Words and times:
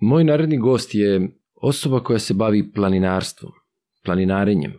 Moj 0.00 0.24
naredni 0.24 0.58
gost 0.58 0.94
je 0.94 1.30
osoba 1.54 2.00
koja 2.00 2.18
se 2.18 2.34
bavi 2.34 2.72
planinarstvom, 2.72 3.52
planinarenjem. 4.04 4.72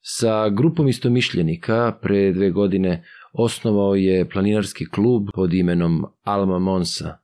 Sa 0.00 0.48
grupom 0.48 0.88
istomišljenika 0.88 1.98
pre 2.02 2.32
dve 2.32 2.50
godine 2.50 3.04
osnovao 3.32 3.94
je 3.94 4.28
planinarski 4.28 4.86
klub 4.86 5.28
pod 5.34 5.54
imenom 5.54 6.06
Alma 6.22 6.58
Monsa 6.58 7.18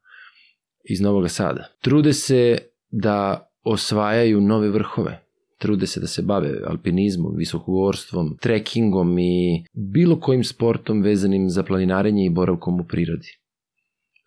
iz 0.85 1.01
Novog 1.01 1.31
Sada. 1.31 1.69
Trude 1.81 2.13
se 2.13 2.59
da 2.91 3.49
osvajaju 3.63 4.41
nove 4.41 4.69
vrhove, 4.69 5.25
trude 5.59 5.87
se 5.87 6.01
da 6.01 6.07
se 6.07 6.23
bave 6.23 6.61
alpinizmom, 6.67 7.37
visokogorstvom, 7.37 8.37
trekingom 8.41 9.19
i 9.19 9.65
bilo 9.73 10.21
kojim 10.21 10.45
sportom 10.45 11.03
vezanim 11.03 11.51
za 11.51 11.63
planinarenje 11.63 12.27
i 12.27 12.31
boravkom 12.31 12.81
u 12.81 12.85
prirodi. 12.85 13.29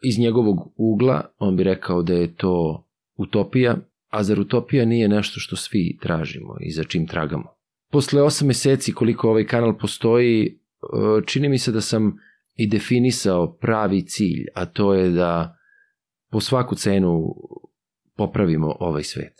Iz 0.04 0.20
njegovog 0.20 0.74
ugla 0.78 1.26
on 1.38 1.58
bi 1.58 1.64
rekao 1.64 2.04
da 2.04 2.14
je 2.14 2.36
to 2.36 2.86
utopija, 3.18 3.78
a 4.10 4.24
zar 4.24 4.40
utopija 4.40 4.86
nije 4.86 5.08
nešto 5.08 5.40
što 5.40 5.56
svi 5.56 5.98
tražimo 6.02 6.58
i 6.62 6.72
za 6.72 6.84
čim 6.84 7.08
tragamo. 7.08 7.54
Posle 7.92 8.22
osam 8.22 8.48
meseci 8.48 8.94
koliko 8.94 9.30
ovaj 9.30 9.46
kanal 9.46 9.78
postoji, 9.78 10.46
e, 10.46 10.52
čini 11.26 11.50
mi 11.50 11.58
se 11.58 11.72
da 11.72 11.82
sam 11.82 12.18
i 12.56 12.68
definisao 12.68 13.58
pravi 13.58 14.02
cilj, 14.02 14.46
a 14.56 14.66
to 14.66 14.94
je 14.94 15.10
da 15.10 15.58
po 16.32 16.40
svaku 16.40 16.76
cenu 16.76 17.36
popravimo 18.16 18.76
ovaj 18.80 19.04
svet. 19.04 19.34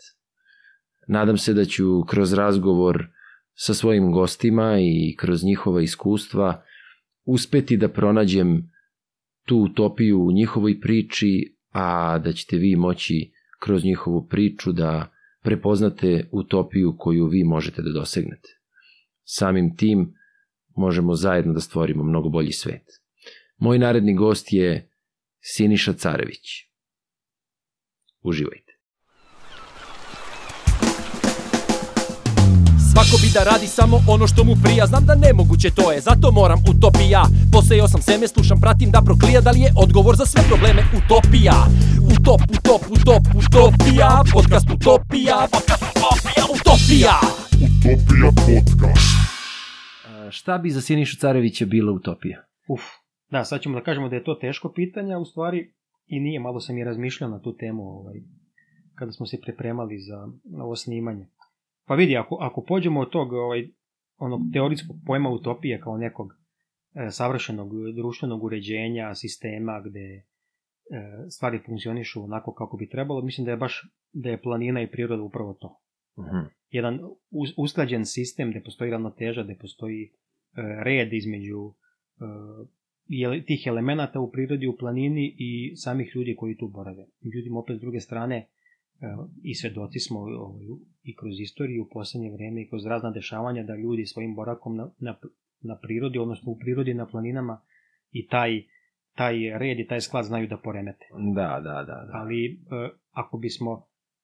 Nadam 1.08 1.38
se 1.38 1.54
da 1.54 1.64
ću 1.64 2.04
kroz 2.08 2.32
razgovor 2.32 3.06
sa 3.54 3.74
svojim 3.74 4.12
gostima 4.12 4.78
i 4.80 5.16
kroz 5.18 5.44
njihova 5.44 5.82
iskustva 5.82 6.62
uspeti 7.24 7.76
da 7.76 7.88
pronađem 7.88 8.71
tu 9.44 9.58
utopiju 9.58 10.24
u 10.24 10.32
njihovoj 10.32 10.80
priči, 10.80 11.56
a 11.70 12.18
da 12.18 12.32
ćete 12.32 12.56
vi 12.56 12.76
moći 12.76 13.32
kroz 13.60 13.84
njihovu 13.84 14.26
priču 14.28 14.72
da 14.72 15.12
prepoznate 15.42 16.28
utopiju 16.32 16.96
koju 16.98 17.26
vi 17.26 17.44
možete 17.44 17.82
da 17.82 17.92
dosegnete. 17.92 18.48
Samim 19.24 19.76
tim 19.76 20.14
možemo 20.76 21.14
zajedno 21.14 21.52
da 21.52 21.60
stvorimo 21.60 22.04
mnogo 22.04 22.28
bolji 22.28 22.52
svet. 22.52 22.82
Moj 23.56 23.78
naredni 23.78 24.14
gost 24.14 24.52
je 24.52 24.90
Siniša 25.40 25.92
Carević. 25.92 26.46
Uživajte. 28.22 28.71
Svako 32.92 33.16
bi 33.22 33.28
da 33.36 33.42
radi 33.50 33.66
samo 33.66 33.96
ono 34.14 34.26
što 34.26 34.44
mu 34.44 34.54
prija. 34.64 34.84
Znam 34.86 35.04
da 35.08 35.14
nemoguće 35.14 35.68
to 35.78 35.92
je, 35.92 36.00
zato 36.00 36.26
moram 36.40 36.60
utopija. 36.72 37.22
Posejao 37.52 37.88
sam 37.88 38.02
seme, 38.02 38.26
slušam, 38.28 38.58
pratim 38.64 38.90
da 38.94 39.00
proklija. 39.08 39.40
Da 39.46 39.50
li 39.50 39.60
je 39.66 39.70
odgovor 39.84 40.14
za 40.20 40.26
sve 40.32 40.42
probleme 40.50 40.82
utopija? 40.98 41.56
Utop, 42.14 42.40
utop, 42.56 42.82
utop, 42.96 43.24
utopija. 43.42 44.10
Podcast 44.36 44.68
utopija, 44.76 45.36
podcast 45.54 45.84
utopija, 45.90 46.42
utopija. 46.56 47.16
Utopija 47.66 48.30
podcast. 48.46 49.12
A, 50.08 50.30
šta 50.30 50.58
bi 50.58 50.70
za 50.70 50.80
Sinišu 50.80 51.16
Carevića 51.22 51.64
bila 51.66 51.92
utopija? 51.92 52.38
Uf, 52.74 52.82
da, 53.30 53.44
sad 53.44 53.60
ćemo 53.60 53.78
da 53.78 53.84
kažemo 53.84 54.08
da 54.08 54.16
je 54.16 54.24
to 54.24 54.34
teško 54.34 54.72
pitanje, 54.72 55.14
a 55.14 55.18
u 55.18 55.24
stvari 55.24 55.72
i 56.06 56.20
nije, 56.20 56.40
malo 56.40 56.60
sam 56.60 56.78
i 56.78 56.84
razmišljao 56.84 57.30
na 57.30 57.40
tu 57.40 57.56
temu 57.56 57.82
ovaj, 57.82 58.14
kada 58.94 59.12
smo 59.12 59.26
se 59.26 59.40
pripremali 59.40 59.98
za 59.98 60.18
ovo 60.64 60.76
snimanje. 60.76 61.26
Pa 61.92 61.96
vidi, 61.96 62.16
ako, 62.16 62.38
ako 62.40 62.64
pođemo 62.64 63.00
od 63.00 63.10
tog 63.10 63.32
ovaj, 63.32 63.68
onog 64.18 64.40
teorijskog 64.52 64.96
pojma 65.06 65.30
utopije 65.30 65.80
kao 65.80 65.96
nekog 65.96 66.28
e, 66.94 67.10
savršenog 67.10 67.68
društvenog 67.94 68.44
uređenja, 68.44 69.14
sistema 69.14 69.82
gde 69.86 70.00
e, 70.00 70.22
stvari 71.30 71.60
funkcionišu 71.66 72.24
onako 72.24 72.54
kako 72.54 72.76
bi 72.76 72.88
trebalo, 72.88 73.22
mislim 73.22 73.44
da 73.44 73.50
je 73.50 73.56
baš 73.56 73.92
da 74.12 74.28
je 74.28 74.42
planina 74.42 74.82
i 74.82 74.90
priroda 74.90 75.22
upravo 75.22 75.54
to. 75.54 75.80
Uh 76.16 76.24
-huh. 76.24 76.46
Jedan 76.70 77.00
us, 77.30 77.50
usklađen 77.56 78.06
sistem 78.06 78.50
gde 78.50 78.62
postoji 78.62 78.90
ravnoteža, 78.90 79.42
gde 79.42 79.56
postoji 79.60 80.02
e, 80.04 80.10
red 80.84 81.12
između 81.12 81.74
e, 83.36 83.44
tih 83.46 83.66
elemenata 83.66 84.20
u 84.20 84.30
prirodi, 84.30 84.66
u 84.66 84.76
planini 84.76 85.34
i 85.38 85.76
samih 85.76 86.12
ljudi 86.14 86.36
koji 86.36 86.56
tu 86.56 86.68
borave. 86.68 87.06
Međutim, 87.20 87.56
opet 87.56 87.76
s 87.76 87.80
druge 87.80 88.00
strane, 88.00 88.48
i 89.42 89.54
svedoci 89.54 89.98
smo 90.00 90.20
ovaj, 90.20 90.64
i 91.02 91.16
kroz 91.16 91.40
istoriju 91.40 91.82
u 91.82 91.88
poslednje 91.92 92.30
vreme 92.32 92.62
i 92.62 92.68
kroz 92.68 92.86
razna 92.86 93.10
dešavanja 93.10 93.62
da 93.62 93.76
ljudi 93.76 94.06
svojim 94.06 94.34
borakom 94.34 94.76
na, 94.76 94.90
na, 94.98 95.16
na 95.60 95.78
prirodi, 95.82 96.18
odnosno 96.18 96.52
u 96.52 96.58
prirodi 96.58 96.94
na 96.94 97.06
planinama 97.06 97.60
i 98.10 98.26
taj, 98.26 98.62
taj 99.14 99.34
red 99.58 99.78
i 99.78 99.86
taj 99.86 100.00
sklad 100.00 100.24
znaju 100.24 100.48
da 100.48 100.56
poremete. 100.56 101.06
Da, 101.34 101.60
da, 101.64 101.74
da. 101.74 101.82
da. 101.82 102.10
Ali 102.12 102.46
e, 102.46 102.54
ako 103.10 103.38
bismo 103.38 103.72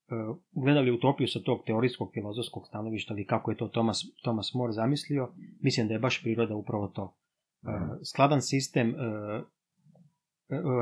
e, 0.09 0.15
gledali 0.53 0.91
utopiju 0.91 1.28
sa 1.28 1.41
tog 1.41 1.65
teorijskog 1.67 2.11
filozofskog 2.15 2.67
stanovišta 2.69 3.15
ili 3.15 3.27
kako 3.27 3.50
je 3.50 3.56
to 3.56 3.69
Thomas, 3.69 4.03
Thomas 4.22 4.55
More 4.55 4.72
zamislio, 4.72 5.33
mislim 5.61 5.88
da 5.88 5.94
je 5.94 6.00
baš 6.00 6.22
priroda 6.22 6.55
upravo 6.55 6.88
to. 6.88 7.17
E, 7.62 7.69
skladan 8.05 8.43
sistem 8.43 8.91
e, 8.91 8.94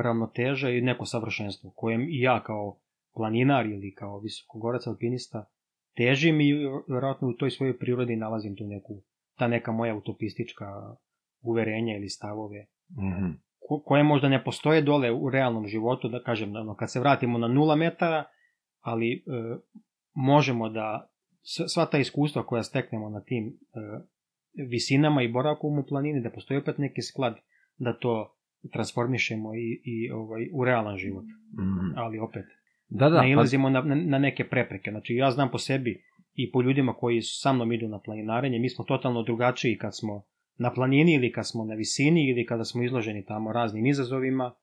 ravnoteža 0.02 0.70
i 0.70 0.80
neko 0.80 1.04
savršenstvo 1.04 1.72
kojem 1.76 2.02
i 2.02 2.20
ja 2.20 2.42
kao 2.42 2.78
planinar 3.16 3.66
ili 3.66 3.94
kao 3.94 4.20
visokogorac 4.20 4.86
alpinista 4.86 5.44
težim 5.96 6.40
i 6.40 6.52
vjerojatno 6.88 7.28
u 7.28 7.32
toj 7.32 7.50
svojoj 7.50 7.78
prirodi 7.78 8.16
nalazim 8.16 8.56
tu 8.56 8.64
neku, 8.66 9.02
ta 9.38 9.48
neka 9.48 9.72
moja 9.72 9.94
utopistička 9.94 10.96
uverenja 11.42 11.96
ili 11.96 12.08
stavove, 12.08 12.66
Mm 12.90 13.12
-hmm. 13.12 13.34
ko, 13.58 13.82
koje 13.84 14.02
možda 14.02 14.28
ne 14.28 14.44
postoje 14.44 14.82
dole 14.82 15.12
u 15.12 15.30
realnom 15.30 15.66
životu, 15.66 16.08
da 16.08 16.22
kažem, 16.22 16.56
ono, 16.56 16.74
kad 16.74 16.92
se 16.92 17.00
vratimo 17.00 17.38
na 17.38 17.48
nula 17.48 17.76
metara, 17.76 18.24
ali 18.80 19.12
e, 19.12 19.20
možemo 20.14 20.68
da 20.68 21.10
sva 21.74 21.86
ta 21.86 21.98
iskustva 21.98 22.46
koja 22.46 22.62
steknemo 22.62 23.08
na 23.10 23.20
tim 23.20 23.46
e, 23.46 23.52
visinama 24.68 25.22
i 25.22 25.32
boravkom 25.32 25.78
u 25.78 25.84
planini, 25.88 26.22
da 26.22 26.30
postoji 26.30 26.60
opet 26.60 26.78
neki 26.78 27.02
sklad 27.02 27.36
da 27.78 27.98
to 27.98 28.36
transformišemo 28.72 29.54
i, 29.54 29.80
i 29.84 30.10
ovaj, 30.10 30.48
u 30.52 30.64
realan 30.64 30.96
život. 30.96 31.24
Mm 31.24 31.62
-hmm. 31.62 31.92
Ali 31.96 32.18
opet, 32.18 32.44
Da, 32.88 33.08
da. 33.08 33.16
nailazimo 33.16 33.70
na, 33.70 33.82
na, 33.82 33.94
na 33.94 34.18
neke 34.18 34.48
prepreke. 34.48 34.90
Znači, 34.90 35.14
ja 35.14 35.30
znam 35.30 35.50
po 35.50 35.58
sebi 35.58 36.02
i 36.34 36.50
po 36.52 36.62
ljudima 36.62 36.92
koji 36.92 37.22
sa 37.22 37.52
mnom 37.52 37.72
idu 37.72 37.88
na 37.88 38.00
planinarenje, 38.00 38.58
mi 38.58 38.70
smo 38.70 38.84
totalno 38.84 39.22
drugačiji 39.22 39.78
kad 39.78 39.96
smo 39.96 40.22
na 40.58 40.72
planini 40.74 41.14
ili 41.14 41.32
kad 41.32 41.48
smo 41.48 41.64
na 41.64 41.74
visini 41.74 42.30
ili 42.30 42.46
kada 42.46 42.64
smo 42.64 42.82
izloženi 42.82 43.24
tamo 43.24 43.52
raznim 43.52 43.86
izazovima 43.86 44.54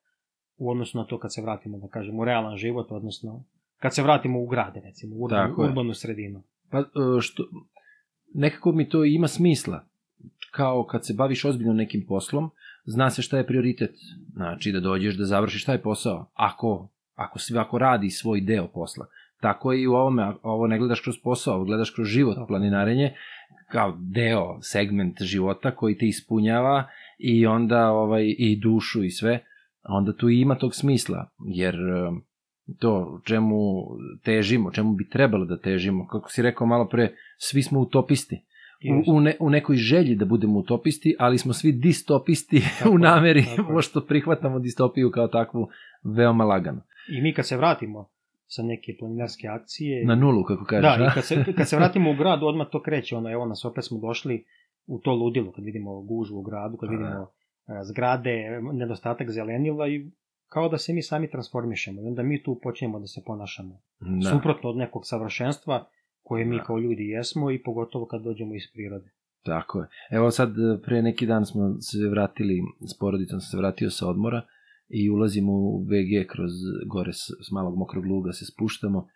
u 0.56 0.70
odnosu 0.70 0.98
na 0.98 1.04
to 1.04 1.18
kad 1.18 1.34
se 1.34 1.42
vratimo, 1.42 1.78
da 1.78 1.88
kažem, 1.88 2.18
u 2.18 2.24
realan 2.24 2.56
život, 2.56 2.86
odnosno 2.90 3.44
kad 3.78 3.94
se 3.94 4.02
vratimo 4.02 4.40
u 4.40 4.46
grade, 4.46 4.80
recimo, 4.80 5.16
u 5.16 5.24
urbanu, 5.24 5.54
urbanu 5.58 5.94
sredinu. 5.94 6.42
Pa, 6.70 6.84
što, 7.20 7.44
nekako 8.34 8.72
mi 8.72 8.88
to 8.88 9.04
ima 9.04 9.28
smisla. 9.28 9.84
Kao 10.50 10.84
kad 10.84 11.06
se 11.06 11.14
baviš 11.14 11.44
ozbiljno 11.44 11.72
nekim 11.72 12.04
poslom, 12.08 12.50
zna 12.84 13.10
se 13.10 13.22
šta 13.22 13.38
je 13.38 13.46
prioritet. 13.46 13.94
Znači 14.32 14.72
da 14.72 14.80
dođeš 14.80 15.16
da 15.16 15.24
završiš 15.24 15.64
taj 15.64 15.82
posao. 15.82 16.30
Ako 16.34 16.88
ako 17.14 17.38
ako 17.60 17.78
radi 17.78 18.10
svoj 18.10 18.40
deo 18.40 18.68
posla. 18.68 19.06
Tako 19.40 19.72
je 19.72 19.82
i 19.82 19.86
u 19.86 19.92
ovome, 19.92 20.32
ovo 20.42 20.66
ne 20.66 20.78
gledaš 20.78 21.00
kroz 21.00 21.14
posao, 21.22 21.54
ovo 21.54 21.64
gledaš 21.64 21.90
kroz 21.90 22.08
život, 22.08 22.36
planinarenje 22.48 23.14
kao 23.70 23.96
deo, 24.00 24.58
segment 24.62 25.22
života 25.22 25.70
koji 25.70 25.98
te 25.98 26.06
ispunjava 26.06 26.88
i 27.18 27.46
onda 27.46 27.90
ovaj 27.90 28.34
i 28.38 28.60
dušu 28.62 29.04
i 29.04 29.10
sve, 29.10 29.44
onda 29.88 30.16
tu 30.16 30.30
i 30.30 30.40
ima 30.40 30.54
tog 30.54 30.74
smisla, 30.74 31.30
jer 31.46 31.76
to 32.78 33.20
čemu 33.24 33.56
težimo, 34.24 34.70
čemu 34.70 34.92
bi 34.92 35.08
trebalo 35.08 35.44
da 35.44 35.60
težimo, 35.60 36.06
kako 36.06 36.30
si 36.30 36.42
rekao 36.42 36.66
malo 36.66 36.88
pre, 36.88 37.14
svi 37.38 37.62
smo 37.62 37.80
utopisti. 37.80 38.40
U, 39.06 39.16
u, 39.16 39.20
ne, 39.20 39.36
u 39.40 39.50
nekoj 39.50 39.76
želji 39.76 40.14
da 40.14 40.24
budemo 40.24 40.58
utopisti, 40.58 41.14
ali 41.18 41.38
smo 41.38 41.52
svi 41.52 41.72
distopisti 41.72 42.62
tako, 42.78 42.90
u 42.90 42.98
nameri, 42.98 43.44
pošto 43.68 44.00
prihvatamo 44.00 44.58
distopiju 44.58 45.10
kao 45.10 45.28
takvu 45.28 45.68
veoma 46.02 46.44
lagano. 46.44 46.80
I 47.08 47.20
mi 47.22 47.34
kad 47.34 47.46
se 47.46 47.56
vratimo 47.56 48.08
sa 48.46 48.62
neke 48.62 48.96
planinarske 48.98 49.48
akcije... 49.48 50.06
Na 50.06 50.14
nulu, 50.14 50.44
kako 50.44 50.64
kažeš. 50.64 50.98
Da, 50.98 51.04
i 51.04 51.10
kad 51.14 51.24
se, 51.24 51.44
kad 51.56 51.68
se 51.68 51.76
vratimo 51.76 52.10
u 52.10 52.14
grad, 52.14 52.42
odmah 52.42 52.66
to 52.72 52.82
kreće, 52.82 53.16
ono, 53.16 53.32
evo 53.32 53.46
nas, 53.46 53.64
opet 53.64 53.84
smo 53.84 53.98
došli 53.98 54.44
u 54.86 54.98
to 54.98 55.12
ludilo, 55.12 55.52
kad 55.52 55.64
vidimo 55.64 56.00
gužu 56.02 56.36
u 56.36 56.42
gradu, 56.42 56.76
kad 56.76 56.90
vidimo 56.90 57.20
uh, 57.20 57.28
zgrade, 57.82 58.60
nedostatak 58.72 59.30
zelenila 59.30 59.88
i 59.88 60.10
kao 60.48 60.68
da 60.68 60.78
se 60.78 60.92
mi 60.92 61.02
sami 61.02 61.30
transformišemo 61.30 62.02
i 62.02 62.06
onda 62.06 62.22
mi 62.22 62.42
tu 62.42 62.60
počnemo 62.62 63.00
da 63.00 63.06
se 63.06 63.22
ponašamo. 63.26 63.80
Da. 64.00 64.30
Suprotno 64.30 64.70
od 64.70 64.76
nekog 64.76 65.02
savršenstva 65.06 65.88
koje 66.22 66.44
mi 66.44 66.56
da. 66.56 66.64
kao 66.64 66.78
ljudi 66.78 67.08
jesmo 67.08 67.50
i 67.50 67.62
pogotovo 67.62 68.06
kad 68.06 68.22
dođemo 68.22 68.54
iz 68.54 68.62
prirode. 68.72 69.10
Tako 69.42 69.80
je. 69.80 69.86
Evo 70.10 70.30
sad, 70.30 70.50
pre 70.84 71.02
neki 71.02 71.26
dan 71.26 71.46
smo 71.46 71.80
se 71.80 72.08
vratili, 72.10 72.62
s 72.94 72.98
porodicom 72.98 73.40
sam 73.40 73.50
se 73.50 73.56
vratio 73.56 73.90
sa 73.90 74.08
odmora 74.08 74.42
i 74.94 75.10
ulazimo 75.10 75.52
u 75.52 75.82
VG 75.82 76.26
kroz 76.28 76.52
gore 76.86 77.12
s, 77.12 77.24
s 77.46 77.50
malog 77.50 77.78
mokrog 77.78 78.04
luga 78.06 78.32
se 78.32 78.44
spuštamo 78.46 79.08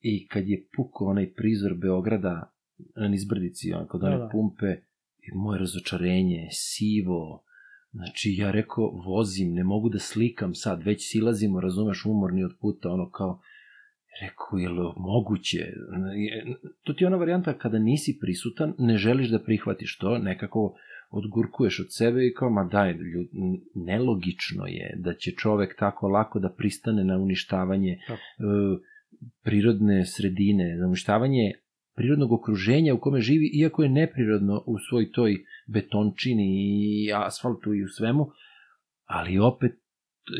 i 0.00 0.28
kad 0.28 0.48
je 0.48 0.66
puko 0.76 1.04
onaj 1.04 1.32
prizor 1.32 1.74
Beograda 1.74 2.52
na 2.96 3.08
nizbrdici, 3.08 3.72
on, 3.72 3.86
kod 3.86 4.02
one 4.02 4.16
da, 4.16 4.22
da. 4.22 4.28
pumpe, 4.32 4.72
i 5.18 5.28
moje 5.34 5.58
razočarenje, 5.58 6.48
sivo, 6.52 7.44
znači 7.92 8.34
ja 8.38 8.50
rekao, 8.50 8.90
vozim, 9.06 9.52
ne 9.52 9.64
mogu 9.64 9.88
da 9.88 9.98
slikam 9.98 10.54
sad, 10.54 10.82
već 10.82 11.10
silazimo, 11.10 11.60
razumeš, 11.60 12.04
umorni 12.04 12.44
od 12.44 12.52
puta, 12.60 12.90
ono 12.90 13.10
kao, 13.10 13.40
Rekao, 14.22 14.58
je 14.58 14.68
li 14.68 14.92
moguće? 14.96 15.58
To 16.82 16.92
ti 16.92 17.04
je 17.04 17.08
ona 17.08 17.16
varijanta 17.16 17.58
kada 17.58 17.78
nisi 17.78 18.18
prisutan, 18.20 18.74
ne 18.78 18.98
želiš 18.98 19.28
da 19.28 19.42
prihvatiš 19.42 19.98
to, 19.98 20.18
nekako 20.18 20.74
odgurkuješ 21.10 21.80
od 21.80 21.86
sebe 21.90 22.26
i 22.26 22.34
kao, 22.34 22.50
ma 22.50 22.64
daj, 22.64 22.92
ljud, 22.92 23.28
nelogično 23.74 24.66
je 24.66 24.94
da 24.96 25.14
će 25.14 25.30
čovek 25.30 25.76
tako 25.78 26.08
lako 26.08 26.38
da 26.38 26.52
pristane 26.52 27.04
na 27.04 27.18
uništavanje 27.18 27.98
Tako. 28.06 28.20
e, 28.20 28.78
prirodne 29.42 30.06
sredine, 30.06 30.76
na 30.76 30.86
uništavanje 30.86 31.52
prirodnog 31.96 32.32
okruženja 32.32 32.94
u 32.94 33.00
kome 33.00 33.20
živi, 33.20 33.50
iako 33.54 33.82
je 33.82 33.88
neprirodno 33.88 34.62
u 34.66 34.78
svoj 34.88 35.12
toj 35.12 35.36
betončini 35.66 36.46
i 36.60 37.12
asfaltu 37.12 37.74
i 37.74 37.84
u 37.84 37.88
svemu, 37.88 38.30
ali 39.04 39.38
opet 39.38 39.72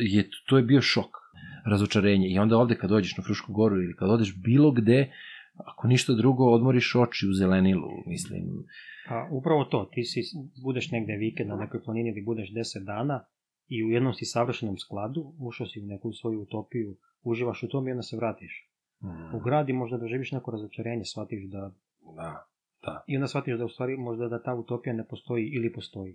je, 0.01 0.29
to 0.47 0.57
je 0.57 0.63
bio 0.63 0.81
šok, 0.81 1.11
razočarenje. 1.65 2.27
I 2.29 2.39
onda 2.39 2.57
ovde 2.57 2.75
kad 2.75 2.89
dođeš 2.89 3.17
na 3.17 3.23
Frušku 3.23 3.53
goru 3.53 3.75
ili 3.75 3.95
kad 3.95 4.09
odeš 4.09 4.35
bilo 4.43 4.71
gde, 4.71 5.11
ako 5.55 5.87
ništa 5.87 6.13
drugo, 6.13 6.51
odmoriš 6.51 6.95
oči 6.95 7.27
u 7.27 7.33
zelenilu, 7.33 7.89
mislim. 8.07 8.43
Pa 9.09 9.27
upravo 9.31 9.63
to, 9.63 9.89
ti 9.93 10.03
si, 10.03 10.21
budeš 10.63 10.91
negde 10.91 11.13
vikend 11.15 11.49
na 11.49 11.55
nekoj 11.55 11.83
planini 11.83 12.09
ili 12.09 12.21
budeš 12.21 12.49
10 12.51 12.85
dana 12.85 13.25
i 13.67 13.83
u 13.83 13.89
jednom 13.89 14.13
si 14.13 14.25
savršenom 14.25 14.77
skladu, 14.77 15.33
ušao 15.39 15.67
si 15.67 15.81
u 15.81 15.85
neku 15.85 16.13
svoju 16.13 16.41
utopiju, 16.41 16.95
uživaš 17.23 17.63
u 17.63 17.67
tom 17.67 17.87
i 17.87 17.91
onda 17.91 18.01
se 18.03 18.17
vratiš. 18.17 18.69
U 19.33 19.39
grad 19.39 19.69
i 19.69 19.73
možda 19.73 19.97
doživiš 19.97 20.31
neko 20.31 20.51
razočarenje, 20.51 21.05
shvatiš 21.05 21.43
da, 21.45 21.71
Da, 22.15 22.45
da. 22.81 23.03
i 23.07 23.15
onda 23.17 23.27
shvatiš 23.27 23.57
da 23.57 23.65
u 23.65 23.69
stvari 23.69 23.97
možda 23.97 24.27
da 24.27 24.43
ta 24.43 24.53
utopija 24.53 24.93
ne 24.93 25.07
postoji 25.07 25.45
ili 25.47 25.73
postoji. 25.73 26.13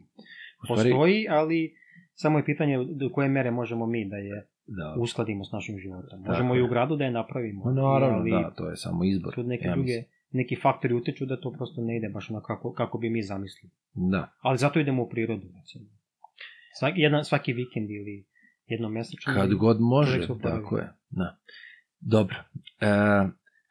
U 0.63 0.67
stvari, 0.67 0.91
Postoji, 0.91 1.27
ali 1.31 1.75
samo 2.15 2.39
je 2.39 2.45
pitanje 2.45 2.85
do 2.91 3.11
koje 3.13 3.29
mere 3.29 3.51
možemo 3.51 3.87
mi 3.87 4.09
da 4.09 4.17
je 4.17 4.49
da. 4.67 4.97
uskladimo 4.99 5.45
s 5.45 5.53
našim 5.53 5.79
životom. 5.79 6.19
Tako 6.19 6.33
Možemo 6.33 6.55
i 6.55 6.59
je. 6.59 6.65
u 6.65 6.69
gradu 6.69 6.97
da 6.97 7.05
je 7.05 7.11
napravimo. 7.11 7.65
Ma, 7.65 7.73
naravno, 7.73 8.19
ali 8.19 8.31
da, 8.31 8.51
to 8.51 8.71
je 8.71 8.77
samo 8.77 9.05
izbor. 9.05 9.35
tu 9.35 9.43
neke 9.43 9.67
ja 9.67 9.75
druge, 9.75 9.87
mislim. 9.87 10.05
Neki 10.35 10.57
faktori 10.57 10.95
utiču 10.95 11.27
da 11.27 11.41
to 11.41 11.53
prosto 11.53 11.83
ne 11.83 11.97
ide 11.97 12.09
baš 12.09 12.31
onako 12.31 12.47
kako, 12.47 12.73
kako 12.73 12.99
bi 12.99 13.11
mi 13.11 13.23
zamislili. 13.23 13.73
Da. 13.95 14.33
Ali 14.41 14.59
zato 14.59 14.81
idemo 14.81 15.03
u 15.03 15.09
prirodu, 15.09 15.47
recimo. 15.61 15.85
Svaki, 16.79 17.01
jedan, 17.01 17.25
svaki 17.25 17.53
vikend 17.53 17.91
ili 17.91 18.27
jednom 18.67 18.93
mesečno. 18.93 19.35
Kad 19.35 19.55
god 19.55 19.81
može, 19.81 20.27
tako 20.43 20.79
je. 20.79 20.93
Da. 21.11 21.39
Dobro. 22.01 22.37
E, 22.81 22.89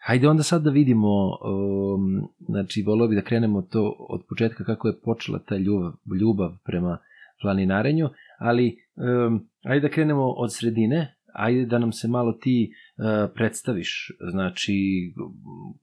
hajde 0.06 0.27
onda 0.27 0.44
sad 0.44 0.63
da 0.63 0.69
vidimo, 0.69 1.10
um, 1.25 2.30
znači, 2.39 2.83
volio 2.88 3.07
bi 3.07 3.15
da 3.15 3.21
krenemo 3.21 3.62
to 3.62 3.95
od 4.10 4.21
početka 4.30 4.63
kako 4.63 4.88
je 4.88 5.01
počela 5.01 5.39
ta 5.39 5.57
ljubav, 5.57 5.94
ljubav 6.21 6.51
prema 6.65 6.98
planinarenju, 7.42 8.10
ali 8.39 8.77
um, 8.95 9.48
ajde 9.63 9.88
da 9.88 9.94
krenemo 9.94 10.24
od 10.24 10.54
sredine, 10.54 11.15
ajde 11.34 11.66
da 11.66 11.80
nam 11.80 11.92
se 11.92 12.08
malo 12.08 12.34
ti 12.34 12.72
uh, 12.98 13.32
predstaviš, 13.36 14.12
znači, 14.32 14.74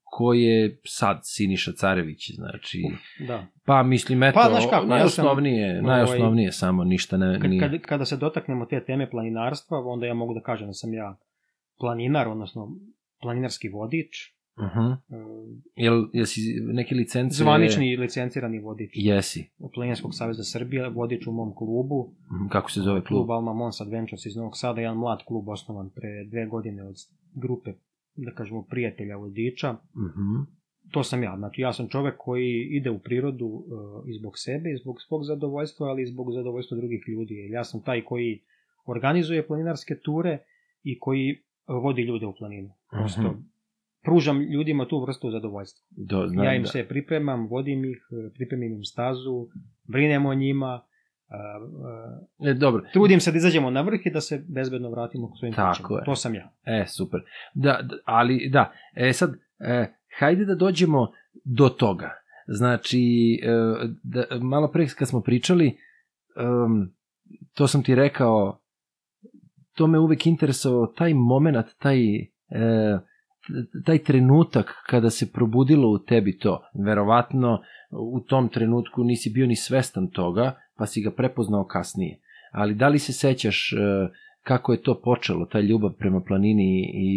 ko 0.05 0.33
je 0.33 0.81
sad 0.85 1.21
Siniša 1.23 1.73
Carević, 1.73 2.35
znači, 2.35 2.83
Da. 3.27 3.47
pa 3.65 3.83
mislim, 3.83 4.23
eto, 4.23 4.41
Pa, 4.43 4.49
znaš 4.51 4.65
kako, 4.65 4.75
ja 4.75 4.81
sam, 4.81 4.89
najosnovnije, 4.89 5.71
ovaj, 5.71 5.83
najosnovnije 5.83 6.53
samo, 6.53 6.85
ništa 6.85 7.17
ne, 7.17 7.39
Kad, 7.41 7.51
nije. 7.51 7.61
kad, 7.61 7.81
kada 7.81 8.05
se 8.05 8.17
dotaknemo 8.17 8.67
te 8.67 8.85
teme 8.85 9.11
planinarstva, 9.11 9.79
onda 9.87 10.07
ja 10.07 10.15
mogu 10.15 10.35
da 10.35 10.41
kažem 10.41 10.67
da 10.67 10.73
sam 10.73 10.95
ja 10.95 11.19
planinar, 11.81 12.29
odnosno 12.29 12.69
planinarski 13.23 13.69
vodič, 13.69 14.40
Uh 14.61 14.67
-huh. 14.67 14.97
e, 15.11 15.17
Jel, 15.77 16.09
jesi 16.13 16.41
neke 16.63 16.95
licence... 16.95 17.35
zvanični 17.37 17.97
licencirani 17.97 18.59
vodič 18.59 18.91
Jesi. 18.95 19.51
Planinarskog 19.75 20.15
saveza 20.15 20.43
Srbije, 20.45 20.89
vodič 20.89 21.27
u 21.27 21.33
mom 21.33 21.55
klubu, 21.55 22.15
Mhm, 22.33 22.49
Kako 22.49 22.71
se 22.71 22.81
zove 22.81 23.01
klub? 23.01 23.19
klub 23.19 23.31
Alma 23.31 23.53
Mons 23.53 23.81
Adventures 23.81 24.27
iz 24.27 24.37
Novog 24.37 24.57
Sada, 24.57 24.81
jedan 24.81 24.97
mlad 24.97 25.19
klub 25.25 25.49
osnovan 25.49 25.91
pre 25.91 26.25
dve 26.25 26.47
godine 26.47 26.83
od 26.85 26.95
grupe, 27.35 27.71
da 28.17 28.31
kažemo, 28.31 28.63
prijatelja 28.63 29.17
vodiča. 29.17 29.73
Mhm. 29.97 30.43
To 30.91 31.03
sam 31.03 31.23
ja, 31.23 31.37
znači 31.39 31.61
ja 31.61 31.73
sam 31.73 31.89
čovek 31.89 32.15
koji 32.19 32.69
ide 32.71 32.91
u 32.91 32.99
prirodu 32.99 33.47
uh, 33.47 33.65
i 34.07 34.19
zbog 34.19 34.33
sebe, 34.37 34.71
i 34.71 34.77
zbog 34.77 34.97
svog 35.01 35.25
zadovoljstva, 35.25 35.89
ali 35.89 36.03
i 36.03 36.07
zbog 36.07 36.33
zadovoljstva 36.33 36.77
drugih 36.77 37.05
ljudi. 37.09 37.35
Jer 37.35 37.51
ja 37.51 37.65
sam 37.65 37.83
taj 37.83 38.05
koji 38.05 38.43
organizuje 38.87 39.47
planinarske 39.47 39.95
ture 40.05 40.39
i 40.83 40.99
koji 40.99 41.33
uh, 41.33 41.83
vodi 41.83 42.03
ljude 42.03 42.27
u 42.27 42.35
planinu. 42.35 42.71
Prosto 42.91 43.23
Mhm. 43.23 43.41
Pružam 44.03 44.43
ljudima 44.43 44.89
tu 44.89 45.01
vrstu 45.01 45.31
zadovoljstva. 45.31 45.87
Do, 45.91 46.29
znam, 46.29 46.45
ja 46.45 46.55
im 46.55 46.63
da. 46.63 46.69
se 46.69 46.89
pripremam, 46.89 47.49
vodim 47.49 47.85
ih, 47.85 47.99
uh, 48.11 48.33
pripremim 48.35 48.73
im 48.73 48.85
stazu, 48.85 49.47
brinem 49.89 50.27
o 50.27 50.35
njima, 50.35 50.75
uh, 50.75 50.85
uh, 52.41 52.49
E, 52.51 52.55
dobro, 52.55 52.83
trudim 52.93 53.21
se 53.21 53.31
da 53.31 53.37
izađemo 53.37 53.71
na 53.71 53.81
vrh 53.81 54.01
i 54.05 54.11
da 54.11 54.21
se 54.21 54.45
bezbedno 54.49 54.91
vratimo 54.91 55.31
k 55.31 55.39
svojim 55.39 55.55
Tako 55.55 55.83
kućama. 55.83 55.99
je. 55.99 56.05
To 56.05 56.17
sam 56.17 56.35
ja. 56.35 56.53
e, 56.65 56.85
super. 56.87 57.21
Da, 57.55 57.81
da, 57.83 57.97
ali, 58.05 58.49
da, 58.53 58.73
e, 58.95 59.13
sad, 59.13 59.35
e, 59.59 59.95
hajde 60.19 60.45
da 60.45 60.55
dođemo 60.55 61.13
do 61.45 61.69
toga. 61.69 62.11
Znači, 62.47 63.01
e, 63.43 63.49
da, 64.03 64.25
malo 64.41 64.71
pre 64.71 64.87
kad 64.99 65.09
smo 65.09 65.21
pričali, 65.21 65.77
um, 66.37 66.93
to 67.55 67.67
sam 67.67 67.83
ti 67.83 67.95
rekao, 67.95 68.61
to 69.77 69.87
me 69.87 69.99
uvek 69.99 70.27
interesovao, 70.27 70.87
taj 70.87 71.15
moment, 71.15 71.67
taj, 71.79 72.15
e, 72.17 72.29
taj 73.87 73.99
trenutak 73.99 74.67
kada 74.87 75.11
se 75.11 75.33
probudilo 75.33 75.91
u 75.91 75.99
tebi 75.99 76.39
to. 76.39 76.63
Verovatno 76.87 77.61
u 77.91 78.21
tom 78.21 78.49
trenutku 78.49 79.05
nisi 79.05 79.31
bio 79.31 79.47
ni 79.47 79.57
svestan 79.57 80.11
toga, 80.11 80.55
pa 80.77 80.87
si 80.87 81.03
ga 81.03 81.11
prepoznao 81.11 81.65
kasnije. 81.65 82.19
Ali 82.53 82.75
da 82.75 82.89
li 82.89 82.99
se 82.99 83.13
sećaš 83.13 83.73
e, 83.73 83.77
kako 84.43 84.73
je 84.73 84.83
to 84.83 85.01
počelo, 85.05 85.47
ta 85.47 85.61
ljubav 85.61 85.93
prema 85.99 86.21
planini 86.21 86.91
i 86.95 87.17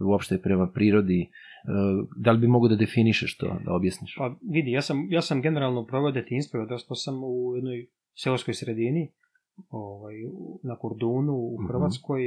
uopšte 0.00 0.38
prema 0.38 0.66
prirodi, 0.74 1.20
e, 1.20 1.28
da 2.16 2.32
li 2.32 2.38
bi 2.38 2.46
mogo 2.46 2.68
da 2.68 2.76
definišeš 2.76 3.36
to, 3.36 3.56
da 3.64 3.74
objasniš? 3.74 4.14
Pa 4.18 4.34
vidi, 4.50 4.70
ja 4.70 4.82
sam, 4.82 5.06
ja 5.10 5.22
sam 5.22 5.42
generalno 5.42 5.86
proveo 5.86 6.12
detinjstvo 6.12 6.60
i 6.60 6.62
odrastao 6.62 6.94
sam 6.94 7.24
u 7.24 7.52
jednoj 7.56 7.86
seoskoj 8.14 8.54
sredini, 8.54 9.10
ovaj, 9.70 10.14
na 10.62 10.76
Kordunu 10.76 11.32
u 11.32 11.56
Mhm. 11.60 11.66
Hrvatskoj, 11.68 12.22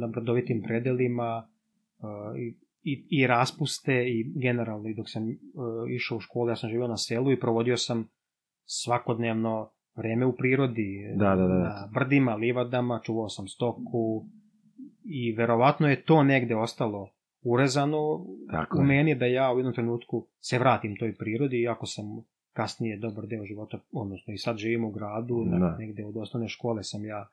na 0.00 0.06
brdovitim 0.06 0.62
predelima 0.62 1.48
uh, 1.98 2.38
i, 2.38 2.54
i, 2.82 3.06
i 3.10 3.26
raspuste 3.26 4.04
i 4.08 4.32
generalno 4.42 4.88
i 4.88 4.94
dok 4.94 5.10
sam 5.10 5.22
uh, 5.22 5.30
išao 5.96 6.16
u 6.16 6.20
školu, 6.20 6.48
ja 6.48 6.56
sam 6.56 6.70
živio 6.70 6.88
na 6.88 6.96
selu 6.96 7.32
i 7.32 7.40
provodio 7.40 7.76
sam 7.76 8.08
svakodnevno 8.64 9.70
vreme 9.96 10.26
u 10.26 10.36
prirodi, 10.36 11.14
Da, 11.16 11.36
da, 11.36 11.46
da, 11.46 11.58
na 11.58 11.88
brdima, 11.94 12.34
livadama, 12.34 13.00
čuvao 13.04 13.28
sam 13.28 13.48
stoku 13.48 14.26
i 15.04 15.32
verovatno 15.32 15.88
je 15.88 16.02
to 16.02 16.22
negde 16.22 16.56
ostalo 16.56 17.10
urezano 17.42 18.26
Tako 18.50 18.78
u 18.78 18.80
je. 18.80 18.86
meni 18.86 19.14
da 19.14 19.26
ja 19.26 19.52
u 19.52 19.58
jednom 19.58 19.74
trenutku 19.74 20.26
se 20.40 20.58
vratim 20.58 20.96
toj 20.96 21.16
prirodi, 21.16 21.60
iako 21.60 21.86
sam 21.86 22.04
kasnije 22.52 22.96
dobar 22.96 23.26
deo 23.26 23.44
života, 23.44 23.78
odnosno 23.92 24.34
i 24.34 24.38
sad 24.38 24.56
živim 24.56 24.84
u 24.84 24.90
gradu, 24.90 25.44
da. 25.44 25.76
negde 25.78 26.04
od 26.04 26.16
osnovne 26.16 26.48
škole 26.48 26.82
sam 26.82 27.04
ja 27.04 27.28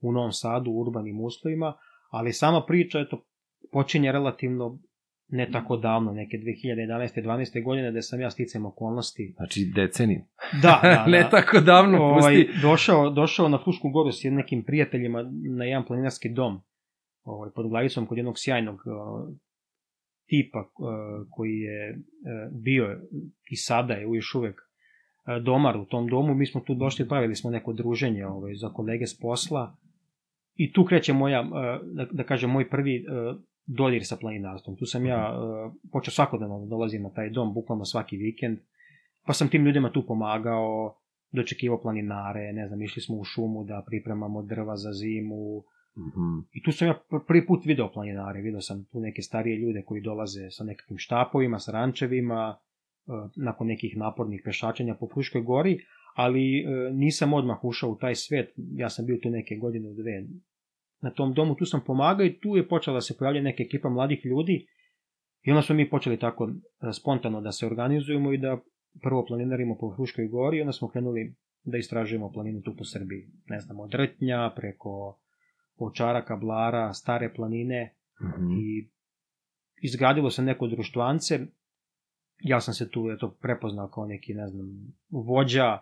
u 0.00 0.12
Novom 0.12 0.32
Sadu, 0.32 0.70
u 0.70 0.80
urbanim 0.80 1.20
uslovima, 1.20 1.74
ali 2.10 2.32
sama 2.32 2.64
priča, 2.66 3.00
eto, 3.00 3.24
počinje 3.72 4.12
relativno 4.12 4.78
ne 5.28 5.50
tako 5.50 5.76
davno, 5.76 6.12
neke 6.12 6.36
2011. 6.36 7.22
12. 7.22 7.64
godine, 7.64 7.90
da 7.90 8.02
sam 8.02 8.20
ja 8.20 8.30
sticam 8.30 8.66
okolnosti. 8.66 9.34
Znači, 9.36 9.72
deceniju. 9.74 10.20
Da, 10.62 10.80
da, 10.82 10.88
da. 10.94 11.06
ne 11.06 11.28
tako 11.30 11.60
davno, 11.60 11.98
ovaj, 12.02 12.44
pusti. 12.46 12.60
došao, 12.62 13.10
došao 13.10 13.48
na 13.48 13.58
Frušku 13.64 13.88
goru 13.88 14.12
s 14.12 14.24
nekim 14.24 14.64
prijateljima 14.64 15.30
na 15.56 15.64
jedan 15.64 15.84
planinarski 15.84 16.28
dom 16.28 16.60
ovaj, 17.24 17.50
pod 17.54 17.68
glavicom 17.68 18.06
kod 18.06 18.18
jednog 18.18 18.34
sjajnog 18.38 18.74
uh, 18.74 19.34
tipa 20.26 20.58
uh, 20.58 21.26
koji 21.30 21.58
je 21.58 21.90
uh, 21.90 22.62
bio 22.62 23.00
i 23.50 23.56
sada 23.56 23.94
je 23.94 24.02
još 24.02 24.34
uvek 24.34 24.60
uh, 24.60 25.44
domar 25.44 25.76
u 25.76 25.84
tom 25.84 26.08
domu. 26.08 26.34
Mi 26.34 26.46
smo 26.46 26.60
tu 26.60 26.74
došli, 26.74 27.08
pravili 27.08 27.36
smo 27.36 27.50
neko 27.50 27.72
druženje 27.72 28.26
ovaj, 28.26 28.54
za 28.54 28.68
kolege 28.68 29.06
s 29.06 29.18
posla 29.18 29.76
i 30.54 30.72
tu 30.72 30.84
kreće 30.84 31.12
moja, 31.12 31.40
uh, 31.40 31.48
da, 31.82 32.06
da 32.10 32.24
kažem, 32.24 32.50
moj 32.50 32.70
prvi 32.70 33.04
dodir 33.66 34.06
sa 34.06 34.16
planinarstvom. 34.16 34.76
Tu 34.76 34.86
sam 34.86 35.06
ja 35.06 35.32
uh, 35.32 35.72
počeo 35.92 36.12
svakodnevno 36.12 36.58
da 36.60 36.66
dolazim 36.66 37.02
na 37.02 37.10
taj 37.10 37.30
dom, 37.30 37.54
bukvalno 37.54 37.84
svaki 37.84 38.16
vikend, 38.16 38.58
pa 39.26 39.32
sam 39.32 39.48
tim 39.48 39.64
ljudima 39.64 39.92
tu 39.92 40.06
pomagao, 40.06 40.96
dočekivao 41.32 41.80
planinare, 41.80 42.52
ne 42.52 42.68
znam, 42.68 42.82
išli 42.82 43.02
smo 43.02 43.16
u 43.16 43.24
šumu 43.24 43.64
da 43.64 43.82
pripremamo 43.86 44.42
drva 44.42 44.76
za 44.76 44.92
zimu. 44.92 45.62
Mhm. 45.96 46.38
I 46.52 46.62
tu 46.62 46.72
sam 46.72 46.88
ja 46.88 47.00
pr- 47.10 47.26
prvi 47.26 47.46
put 47.46 47.64
video 47.64 47.92
planinare, 47.92 48.40
video 48.40 48.60
sam 48.60 48.84
tu 48.84 49.00
neke 49.00 49.22
starije 49.22 49.56
ljude 49.56 49.82
koji 49.82 50.02
dolaze 50.02 50.50
sa 50.50 50.64
nekakvim 50.64 50.98
štapovima, 50.98 51.58
sa 51.58 51.72
rančevima, 51.72 52.56
e, 53.06 53.10
nakon 53.36 53.66
nekih 53.66 53.96
napornih 53.96 54.42
pešačenja 54.44 54.94
po 54.94 55.08
Fruškoj 55.08 55.42
gori, 55.42 55.78
ali 56.14 56.58
e, 56.58 56.90
nisam 56.92 57.32
odmah 57.32 57.64
ušao 57.64 57.90
u 57.90 57.96
taj 57.96 58.14
svet, 58.14 58.54
ja 58.56 58.90
sam 58.90 59.06
bio 59.06 59.18
tu 59.22 59.30
neke 59.30 59.56
godine 59.56 59.88
u 59.88 59.94
dve 59.94 60.24
na 61.04 61.10
tom 61.10 61.34
domu, 61.34 61.54
tu 61.54 61.66
sam 61.66 61.80
pomagao 61.86 62.26
i 62.26 62.38
tu 62.40 62.56
je 62.56 62.68
počela 62.68 62.94
da 62.94 63.00
se 63.00 63.16
pojavlja 63.18 63.42
neka 63.42 63.62
ekipa 63.62 63.88
mladih 63.88 64.24
ljudi 64.24 64.66
i 65.42 65.50
onda 65.50 65.62
smo 65.62 65.74
mi 65.74 65.90
počeli 65.90 66.18
tako 66.18 66.48
e, 66.48 66.92
spontano 66.92 67.40
da 67.40 67.52
se 67.52 67.66
organizujemo 67.66 68.32
i 68.32 68.38
da 68.38 68.58
prvo 69.02 69.24
planinarimo 69.26 69.76
po 69.80 69.94
Fruškoj 69.96 70.28
gori 70.28 70.58
i 70.58 70.60
onda 70.60 70.72
smo 70.72 70.88
krenuli 70.88 71.34
da 71.64 71.78
istražujemo 71.78 72.32
planinu 72.32 72.62
tu 72.62 72.74
po 72.78 72.84
Srbiji. 72.84 73.28
Ne 73.46 73.60
znam, 73.60 73.80
od 73.80 73.94
Rtnja 73.94 74.52
preko 74.56 75.18
Ovčara, 75.76 76.24
Kablara, 76.24 76.92
Stare 76.92 77.32
planine 77.34 77.94
Mhm. 78.20 78.50
i 78.50 78.88
izgradilo 79.82 80.30
se 80.30 80.42
neko 80.42 80.66
društvance, 80.66 81.40
ja 82.38 82.60
sam 82.60 82.74
se 82.74 82.90
tu 82.90 83.10
eto, 83.10 83.36
prepoznao 83.40 83.88
kao 83.88 84.06
neki, 84.06 84.34
ne 84.34 84.48
znam, 84.48 84.66
vođa, 85.10 85.78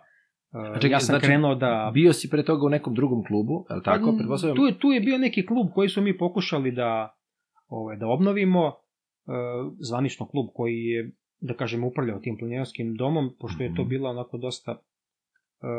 A 0.53 0.73
čekaj, 0.75 0.91
ja 0.91 0.99
sam 0.99 1.13
znači, 1.13 1.25
krenuo 1.25 1.55
da... 1.55 1.91
Bio 1.93 2.13
si 2.13 2.29
pre 2.29 2.43
toga 2.43 2.65
u 2.65 2.69
nekom 2.69 2.93
drugom 2.93 3.23
klubu, 3.23 3.65
je 3.69 3.75
li 3.75 3.81
tako? 3.83 4.11
Pa, 4.11 4.17
Pretpostavljam. 4.17 4.57
tu, 4.57 4.63
je, 4.63 4.79
tu 4.79 4.87
je 4.87 4.99
bio 5.01 5.17
neki 5.17 5.45
klub 5.45 5.67
koji 5.73 5.89
su 5.89 6.01
mi 6.01 6.17
pokušali 6.17 6.71
da, 6.71 7.15
ovaj, 7.67 7.97
da 7.97 8.07
obnovimo, 8.07 8.67
e, 8.67 8.71
zvanično 9.79 10.25
klub 10.25 10.45
koji 10.53 10.75
je, 10.75 11.11
da 11.39 11.53
kažem, 11.53 11.83
upravljao 11.83 12.19
tim 12.19 12.37
planinarskim 12.37 12.95
domom, 12.95 13.29
pošto 13.39 13.63
je 13.63 13.75
to 13.75 13.81
Mhm. 13.81 13.89
bila 13.89 14.09
onako 14.09 14.37
dosta 14.37 14.71
e, 14.71 15.65
e, 15.65 15.69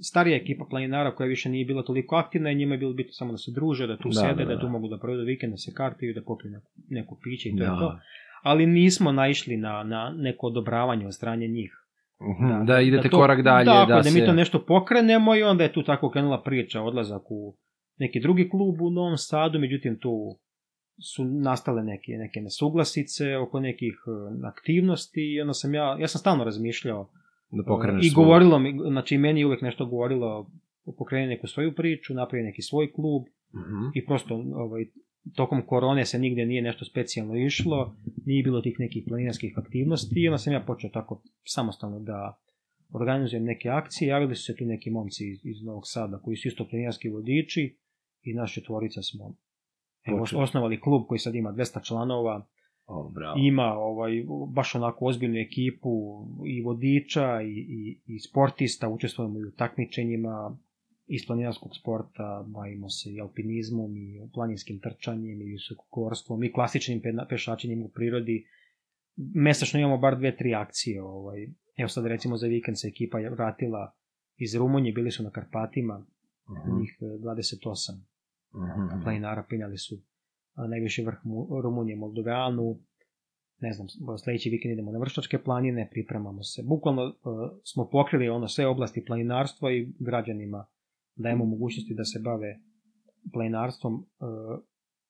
starija 0.00 0.36
ekipa 0.36 0.64
planinara 0.64 1.14
koja 1.14 1.26
više 1.26 1.48
nije 1.48 1.64
bila 1.64 1.82
toliko 1.82 2.16
aktivna 2.16 2.50
i 2.50 2.54
njima 2.54 2.74
je 2.74 2.78
bilo 2.78 2.92
bitno 2.92 3.12
samo 3.12 3.32
da 3.32 3.38
se 3.38 3.50
druže, 3.50 3.86
da 3.86 3.96
tu 3.96 4.08
Da, 4.08 4.14
sede, 4.14 4.34
da, 4.34 4.44
da, 4.44 4.54
da. 4.54 4.60
tu 4.60 4.68
mogu 4.68 4.88
da 4.88 4.98
provedu 4.98 5.24
vikend, 5.24 5.52
da 5.52 5.56
se 5.56 5.72
kartaju, 5.74 6.14
da 6.14 6.22
popiju 6.22 6.50
neko, 6.50 6.66
neko 6.88 7.18
piće 7.22 7.48
i 7.48 7.56
to 7.56 7.62
je 7.62 7.68
to. 7.70 7.74
Da. 7.80 8.00
Ali 8.42 8.66
nismo 8.66 9.12
naišli 9.12 9.56
na, 9.56 9.82
na 9.84 10.14
neko 10.16 10.46
odobravanje 10.46 11.06
od 11.06 11.14
strane 11.14 11.48
njih. 11.48 11.76
Mhm, 12.22 12.66
Da, 12.66 12.80
idete 12.80 13.08
to- 13.08 13.16
korak 13.16 13.42
dalje. 13.42 13.64
Da, 13.64 13.84
da, 13.84 13.94
da, 13.94 14.02
se... 14.02 14.10
mi 14.12 14.26
to 14.26 14.32
nešto 14.32 14.58
pokrenemo 14.60 15.36
i 15.36 15.42
onda 15.42 15.64
je 15.64 15.72
tu 15.72 15.82
tako 15.82 16.10
krenula 16.10 16.42
priča, 16.42 16.82
odlazak 16.82 17.22
u 17.30 17.56
neki 17.98 18.20
drugi 18.20 18.48
klub 18.48 18.80
u 18.80 18.90
Novom 18.90 19.16
Sadu, 19.18 19.58
međutim 19.58 19.98
tu 19.98 20.38
su 21.04 21.24
nastale 21.24 21.82
neke, 21.84 22.12
neke 22.12 22.40
nesuglasice 22.40 23.36
oko 23.38 23.60
nekih 23.60 23.94
e, 24.06 24.10
aktivnosti 24.46 25.20
i 25.26 25.40
onda 25.40 25.54
sam 25.54 25.74
ja, 25.74 25.96
ja 26.00 26.08
sam 26.08 26.18
stalno 26.18 26.44
razmišljao 26.44 27.10
da 27.50 27.64
pokreneš 27.64 28.06
i 28.06 28.10
svoju- 28.10 28.24
govorilo 28.24 28.58
mi, 28.58 28.78
znači 28.88 29.18
meni 29.18 29.40
je 29.40 29.46
uvek 29.46 29.62
nešto 29.62 29.86
govorilo 29.86 30.50
pokreni 30.98 31.26
neku 31.26 31.46
svoju 31.46 31.74
priču, 31.74 32.14
napravi 32.14 32.44
neki 32.44 32.62
svoj 32.62 32.92
klub 32.92 33.22
Mhm. 33.54 33.86
i 33.94 34.06
prosto 34.06 34.34
ovaj, 34.54 34.84
tokom 35.34 35.66
korone 35.66 36.06
se 36.06 36.18
nigde 36.18 36.46
nije 36.46 36.62
nešto 36.62 36.84
specijalno 36.84 37.36
išlo, 37.36 37.96
nije 38.26 38.42
bilo 38.42 38.60
tih 38.60 38.76
nekih 38.78 39.04
planinarskih 39.08 39.58
aktivnosti 39.58 40.20
i 40.20 40.28
onda 40.28 40.38
sam 40.38 40.52
ja 40.52 40.60
počeo 40.60 40.90
tako 40.90 41.22
samostalno 41.44 42.00
da 42.00 42.40
organizujem 42.92 43.44
neke 43.44 43.68
akcije, 43.68 44.08
javili 44.08 44.34
su 44.34 44.44
se 44.44 44.56
tu 44.56 44.64
neki 44.64 44.90
momci 44.90 45.30
iz, 45.30 45.46
iz 45.46 45.62
Novog 45.62 45.82
Sada 45.86 46.18
koji 46.18 46.36
su 46.36 46.48
isto 46.48 46.68
planinarski 46.68 47.08
vodiči 47.08 47.76
i 48.22 48.34
naš 48.34 48.54
četvorica 48.54 49.02
smo 49.02 49.36
evo, 50.06 50.26
osnovali 50.36 50.80
klub 50.80 51.06
koji 51.08 51.18
sad 51.18 51.34
ima 51.34 51.52
200 51.52 51.86
članova, 51.86 52.46
O, 52.86 53.10
bravo. 53.14 53.34
ima 53.38 53.74
ovaj, 53.78 54.24
baš 54.48 54.74
onako 54.74 55.06
ozbiljnu 55.06 55.36
ekipu 55.36 55.90
i 56.46 56.62
vodiča 56.62 57.42
i, 57.42 57.66
i, 57.68 58.00
i 58.06 58.18
sportista, 58.18 58.88
učestvujemo 58.88 59.38
i 59.38 59.44
u 59.44 59.50
takmičenjima 59.50 60.58
iz 61.12 61.26
planinarskog 61.26 61.76
sporta, 61.76 62.44
bavimo 62.46 62.88
se 62.88 63.10
i 63.10 63.20
alpinizmom 63.20 63.96
i 63.96 64.20
planinskim 64.34 64.80
trčanjem 64.80 65.40
i 65.40 65.44
visokokorstvom 65.44 66.44
i 66.44 66.52
klasičnim 66.52 67.00
pe- 67.00 67.28
pešačenjem 67.28 67.82
u 67.82 67.88
prirodi. 67.88 68.44
Mesečno 69.16 69.80
imamo 69.80 69.98
bar 69.98 70.18
dve, 70.18 70.36
tri 70.36 70.54
akcije. 70.54 71.02
Ovaj. 71.02 71.48
Evo 71.76 71.88
sad 71.88 72.06
recimo 72.06 72.36
za 72.36 72.46
vikend 72.46 72.78
se 72.78 72.88
ekipa 72.88 73.18
vratila 73.18 73.92
iz 74.36 74.54
Rumunije, 74.54 74.92
bili 74.92 75.10
su 75.10 75.22
na 75.22 75.30
Karpatima, 75.30 76.06
Mhm, 76.50 76.78
njih 76.80 76.98
e, 77.00 77.04
28 77.04 77.92
mhm. 78.54 79.02
planinara 79.02 79.44
penjali 79.50 79.78
su 79.78 79.94
a, 80.54 80.66
najviši 80.66 81.02
vrh 81.02 81.18
Mu- 81.24 81.60
Rumunije, 81.62 81.96
Moldovanu, 81.96 82.78
ne 83.60 83.72
znam, 83.72 83.86
sledeći 84.18 84.50
vikend 84.50 84.72
idemo 84.72 84.92
na 84.92 84.98
Vršačke 84.98 85.38
planine, 85.38 85.88
pripremamo 85.90 86.42
se. 86.42 86.62
Bukvalno 86.62 87.04
uh, 87.04 87.14
smo 87.64 87.88
pokrili 87.88 88.28
ono 88.28 88.48
sve 88.48 88.66
oblasti 88.66 89.04
planinarstva 89.04 89.72
i 89.72 89.88
građanima 89.98 90.66
dajemo 91.16 91.44
mogućnosti 91.44 91.94
da 91.94 92.04
se 92.04 92.18
bave 92.24 92.58
planinarstvom 93.32 93.94
uh, 93.94 94.00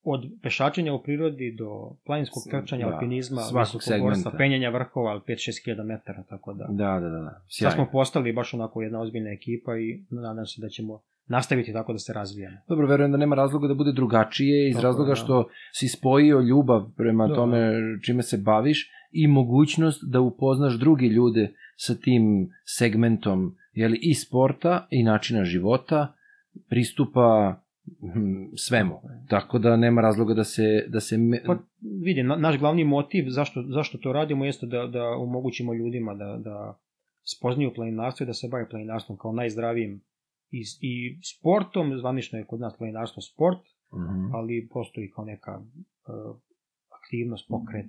od 0.03 0.21
pešačenja 0.43 0.95
u 0.95 1.03
prirodi 1.03 1.57
do 1.59 1.97
planinskog 2.07 2.43
trčanja, 2.51 2.87
da, 2.87 2.93
alpinizma, 2.95 3.41
svakog 3.41 3.83
segmenta. 3.83 4.31
penjanja 4.39 4.71
vrhova, 4.71 5.11
ali 5.11 5.21
5-6 5.21 5.65
hiljada 5.65 5.83
metara, 5.83 6.23
tako 6.29 6.53
da. 6.53 6.67
Da, 6.71 7.01
da, 7.01 7.09
da. 7.09 7.19
da. 7.19 7.31
Sad 7.31 7.45
Sjajno. 7.49 7.75
smo 7.75 7.89
postali 7.93 8.33
baš 8.33 8.55
onako 8.55 8.83
jedna 8.83 9.01
ozbiljna 9.01 9.31
ekipa 9.31 9.77
i 9.79 10.05
nadam 10.11 10.47
se 10.47 10.61
da 10.61 10.69
ćemo 10.69 11.01
nastaviti 11.27 11.73
tako 11.73 11.93
da 11.93 11.99
se 11.99 12.13
razvijamo. 12.13 12.57
Dobro, 12.69 12.87
verujem 12.87 13.13
da 13.13 13.19
nema 13.19 13.37
razloga 13.37 13.69
da 13.69 13.75
bude 13.75 13.93
drugačije 13.93 14.69
iz 14.69 14.75
Tako 14.75 14.87
razloga 14.87 15.09
da. 15.09 15.15
što 15.15 15.49
si 15.73 15.89
spojio 15.89 16.41
ljubav 16.41 16.91
prema 16.97 17.27
Da. 17.29 17.35
tome 17.35 17.73
čime 18.05 18.23
se 18.23 18.37
baviš 18.39 18.91
i 19.13 19.27
mogućnost 19.27 20.01
da 20.11 20.21
upoznaš 20.21 20.79
drugi 20.79 21.07
ljude 21.07 21.53
sa 21.77 21.95
tim 21.95 22.23
segmentom 22.65 23.55
jeli, 23.73 23.99
i 24.03 24.15
sporta 24.15 24.87
i 24.91 25.03
načina 25.03 25.45
života, 25.45 26.15
pristupa 26.69 27.61
hm, 28.01 28.57
svemu. 28.57 29.01
Tako 29.29 29.59
da 29.59 29.77
nema 29.77 30.01
razloga 30.01 30.35
da 30.35 30.45
se... 30.45 30.85
Da 30.89 31.01
se 31.01 31.19
me... 31.19 31.43
Pa 31.47 31.59
vidi, 32.05 32.23
na, 32.23 32.37
naš 32.37 32.59
glavni 32.59 32.85
motiv 32.85 33.25
zašto, 33.29 33.63
zašto 33.63 33.99
to 33.99 34.13
radimo 34.13 34.45
jeste 34.45 34.67
da, 34.67 34.87
da 34.87 35.09
omogućimo 35.09 35.75
ljudima 35.75 36.15
da, 36.15 36.39
da 36.45 36.81
spoznaju 37.37 37.75
planinarstvo 37.75 38.25
i 38.25 38.27
da 38.27 38.35
se 38.35 38.49
bave 38.51 38.69
planinarstvom 38.69 39.19
kao 39.19 39.33
najzdravijim 39.33 40.01
i, 40.51 40.63
i 40.81 41.19
sportom, 41.23 41.99
zvanično 41.99 42.39
je 42.39 42.45
kod 42.45 42.61
nas 42.61 42.77
planinarstvo 42.79 43.23
sport, 43.23 43.61
Mhm. 43.93 44.35
ali 44.35 44.69
postoji 44.73 45.11
kao 45.11 45.25
neka 45.25 45.59
uh, 45.59 46.37
aktivnost, 47.03 47.49
pokret. 47.49 47.87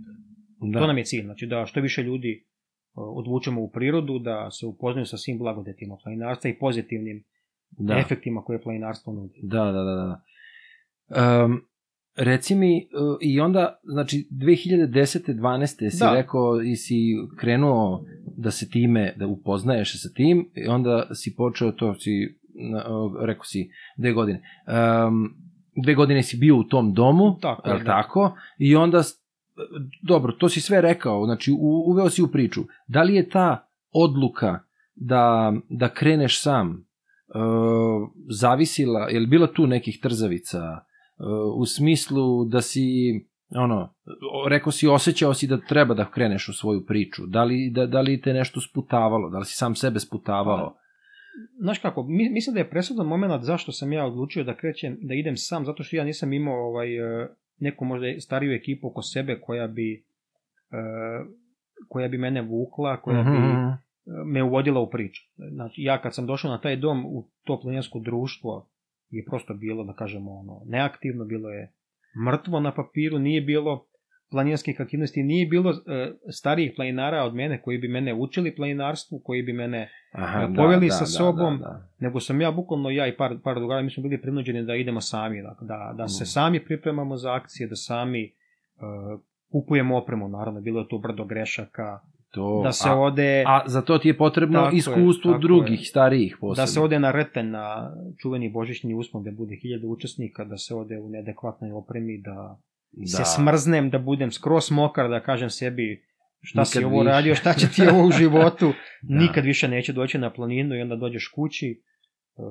Da. 0.74 0.80
To 0.80 0.88
nam 0.88 0.98
je 0.98 1.04
cilj, 1.04 1.24
znači 1.24 1.48
da 1.48 1.66
što 1.66 1.82
više 1.82 2.04
ljudi 2.04 2.46
odvučemo 2.94 3.62
u 3.62 3.70
prirodu, 3.70 4.20
da 4.20 4.52
se 4.52 4.66
upoznaju 4.66 5.06
sa 5.06 5.18
svim 5.18 5.38
blagodetima 5.38 5.98
planinarstva 6.04 6.50
i 6.50 6.60
pozitivnim 6.60 7.24
da. 7.70 7.98
efektima 7.98 8.44
koje 8.44 8.62
planinarstvo 8.62 9.14
nudi. 9.14 9.40
Da, 9.44 9.64
da, 9.64 9.84
da, 9.84 9.96
da. 9.96 10.22
Um, 11.46 11.62
reci 12.16 12.56
mi, 12.56 12.78
uh, 12.78 13.18
i 13.22 13.40
onda, 13.40 13.80
znači, 13.84 14.28
2010. 14.32 15.34
12. 15.36 15.90
si 15.90 16.00
Da. 16.00 16.14
rekao 16.14 16.62
i 16.62 16.76
si 16.76 16.96
krenuo 17.40 18.06
da 18.38 18.52
se 18.52 18.70
time, 18.70 19.14
da 19.18 19.28
upoznaješ 19.28 20.02
sa 20.04 20.10
tim, 20.16 20.52
i 20.56 20.68
onda 20.68 21.08
si 21.16 21.36
počeo 21.36 21.72
to, 21.72 21.96
si, 22.00 22.40
uh, 22.86 23.26
rekao 23.26 23.44
si, 23.44 23.70
dve 23.98 24.14
godine. 24.14 24.42
Um, 25.08 25.34
dve 25.84 25.96
godine 25.96 26.24
si 26.24 26.38
bio 26.38 26.58
u 26.58 26.64
tom 26.64 26.94
domu, 26.94 27.38
Tako 27.42 27.70
je 27.70 27.78
da. 27.78 27.86
tako? 27.86 28.36
I 28.58 28.76
onda, 28.76 29.04
dobro, 30.02 30.32
to 30.32 30.50
si 30.50 30.62
sve 30.62 30.82
rekao, 30.82 31.26
znači, 31.26 31.52
u, 31.52 31.84
uveo 31.92 32.10
si 32.10 32.22
u 32.22 32.32
priču. 32.32 32.62
Da 32.88 33.04
li 33.04 33.16
je 33.16 33.30
ta 33.30 33.68
odluka 33.92 34.60
da, 34.96 35.54
da 35.70 35.90
kreneš 35.90 36.42
sam, 36.42 36.70
uh, 36.70 38.10
zavisila, 38.30 39.10
je 39.10 39.20
li 39.20 39.28
bila 39.28 39.48
tu 39.48 39.68
nekih 39.68 40.00
trzavica 40.02 40.62
uh, 40.62 41.62
u 41.62 41.66
smislu 41.66 42.46
da 42.46 42.62
si 42.62 42.82
ono, 43.56 43.94
rekao 44.50 44.72
si 44.72 44.88
osjećao 44.88 45.34
si 45.34 45.48
da 45.48 45.58
treba 45.58 45.94
da 45.94 46.12
kreneš 46.12 46.50
u 46.50 46.54
svoju 46.54 46.86
priču, 46.86 47.26
da 47.26 47.44
li, 47.44 47.70
da, 47.70 47.86
da 47.86 48.02
li 48.02 48.22
te 48.22 48.34
nešto 48.34 48.62
sputavalo, 48.62 49.30
da 49.30 49.38
li 49.38 49.46
si 49.46 49.56
sam 49.56 49.76
sebe 49.76 50.00
sputavao? 50.00 50.78
Znaš 51.62 51.80
kako, 51.80 52.04
mi, 52.04 52.30
mislim 52.30 52.54
da 52.54 52.60
je 52.60 52.70
presudan 52.70 53.08
moment 53.08 53.44
zašto 53.44 53.72
sam 53.72 53.94
ja 53.94 54.06
odlučio 54.06 54.44
da 54.44 54.58
krećem, 54.58 54.98
da 55.02 55.14
idem 55.14 55.38
sam, 55.38 55.66
zato 55.66 55.84
što 55.84 55.96
ja 55.96 56.04
nisam 56.04 56.34
imao 56.34 56.68
ovaj, 56.68 56.96
e, 56.98 57.28
neku 57.62 57.86
možda 57.86 58.08
stariju 58.20 58.54
ekipu 58.54 58.88
oko 58.88 59.02
sebe 59.02 59.40
koja 59.42 59.68
bi 59.68 60.06
e, 60.72 60.78
koja 61.90 62.08
bi 62.08 62.18
mene 62.18 62.42
vukla, 62.42 63.02
koja 63.02 63.24
bi 63.24 63.30
Mhm. 63.30 63.68
e, 63.68 63.78
me 64.26 64.44
uvodila 64.44 64.80
u 64.80 64.90
priču. 64.90 65.22
Znači, 65.54 65.82
ja 65.82 66.02
kad 66.02 66.16
sam 66.16 66.26
došao 66.26 66.52
na 66.52 66.62
taj 66.62 66.76
dom, 66.76 67.06
u 67.06 67.30
to 67.44 67.60
planinarsko 67.62 68.00
društvo 68.00 68.68
je 69.10 69.26
prosto 69.26 69.54
bilo, 69.54 69.84
da 69.84 69.94
kažemo, 69.94 70.32
ono, 70.32 70.62
neaktivno, 70.66 71.26
bilo 71.26 71.50
je 71.50 71.74
mrtvo 72.28 72.60
na 72.60 72.74
papiru, 72.74 73.20
nije 73.20 73.42
bilo 73.42 73.86
planinarskih 74.32 74.82
aktivnosti, 74.82 75.24
nije 75.24 75.46
bilo 75.46 75.72
e, 75.72 75.76
starijih 76.30 76.74
planinara 76.76 77.24
od 77.24 77.36
mene 77.36 77.62
koji 77.62 77.78
bi 77.78 77.88
mene 77.88 78.14
učili 78.14 78.56
planinarstvu, 78.56 79.20
koji 79.20 79.44
bi 79.44 79.54
mene 79.54 79.90
Aha, 80.12 80.50
poveli 80.56 80.90
sa 80.90 81.06
sobom. 81.06 81.58
Da, 81.58 81.64
da. 81.64 81.88
nego 82.00 82.20
sam 82.20 82.42
ja 82.42 82.52
bukvalno 82.52 82.90
ja 82.90 83.08
i 83.08 83.18
par, 83.18 83.38
par 83.44 83.56
drugara, 83.56 83.82
mi 83.82 83.90
smo 83.92 84.04
bili 84.04 84.22
prinuđeni 84.22 84.64
da 84.64 84.76
idemo 84.76 85.02
sami, 85.02 85.42
da, 85.42 85.56
da, 85.62 85.94
da 85.98 86.08
se 86.08 86.24
Mm. 86.24 86.26
sami 86.28 86.66
pripremamo 86.66 87.18
za 87.18 87.34
akcije, 87.34 87.68
da 87.68 87.76
sami 87.76 88.32
uh, 88.76 89.20
kupujemo 89.50 89.98
opremu, 89.98 90.28
naravno, 90.30 90.62
bilo 90.62 90.80
je 90.80 90.88
tu 90.88 91.00
brdo 91.00 91.26
grešaka, 91.26 92.00
To, 92.32 92.62
da 92.64 92.72
se 92.72 92.90
a, 92.90 92.96
ode... 92.96 93.44
a 93.48 93.62
za 93.66 93.82
to 93.82 93.98
ti 93.98 94.08
je 94.08 94.18
potrebno 94.18 94.60
Tako 94.60 94.76
je, 94.76 94.78
iskustvo 94.78 95.32
tako 95.32 95.42
drugih, 95.42 95.80
je. 95.80 95.86
starijih 95.86 96.38
posebno. 96.42 96.64
da 96.64 96.68
se 96.68 96.80
ode 96.80 97.00
na 97.00 97.12
reten 97.12 97.50
na 97.50 97.92
čuveni 98.18 98.50
božićni 98.50 98.94
uspon 98.94 99.22
gde 99.22 99.32
bude 99.32 99.56
hiljada 99.56 99.88
učesnika, 99.88 100.44
da 100.46 100.58
se 100.58 100.76
ode 100.76 101.00
u 101.00 101.10
neadekvatnoj 101.10 101.72
opremi, 101.72 102.18
da, 102.18 102.60
da. 102.92 103.08
se 103.08 103.24
smrznem, 103.26 103.90
da 103.90 104.00
budem 104.00 104.32
skroz 104.32 104.72
mokar, 104.72 105.10
da 105.10 105.20
kažem 105.20 105.50
sebi 105.50 106.06
šta 106.42 106.66
si 106.66 106.78
Nikad 106.78 106.92
ovo 106.92 107.02
više. 107.02 107.12
radio, 107.12 107.36
šta 107.36 107.54
će 107.54 107.68
ti 107.68 107.82
ovo 107.88 108.08
u 108.08 108.12
životu, 108.12 108.74
Da. 109.02 109.16
nikad 109.16 109.46
više 109.46 109.68
neću 109.68 109.94
doći 109.94 110.18
na 110.18 110.34
planinu 110.34 110.76
i 110.76 110.82
onda 110.82 110.96
dođeš 110.96 111.28
kući, 111.28 111.84
e, 112.38 112.42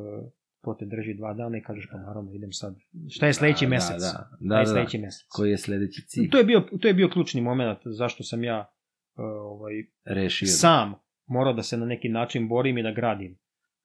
to 0.63 0.75
te 0.75 0.87
drži 0.87 1.15
dva 1.15 1.35
dana 1.35 1.59
i 1.59 1.63
kažeš 1.63 1.89
pa 1.93 1.99
naravno 1.99 2.33
idem 2.35 2.53
sad. 2.53 2.75
Šta 3.11 3.27
je 3.27 3.33
sledeći 3.35 3.65
Da, 3.65 3.69
mesec? 3.69 4.01
Da, 4.01 4.29
da, 4.41 4.49
da, 4.49 4.59
je 4.59 4.65
da, 4.65 4.71
sledeći 4.71 4.99
mesec? 4.99 5.27
Koji 5.29 5.51
je 5.51 5.59
sledeći 5.59 6.03
cilj? 6.07 6.31
To 6.31 6.39
je 6.39 6.45
bio 6.45 6.61
to 6.81 6.89
je 6.89 6.95
bio 6.95 7.09
ključni 7.09 7.41
momenat 7.41 7.79
zašto 7.85 8.23
sam 8.23 8.45
ja 8.45 8.71
e, 9.19 9.23
ovaj 9.23 9.73
Rešio. 10.05 10.49
sam 10.49 10.95
morao 11.27 11.53
da 11.53 11.63
se 11.63 11.77
na 11.77 11.87
neki 11.87 12.09
način 12.09 12.49
borim 12.49 12.79
i 12.79 12.83
da 12.83 12.91
gradim 12.93 13.39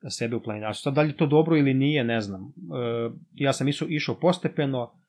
sebe 0.09 0.35
u 0.35 0.43
planinarstvu. 0.43 0.91
Da 0.91 1.01
li 1.01 1.13
to 1.13 1.25
dobro 1.25 1.57
ili 1.57 1.73
nije, 1.73 2.03
ne 2.03 2.21
znam. 2.21 2.41
E, 2.41 2.47
ja 3.33 3.53
sam 3.53 3.67
išao, 3.67 3.87
išao 3.87 4.19
postepeno, 4.19 4.99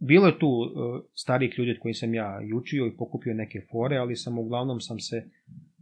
bilo 0.00 0.26
je 0.26 0.38
tu 0.38 0.48
uh, 0.48 1.02
starih 1.14 1.54
ljudi 1.58 1.70
od 1.70 1.78
kojih 1.80 1.96
sam 1.98 2.14
ja 2.14 2.40
i 2.48 2.54
učio 2.54 2.86
i 2.86 2.96
pokupio 2.96 3.34
neke 3.34 3.60
fore, 3.70 3.96
ali 3.96 4.16
sam 4.16 4.38
uglavnom 4.38 4.80
sam 4.80 4.98
se 4.98 5.30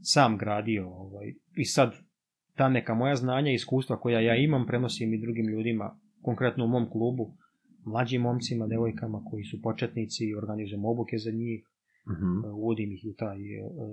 sam 0.02 0.38
gradio. 0.38 0.88
Ovaj. 0.88 1.34
I 1.56 1.64
sad 1.64 1.94
ta 2.54 2.68
neka 2.68 2.94
moja 2.94 3.16
znanja 3.16 3.50
i 3.50 3.54
iskustva 3.54 4.00
koja 4.00 4.20
ja 4.20 4.36
imam 4.36 4.66
prenosim 4.66 5.14
i 5.14 5.20
drugim 5.20 5.48
ljudima, 5.48 5.98
konkretno 6.22 6.64
u 6.64 6.68
mom 6.68 6.90
klubu, 6.90 7.34
mlađim 7.86 8.22
momcima, 8.22 8.66
devojkama 8.66 9.22
koji 9.30 9.44
su 9.44 9.62
početnici, 9.62 10.34
organizujem 10.34 10.84
obuke 10.84 11.18
za 11.18 11.30
njih, 11.30 11.64
Uh 12.08 12.14
-huh. 12.14 12.50
uh, 12.50 12.58
uvodim 12.58 12.92
ih 12.92 13.04
u 13.10 13.14
taj, 13.18 13.38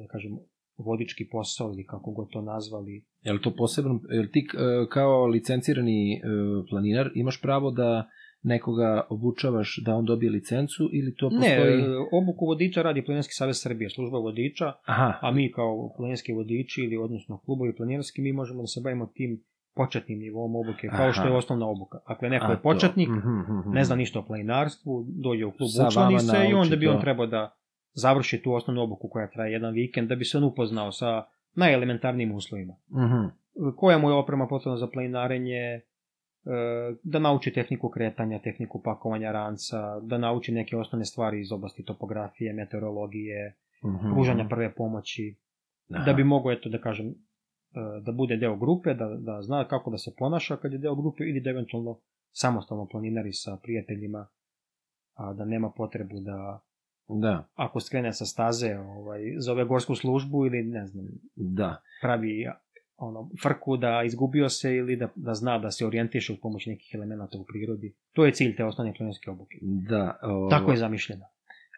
da 0.01 0.07
kažem, 0.07 0.37
vodički 0.77 1.27
posao 1.31 1.73
ili 1.73 1.85
kako 1.85 2.11
god 2.11 2.29
to 2.31 2.41
nazvali. 2.41 3.05
Je 3.21 3.33
li 3.33 3.41
to 3.41 3.55
posebno, 3.55 4.01
je 4.09 4.21
li 4.21 4.31
ti 4.31 4.47
kao 4.89 5.25
licencirani 5.27 6.21
planinar 6.69 7.11
imaš 7.15 7.41
pravo 7.41 7.71
da 7.71 8.09
nekoga 8.45 9.07
obučavaš 9.09 9.79
da 9.85 9.95
on 9.95 10.05
dobije 10.05 10.31
licencu 10.31 10.89
ili 10.93 11.15
to 11.15 11.29
Ne, 11.29 11.35
postoji? 11.35 11.81
e, 11.81 11.85
obuku 12.11 12.45
vodiča 12.45 12.81
radi 12.81 13.05
Planinarski 13.05 13.33
savez 13.33 13.61
Srbije, 13.61 13.89
služba 13.89 14.17
vodiča, 14.19 14.71
Aha, 14.85 15.19
a 15.21 15.31
mi 15.31 15.51
kao 15.51 15.93
planinarski 15.97 16.33
vodiči 16.33 16.81
ili 16.81 16.97
odnosno 16.97 17.37
klubovi 17.37 17.75
planinarski, 17.75 18.21
mi 18.21 18.33
možemo 18.33 18.61
da 18.61 18.67
se 18.67 18.81
bavimo 18.83 19.05
tim 19.07 19.43
početnim 19.75 20.19
nivom 20.19 20.55
obuke, 20.55 20.87
kao 20.89 21.11
što 21.11 21.21
Aha. 21.21 21.29
je 21.29 21.37
osnovna 21.37 21.67
obuka. 21.67 21.97
Dakle, 22.07 22.29
neko 22.29 22.45
a 22.45 22.51
je 22.51 22.61
početnik, 22.61 23.07
to. 23.07 23.13
Mhm, 23.13 23.29
mhm, 23.59 23.69
ne 23.69 23.83
zna 23.83 23.95
ništa 23.95 24.19
o 24.19 24.25
planinarstvu, 24.25 25.05
dođe 25.23 25.45
u 25.45 25.51
klub, 25.51 25.69
Sa 25.77 25.87
učlani 25.87 26.19
se 26.19 26.37
i 26.51 26.53
onda 26.53 26.75
bi 26.75 26.87
on 26.87 27.01
trebao 27.01 27.27
da 27.27 27.55
završi 27.93 28.41
tu 28.43 28.53
osnovnu 28.53 28.81
obuku 28.81 29.09
koja 29.09 29.29
traje 29.29 29.51
jedan 29.51 29.73
vikend, 29.73 30.09
da 30.09 30.15
bi 30.15 30.25
se 30.25 30.37
on 30.37 30.43
upoznao 30.43 30.91
sa 30.91 31.23
najelementarnijim 31.55 32.31
uslovima. 32.31 32.73
Mhm, 32.91 33.25
Koja 33.75 33.97
mu 33.97 34.09
je 34.09 34.13
oprema 34.13 34.47
potrebna 34.47 34.77
za 34.77 34.87
planinarenje, 34.87 35.81
da 37.03 37.19
nauči 37.19 37.53
tehniku 37.53 37.89
kretanja, 37.89 38.39
tehniku 38.39 38.81
pakovanja 38.83 39.31
ranca, 39.31 39.99
da 39.99 40.17
nauči 40.17 40.51
neke 40.51 40.77
osnovne 40.77 41.05
stvari 41.05 41.41
iz 41.41 41.51
oblasti 41.51 41.83
topografije, 41.83 42.53
meteorologije, 42.53 43.55
mhm. 43.85 44.13
pružanja 44.13 44.45
prve 44.49 44.73
pomoći, 44.73 45.35
Aha. 45.93 46.05
da 46.05 46.13
bi 46.13 46.23
mogao, 46.23 46.51
eto 46.51 46.69
da 46.69 46.81
kažem, 46.81 47.07
e, 47.07 47.13
da 48.01 48.11
bude 48.11 48.37
deo 48.37 48.55
grupe, 48.55 48.93
da, 48.93 49.05
da 49.19 49.41
zna 49.41 49.67
kako 49.67 49.91
da 49.91 49.97
se 49.97 50.13
ponaša 50.17 50.57
kad 50.57 50.71
je 50.71 50.77
deo 50.77 50.95
grupe 50.95 51.23
ili 51.23 51.41
da 51.41 51.49
eventualno 51.49 51.99
samostalno 52.31 52.87
planinari 52.91 53.33
sa 53.33 53.57
prijateljima, 53.63 54.27
a 55.13 55.33
da 55.33 55.45
nema 55.45 55.69
potrebu 55.69 56.19
da 56.19 56.59
Da, 57.07 57.47
ako 57.53 57.79
skrene 57.79 58.13
sa 58.13 58.25
staze 58.25 58.77
ovaj, 58.77 59.19
zove 59.37 59.65
gorsku 59.65 59.95
službu 59.95 60.45
ili 60.45 60.63
ne 60.63 60.85
znam, 60.87 61.05
da. 61.35 61.81
pravi 62.01 62.47
ono, 62.97 63.29
frku 63.43 63.77
da 63.77 64.03
izgubio 64.05 64.49
se 64.49 64.75
ili 64.75 64.95
da, 64.95 65.09
da 65.15 65.33
zna 65.33 65.59
da 65.59 65.71
se 65.71 65.85
orijentiše 65.85 66.33
uz 66.33 66.39
pomoć 66.41 66.65
nekih 66.65 66.91
elemenata 66.95 67.37
u 67.37 67.45
prirodi. 67.45 67.95
To 68.13 68.25
je 68.25 68.31
cilj 68.31 68.55
te 68.55 68.65
osnovne 68.65 68.93
planinarske 68.97 69.31
obuke. 69.31 69.57
Da, 69.61 70.19
ovo, 70.21 70.49
Tako 70.49 70.71
je 70.71 70.77
zamišljeno. 70.77 71.25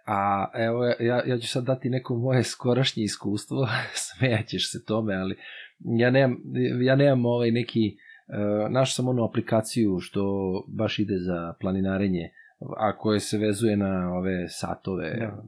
A 0.07 0.47
evo, 0.53 0.85
ja, 0.85 1.23
ja 1.25 1.37
ću 1.37 1.47
sad 1.47 1.63
dati 1.63 1.89
neko 1.89 2.15
moje 2.15 2.43
skorašnje 2.43 3.03
iskustvo, 3.03 3.67
smejaćeš 4.05 4.71
se 4.71 4.85
tome, 4.85 5.15
ali 5.15 5.35
ja 5.79 6.09
nemam, 6.09 6.37
ja 6.81 6.95
nemam 6.95 7.25
ovaj 7.25 7.51
neki, 7.51 7.97
uh, 8.27 8.71
našao 8.71 8.93
sam 8.93 9.07
onu 9.07 9.23
aplikaciju 9.23 9.99
što 9.99 10.23
baš 10.67 10.99
ide 10.99 11.17
za 11.19 11.53
planinarenje, 11.61 12.29
a 12.77 12.97
koje 12.97 13.19
se 13.19 13.37
vezuje 13.37 13.77
na 13.77 14.13
ove 14.13 14.49
satove, 14.49 15.17
Da. 15.19 15.43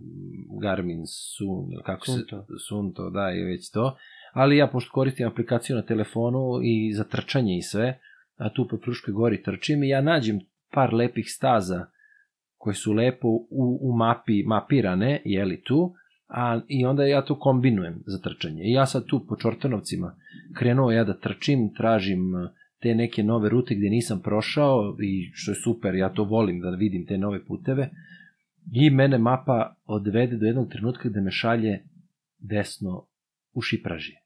Garmin, 0.61 1.03
Sun, 1.05 1.65
kako 1.85 2.05
Sunto. 2.05 2.45
se, 2.47 2.53
Sunto, 2.67 3.09
da, 3.09 3.31
i 3.31 3.43
već 3.43 3.71
to. 3.71 3.97
Ali 4.33 4.57
ja, 4.57 4.67
pošto 4.67 4.91
koristim 4.91 5.27
aplikaciju 5.27 5.75
na 5.75 5.81
telefonu 5.81 6.59
i 6.63 6.93
za 6.93 7.03
trčanje 7.03 7.57
i 7.57 7.61
sve, 7.61 7.99
a 8.37 8.49
tu 8.49 8.67
po 8.67 8.77
Fruškoj 8.77 9.13
gori 9.13 9.43
trčim 9.43 9.83
i 9.83 9.89
ja 9.89 10.01
nađem 10.01 10.39
par 10.71 10.93
lepih 10.93 11.25
staza 11.27 11.85
koje 12.57 12.73
su 12.73 12.93
lepo 12.93 13.27
u, 13.27 13.79
u 13.81 13.97
mapi 13.97 14.43
mapirane, 14.43 15.21
jeli 15.25 15.61
tu, 15.61 15.93
a, 16.27 16.61
i 16.67 16.85
onda 16.85 17.05
ja 17.05 17.21
to 17.21 17.39
kombinujem 17.39 18.03
za 18.05 18.17
trčanje. 18.21 18.63
I 18.63 18.71
ja 18.71 18.85
sad 18.85 19.05
tu 19.05 19.25
po 19.27 19.35
Čortanovcima 19.35 20.15
krenuo 20.57 20.91
ja 20.91 21.03
da 21.03 21.19
trčim, 21.19 21.73
tražim 21.73 22.35
eh, 22.35 22.49
te 22.81 22.95
neke 22.95 23.23
nove 23.23 23.49
rute 23.49 23.75
gde 23.75 23.89
nisam 23.89 24.21
prošao 24.21 24.97
i 25.01 25.31
što 25.33 25.51
je 25.51 25.55
super, 25.55 25.95
ja 25.95 26.09
to 26.09 26.23
volim 26.23 26.59
da 26.59 26.69
vidim 26.69 27.05
te 27.05 27.17
nove 27.17 27.45
puteve. 27.45 27.89
I 28.73 28.89
mene 28.89 29.17
mapa 29.17 29.75
odvede 29.85 30.37
do 30.37 30.45
jednog 30.45 30.69
trenutka 30.69 31.09
gde 31.09 31.21
me 31.21 31.31
šalje 31.31 31.83
desno 32.39 33.07
u 33.53 33.61
Šipražije. 33.61 34.18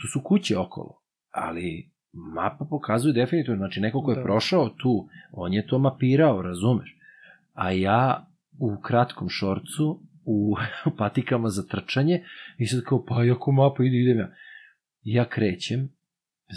Tu 0.00 0.06
su 0.12 0.20
kuće 0.24 0.58
okolo, 0.58 1.00
ali 1.30 1.90
mapa 2.34 2.66
pokazuje 2.70 3.12
definitivno, 3.12 3.58
znači 3.58 3.80
neko 3.80 4.02
ko 4.02 4.10
je 4.10 4.16
Da. 4.16 4.22
prošao 4.22 4.68
tu, 4.68 5.08
on 5.32 5.52
je 5.52 5.66
to 5.66 5.78
mapirao, 5.78 6.42
razumeš? 6.42 6.96
A 7.52 7.70
ja 7.70 8.26
u 8.58 8.80
kratkom 8.82 9.28
šorcu, 9.28 10.00
u 10.24 10.56
patikama 10.98 11.48
za 11.48 11.62
trčanje, 11.62 12.24
i 12.58 12.66
sad 12.66 12.82
kao, 12.84 13.04
pa 13.04 13.14
ako 13.34 13.52
mapa 13.52 13.84
ide, 13.84 13.96
idem 13.96 14.18
ja. 14.18 14.30
Ja 15.02 15.24
krećem, 15.24 15.88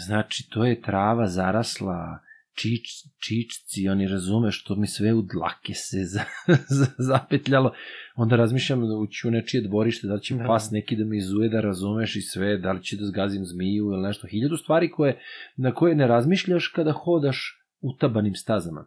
znači 0.06 0.48
to 0.50 0.64
je 0.64 0.82
trava 0.82 1.26
zarasla, 1.26 2.18
čič, 2.54 2.86
čičci, 3.24 3.88
oni 3.88 4.08
razume 4.08 4.50
što 4.50 4.76
mi 4.76 4.86
sve 4.86 5.12
u 5.12 5.22
dlake 5.22 5.74
se 5.74 6.04
za, 6.12 6.24
za, 6.68 6.86
zapetljalo. 6.98 7.72
Onda 8.16 8.36
razmišljam 8.36 8.80
da 8.80 8.94
ući 8.96 9.28
u 9.28 9.30
nečije 9.30 9.68
dvorište, 9.68 10.06
da 10.06 10.14
li 10.14 10.22
će 10.22 10.34
Da. 10.34 10.44
pas 10.46 10.70
neki 10.70 10.96
da 10.96 11.04
me 11.04 11.16
izuje, 11.16 11.48
da 11.48 11.60
razumeš 11.60 12.16
i 12.16 12.20
sve, 12.20 12.58
da 12.58 12.72
li 12.72 12.82
će 12.82 12.96
da 12.96 13.06
zgazim 13.06 13.44
zmiju 13.44 13.84
ili 13.84 14.02
nešto. 14.02 14.26
Hiljadu 14.26 14.56
stvari 14.56 14.90
koje, 14.90 15.20
na 15.56 15.74
koje 15.74 15.94
ne 15.94 16.06
razmišljaš 16.06 16.68
kada 16.68 16.92
hodaš 16.92 17.64
utabanim 17.80 18.34
stazama. 18.34 18.86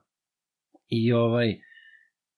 I 0.87 1.13
ovaj, 1.13 1.59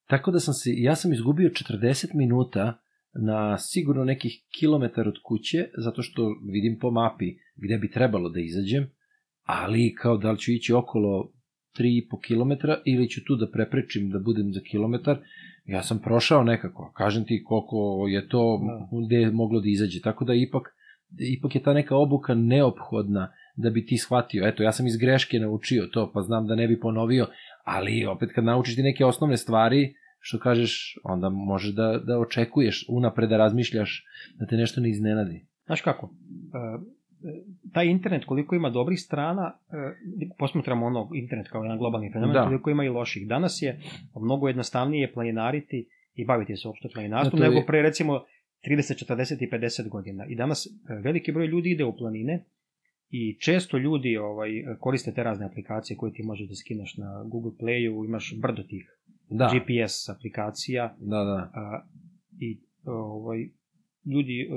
tako 0.07 0.31
da 0.31 0.39
sam 0.39 0.53
se, 0.53 0.69
ja 0.75 0.95
sam 0.95 1.13
izgubio 1.13 1.49
40 1.49 2.07
minuta 2.13 2.79
na 3.13 3.57
sigurno 3.57 4.03
nekih 4.03 4.33
kilometar 4.59 5.07
od 5.07 5.15
kuće, 5.23 5.69
zato 5.77 6.01
što 6.01 6.35
vidim 6.51 6.79
po 6.81 6.91
mapi 6.91 7.25
gde 7.55 7.77
bi 7.77 7.91
trebalo 7.91 8.29
da 8.29 8.39
izađem, 8.39 8.89
ali 9.45 9.95
kao 9.95 10.17
da 10.17 10.31
li 10.31 10.37
ću 10.37 10.51
ići 10.51 10.73
okolo 10.73 11.31
3,5 11.79 12.27
km 12.27 12.67
ili 12.85 13.09
ću 13.09 13.23
tu 13.25 13.35
da 13.35 13.51
preprečim 13.51 14.09
da 14.09 14.19
budem 14.19 14.53
za 14.53 14.59
kilometar, 14.59 15.17
ja 15.65 15.83
sam 15.83 15.99
prošao 15.99 16.43
nekako, 16.43 16.91
kažem 16.95 17.25
ti 17.25 17.43
koliko 17.43 18.07
je 18.09 18.27
to 18.27 18.61
Da. 18.67 19.05
gde 19.05 19.15
je 19.15 19.31
moglo 19.31 19.59
da 19.59 19.69
izađe, 19.69 20.01
tako 20.01 20.25
da 20.25 20.33
ipak, 20.33 20.63
ipak 21.37 21.55
je 21.55 21.63
ta 21.63 21.73
neka 21.73 21.95
obuka 21.95 22.33
neophodna 22.33 23.31
da 23.55 23.69
bi 23.69 23.85
ti 23.85 23.97
shvatio, 23.97 24.47
eto 24.47 24.63
ja 24.63 24.71
sam 24.71 24.87
iz 24.87 24.97
greške 24.97 25.39
naučio 25.39 25.87
to, 25.91 26.11
pa 26.13 26.21
znam 26.21 26.47
da 26.47 26.55
ne 26.55 26.67
bi 26.67 26.79
ponovio, 26.79 27.27
ali 27.63 28.05
opet 28.05 28.29
kad 28.35 28.43
naučiš 28.43 28.75
ti 28.75 28.83
neke 28.83 29.05
osnovne 29.05 29.37
stvari, 29.37 29.93
što 30.19 30.39
kažeš, 30.39 30.99
onda 31.03 31.29
možeš 31.29 31.73
da, 31.73 31.99
da 32.07 32.19
očekuješ, 32.19 32.85
unapred 32.89 33.29
da 33.29 33.37
razmišljaš, 33.37 34.05
da 34.39 34.45
te 34.45 34.55
nešto 34.55 34.81
ne 34.81 34.89
iznenadi. 34.89 35.47
Znaš 35.65 35.81
kako, 35.81 36.13
e, 36.53 36.79
taj 37.71 37.85
internet 37.87 38.25
koliko 38.25 38.55
ima 38.55 38.69
dobrih 38.69 38.99
strana, 38.99 39.57
e, 39.69 39.75
posmatramo 40.37 40.85
ono 40.85 41.09
internet 41.15 41.47
kao 41.47 41.63
jedan 41.63 41.77
globalni 41.77 42.11
fenomen, 42.11 42.33
Da. 42.33 42.43
koliko 42.43 42.69
ima 42.69 42.83
i 42.83 42.89
loših. 42.89 43.27
Danas 43.27 43.61
je 43.61 43.79
mnogo 44.17 44.47
jednostavnije 44.47 45.13
planinariti 45.13 45.85
i 46.13 46.25
baviti 46.25 46.55
se 46.55 46.67
uopšte 46.67 46.89
planinarstvom, 46.89 47.41
je- 47.41 47.49
nego 47.49 47.61
pre 47.61 47.81
recimo 47.81 48.21
30, 48.61 49.05
40 49.05 49.41
i 49.41 49.49
50 49.49 49.89
godina. 49.89 50.25
I 50.25 50.35
danas 50.35 50.65
e, 50.65 50.69
veliki 50.95 51.31
broj 51.31 51.47
ljudi 51.47 51.71
ide 51.71 51.83
u 51.83 51.95
planine 51.95 52.43
i 53.11 53.37
često 53.39 53.77
ljudi 53.77 54.17
ovaj, 54.17 54.49
koriste 54.79 55.11
te 55.13 55.23
razne 55.23 55.45
aplikacije 55.45 55.97
koje 55.97 56.13
ti 56.13 56.23
možeš 56.23 56.47
da 56.47 56.55
skineš 56.55 56.97
na 56.97 57.23
Google 57.23 57.51
Playu, 57.53 58.05
imaš 58.05 58.33
brdo 58.37 58.63
tih 58.63 58.91
Da, 59.29 59.49
GPS 59.49 60.09
aplikacija, 60.09 60.95
da, 60.99 61.17
da. 61.17 61.51
a, 61.53 61.81
i 62.39 62.57
ovaj, 62.85 63.49
ljudi 64.05 64.41
e, 64.41 64.47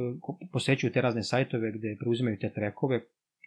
posećuju 0.52 0.92
te 0.92 1.00
razne 1.00 1.22
sajtove 1.22 1.72
gde 1.72 1.96
preuzimaju 2.00 2.38
te 2.38 2.52
trekove, 2.52 3.00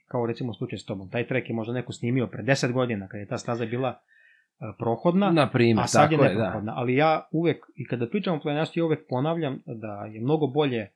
kao 0.08 0.26
recimo 0.26 0.54
slučaj 0.54 0.80
s 0.80 0.86
tobom. 0.86 1.10
Taj 1.10 1.28
trek 1.28 1.50
je 1.50 1.56
možda 1.56 1.74
neko 1.74 1.92
snimio 1.92 2.28
pre 2.28 2.44
10 2.44 2.72
godina, 2.72 3.08
kada 3.08 3.20
je 3.20 3.28
ta 3.28 3.38
staza 3.38 3.66
bila 3.66 3.90
e, 3.90 3.96
prohodna, 4.80 5.32
Na 5.32 5.50
primjer, 5.50 5.84
a 5.84 5.88
sad 5.88 6.12
je 6.12 6.18
tako 6.18 6.30
je, 6.30 6.36
da. 6.36 6.44
neprohodna. 6.44 6.74
Ali 6.76 6.96
ja 6.96 7.28
uvek, 7.32 7.66
i 7.76 7.86
kada 7.86 8.08
pričam 8.08 8.38
o 8.38 8.40
planinarstvu, 8.40 8.80
ja 8.80 8.86
uvek 8.86 9.08
ponavljam 9.10 9.60
da 9.66 10.06
je 10.14 10.22
mnogo 10.22 10.48
bolje, 10.48 10.80
e, 10.80 10.90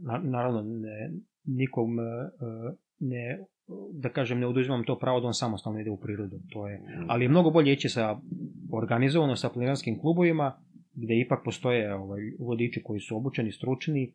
na, 0.00 0.20
naravno, 0.22 0.62
ne, 0.62 1.10
nikom 1.44 1.96
ne, 3.00 3.38
da 3.92 4.08
kažem, 4.08 4.40
ne 4.40 4.46
oduzimam 4.46 4.84
to 4.84 4.98
pravo 4.98 5.20
da 5.20 5.26
on 5.26 5.34
samostalno 5.34 5.80
ide 5.80 5.90
u 5.90 5.96
prirodu. 5.96 6.36
To 6.52 6.68
je, 6.68 6.82
ali 7.08 7.24
je 7.24 7.28
mnogo 7.28 7.50
bolje 7.50 7.72
ići 7.72 7.88
sa 7.88 8.16
organizovano 8.72 9.36
sa 9.36 9.48
planinarskim 9.48 10.00
klubovima, 10.00 10.52
gde 10.94 11.20
ipak 11.20 11.44
postoje 11.44 11.94
ovaj, 11.94 12.20
vodiči 12.38 12.82
koji 12.82 13.00
su 13.00 13.16
obučeni, 13.16 13.52
stručni, 13.52 14.14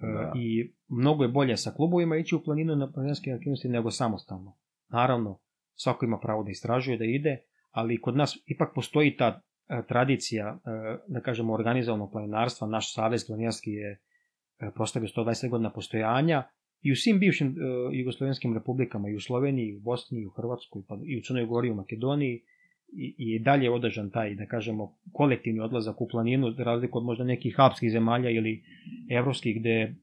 Da. 0.00 0.06
da. 0.06 0.32
i 0.36 0.72
mnogo 0.88 1.24
je 1.24 1.28
bolje 1.28 1.56
sa 1.56 1.70
klubovima 1.70 2.16
ići 2.16 2.34
u 2.34 2.42
planinu 2.42 2.76
na 2.76 2.92
planinarske 2.92 3.30
aktivnosti 3.32 3.68
nego 3.68 3.90
samostalno. 3.90 4.56
Naravno, 4.88 5.38
svako 5.74 6.04
ima 6.04 6.18
pravo 6.18 6.42
da 6.42 6.50
istražuje, 6.50 6.98
da 6.98 7.04
ide, 7.04 7.38
ali 7.70 8.00
kod 8.00 8.16
nas 8.16 8.38
ipak 8.46 8.74
postoji 8.74 9.16
ta 9.16 9.40
e, 9.68 9.82
tradicija, 9.88 10.58
e, 10.66 10.98
da 11.08 11.20
kažemo, 11.20 11.52
organizovanog 11.52 12.12
planinarstva. 12.12 12.68
Naš 12.68 12.94
savez 12.94 13.26
planinarski 13.26 13.70
je 13.70 13.90
e, 14.58 14.70
proslavio 14.74 15.08
120 15.08 15.48
godina 15.48 15.70
postojanja 15.72 16.42
i 16.82 16.92
u 16.92 16.96
svim 16.96 17.18
bivšim 17.18 17.48
e, 17.48 17.52
jugoslovenskim 17.92 18.54
republikama, 18.54 19.08
i 19.08 19.14
u 19.14 19.20
Sloveniji, 19.20 19.68
i 19.68 19.76
u 19.76 19.80
Bosni, 19.80 20.20
i 20.20 20.26
u 20.26 20.30
Hrvatskoj, 20.30 20.82
pa 20.88 20.98
i 21.04 21.18
u 21.18 21.22
Crnoj 21.22 21.46
Gori, 21.46 21.68
i 21.68 21.70
u 21.70 21.74
Makedoniji, 21.74 22.42
i, 22.96 23.14
i 23.18 23.38
dalje 23.38 23.70
održan 23.70 24.10
taj, 24.10 24.34
da 24.34 24.46
kažemo, 24.46 24.94
kolektivni 25.12 25.60
odlazak 25.60 26.00
u 26.00 26.08
planinu, 26.08 26.50
za 26.50 26.64
razliku 26.64 26.98
od 26.98 27.04
možda 27.04 27.24
nekih 27.24 27.60
alpskih 27.60 27.90
zemalja 27.90 28.30
ili 28.30 28.62
evropskih, 29.10 29.60
gde 29.60 29.94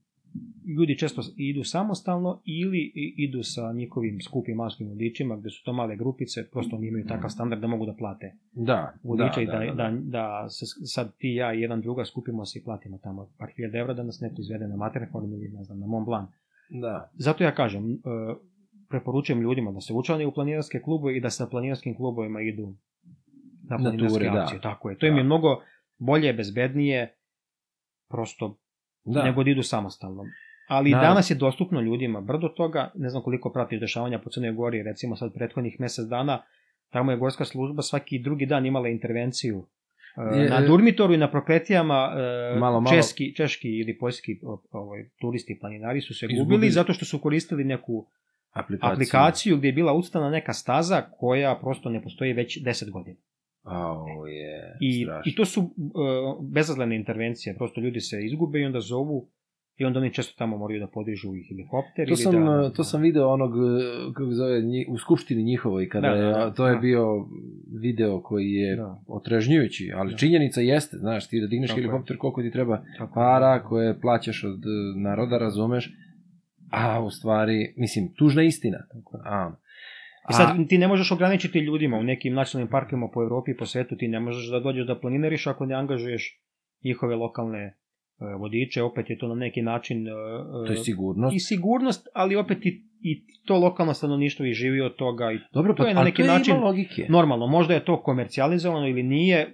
ljudi 0.78 0.98
često 0.98 1.22
idu 1.38 1.64
samostalno 1.64 2.42
ili 2.46 2.92
idu 3.18 3.44
sa 3.44 3.74
njihovim 3.74 4.22
skupim 4.22 4.56
maskim 4.56 4.88
vodičima, 4.88 5.38
gde 5.38 5.50
su 5.50 5.64
to 5.66 5.74
male 5.74 5.96
grupice, 5.96 6.50
prosto 6.52 6.76
oni 6.76 6.88
imaju 6.88 7.06
takav 7.08 7.30
standard 7.30 7.62
da 7.62 7.68
mogu 7.68 7.86
da 7.86 7.94
plate 7.94 8.34
Da, 8.52 8.94
vodiča 9.04 9.42
i 9.42 9.46
da, 9.46 9.52
da, 9.52 9.60
da, 9.60 9.66
da, 9.66 9.90
da, 9.90 10.00
da 10.02 10.50
se 10.50 10.66
sad 10.66 11.16
ti 11.18 11.34
ja 11.34 11.54
i 11.54 11.62
jedan 11.62 11.82
druga 11.82 12.06
skupimo 12.06 12.46
se 12.46 12.60
i 12.60 12.64
platimo 12.64 12.98
tamo 12.98 13.30
par 13.38 13.50
hiljada 13.56 13.78
evra 13.78 13.94
da 13.94 14.04
nas 14.04 14.20
neko 14.22 14.36
izvede 14.40 14.68
na 14.68 14.76
Matterhorn 14.76 15.34
ili 15.34 15.50
ne 15.50 15.64
znam, 15.64 15.80
na 15.80 15.88
Mont 15.88 16.06
Blanc. 16.06 16.30
da. 16.70 17.10
Zato 17.14 17.44
ja 17.44 17.56
kažem, 17.56 17.94
e, 17.94 17.98
preporučujem 18.92 19.42
ljudima 19.42 19.72
da 19.72 19.82
se 19.82 19.94
učlane 19.94 20.26
u 20.26 20.32
planinarske 20.32 20.80
klubove 20.80 21.18
i 21.18 21.22
da 21.22 21.30
sa 21.30 21.48
planinarskim 21.48 21.96
klubovima 21.96 22.42
idu 22.42 22.62
na 22.64 22.74
Na 23.70 23.78
planinarske 23.80 24.08
ture, 24.10 24.30
da. 24.30 24.42
akcije. 24.42 24.62
Tako 24.62 24.90
je. 24.90 24.98
To 24.98 25.06
im 25.06 25.14
Da. 25.14 25.18
je 25.18 25.24
mnogo 25.24 25.62
bolje, 26.00 26.34
bezbednije, 26.34 27.16
prosto 28.10 28.58
Da. 29.06 29.24
nego 29.24 29.44
da 29.44 29.50
idu 29.50 29.64
samostalno. 29.64 30.24
Ali 30.68 30.90
Naravno. 30.90 31.10
danas 31.10 31.30
je 31.30 31.36
dostupno 31.36 31.82
ljudima 31.82 32.22
brdo 32.22 32.48
toga, 32.50 32.92
ne 32.96 33.10
znam 33.10 33.24
koliko 33.24 33.52
pratiš 33.52 33.80
dešavanja 33.80 34.20
po 34.20 34.30
Crnoj 34.30 34.52
Gori, 34.54 34.84
recimo 34.84 35.16
sad 35.16 35.34
prethodnih 35.34 35.80
mesec 35.80 36.06
dana, 36.06 36.42
tamo 36.90 37.12
je 37.12 37.18
gorska 37.18 37.46
služba 37.46 37.82
svaki 37.82 38.20
drugi 38.20 38.46
dan 38.46 38.66
imala 38.66 38.88
intervenciju 38.90 39.66
e, 40.34 40.38
Je, 40.38 40.50
na 40.50 40.58
e, 40.58 40.68
Durmitoru 40.68 41.14
i 41.14 41.18
na 41.18 41.32
Prokletijama 41.32 42.14
e, 42.56 42.60
Malo, 42.60 42.82
malo. 42.82 42.96
česki, 42.96 43.36
češki 43.36 43.70
ili 43.70 43.98
poljski 43.98 44.40
ovaj, 44.72 45.10
turisti 45.18 45.58
planinari 45.60 46.02
su 46.02 46.14
se 46.14 46.26
Izgubili. 46.26 46.44
gubili 46.46 46.72
zato 46.72 46.94
što 46.94 47.06
su 47.06 47.20
koristili 47.20 47.64
neku 47.66 48.06
Aplikaciju. 48.54 48.94
aplikaciju 48.94 49.58
gdje 49.58 49.68
je 49.68 49.74
bila 49.74 49.94
ucrtana 49.94 50.30
neka 50.30 50.54
staza 50.54 51.02
koja 51.12 51.56
prosto 51.56 51.90
ne 51.90 52.04
postoji 52.04 52.34
već 52.34 52.64
10 52.64 52.92
godina. 52.92 53.18
Au, 53.64 54.06
je, 54.28 54.78
I, 54.82 55.04
strašno. 55.04 55.22
i 55.26 55.36
to 55.36 55.46
su 55.46 55.62
uh, 55.62 55.70
bezazlene 56.44 56.96
intervencije, 56.96 57.56
prosto 57.56 57.82
ljudi 57.82 58.00
se 58.00 58.26
izgube 58.26 58.60
i 58.60 58.66
onda 58.66 58.80
zovu 58.80 59.30
i 59.78 59.86
onda 59.86 60.00
oni 60.00 60.14
često 60.14 60.34
tamo 60.38 60.58
moraju 60.58 60.80
da 60.80 60.88
podižu 60.88 61.28
i 61.30 61.44
helikopter. 61.46 62.06
To 62.06 62.10
ili 62.10 62.18
sam, 62.18 62.46
da, 62.46 62.70
to 62.70 62.84
sam 62.84 63.02
video 63.02 63.28
onog, 63.28 63.52
eh, 63.52 63.82
kako 64.14 64.32
zove, 64.32 64.62
nji- 64.62 64.86
u 64.90 64.98
skupštini 64.98 65.44
njihovoj, 65.44 65.90
kada 65.90 66.08
Da, 66.10 66.16
da, 66.16 66.22
je, 66.22 66.32
da, 66.34 66.54
to 66.54 66.68
je 66.68 66.74
da. 66.74 66.80
bio 66.80 67.06
video 67.74 68.22
koji 68.22 68.52
je 68.52 68.76
Da. 68.76 69.00
otrežnjujući, 69.08 69.92
ali 69.96 70.12
Da. 70.12 70.18
činjenica 70.18 70.62
jeste, 70.62 70.98
znaš, 70.98 71.28
ti 71.28 71.42
da 71.42 71.48
digneš 71.48 71.70
Tako 71.70 71.80
je. 71.80 71.84
helikopter, 71.84 72.18
koliko 72.18 72.42
ti 72.42 72.52
treba 72.52 72.78
Tako 72.98 73.04
je. 73.12 73.14
para 73.16 73.64
koje 73.64 74.00
plaćaš 74.00 74.44
od 74.44 74.60
naroda, 74.98 75.38
razumeš, 75.38 75.94
a 76.72 77.02
u 77.02 77.10
stvari, 77.10 77.74
mislim, 77.78 78.14
tužna 78.16 78.44
istina. 78.44 78.78
Tako. 78.90 79.18
A, 79.26 79.52
I 80.30 80.34
sad 80.34 80.68
ti 80.70 80.78
ne 80.78 80.88
možeš 80.88 81.12
ograničiti 81.12 81.60
ljudima 81.60 81.98
u 81.98 82.04
nekim 82.04 82.34
nacionalnim 82.34 82.72
parkovima 82.72 83.08
po 83.14 83.24
Evropi 83.24 83.52
i 83.52 83.58
po 83.58 83.66
svetu, 83.66 83.96
ti 83.96 84.08
ne 84.08 84.20
možeš 84.20 84.52
da 84.52 84.60
dođeš 84.60 84.88
da 84.88 85.00
planinariš 85.00 85.48
ako 85.48 85.66
ne 85.66 85.76
angažuješ 85.76 86.40
njihove 86.84 87.16
lokalne 87.16 87.60
e, 87.60 87.74
vodiče, 88.40 88.84
opet 88.84 89.10
je 89.10 89.18
to 89.18 89.28
na 89.28 89.36
neki 89.36 89.62
način 89.62 90.08
e, 90.08 90.12
to 90.68 90.74
je 90.74 90.78
sigurnost. 90.78 91.36
i 91.36 91.40
sigurnost, 91.40 92.08
ali 92.14 92.36
opet 92.36 92.66
i, 92.66 92.70
i 93.02 93.12
to 93.46 93.58
lokalno 93.58 93.94
stanovništvo 93.94 94.46
i 94.46 94.54
živi 94.54 94.82
od 94.82 94.96
toga 94.96 95.32
i 95.32 95.40
Dobro, 95.54 95.76
pa 95.76 95.84
to 95.84 95.88
je 95.88 95.94
na 95.94 96.00
ali 96.00 96.10
neki 96.10 96.24
način- 96.24 96.60
logike. 96.60 97.06
normalno, 97.10 97.48
možda 97.48 97.74
je 97.74 97.86
to 97.86 98.02
komercijalizovano 98.04 98.88
ili 98.88 99.04
nije, 99.04 99.54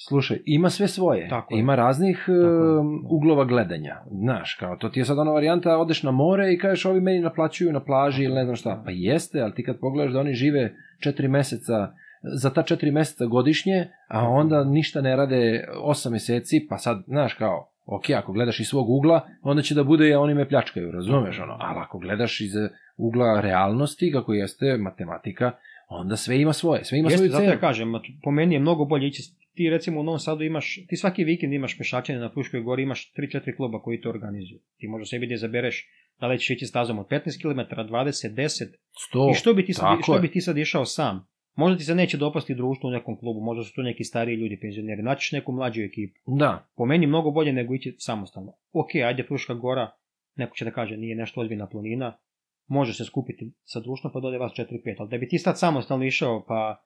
Slušaj, 0.00 0.38
ima 0.44 0.70
sve 0.70 0.88
svoje. 0.88 1.28
Tako 1.28 1.54
je. 1.54 1.60
ima 1.60 1.74
raznih 1.74 2.24
je. 2.28 2.78
um, 2.78 3.06
uglova 3.10 3.44
gledanja. 3.44 3.96
Znaš, 4.10 4.54
kao 4.54 4.76
to 4.76 4.88
ti 4.88 5.00
je 5.00 5.04
sad 5.04 5.18
ona 5.18 5.30
varijanta, 5.30 5.78
odeš 5.78 6.02
na 6.02 6.10
more 6.10 6.52
i 6.52 6.58
kažeš 6.58 6.84
ovi 6.84 7.00
meni 7.00 7.20
naplaćuju 7.20 7.72
na 7.72 7.80
plaži 7.80 8.24
ili 8.24 8.34
ne 8.34 8.44
znam 8.44 8.56
šta. 8.56 8.82
Pa 8.84 8.90
jeste, 8.90 9.40
ali 9.40 9.54
ti 9.54 9.64
kad 9.64 9.80
pogledaš 9.80 10.12
da 10.12 10.20
oni 10.20 10.34
žive 10.34 10.74
četiri 11.00 11.28
meseca, 11.28 11.92
za 12.22 12.50
ta 12.50 12.62
četiri 12.62 12.90
meseca 12.90 13.26
godišnje, 13.26 13.88
a 14.08 14.28
onda 14.28 14.64
ništa 14.64 15.00
ne 15.00 15.16
rade 15.16 15.64
osam 15.82 16.12
meseci, 16.12 16.66
pa 16.70 16.78
sad, 16.78 17.02
znaš, 17.06 17.34
kao, 17.34 17.70
ok, 17.86 18.10
ako 18.10 18.32
gledaš 18.32 18.60
iz 18.60 18.66
svog 18.66 18.90
ugla, 18.90 19.28
onda 19.42 19.62
će 19.62 19.74
da 19.74 19.84
bude 19.84 20.16
oni 20.16 20.34
me 20.34 20.48
pljačkaju, 20.48 20.92
razumeš, 20.92 21.40
ono, 21.40 21.56
ali 21.60 21.78
ako 21.78 21.98
gledaš 21.98 22.40
iz 22.40 22.52
ugla 22.96 23.40
realnosti, 23.40 24.12
kako 24.12 24.32
jeste 24.34 24.76
matematika, 24.76 25.52
onda 25.88 26.16
sve 26.16 26.40
ima 26.40 26.52
svoje, 26.52 26.84
sve 26.84 26.98
ima 26.98 27.06
Jeste, 27.06 27.18
svoju 27.18 27.30
zato 27.30 27.42
cenu. 27.42 27.52
ja 27.52 27.60
kažem, 27.60 27.92
po 28.22 28.30
meni 28.30 28.54
je 28.54 28.60
mnogo 28.60 28.84
bolje 28.84 29.06
ići, 29.06 29.22
ti 29.58 29.70
recimo 29.70 30.00
u 30.00 30.02
Novom 30.02 30.18
Sadu 30.18 30.44
imaš, 30.44 30.78
ti 30.88 30.96
svaki 30.96 31.24
vikend 31.24 31.52
imaš 31.52 31.78
pešačenje 31.78 32.18
na 32.18 32.30
Fruškoj 32.32 32.60
gori, 32.60 32.82
imaš 32.82 33.12
3-4 33.12 33.56
kluba 33.56 33.82
koji 33.82 34.00
to 34.00 34.08
organizuju. 34.10 34.60
Ti 34.78 34.88
možeš 34.88 35.10
sebi 35.10 35.26
da 35.26 35.34
izabereš 35.34 35.86
da 36.20 36.26
li 36.26 36.38
ćeš 36.38 36.50
ići 36.50 36.66
stazom 36.66 36.98
od 36.98 37.06
15 37.06 37.42
km, 37.42 37.60
20, 37.60 38.34
10, 38.34 38.64
Sto, 38.98 39.30
i 39.30 39.34
što 39.34 39.54
bi, 39.54 39.64
ti 39.66 39.72
sad, 39.72 39.84
tako 39.84 40.02
što 40.02 40.14
je. 40.14 40.20
bi 40.20 40.30
ti 40.30 40.40
sad 40.40 40.58
išao 40.58 40.84
sam? 40.84 41.26
Možda 41.54 41.78
ti 41.78 41.84
se 41.84 41.94
neće 41.94 42.16
dopasti 42.16 42.54
društvo 42.54 42.88
u 42.88 42.92
nekom 42.92 43.18
klubu, 43.18 43.40
možda 43.40 43.64
su 43.64 43.74
tu 43.74 43.82
neki 43.82 44.04
stariji 44.04 44.36
ljudi, 44.36 44.58
penzioneri, 44.60 45.02
naćiš 45.02 45.32
neku 45.32 45.52
mlađu 45.52 45.82
ekipu. 45.82 46.14
Da, 46.26 46.68
Po 46.76 46.86
meni 46.86 47.06
mnogo 47.06 47.30
bolje 47.30 47.52
nego 47.52 47.74
ići 47.74 47.94
samostalno. 47.98 48.52
Ok, 48.72 48.94
ajde 48.94 49.22
Fruška 49.22 49.54
gora, 49.54 49.90
neko 50.36 50.56
će 50.56 50.64
da 50.64 50.70
kaže 50.70 50.96
nije 50.96 51.16
nešto 51.16 51.40
ozbiljna 51.40 51.68
planina, 51.68 52.18
može 52.66 52.94
se 52.94 53.04
skupiti 53.04 53.52
sa 53.64 53.80
društvom 53.80 54.12
pa 54.12 54.20
dode 54.20 54.38
vas 54.38 54.52
4-5, 54.52 54.94
ali 54.98 55.10
da 55.10 55.18
bi 55.18 55.28
ti 55.28 55.38
sad 55.38 55.58
samostalno 55.58 56.04
išao 56.04 56.44
pa 56.48 56.82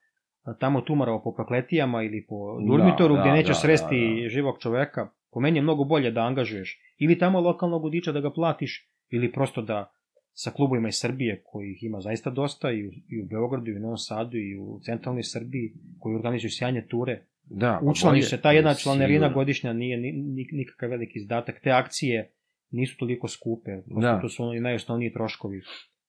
tamo 0.60 0.80
tumarao 0.80 1.22
po 1.22 1.32
prokletijama 1.34 2.02
ili 2.02 2.26
po 2.28 2.58
Da, 2.60 2.66
Durmitoru 2.66 3.14
da, 3.14 3.20
gdje 3.20 3.32
nećeš 3.32 3.56
da, 3.56 3.60
sresti 3.60 4.14
da, 4.16 4.22
da. 4.22 4.28
živog 4.28 4.58
čoveka, 4.60 5.08
po 5.32 5.40
meni 5.40 5.58
je 5.58 5.62
mnogo 5.62 5.84
bolje 5.84 6.10
da 6.10 6.20
angažuješ 6.20 6.78
ili 6.98 7.18
tamo 7.18 7.40
lokalnog 7.40 7.82
vodiča 7.82 8.12
da 8.12 8.20
ga 8.20 8.30
platiš 8.30 8.88
ili 9.10 9.32
prosto 9.32 9.62
da 9.62 9.92
sa 10.34 10.50
klubovima 10.50 10.88
iz 10.88 10.94
Srbije, 10.98 11.42
kojih 11.46 11.82
ima 11.82 12.00
zaista 12.00 12.30
dosta 12.30 12.70
i 12.70 12.86
u, 12.86 12.90
i 13.08 13.22
u 13.22 13.26
Beogradu, 13.26 13.70
i 13.70 13.76
u 13.76 13.80
Novom 13.80 13.96
Sadu, 13.98 14.36
i 14.36 14.56
u 14.56 14.80
centralnoj 14.82 15.22
Srbiji, 15.22 15.72
koji 15.98 16.14
organizuju 16.16 16.50
sjajne 16.50 16.86
ture, 16.86 17.22
da. 17.44 17.78
pa 17.82 17.90
učlaniš 17.90 18.22
bolje, 18.24 18.28
se, 18.28 18.40
ta 18.40 18.52
jedna 18.52 18.74
sigurno. 18.74 18.82
članarina 18.96 19.28
godišnja 19.28 19.72
nije 19.72 19.96
ni, 19.96 20.12
ni, 20.12 20.46
nikakav 20.52 20.90
veliki 20.90 21.18
izdatak, 21.18 21.60
te 21.62 21.70
akcije 21.70 22.32
nisu 22.70 22.96
toliko 22.98 23.28
skupe, 23.28 23.70
prosto 23.90 24.00
Da. 24.00 24.20
to 24.20 24.28
su 24.28 24.44
oni 24.44 24.60
najosnovniji 24.60 25.12
troškovi. 25.12 25.60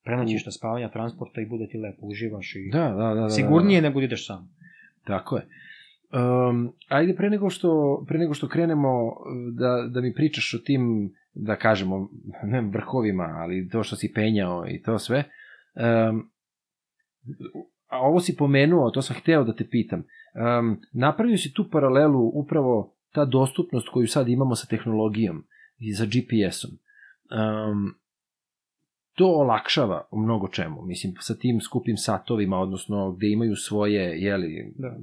Prenoćišta, 0.04 0.52
spavanja, 0.52 0.90
transporta 0.90 1.42
i 1.42 1.46
bude 1.46 1.68
ti 1.68 1.78
lepo, 1.78 2.06
uživaš 2.06 2.56
i 2.56 2.70
Da, 2.72 2.80
da, 2.80 2.96
da, 2.96 3.14
da, 3.14 3.22
da. 3.22 3.30
sigurnije 3.30 3.82
nego 3.82 4.00
da 4.00 4.06
ideš 4.06 4.28
sam. 4.28 4.50
Tako 5.04 5.36
je. 5.36 5.48
Um, 6.14 6.74
ajde 6.88 7.16
pre 7.16 7.30
nego 7.30 7.50
što 7.50 8.04
pre 8.08 8.20
nego 8.20 8.34
što 8.34 8.48
krenemo 8.48 9.06
uh, 9.08 9.14
da 9.54 9.88
da 9.90 10.02
mi 10.02 10.14
pričaš 10.14 10.54
o 10.54 10.58
tim 10.66 11.14
da 11.34 11.56
kažemo 11.56 12.10
ne 12.54 12.62
vrhovima, 12.62 13.24
ali 13.24 13.70
to 13.70 13.84
što 13.84 13.96
si 13.96 14.14
penjao 14.16 14.66
i 14.68 14.82
to 14.82 15.00
sve. 15.00 15.24
Um, 16.10 16.30
a 17.88 18.00
ovo 18.00 18.20
si 18.20 18.36
pomenuo, 18.36 18.90
to 18.90 19.02
sam 19.02 19.16
hteo 19.20 19.44
da 19.44 19.56
te 19.56 19.70
pitam. 19.70 20.04
Um, 20.60 20.82
napravio 20.94 21.38
si 21.38 21.54
tu 21.54 21.70
paralelu 21.72 22.32
upravo 22.34 22.96
ta 23.12 23.26
dostupnost 23.26 23.90
koju 23.90 24.08
sad 24.08 24.30
imamo 24.30 24.56
sa 24.56 24.68
tehnologijom 24.68 25.44
i 25.78 25.94
za 25.94 26.06
GPS-om. 26.06 26.72
Um, 26.72 27.96
to 29.16 29.28
olakšava 29.28 30.08
u 30.12 30.20
mnogo 30.20 30.48
čemu. 30.48 30.82
Mislim, 30.82 31.14
sa 31.20 31.36
tim 31.36 31.62
skupim 31.62 31.98
satovima, 31.98 32.58
odnosno 32.58 33.12
gde 33.12 33.30
imaju 33.30 33.56
svoje 33.56 34.22
jeli, 34.22 34.74
Da. 34.76 34.96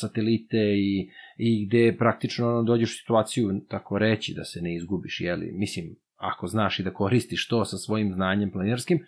satelite 0.00 0.58
i, 0.76 1.10
i 1.36 1.66
gde 1.66 1.96
praktično 1.98 2.48
ono, 2.48 2.62
dođeš 2.62 2.94
u 2.94 2.98
situaciju, 2.98 3.60
tako 3.68 3.98
reći, 3.98 4.34
da 4.36 4.44
se 4.44 4.60
ne 4.62 4.76
izgubiš, 4.76 5.20
jeli, 5.20 5.52
mislim, 5.52 5.96
ako 6.16 6.46
znaš 6.46 6.80
i 6.80 6.82
da 6.82 6.92
koristiš 6.92 7.48
to 7.48 7.64
sa 7.64 7.76
svojim 7.76 8.12
znanjem 8.12 8.50
planinarskim, 8.50 8.98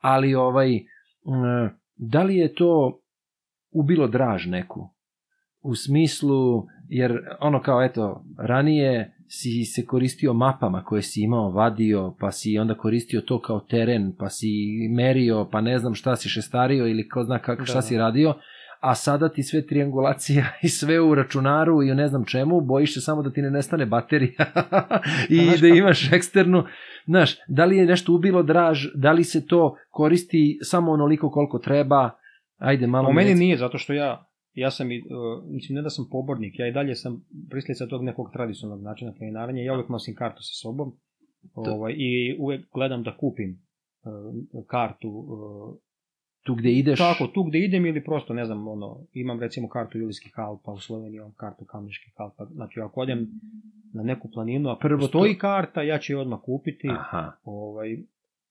ali 0.00 0.34
ovaj, 0.34 0.80
da 1.96 2.22
li 2.22 2.36
je 2.36 2.54
to 2.54 3.00
ubilo 3.70 4.08
draž 4.08 4.46
neku? 4.46 4.88
U 5.60 5.74
smislu, 5.74 6.66
jer 6.88 7.18
ono 7.40 7.62
kao, 7.62 7.84
eto, 7.84 8.24
ranije 8.38 9.16
si 9.34 9.64
se 9.64 9.86
koristio 9.86 10.32
mapama 10.32 10.84
koje 10.84 11.02
si 11.02 11.20
imao, 11.22 11.50
vadio, 11.50 12.14
pa 12.20 12.32
si 12.32 12.58
onda 12.58 12.74
koristio 12.74 13.20
to 13.20 13.40
kao 13.40 13.60
teren, 13.60 14.12
pa 14.18 14.28
si 14.28 14.48
merio, 14.96 15.48
pa 15.52 15.60
ne 15.60 15.78
znam 15.78 15.94
šta 15.94 16.16
si 16.16 16.28
šestario 16.28 16.86
ili 16.86 17.08
ko 17.08 17.24
zna 17.24 17.38
kako, 17.38 17.62
Da, 17.62 17.66
šta 17.66 17.78
da. 17.78 17.82
si 17.82 17.96
radio, 17.96 18.34
a 18.80 18.94
sada 18.94 19.28
ti 19.28 19.42
sve 19.42 19.66
triangulacija 19.66 20.44
i 20.62 20.68
sve 20.68 21.00
u 21.00 21.14
računaru 21.14 21.82
i 21.82 21.90
o 21.90 21.94
ne 21.94 22.08
znam 22.08 22.24
čemu, 22.24 22.60
bojiš 22.60 22.94
se 22.94 23.00
samo 23.00 23.22
da 23.22 23.32
ti 23.32 23.42
ne 23.42 23.50
nestane 23.50 23.86
baterija 23.86 24.44
i 25.30 25.44
znaš 25.44 25.60
da 25.60 25.68
imaš 25.68 26.12
eksternu, 26.12 26.64
znaš, 27.06 27.36
da 27.48 27.64
li 27.64 27.76
je 27.76 27.86
nešto 27.86 28.12
ubilo 28.12 28.42
draž, 28.42 28.86
da 28.94 29.12
li 29.12 29.24
se 29.24 29.46
to 29.46 29.76
koristi 29.90 30.58
samo 30.62 30.92
onoliko 30.92 31.30
koliko 31.30 31.58
treba, 31.58 32.10
ajde 32.58 32.86
malo... 32.86 33.08
Mi 33.08 33.14
meni 33.14 33.34
nije, 33.34 33.56
zato 33.56 33.78
što 33.78 33.92
ja, 33.92 34.31
ja 34.54 34.70
sam, 34.70 34.92
i, 34.92 34.98
uh, 34.98 35.44
mislim, 35.50 35.76
ne 35.76 35.82
da 35.82 35.90
sam 35.90 36.08
pobornik, 36.10 36.58
ja 36.58 36.68
i 36.68 36.72
dalje 36.72 36.94
sam 36.94 37.24
prislica 37.50 37.86
tog 37.86 38.04
nekog 38.04 38.30
tradicionalnog 38.32 38.84
načina 38.84 39.12
planinarenja, 39.18 39.62
ja 39.62 39.74
uvek 39.74 39.88
nosim 39.88 40.14
kartu 40.14 40.42
sa 40.42 40.54
sobom 40.62 40.92
ovaj, 41.54 41.94
i 41.96 42.36
uvek 42.38 42.66
gledam 42.74 43.02
da 43.02 43.16
kupim 43.16 43.62
uh, 44.52 44.66
kartu 44.66 45.08
uh, 45.08 45.76
Tu 46.42 46.54
gde 46.54 46.72
ideš... 46.72 46.98
Tako, 46.98 47.26
tu 47.26 47.42
gde 47.42 47.58
idem 47.58 47.86
ili 47.86 48.04
prosto, 48.04 48.34
ne 48.34 48.44
znam, 48.44 48.68
ono, 48.68 49.06
imam 49.12 49.40
recimo 49.40 49.68
kartu 49.68 49.98
Julijskih 49.98 50.38
Alpa 50.38 50.72
u 50.72 50.78
Sloveniji, 50.78 51.16
imam 51.16 51.32
kartu 51.36 51.64
Kamniških 51.64 52.12
Alpa, 52.16 52.44
znači 52.44 52.80
ako 52.80 53.00
odem 53.00 53.28
na 53.92 54.02
neku 54.02 54.30
planinu, 54.30 54.68
a 54.70 54.78
Prvo 54.80 55.08
stoji 55.08 55.34
to- 55.34 55.38
karta, 55.40 55.82
ja 55.82 55.98
ću 55.98 56.12
je 56.12 56.18
odmah 56.18 56.40
kupiti, 56.44 56.88
Aha, 56.90 57.32
ovaj, 57.44 57.98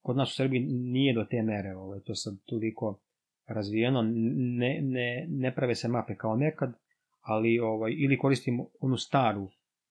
kod 0.01 0.17
nas 0.17 0.31
u 0.31 0.35
Srbiji 0.35 0.59
nije 0.69 1.13
do 1.13 1.25
te 1.29 1.41
mere, 1.41 1.75
ovaj, 1.75 1.99
to 1.99 2.15
sad 2.15 2.33
toliko 2.45 2.99
razvijeno, 3.47 4.01
ne, 4.01 4.79
ne, 4.81 5.25
ne 5.29 5.55
prave 5.55 5.75
se 5.75 5.87
mape 5.87 6.15
kao 6.15 6.35
nekad, 6.35 6.73
ali 7.21 7.59
ovaj, 7.59 7.93
ili 7.97 8.17
koristim 8.17 8.65
onu 8.79 8.97
staru 8.97 9.47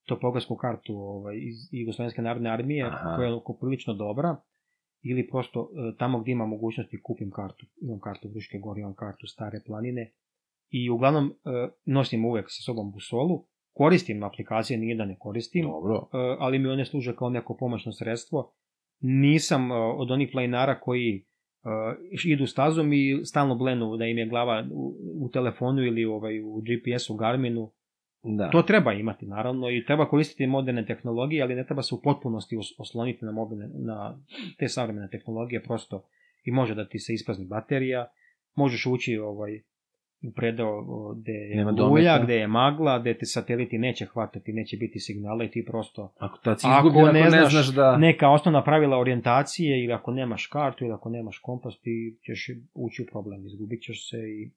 topografsku 0.07 0.57
kartu 0.57 0.97
ovaj, 0.97 1.37
iz 1.37 1.57
Jugoslovenske 1.71 2.23
narodne 2.23 2.51
armije, 2.51 2.87
Aha. 2.87 3.17
koja 3.17 3.29
je 3.29 3.41
prilično 3.61 3.95
dobra, 3.95 4.37
ili 5.03 5.29
prosto 5.29 5.71
e, 5.73 5.97
tamo 5.99 6.21
gdje 6.21 6.33
ima 6.33 6.47
mogućnosti 6.47 7.03
kupim 7.03 7.31
kartu. 7.31 7.67
Imam 7.83 8.01
kartu 8.01 8.29
Fruške 8.33 8.59
gore, 8.59 8.81
imam 8.81 8.95
kartu 8.95 9.27
Stare 9.27 9.61
planine 9.67 10.13
i 10.71 10.91
uglavnom 10.91 11.27
e, 11.29 11.69
nosim 11.85 12.25
uvek 12.25 12.47
sa 12.49 12.63
sobom 12.63 12.93
busolu. 12.93 13.45
Koristim 13.73 14.23
aplikacije, 14.23 14.79
nije 14.79 14.97
da 14.97 15.05
ne 15.05 15.17
koristim, 15.19 15.65
Dobro. 15.67 15.95
e, 15.95 16.37
ali 16.39 16.59
mi 16.59 16.69
one 16.69 16.85
služe 16.85 17.17
kao 17.17 17.31
neko 17.31 17.57
pomoćno 17.57 17.93
sredstvo. 17.93 18.53
Nisam 19.01 19.71
od 19.71 20.11
onih 20.11 20.29
planinara 20.33 20.81
koji 20.81 21.27
e, 21.65 21.69
idu 22.25 22.47
stazom 22.47 22.93
i 22.93 23.21
stalno 23.25 23.55
blenu 23.55 23.97
da 23.97 24.05
im 24.05 24.19
je 24.19 24.27
glava 24.27 24.67
u, 24.73 24.97
u 25.25 25.31
telefonu 25.33 25.83
ili 25.83 26.05
ovaj, 26.05 26.41
u 26.43 26.61
GPS-u, 26.61 27.17
Garminu. 27.17 27.73
Da. 28.23 28.51
To 28.51 28.63
treba 28.63 28.93
imati, 28.93 29.27
naravno, 29.27 29.71
i 29.71 29.85
treba 29.85 30.09
koristiti 30.09 30.47
moderne 30.47 30.87
tehnologije, 30.87 31.43
ali 31.43 31.55
ne 31.55 31.67
treba 31.67 31.83
se 31.83 31.95
u 31.95 32.01
potpunosti 32.03 32.57
os- 32.57 32.75
osloniti 32.79 33.25
na, 33.25 33.33
mobilne, 33.33 33.69
na 33.75 34.19
te 34.59 34.69
savremene 34.69 35.09
tehnologije, 35.11 35.63
prosto 35.63 36.03
i 36.45 36.51
može 36.51 36.75
da 36.75 36.89
ti 36.89 36.99
se 36.99 37.15
isprazni 37.15 37.47
baterija, 37.47 38.07
možeš 38.55 38.87
ući 38.87 39.19
ovaj, 39.19 39.61
predao 40.37 41.15
gde 41.15 41.33
je 41.33 41.65
dometa. 41.65 42.25
gde 42.25 42.35
je 42.35 42.47
magla, 42.47 42.99
gde 42.99 43.19
te 43.19 43.27
sateliti 43.27 43.79
neće 43.79 44.07
hvatati, 44.07 44.53
neće 44.53 44.77
biti 44.77 45.01
signala 45.01 45.45
i 45.45 45.51
ti 45.51 45.65
prosto 45.65 46.13
Ako 46.19 46.39
tad 46.39 46.61
si 46.61 46.67
Ako 46.67 46.89
izgubljen, 46.89 47.09
ako 47.09 47.15
ne 47.15 47.23
ne 47.23 47.31
znaš 47.31 47.53
znaš 47.53 47.75
da... 47.75 47.97
neka 47.97 48.29
osnovna 48.29 48.65
pravila 48.65 48.99
orijentacije 48.99 49.85
ili 49.85 49.93
ako 49.93 50.11
nemaš 50.11 50.47
kartu 50.47 50.85
ili 50.85 50.95
ako 50.95 51.09
nemaš 51.11 51.39
kompas 51.39 51.81
ti 51.81 52.19
ćeš 52.27 52.51
ući 52.75 53.03
u 53.03 53.07
problem, 53.13 53.47
izgubit 53.47 53.83
ćeš 53.83 54.11
se 54.11 54.17
i 54.17 54.51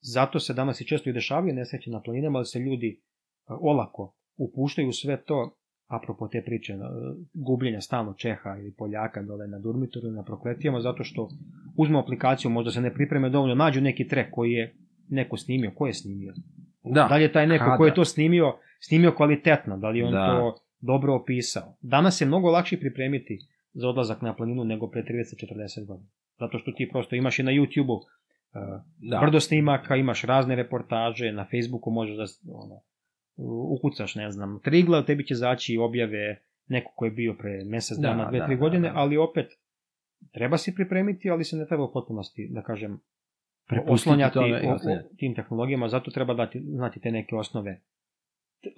zato 0.00 0.40
se 0.40 0.54
danas 0.54 0.80
i 0.80 0.86
često 0.86 1.10
i 1.10 1.12
dešavaju 1.12 1.54
nesreće 1.54 1.90
na 1.90 2.02
planinama, 2.02 2.38
ali 2.38 2.46
se 2.46 2.58
ljudi 2.58 2.88
e, 2.88 3.52
olako 3.60 4.14
upuštaju 4.36 4.92
sve 4.92 5.24
to 5.24 5.58
apropo 5.88 6.28
te 6.28 6.42
priče, 6.42 6.72
e, 6.72 6.76
gubljenja 7.34 7.80
stalno 7.80 8.14
Čeha 8.14 8.56
ili 8.58 8.72
Poljaka 8.72 9.22
dole 9.22 9.46
na 9.48 9.58
Durmitoru 9.58 10.06
ili 10.06 10.16
na 10.16 10.22
Prokletijama, 10.24 10.80
zato 10.80 11.04
što 11.04 11.28
uzmu 11.76 11.98
aplikaciju, 11.98 12.50
možda 12.50 12.70
se 12.70 12.80
ne 12.80 12.94
pripreme 12.94 13.30
dovoljno, 13.30 13.54
nađu 13.54 13.80
neki 13.80 14.08
trek 14.08 14.26
koji 14.30 14.52
je 14.52 14.74
neko 15.08 15.36
snimio, 15.36 15.70
ko 15.74 15.86
je 15.86 15.94
snimio? 15.94 16.34
Da. 16.84 17.06
Da 17.08 17.16
li 17.16 17.22
je 17.22 17.32
taj 17.32 17.46
neko 17.46 17.64
Kada? 17.64 17.76
ko 17.76 17.86
je 17.86 17.94
to 17.94 18.04
snimio, 18.04 18.56
snimio 18.80 19.12
kvalitetno, 19.12 19.76
da 19.78 19.88
li 19.88 19.98
je 19.98 20.04
on 20.06 20.12
Da. 20.12 20.26
to 20.26 20.56
dobro 20.80 21.14
opisao. 21.14 21.76
Danas 21.80 22.20
je 22.20 22.26
mnogo 22.26 22.50
lakše 22.50 22.80
pripremiti 22.80 23.38
za 23.72 23.88
odlazak 23.88 24.22
na 24.22 24.34
planinu 24.34 24.64
nego 24.64 24.90
pre 24.90 25.02
30-40 25.02 25.86
godina. 25.86 26.08
Zato 26.40 26.58
što 26.58 26.72
ti 26.72 26.88
prosto 26.92 27.16
imaš 27.16 27.38
i 27.38 27.42
na 27.42 27.50
YouTube-u 27.50 27.92
uh, 27.94 28.02
Da. 29.10 29.18
brdo 29.20 29.40
snimaka, 29.40 29.96
imaš 29.96 30.22
razne 30.22 30.54
reportaže, 30.56 31.32
na 31.32 31.44
Facebooku 31.44 31.90
možeš 31.90 32.16
da 32.16 32.24
ono, 32.52 32.80
ukucaš, 33.78 34.14
ne 34.14 34.30
znam, 34.30 34.60
trigla, 34.64 35.04
tebi 35.04 35.26
će 35.26 35.34
zaći 35.34 35.78
objave 35.78 36.42
neko 36.66 36.92
ko 36.96 37.04
je 37.04 37.10
bio 37.10 37.34
pre 37.38 37.64
mesec 37.64 37.98
Da, 37.98 38.08
dana, 38.08 38.28
dve, 38.30 38.38
da, 38.38 38.46
tri 38.46 38.54
da, 38.54 38.60
godine, 38.60 38.88
da. 38.88 38.94
ali 38.96 39.16
opet 39.16 39.46
treba 40.32 40.58
se 40.58 40.74
pripremiti, 40.74 41.30
ali 41.30 41.44
se 41.44 41.56
ne 41.56 41.66
treba 41.66 41.84
u 41.84 41.92
potpunosti, 41.92 42.48
da 42.50 42.62
kažem, 42.62 43.00
oslanjati 43.86 44.34
tome 44.34 44.62
o, 44.68 44.74
o, 44.74 44.78
tim 45.16 45.34
tehnologijama, 45.34 45.88
zato 45.88 46.10
treba 46.10 46.34
dati, 46.34 46.60
znati 46.60 47.00
te 47.00 47.10
neke 47.10 47.36
osnove 47.36 47.80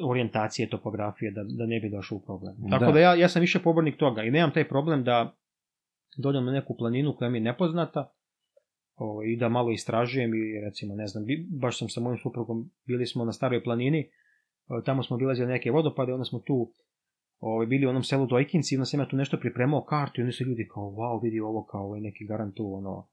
orijentacije, 0.04 0.68
topografije, 0.68 1.30
da, 1.30 1.44
da 1.44 1.66
ne 1.66 1.80
bi 1.80 1.90
došao 1.90 2.18
u 2.18 2.22
problem. 2.22 2.56
Tako 2.70 2.84
Da. 2.84 2.92
da, 2.92 3.00
ja, 3.00 3.14
ja 3.14 3.28
sam 3.28 3.40
više 3.40 3.58
pobornik 3.58 3.96
toga 3.96 4.22
i 4.22 4.30
nemam 4.30 4.52
taj 4.52 4.68
problem 4.68 5.04
da 5.04 5.36
dođem 6.16 6.44
na 6.44 6.52
neku 6.52 6.76
planinu 6.76 7.16
koja 7.16 7.30
mi 7.30 7.38
je 7.38 7.42
nepoznata 7.42 8.12
o, 8.96 9.22
i 9.22 9.36
da 9.36 9.48
malo 9.48 9.70
istražujem 9.70 10.34
i 10.34 10.60
recimo, 10.64 10.94
ne 10.94 11.06
znam, 11.06 11.24
baš 11.60 11.78
sam 11.78 11.88
sa 11.88 12.00
mojim 12.00 12.18
suprugom, 12.18 12.70
bili 12.86 13.06
smo 13.06 13.24
na 13.24 13.32
staroj 13.32 13.64
planini, 13.64 14.10
tamo 14.84 15.02
smo 15.02 15.16
bilazili 15.16 15.48
neke 15.48 15.70
vodopade, 15.70 16.12
onda 16.12 16.24
smo 16.24 16.38
tu 16.38 16.72
ovaj, 17.40 17.66
bili 17.66 17.86
u 17.86 17.88
onom 17.88 18.02
selu 18.02 18.26
Dojkinci 18.26 18.74
i 18.74 18.78
onda 18.78 18.84
sam 18.84 19.00
ja 19.00 19.06
tu 19.06 19.16
nešto 19.16 19.36
pripremao 19.36 19.84
kartu 19.84 20.20
i 20.20 20.24
oni 20.24 20.32
su 20.32 20.44
ljudi 20.44 20.68
kao, 20.74 20.84
wow, 20.84 21.22
vidi 21.22 21.40
ovo 21.40 21.64
kao 21.64 21.84
ovaj 21.84 22.00
neki 22.00 22.26
garant 22.26 22.54
tu, 22.54 22.74
ono. 22.74 23.08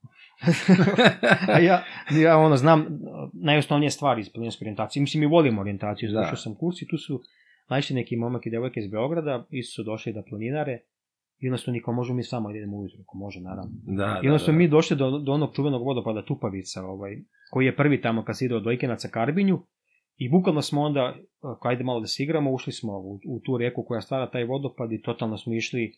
A 1.55 1.59
ja, 1.59 1.83
ja 2.23 2.37
ono, 2.37 2.57
znam 2.57 2.81
uh, 2.81 2.87
najosnovnije 3.33 3.91
stvari 3.91 4.21
iz 4.21 4.29
planinarske 4.33 4.63
orijentacije. 4.63 5.01
Mislim, 5.01 5.23
i 5.23 5.25
volim 5.25 5.59
orijentaciju, 5.59 6.09
Da. 6.09 6.13
završio 6.13 6.37
sam 6.37 6.55
kurs 6.55 6.81
i 6.81 6.87
tu 6.87 6.97
su 6.97 7.21
najšli 7.69 7.95
neki 7.95 8.15
momak 8.15 8.45
i 8.45 8.49
devojke 8.49 8.79
iz 8.79 8.91
Beograda, 8.91 9.45
isto 9.49 9.75
su 9.75 9.83
došli 9.83 10.13
da 10.13 10.23
planinare 10.29 10.79
i 11.39 11.47
onda 11.49 11.57
su 11.57 11.71
oni 11.71 11.81
kao, 11.81 11.93
možemo 11.93 12.15
mi 12.15 12.23
samo 12.23 12.51
da 12.51 12.57
idemo 12.57 12.77
ujutro, 12.77 12.99
ako 13.01 13.17
može, 13.17 13.41
naravno. 13.41 13.71
Da, 13.83 14.19
I 14.23 14.27
onda 14.27 14.37
da, 14.37 14.39
smo 14.39 14.53
da. 14.53 14.57
mi 14.57 14.67
došli 14.67 14.97
do, 14.97 15.19
do 15.19 15.31
onog 15.31 15.55
čuvenog 15.55 15.83
vodopada 15.83 16.25
Tupavica, 16.25 16.85
ovaj, 16.85 17.17
koji 17.51 17.65
je 17.65 17.75
prvi 17.75 18.01
tamo 18.01 18.23
kad 18.23 18.37
se 18.37 18.45
ide 18.45 18.55
od 18.55 18.63
Dojkenaca 18.63 19.07
ka 19.07 19.21
Arbinju. 19.21 19.59
I 20.17 20.29
bukvalno 20.29 20.61
smo 20.61 20.81
onda, 20.81 21.15
kao 21.41 21.57
ajde 21.63 21.83
malo 21.83 21.99
da 21.99 22.07
se 22.07 22.23
igramo, 22.23 22.51
ušli 22.51 22.73
smo 22.73 22.93
u, 22.93 23.19
u 23.27 23.39
tu 23.39 23.57
reku 23.57 23.83
koja 23.83 24.01
stvara 24.01 24.29
taj 24.29 24.43
vodopad 24.43 24.91
i 24.91 25.01
totalno 25.01 25.37
smo 25.37 25.53
išli 25.53 25.93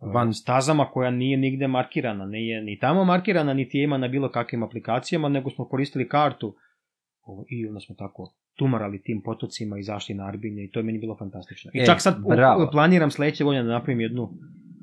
Van- 0.00 0.12
van 0.14 0.34
stazama 0.34 0.84
koja 0.86 1.10
nije 1.10 1.36
nigde 1.36 1.68
markirana, 1.68 2.26
nije 2.26 2.62
ni 2.62 2.78
tamo 2.78 3.04
markirana, 3.04 3.54
niti 3.54 3.78
je 3.78 3.84
ima 3.84 3.98
na 3.98 4.08
bilo 4.08 4.28
kakvim 4.28 4.62
aplikacijama, 4.62 5.28
nego 5.28 5.50
smo 5.50 5.64
koristili 5.64 6.08
kartu 6.08 6.54
i 7.48 7.66
onda 7.66 7.80
smo 7.80 7.94
tako 7.94 8.32
tumarali 8.56 9.02
tim 9.02 9.22
potocima 9.24 9.78
i 9.78 9.82
zašli 9.82 10.14
na 10.14 10.26
Arbinje 10.26 10.64
i 10.64 10.70
to 10.70 10.80
je 10.80 10.84
meni 10.84 10.98
bilo 10.98 11.16
fantastično. 11.16 11.70
I 11.74 11.80
E, 11.80 11.86
čak 11.86 12.00
sad 12.00 12.14
bravo. 12.28 12.68
planiram 12.72 13.10
sledeće 13.10 13.44
godine 13.44 13.62
da 13.64 13.72
napravim 13.72 14.00
jednu 14.00 14.30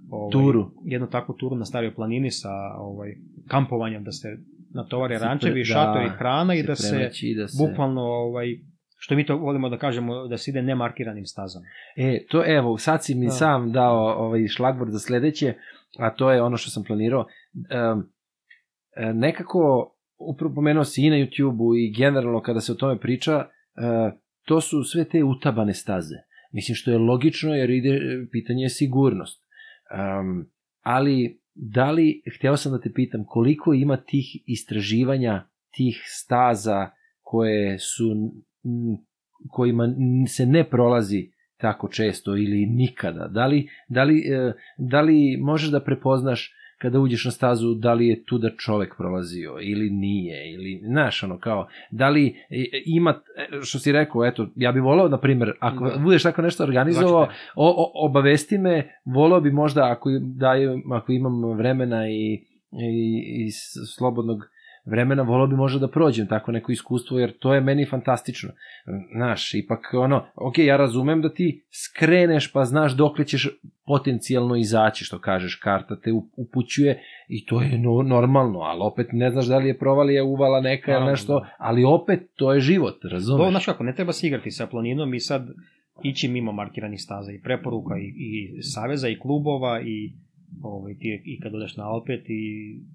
ovaj, 0.10 0.32
Turu. 0.32 0.71
jednu 0.86 1.08
takvu 1.08 1.36
turu 1.36 1.56
na 1.56 1.65
staroj 1.65 1.95
planini 1.95 2.32
sa 2.32 2.49
ovaj 2.78 3.15
kampovanjem 3.47 4.04
da 4.04 4.12
se 4.12 4.38
natovare 4.73 5.19
rančevi, 5.19 5.62
pre- 5.62 5.67
šatori, 5.67 6.06
da, 6.06 6.15
hrana 6.15 6.56
i 6.56 6.63
da 6.63 6.75
se 6.75 7.10
i 7.21 7.36
da 7.36 7.47
se... 7.47 7.67
bukvalno 7.67 8.02
ovaj 8.02 8.47
što 9.02 9.16
mi 9.16 9.26
to 9.26 9.38
volimo 9.38 9.70
da 9.70 9.78
kažemo 9.78 10.28
da 10.28 10.38
se 10.38 10.52
ide 10.52 10.62
nemarkiranim 10.62 11.26
stazama. 11.26 11.66
E, 11.96 12.26
to 12.30 12.44
evo, 12.58 12.78
sad 12.78 13.04
si 13.06 13.16
mi 13.16 13.26
Da. 13.26 13.32
sam 13.32 13.72
dao 13.72 14.26
ovaj 14.26 14.48
šlagvord 14.48 14.92
za 14.92 15.00
sledeće, 15.00 15.54
a 15.98 16.16
to 16.16 16.32
je 16.32 16.42
ono 16.42 16.58
što 16.58 16.70
sam 16.70 16.84
planirao. 16.84 17.26
Um, 17.56 18.10
e, 18.96 19.14
nekako, 19.14 19.94
upravo 20.18 20.56
pomenuo 20.56 20.84
si 20.84 21.02
i 21.06 21.10
na 21.10 21.16
YouTube-u 21.16 21.76
i 21.76 21.94
generalno 21.98 22.42
kada 22.42 22.62
se 22.62 22.72
o 22.72 22.76
tome 22.76 23.00
priča, 23.00 23.34
e, 23.34 23.46
to 24.46 24.62
su 24.62 24.84
sve 24.84 25.06
te 25.06 25.24
utabane 25.24 25.74
staze. 25.74 26.16
Mislim 26.52 26.76
što 26.76 26.92
je 26.92 26.98
logično 26.98 27.56
jer 27.56 27.70
ide 27.70 28.00
pitanje 28.32 28.64
je 28.64 28.70
sigurnost. 28.70 29.44
Um, 29.92 30.52
ali 30.82 31.42
da 31.54 31.92
li, 31.92 32.22
hteo 32.38 32.58
sam 32.58 32.72
da 32.72 32.80
te 32.80 32.92
pitam, 32.94 33.26
koliko 33.26 33.74
ima 33.74 33.98
tih 33.98 34.26
istraživanja, 34.46 35.48
tih 35.72 36.04
staza 36.06 36.90
koje 37.22 37.80
su, 37.80 38.32
kojima 39.52 39.88
se 40.28 40.45
ne 40.45 40.63
prolazi 40.63 41.32
tako 41.58 41.88
često 41.88 42.38
ili 42.38 42.65
nikada? 42.65 43.28
Da 43.28 43.45
li, 43.45 43.67
da 43.88 44.04
li, 44.04 44.19
e, 44.19 44.54
da 44.78 45.02
li 45.02 45.38
možeš 45.41 45.69
da 45.69 45.84
prepoznaš 45.84 46.56
kada 46.82 47.00
uđeš 47.00 47.26
na 47.26 47.32
stazu 47.32 47.74
da 47.74 47.93
li 47.93 48.08
je 48.08 48.24
tu 48.24 48.38
da 48.38 48.50
čovek 48.58 48.95
prolazio 48.98 49.58
ili 49.62 49.89
nije 49.89 50.54
ili 50.54 50.82
znaš 50.86 51.24
ono 51.24 51.39
kao 51.39 51.67
da 51.91 52.10
li 52.10 52.28
e, 52.50 52.65
ima 52.86 53.22
e, 53.38 53.62
što 53.62 53.80
si 53.80 53.91
rekao 53.91 54.26
eto 54.26 54.48
ja 54.56 54.72
bih 54.72 54.84
voleo 54.84 55.08
na 55.08 55.19
primjer 55.19 55.54
ako 55.60 55.89
Da. 55.89 55.98
budeš 55.98 56.24
tako 56.24 56.41
nešto 56.41 56.63
organizovao 56.63 57.26
Znači, 57.26 57.39
o, 57.56 57.69
o, 57.69 57.91
obavesti 58.10 58.58
me 58.58 58.93
voleo 59.06 59.41
bi 59.41 59.52
možda 59.52 59.91
ako 59.91 60.10
daju 60.22 60.82
ako 60.93 61.12
imam 61.12 61.58
vremena 61.58 62.10
i, 62.10 62.34
i, 62.72 63.45
i 63.45 63.52
slobodnog 63.98 64.39
vremena 64.86 65.24
voleo 65.24 65.48
bi 65.48 65.56
možda 65.56 65.80
da 65.80 65.92
prođem 65.92 66.28
tako 66.28 66.52
neko 66.52 66.72
iskustvo 66.72 67.20
jer 67.20 67.38
to 67.39 67.54
je 67.54 67.62
meni 67.62 67.86
fantastično 67.86 68.50
znaš 69.15 69.54
ipak 69.54 69.80
ono 69.94 70.26
ok 70.36 70.58
ja 70.58 70.78
razumem 70.78 71.22
da 71.22 71.34
ti 71.34 71.65
skreneš 71.72 72.52
pa 72.52 72.65
znaš 72.65 72.92
dokle 72.92 73.26
ćeš 73.26 73.48
potencijalno 73.86 74.56
izaći 74.56 75.06
što 75.06 75.20
kažeš 75.20 75.56
karta 75.56 76.00
te 76.00 76.12
up- 76.12 76.34
upućuje 76.38 77.02
i 77.28 77.46
to 77.46 77.62
je 77.62 77.78
no, 77.78 78.02
normalno 78.04 78.60
ali 78.60 78.80
opet 78.82 79.08
ne 79.12 79.32
znaš 79.32 79.46
da 79.46 79.58
li 79.58 79.68
je 79.68 79.78
provalija 79.78 80.24
uvala 80.24 80.62
neka 80.62 80.92
ili 80.92 81.06
nešto 81.06 81.39
da. 81.39 81.50
ali 81.58 81.84
opet 81.84 82.20
to 82.36 82.54
je 82.54 82.60
život 82.60 82.98
razumeš 83.12 83.50
znaš 83.50 83.65
kako, 83.65 83.84
ne 83.84 83.96
treba 83.96 84.13
se 84.13 84.28
igrati 84.28 84.52
sa 84.52 84.68
planinom 84.68 85.13
i 85.13 85.20
sad 85.20 85.48
ići 86.04 86.28
mimo 86.28 86.52
markiranih 86.52 87.02
staza 87.02 87.32
i 87.32 87.42
preporuka 87.42 87.98
i, 87.98 88.13
i 88.18 88.62
saveza 88.62 89.10
i 89.10 89.20
klubova 89.20 89.82
i 89.82 90.13
ovaj, 90.62 90.98
ti, 90.98 91.22
i 91.26 91.40
kad 91.40 91.56
odeš 91.56 91.78
na 91.78 91.90
Alpet 91.90 92.26
i 92.30 92.42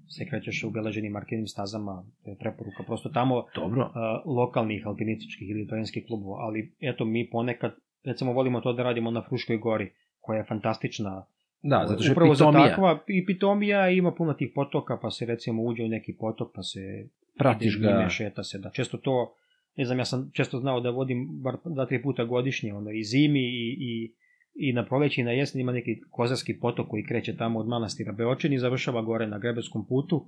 se 0.07 0.25
krećeš 0.25 0.63
u 0.63 0.69
beleženim 0.69 1.11
markiranim 1.11 1.47
stazama, 1.47 2.05
to 2.23 2.29
je 2.29 2.37
preporuka. 2.37 2.83
Prosto 2.83 3.09
tamo 3.09 3.43
dobro. 3.55 3.81
uh, 3.81 4.35
lokalnih 4.37 4.87
alpinističkih 4.87 5.49
ili 5.49 5.67
planinskih 5.67 6.03
klubova, 6.07 6.37
ali 6.39 6.75
eto 6.79 7.05
mi 7.05 7.29
ponekad, 7.29 7.75
recimo 8.03 8.33
volimo 8.33 8.61
to 8.61 8.73
da 8.73 8.83
radimo 8.83 9.11
na 9.11 9.21
Fruškoj 9.21 9.57
gori, 9.57 9.91
koja 10.19 10.37
je 10.37 10.45
fantastična. 10.45 11.25
Da 11.63 11.85
zato 11.87 12.03
što 12.03 12.11
je 12.11 12.13
upravo 12.13 12.33
pitomija. 12.33 12.63
za 12.63 12.69
takva 12.69 13.03
i 13.07 13.25
pitomija 13.25 13.89
ima 13.89 14.11
puno 14.11 14.33
tih 14.33 14.51
potoka, 14.55 14.99
pa 15.01 15.11
se 15.11 15.25
recimo 15.25 15.63
uđe 15.63 15.83
u 15.83 15.87
neki 15.87 16.15
potok, 16.19 16.51
pa 16.55 16.63
se 16.63 17.09
pratiš 17.37 17.79
ga. 17.79 17.87
njime, 17.87 18.09
šeta 18.09 18.43
se, 18.43 18.59
da. 18.59 18.69
Često 18.69 18.97
to, 18.97 19.33
ne 19.75 19.85
znam, 19.85 19.97
ja 19.99 20.05
sam 20.05 20.31
često 20.33 20.59
znao 20.59 20.81
da 20.81 20.89
vodim 20.89 21.27
bar 21.43 21.55
dva, 21.65 21.85
tri 21.85 22.01
puta 22.01 22.23
godišnje, 22.23 22.73
ono, 22.73 22.91
i 22.91 23.03
zimi 23.03 23.39
i, 23.39 23.77
i, 23.79 24.13
i 24.55 24.73
na 24.73 24.85
proleći 24.85 25.21
i 25.21 25.23
na 25.23 25.31
jesen 25.31 25.61
ima 25.61 25.71
neki 25.71 26.01
kozarski 26.11 26.59
potok 26.59 26.87
koji 26.87 27.03
kreće 27.03 27.37
tamo 27.37 27.59
od 27.59 27.67
manastira 27.67 28.11
Beočin 28.11 28.53
i 28.53 28.59
završava 28.59 29.01
gore 29.01 29.27
na 29.27 29.39
Grebenskom 29.39 29.85
putu 29.87 30.25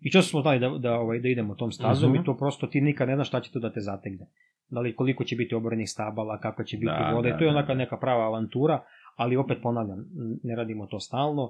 I 0.00 0.10
često 0.10 0.30
smo 0.30 0.40
znali 0.42 0.58
da, 0.58 0.68
da, 0.68 0.98
ovaj, 1.00 1.18
da 1.20 1.28
idemo 1.28 1.54
tom 1.54 1.72
stazom 1.72 2.12
Mhm. 2.12 2.20
i 2.20 2.24
to 2.24 2.36
prosto 2.36 2.66
ti 2.66 2.80
nikad 2.80 3.08
ne 3.08 3.14
znaš 3.14 3.28
šta 3.28 3.40
će 3.40 3.52
tu 3.52 3.58
da 3.58 3.72
te 3.72 3.80
zategne. 3.80 4.26
Da 4.70 4.80
li 4.80 4.96
koliko 4.96 5.24
će 5.24 5.36
biti 5.36 5.54
oborenih 5.54 5.90
stabala, 5.90 6.40
kako 6.40 6.64
će 6.64 6.76
biti 6.76 6.86
Da, 6.86 7.12
vode, 7.14 7.30
da, 7.30 7.38
to 7.38 7.44
je 7.44 7.50
da, 7.50 7.56
onaka 7.56 7.72
da. 7.72 7.78
neka 7.78 7.96
prava 7.96 8.26
avantura, 8.26 8.82
ali 9.16 9.36
opet 9.36 9.58
ponavljam, 9.62 10.04
ne 10.42 10.56
radimo 10.56 10.86
to 10.86 11.00
stalno. 11.00 11.42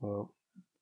Uh, 0.00 0.28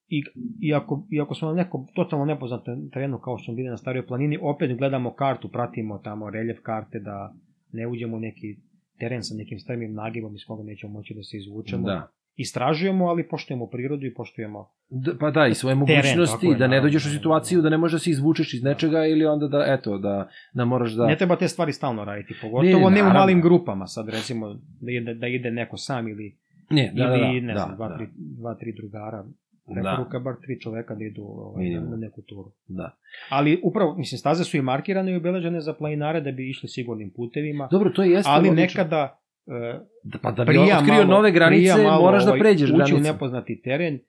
I, 0.09 0.23
iako, 0.69 1.07
iako 1.11 1.35
smo 1.35 1.49
na 1.49 1.55
nekom 1.55 1.87
totalno 1.95 2.25
nepoznatom 2.25 2.91
terenu 2.93 3.19
kao 3.19 3.39
što 3.39 3.45
smo 3.45 3.55
bili 3.55 3.69
na 3.69 3.77
staroj 3.77 4.07
planini, 4.07 4.39
opet 4.43 4.79
gledamo 4.79 5.15
kartu, 5.15 5.49
pratimo 5.49 5.99
tamo 5.99 6.31
reljef 6.31 6.59
karte 6.63 6.99
da 7.01 7.35
ne 7.73 7.87
uđemo 7.87 8.17
u 8.17 8.21
neki 8.21 8.57
teren 8.99 9.23
sa 9.23 9.35
nekim 9.35 9.59
strmim 9.59 9.95
nagibom 9.95 10.35
iz 10.35 10.45
koga 10.47 10.63
nećemo 10.63 10.93
moći 10.93 11.15
da 11.15 11.23
se 11.23 11.37
izvučemo. 11.37 11.87
Da. 11.87 12.09
Istražujemo, 12.37 13.07
ali 13.07 13.29
poštujemo 13.29 13.67
prirodu 13.67 14.07
i 14.07 14.15
poštujemo 14.15 14.71
D- 14.89 15.19
pa 15.21 15.31
da, 15.31 15.47
i 15.47 15.55
svoje 15.55 15.75
Teren, 15.87 16.03
mogućnosti, 16.05 16.47
je, 16.47 16.55
da 16.55 16.67
ne 16.67 16.81
dođeš 16.81 17.07
u 17.07 17.09
da, 17.09 17.15
situaciju 17.15 17.59
da. 17.59 17.63
da 17.63 17.71
ne 17.71 17.77
možeš 17.79 17.93
da 17.93 17.99
se 17.99 18.11
izvučeš 18.11 18.55
iz 18.55 18.63
nečega 18.63 19.07
ili 19.07 19.27
onda 19.27 19.49
da, 19.49 19.65
eto, 19.69 19.99
da, 19.99 20.29
da 20.55 20.65
moraš 20.65 20.93
da... 20.93 21.07
Ne 21.07 21.17
treba 21.17 21.37
te 21.37 21.49
stvari 21.49 21.73
stalno 21.73 22.05
raditi, 22.05 22.35
pogotovo 22.43 22.65
ne, 22.65 22.87
u 22.87 22.91
naravno. 22.91 23.13
malim 23.13 23.43
grupama, 23.43 23.87
sad 23.87 24.09
recimo 24.09 24.55
da 24.81 24.91
ide, 24.91 25.15
da 25.15 25.27
ide 25.27 25.51
neko 25.51 25.77
sam 25.77 26.09
ili, 26.09 26.37
Ne, 26.71 26.93
da, 26.95 27.07
da, 27.07 27.15
ili 27.15 27.41
da, 27.41 27.47
ne 27.47 27.53
da, 27.53 27.61
znam, 27.61 27.77
dva, 27.77 27.89
da, 27.89 27.97
tri, 27.97 28.07
dva, 28.17 28.55
tri 28.55 28.73
drugara. 28.73 29.25
Da, 29.66 29.72
Preporuka 29.74 30.18
bar 30.18 30.35
tri 30.37 30.61
čoveka 30.61 30.94
da 30.94 31.05
idu 31.05 31.22
ovaj, 31.22 31.55
na, 31.57 31.62
Minimum. 31.64 31.90
na 31.90 31.96
neku 31.96 32.22
turu. 32.22 32.53
da. 32.68 32.96
Ali 33.29 33.61
upravo, 33.62 33.96
mislim, 33.96 34.18
staze 34.18 34.44
su 34.44 34.57
i 34.57 34.62
markirane 34.62 35.12
i 35.12 35.16
obeležene 35.16 35.61
za 35.61 35.74
planinare 35.74 36.20
da 36.20 36.33
bi 36.33 36.50
išli 36.50 36.68
sigurnim 36.68 37.11
putevima, 37.11 37.68
Dobro, 37.70 37.90
to 37.90 38.03
jeste 38.03 38.31
ali 38.33 38.48
logično. 38.48 38.62
nekada 38.83 39.18
e, 39.46 39.81
Da, 40.03 40.18
pa 40.18 40.31
da 40.31 40.44
bi 40.44 40.59
otkrio 40.59 40.94
malo- 40.94 41.05
nove 41.07 41.31
granice, 41.33 41.83
malo, 41.83 42.03
moraš 42.03 42.24
da 42.24 42.31
ovaj, 42.31 42.40
pređeš 42.40 42.70
ući 42.70 42.77
granice. 42.77 42.96
u 42.96 43.00
nepoznati 43.03 43.61
teren 43.62 43.94
e, 43.94 44.00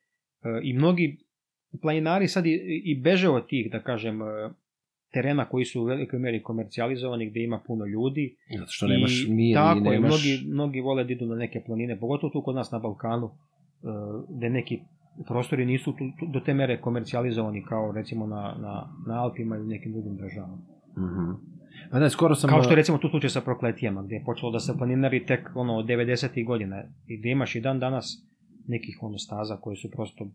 i 0.64 0.74
mnogi 0.74 1.18
planinari 1.82 2.28
sad 2.28 2.46
i, 2.46 2.54
i 2.86 3.02
beže 3.02 3.30
od 3.30 3.48
tih, 3.48 3.72
da 3.72 3.80
kažem, 3.80 4.22
e, 4.22 4.26
terena 5.14 5.46
koji 5.46 5.66
su 5.66 5.82
u 5.82 5.86
velikoj 5.86 6.20
meri 6.20 6.44
komercijalizovani, 6.44 7.30
gde 7.30 7.44
ima 7.44 7.62
puno 7.68 7.86
ljudi. 7.86 8.36
Zato 8.60 8.72
što 8.72 8.88
nemaš 8.88 9.26
mir 9.30 9.56
tako 9.56 9.80
i 9.80 9.84
je, 9.84 9.92
nemaš... 9.92 10.10
mnogi, 10.12 10.54
mnogi 10.54 10.80
vole 10.82 11.04
da 11.04 11.12
idu 11.12 11.26
na 11.26 11.36
neke 11.36 11.64
planine, 11.66 12.00
pogotovo 12.00 12.32
tu 12.32 12.42
kod 12.44 12.56
nas 12.56 12.72
na 12.72 12.80
Balkanu, 12.80 13.32
gde 14.30 14.50
neki 14.50 14.80
prostori 15.28 15.66
nisu 15.66 15.92
tu, 15.92 16.04
tu, 16.20 16.26
do 16.34 16.40
te 16.40 16.54
mere 16.54 16.82
komercijalizovani 16.82 17.64
kao 17.64 17.92
recimo 17.92 18.28
na, 18.28 18.56
na, 18.60 18.90
na 19.08 19.22
Alpima 19.22 19.56
ili 19.56 19.68
nekim 19.68 19.92
drugim 19.92 20.18
državama. 20.18 20.58
Mhm. 20.98 21.56
Pa 21.92 22.00
da, 22.00 22.10
skoro 22.10 22.36
sam... 22.36 22.50
Kao 22.50 22.64
što 22.64 22.72
je 22.72 22.76
recimo 22.76 22.98
tu 22.98 23.10
slučaj 23.10 23.30
sa 23.30 23.42
prokletijama, 23.42 24.04
gde 24.04 24.16
je 24.16 24.24
počelo 24.26 24.52
da 24.52 24.60
se 24.60 24.74
planinari 24.78 25.26
tek 25.26 25.50
ono 25.56 25.76
od 25.78 25.86
90. 25.86 26.46
godina 26.46 26.84
i 27.08 27.18
gde 27.18 27.30
imaš 27.30 27.56
i 27.56 27.62
dan 27.62 27.80
danas 27.80 28.26
nekih 28.68 28.98
ono 29.02 29.18
staza 29.18 29.58
koje 29.58 29.76
su 29.76 29.92
prosto 29.92 30.28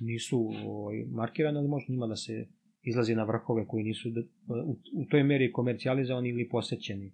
nisu 0.00 0.50
ovaj, 0.66 1.04
markirane, 1.10 1.58
ali 1.58 1.68
može 1.68 1.86
njima 1.88 2.06
da 2.06 2.16
se 2.16 2.46
izlazi 2.82 3.14
na 3.14 3.24
vrhove 3.24 3.66
koji 3.66 3.84
nisu 3.84 4.10
da, 4.10 4.20
u, 4.64 4.72
u 4.72 5.04
toj 5.10 5.22
meri 5.22 5.52
komercijalizovani 5.52 6.28
ili 6.28 6.48
posećeni 6.48 7.12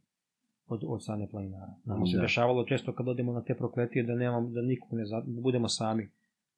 od, 0.66 0.80
od 0.86 1.02
strane 1.02 1.28
planinara. 1.30 1.74
Nama 1.84 2.06
se 2.06 2.16
Da. 2.16 2.22
dešavalo 2.22 2.64
često 2.64 2.94
kad 2.94 3.08
odemo 3.08 3.32
na 3.32 3.42
te 3.42 3.54
prokletije 3.54 4.02
da 4.04 4.14
nemam, 4.14 4.52
da 4.52 4.62
nikog 4.62 4.92
ne 4.92 5.06
za, 5.06 5.20
da 5.26 5.40
budemo 5.40 5.68
sami 5.68 6.10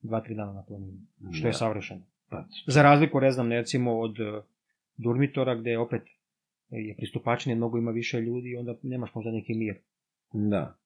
dva, 0.03 0.21
tri 0.21 0.35
dana 0.35 0.53
na 0.53 0.63
planini, 0.63 0.99
što 1.33 1.47
je 1.47 1.53
Da. 1.53 1.59
savršeno. 1.59 2.01
Pa, 2.31 2.45
Za 2.67 2.83
razliku, 2.83 3.21
ne 3.21 3.31
znam, 3.31 3.51
recimo 3.51 3.99
od 3.99 4.21
eh, 4.21 4.41
Durmitora, 4.97 5.55
gde 5.55 5.79
opet 5.79 6.03
je 6.71 6.95
pristupačnije, 6.97 7.57
mnogo 7.57 7.79
ima 7.79 7.91
više 7.91 8.21
ljudi 8.21 8.49
i 8.49 8.57
onda 8.57 8.75
nemaš 8.83 9.15
možda 9.15 9.31
neki 9.31 9.55
mir. 9.55 9.75
da. 10.33 10.77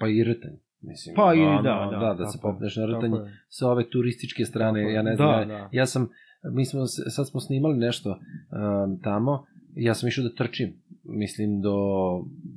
Pa 0.00 0.08
i 0.08 0.24
rtanj. 0.24 0.56
Mislim, 0.80 1.14
Pa 1.16 1.34
i 1.34 1.40
ono, 1.40 1.62
da, 1.62 1.88
da. 1.90 1.96
da, 1.98 2.14
da 2.14 2.26
se 2.26 2.38
popneš 2.42 2.76
na 2.76 2.82
tako 2.82 2.98
rtanj 2.98 3.12
je. 3.12 3.36
sa 3.48 3.68
ove 3.70 3.90
turističke 3.90 4.44
strane, 4.44 4.80
Tako 4.80 4.90
ja 4.90 5.02
ne 5.02 5.16
znam, 5.16 5.28
Da, 5.28 5.34
ja, 5.34 5.44
da. 5.46 5.68
ja 5.72 5.86
sam, 5.86 6.08
mi 6.44 6.64
smo, 6.64 6.86
sad 6.86 7.28
smo 7.28 7.40
snimali 7.40 7.76
nešto 7.78 8.10
um, 8.10 9.00
tamo, 9.00 9.46
ja 9.74 9.94
sam 9.94 10.08
išao 10.08 10.24
da 10.24 10.34
trčim, 10.34 10.74
mislim 11.04 11.60
do, 11.60 11.74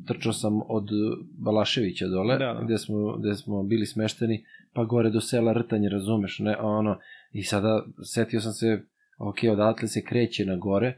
trčao 0.08 0.34
sam 0.34 0.60
od 0.68 0.88
Balaševića 1.38 2.08
dole, 2.08 2.38
Da, 2.38 2.54
da. 2.54 2.62
gde, 2.64 2.78
smo, 2.78 3.18
gde 3.18 3.36
smo 3.36 3.64
bili 3.64 3.86
smešteni, 3.86 4.46
pa 4.76 4.84
gore 4.84 5.10
do 5.10 5.22
sela 5.22 5.54
Rtanje, 5.54 5.90
razumeš, 5.90 6.40
ne, 6.40 6.58
ono, 6.60 7.00
i 7.32 7.44
sada 7.44 7.86
setio 8.14 8.42
sam 8.42 8.52
se, 8.52 8.82
ok, 9.20 9.38
odatle 9.52 9.88
se 9.88 10.04
kreće 10.04 10.46
na 10.46 10.56
gore, 10.56 10.90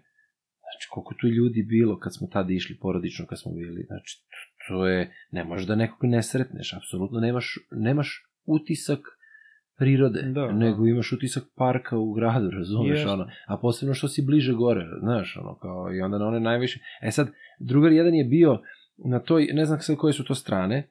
znači 0.60 0.88
koliko 0.92 1.13
tu 1.13 1.28
ljudi 1.28 1.63
bilo 1.63 2.00
kad 2.00 2.16
smo 2.16 2.28
tada 2.28 2.54
išli 2.54 2.78
porodično, 2.78 3.26
kad 3.26 3.40
smo 3.40 3.52
bili, 3.52 3.84
znači 3.88 4.24
to 4.68 4.88
je, 4.88 5.12
ne 5.32 5.44
možeš 5.44 5.68
da 5.68 5.76
nekog 5.76 6.00
ne 6.04 6.24
sretneš, 6.24 6.74
apsolutno 6.74 7.20
nemaš, 7.20 7.56
nemaš 7.72 8.24
utisak 8.46 9.00
prirode, 9.78 10.22
Da, 10.22 10.42
da. 10.42 10.52
nego 10.52 10.88
imaš 10.88 11.12
utisak 11.12 11.44
parka 11.56 11.98
u 11.98 12.13
gradu, 12.13 12.50
razumeš, 12.52 12.98
Jeste. 13.00 13.10
ono, 13.10 13.28
a 13.48 13.58
posebno 13.58 13.94
što 13.94 14.08
si 14.08 14.26
bliže 14.26 14.54
gore, 14.54 14.86
znaš, 15.02 15.38
ono, 15.42 15.56
kao, 15.56 15.94
i 15.94 16.02
onda 16.02 16.18
na 16.18 16.28
one 16.28 16.40
najviše, 16.40 16.80
e 17.02 17.12
sad, 17.12 17.28
drugar 17.60 17.92
jedan 17.92 18.13
je 18.13 18.24
bio 18.24 18.62
na 19.06 19.20
toj, 19.20 19.50
ne 19.54 19.66
znam 19.66 19.80
sad 19.80 19.96
koje 19.96 20.13
su 20.13 20.24
to 20.24 20.36
strane, 20.36 20.90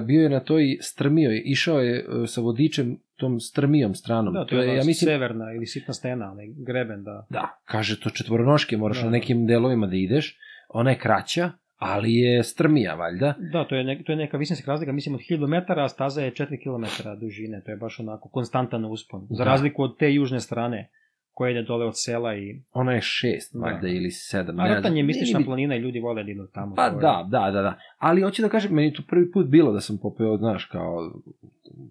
bio 0.00 0.22
je 0.22 0.28
na 0.28 0.40
toj 0.40 0.78
strmio, 0.80 1.30
je, 1.30 1.40
išao 1.40 1.80
je 1.80 1.98
e, 1.98 2.26
sa 2.26 2.40
vodičem 2.40 2.96
tom 3.16 3.40
strmijom 3.40 3.94
stranom, 3.94 4.34
Da, 4.34 4.46
to 4.46 4.58
je, 4.58 4.66
ja 4.68 4.74
ja 4.74 4.84
mislim, 4.84 5.08
severna 5.08 5.52
ili 5.52 5.66
sitna 5.66 5.94
stena, 5.94 6.30
onaj 6.32 6.46
greben, 6.56 7.04
da. 7.04 7.26
da, 7.30 7.60
kaže 7.64 8.00
to 8.00 8.10
četvoronoške, 8.10 8.76
moraš 8.76 8.96
Da, 8.96 9.04
na 9.04 9.10
da. 9.10 9.12
nekim 9.12 9.46
delovima 9.46 9.86
da 9.86 9.96
ideš, 9.96 10.38
ona 10.68 10.90
je 10.90 10.98
kraća, 10.98 11.50
ali 11.76 12.14
je 12.14 12.42
strmija, 12.42 12.94
valjda, 12.94 13.34
Da, 13.52 13.64
to 13.64 13.74
je, 13.74 13.84
ne, 13.84 14.02
to 14.02 14.12
je 14.12 14.16
neka 14.16 14.36
visinska 14.36 14.70
razlika, 14.70 14.92
mislim 14.92 15.14
od 15.14 15.20
1000 15.20 15.46
metara, 15.46 15.84
a 15.84 15.88
staza 15.88 16.22
je 16.22 16.30
4 16.32 16.46
km 16.58 16.84
dužine, 17.20 17.62
to 17.64 17.70
je 17.70 17.76
baš 17.76 18.00
onako 18.00 18.28
konstantan 18.28 18.84
uspon. 18.84 19.26
Za 19.30 19.44
Da. 19.44 19.50
razliku 19.50 19.82
od 19.82 19.98
te 19.98 20.14
južne 20.14 20.40
strane, 20.40 20.90
koja 21.34 21.50
ide 21.50 21.62
dole 21.62 21.86
od 21.86 21.92
sela 21.96 22.36
i... 22.36 22.60
ona 22.72 22.92
je 22.92 23.00
šest, 23.00 23.54
Da. 23.54 23.60
valjda, 23.60 23.88
ili 23.88 24.10
sedam, 24.10 24.60
A. 24.60 24.68
Ratan 24.68 24.96
je 24.96 25.02
mistična 25.02 25.38
mi- 25.38 25.44
planina 25.44 25.76
i 25.76 25.80
ljudi 25.80 26.00
vole 26.00 26.24
da 26.24 26.30
idu 26.30 26.46
tamo. 26.46 26.74
Pa 26.74 26.90
da, 26.90 27.26
da, 27.30 27.50
da, 27.52 27.62
da. 27.62 27.78
Ali 27.98 28.22
hoću 28.22 28.42
da 28.42 28.48
kažem, 28.48 28.72
meni 28.72 28.88
je 28.88 28.94
to 28.94 29.02
prvi 29.08 29.30
put 29.30 29.46
bilo 29.46 29.72
da 29.72 29.80
sam 29.80 29.98
popeo, 29.98 30.36
znaš, 30.36 30.64
kao, 30.64 31.12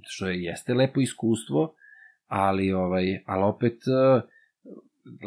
što 0.01 0.27
je, 0.27 0.43
jeste 0.43 0.73
lepo 0.73 1.01
iskustvo, 1.01 1.73
ali, 2.27 2.73
ovaj, 2.73 3.19
ali 3.25 3.43
opet, 3.43 3.73
uh, 3.73 4.21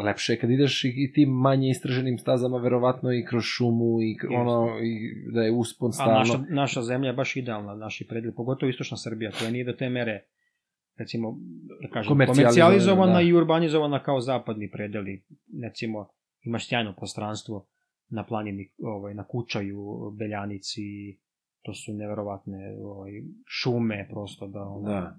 lepše 0.05 0.33
je 0.33 0.39
kad 0.39 0.51
ideš 0.51 0.85
i, 0.85 0.95
i 0.97 1.13
tim 1.13 1.29
manje 1.31 1.71
istraženim 1.71 2.19
stazama, 2.19 2.59
verovatno 2.59 3.13
i 3.13 3.25
kroz 3.25 3.43
šumu, 3.45 4.03
i 4.03 4.17
ono, 4.37 4.69
i 4.83 4.99
da 5.33 5.43
je 5.43 5.53
uspon 5.53 5.89
A 5.89 5.93
stalno. 5.93 6.19
naša, 6.19 6.39
naša 6.49 6.83
zemlja 6.83 7.07
je 7.07 7.13
baš 7.13 7.37
idealna, 7.37 7.75
naši 7.75 8.07
predeli, 8.07 8.35
pogotovo 8.35 8.71
istočna 8.71 8.97
Srbija, 8.97 9.31
koja 9.39 9.51
nije 9.51 9.65
do 9.65 9.73
te 9.73 9.89
mere 9.89 10.25
recimo, 10.99 11.39
da 11.83 11.89
kažem, 11.89 12.09
Komercijalizovana, 12.09 13.13
da. 13.13 13.21
i 13.21 13.33
urbanizovana 13.33 14.03
kao 14.03 14.21
zapadni 14.21 14.71
predeli. 14.71 15.25
Recimo, 15.63 16.09
imaš 16.43 16.69
sjajno 16.69 16.95
prostranstvo 16.97 17.67
na 18.09 18.25
planini, 18.25 18.73
ovaj, 18.79 19.15
na 19.15 19.25
Kučaju, 19.25 20.11
Beljanici, 20.19 20.83
to 21.67 21.75
su 21.75 21.93
neverovatne 21.95 22.59
ovaj, 22.85 23.11
šume 23.47 24.09
prosto 24.11 24.47
da 24.47 24.61
ono, 24.61 24.89
Da. 24.89 25.17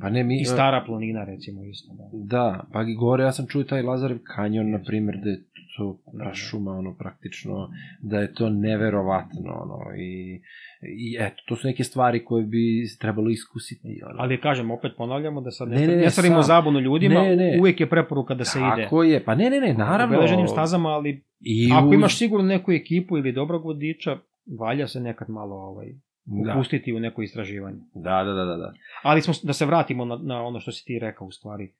Pa 0.00 0.10
ne, 0.10 0.24
mi... 0.24 0.40
i 0.40 0.44
stara 0.44 0.84
planina 0.86 1.24
recimo 1.24 1.64
isto 1.64 1.94
da. 1.94 2.04
Da, 2.12 2.64
pa 2.72 2.82
i 2.82 2.94
gore 2.94 3.24
ja 3.24 3.32
sam 3.32 3.46
čuo 3.46 3.64
taj 3.64 3.82
Lazarev 3.82 4.18
kanjon, 4.26 4.70
na 4.70 4.78
primjer, 4.78 5.16
da 5.16 5.30
je 5.30 5.42
to 5.76 5.98
Da, 6.12 6.24
da. 6.24 6.34
šuma, 6.34 6.70
ono, 6.72 6.94
praktično, 6.94 7.68
da 8.02 8.18
je 8.18 8.34
to 8.34 8.50
neverovatno, 8.50 9.52
ono, 9.54 9.96
i, 9.96 10.40
i 10.82 11.16
eto, 11.20 11.42
to 11.46 11.56
su 11.56 11.66
neke 11.66 11.84
stvari 11.84 12.24
koje 12.24 12.44
bi 12.44 12.62
trebalo 13.00 13.30
iskusiti, 13.30 14.00
ono. 14.04 14.14
Ali 14.18 14.40
kažem, 14.40 14.70
opet 14.70 14.92
ponavljamo 14.96 15.40
da 15.40 15.50
sad 15.50 15.68
ne, 15.68 15.76
Ne, 15.76 15.86
ne, 15.86 15.96
ne, 15.96 16.10
stvarimo 16.10 16.42
zabunu 16.42 16.80
ljudima, 16.80 17.14
Ne, 17.14 17.36
ne. 17.36 17.56
uvijek 17.60 17.80
je 17.80 17.88
preporuka 17.88 18.34
da 18.34 18.44
se 18.44 18.58
ide. 18.58 18.82
Tako 18.82 19.02
je, 19.02 19.24
pa 19.24 19.34
ne, 19.34 19.50
ne, 19.50 19.60
ne, 19.60 19.74
naravno. 19.74 20.16
Obeleženim 20.16 20.48
stazama, 20.48 20.88
ali 20.88 21.24
I 21.40 21.70
Ako 21.72 21.88
uz- 21.88 21.94
imaš 21.94 22.18
sigurno 22.18 22.46
neku 22.46 22.72
ekipu 22.72 23.18
ili 23.18 23.32
dobrog 23.32 23.64
vodiča, 23.64 24.18
valja 24.58 24.88
se 24.88 25.00
nekad 25.00 25.30
malo 25.30 25.54
ovaj, 25.56 25.94
Da, 26.24 26.52
upustiti 26.52 26.92
u 26.92 27.00
neko 27.00 27.22
istraživanje. 27.22 27.78
da, 27.94 28.24
da, 28.24 28.32
da, 28.32 28.44
da, 28.44 28.56
da. 28.56 28.72
Ali 29.02 29.22
smo, 29.22 29.34
da 29.42 29.52
se 29.52 29.66
vratimo 29.66 30.04
na, 30.04 30.16
na 30.16 30.42
ono 30.42 30.60
što 30.60 30.72
si 30.72 30.84
ti 30.84 30.98
rekao 30.98 31.26
u 31.26 31.30
stvari. 31.30 31.64
E, 31.64 31.72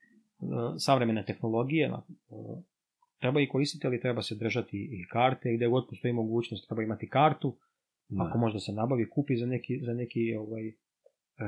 Savremene 0.77 1.25
tehnologije 1.25 1.89
na, 1.89 2.01
e, 2.07 2.61
treba 3.19 3.41
i 3.41 3.47
koristiti, 3.47 3.87
ali 3.87 4.01
treba 4.01 4.21
se 4.21 4.35
držati 4.35 4.77
i 4.77 5.07
karte, 5.11 5.53
gde 5.55 5.67
god 5.67 5.85
postoji 5.89 6.13
mogućnost, 6.13 6.67
treba 6.67 6.83
imati 6.83 7.09
kartu, 7.09 7.57
Da. 8.09 8.23
ako 8.23 8.37
možda 8.37 8.59
se 8.59 8.71
nabavi, 8.71 9.09
kupi 9.09 9.35
za 9.35 9.45
neki, 9.45 9.79
za 9.85 9.93
neki 9.93 10.35
ovaj, 10.35 10.67
e, 10.67 10.73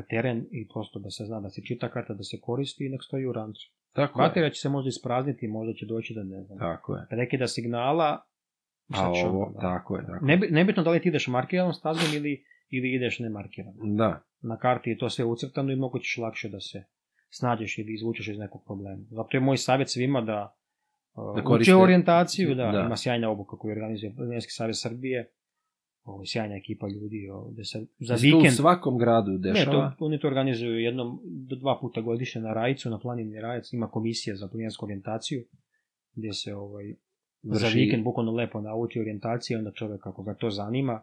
teren 0.09 0.45
i 0.51 0.67
prosto 0.67 0.99
da 0.99 1.09
se 1.09 1.25
zna 1.25 1.39
da 1.41 1.49
se 1.49 1.61
čita 1.61 1.89
karta, 1.89 2.13
da 2.13 2.23
se 2.23 2.37
koristi 2.41 2.85
i 2.85 2.89
nek 2.89 3.01
stoji 3.03 3.25
u 3.25 3.33
rancu. 3.33 3.71
Tako 3.93 4.21
je. 4.21 4.27
Baterija 4.27 4.49
će 4.49 4.61
se 4.61 4.69
možda 4.69 4.89
isprazniti, 4.89 5.47
možda 5.47 5.73
će 5.73 5.85
doći 5.85 6.13
da 6.13 6.23
ne 6.23 6.43
znam. 6.43 6.59
Tako 6.59 6.95
je. 6.95 7.05
Prekida 7.09 7.47
signala, 7.47 8.21
A 8.89 9.09
ovo, 9.11 9.51
da. 9.51 9.59
tako 9.59 9.97
je, 9.97 10.05
tako. 10.05 10.25
Nebi- 10.25 10.51
nebitno 10.51 10.83
da 10.83 10.91
li 10.91 11.01
ti 11.01 11.09
ideš 11.09 11.27
markiranom 11.27 11.73
stazom 11.73 12.15
ili, 12.15 12.43
ili 12.69 12.93
ideš 12.93 13.19
nemarkiranom. 13.19 13.95
Da, 13.95 14.21
Na 14.41 14.57
karti 14.57 14.89
je 14.89 14.97
to 14.97 15.09
sve 15.09 15.25
ucrtano 15.25 15.71
i 15.71 15.75
mnogo 15.75 15.99
ćeš 15.99 16.17
lakše 16.17 16.49
da 16.49 16.59
se 16.59 16.83
snađeš 17.29 17.77
ili 17.77 17.93
izvučeš 17.93 18.27
iz 18.27 18.37
nekog 18.37 18.61
problema. 18.65 19.03
Zato 19.09 19.37
je 19.37 19.41
moj 19.41 19.57
savjet 19.57 19.89
svima 19.89 20.21
da, 20.21 20.55
uh, 21.13 21.25
Da 21.25 21.31
uče 21.33 21.41
koriste- 21.43 21.75
orijentaciju, 21.75 22.55
da, 22.55 22.65
da. 22.65 22.79
ima 22.81 22.97
sjajna 22.97 23.29
obuka 23.29 23.57
koju 23.57 23.71
organizuje 23.71 24.13
Planinarski 24.15 24.51
savez 24.51 24.75
Srbije, 24.77 25.31
ovo, 26.03 26.23
sjajna 26.25 26.55
ekipa 26.55 26.87
ljudi, 26.89 27.29
ovo, 27.29 27.51
gde 27.51 27.63
se 27.63 27.79
za 27.79 27.85
Za 28.07 28.15
to 28.21 28.35
u 28.35 28.39
vikend... 28.39 28.53
svakom 28.53 28.97
gradu 28.97 29.31
Ne, 29.31 29.37
dešava. 29.39 29.95
to, 29.99 30.05
oni 30.05 30.19
to 30.19 30.27
organizuju 30.27 30.79
jednom 30.79 31.19
do 31.23 31.55
dva 31.55 31.77
puta 31.81 32.01
godišnje 32.01 32.41
na 32.41 32.53
Rajicu, 32.53 32.89
na 32.89 32.99
planini 32.99 33.41
Rajac, 33.41 33.73
ima 33.73 33.87
komisija 33.87 34.35
za 34.35 34.47
planinarsku 34.47 34.85
orijentaciju, 34.85 35.43
gdje 36.13 36.33
se 36.33 36.55
ovaj, 36.55 36.95
za 37.45 37.67
Vrši- 37.67 37.75
vikend 37.75 38.03
bukvalno 38.03 38.31
lepo 38.31 38.61
nauči 38.61 38.99
orijentacije, 38.99 39.57
onda 39.57 39.71
čovjek 39.71 40.07
ako 40.07 40.23
ga 40.23 40.33
to 40.33 40.49
zanima, 40.49 41.01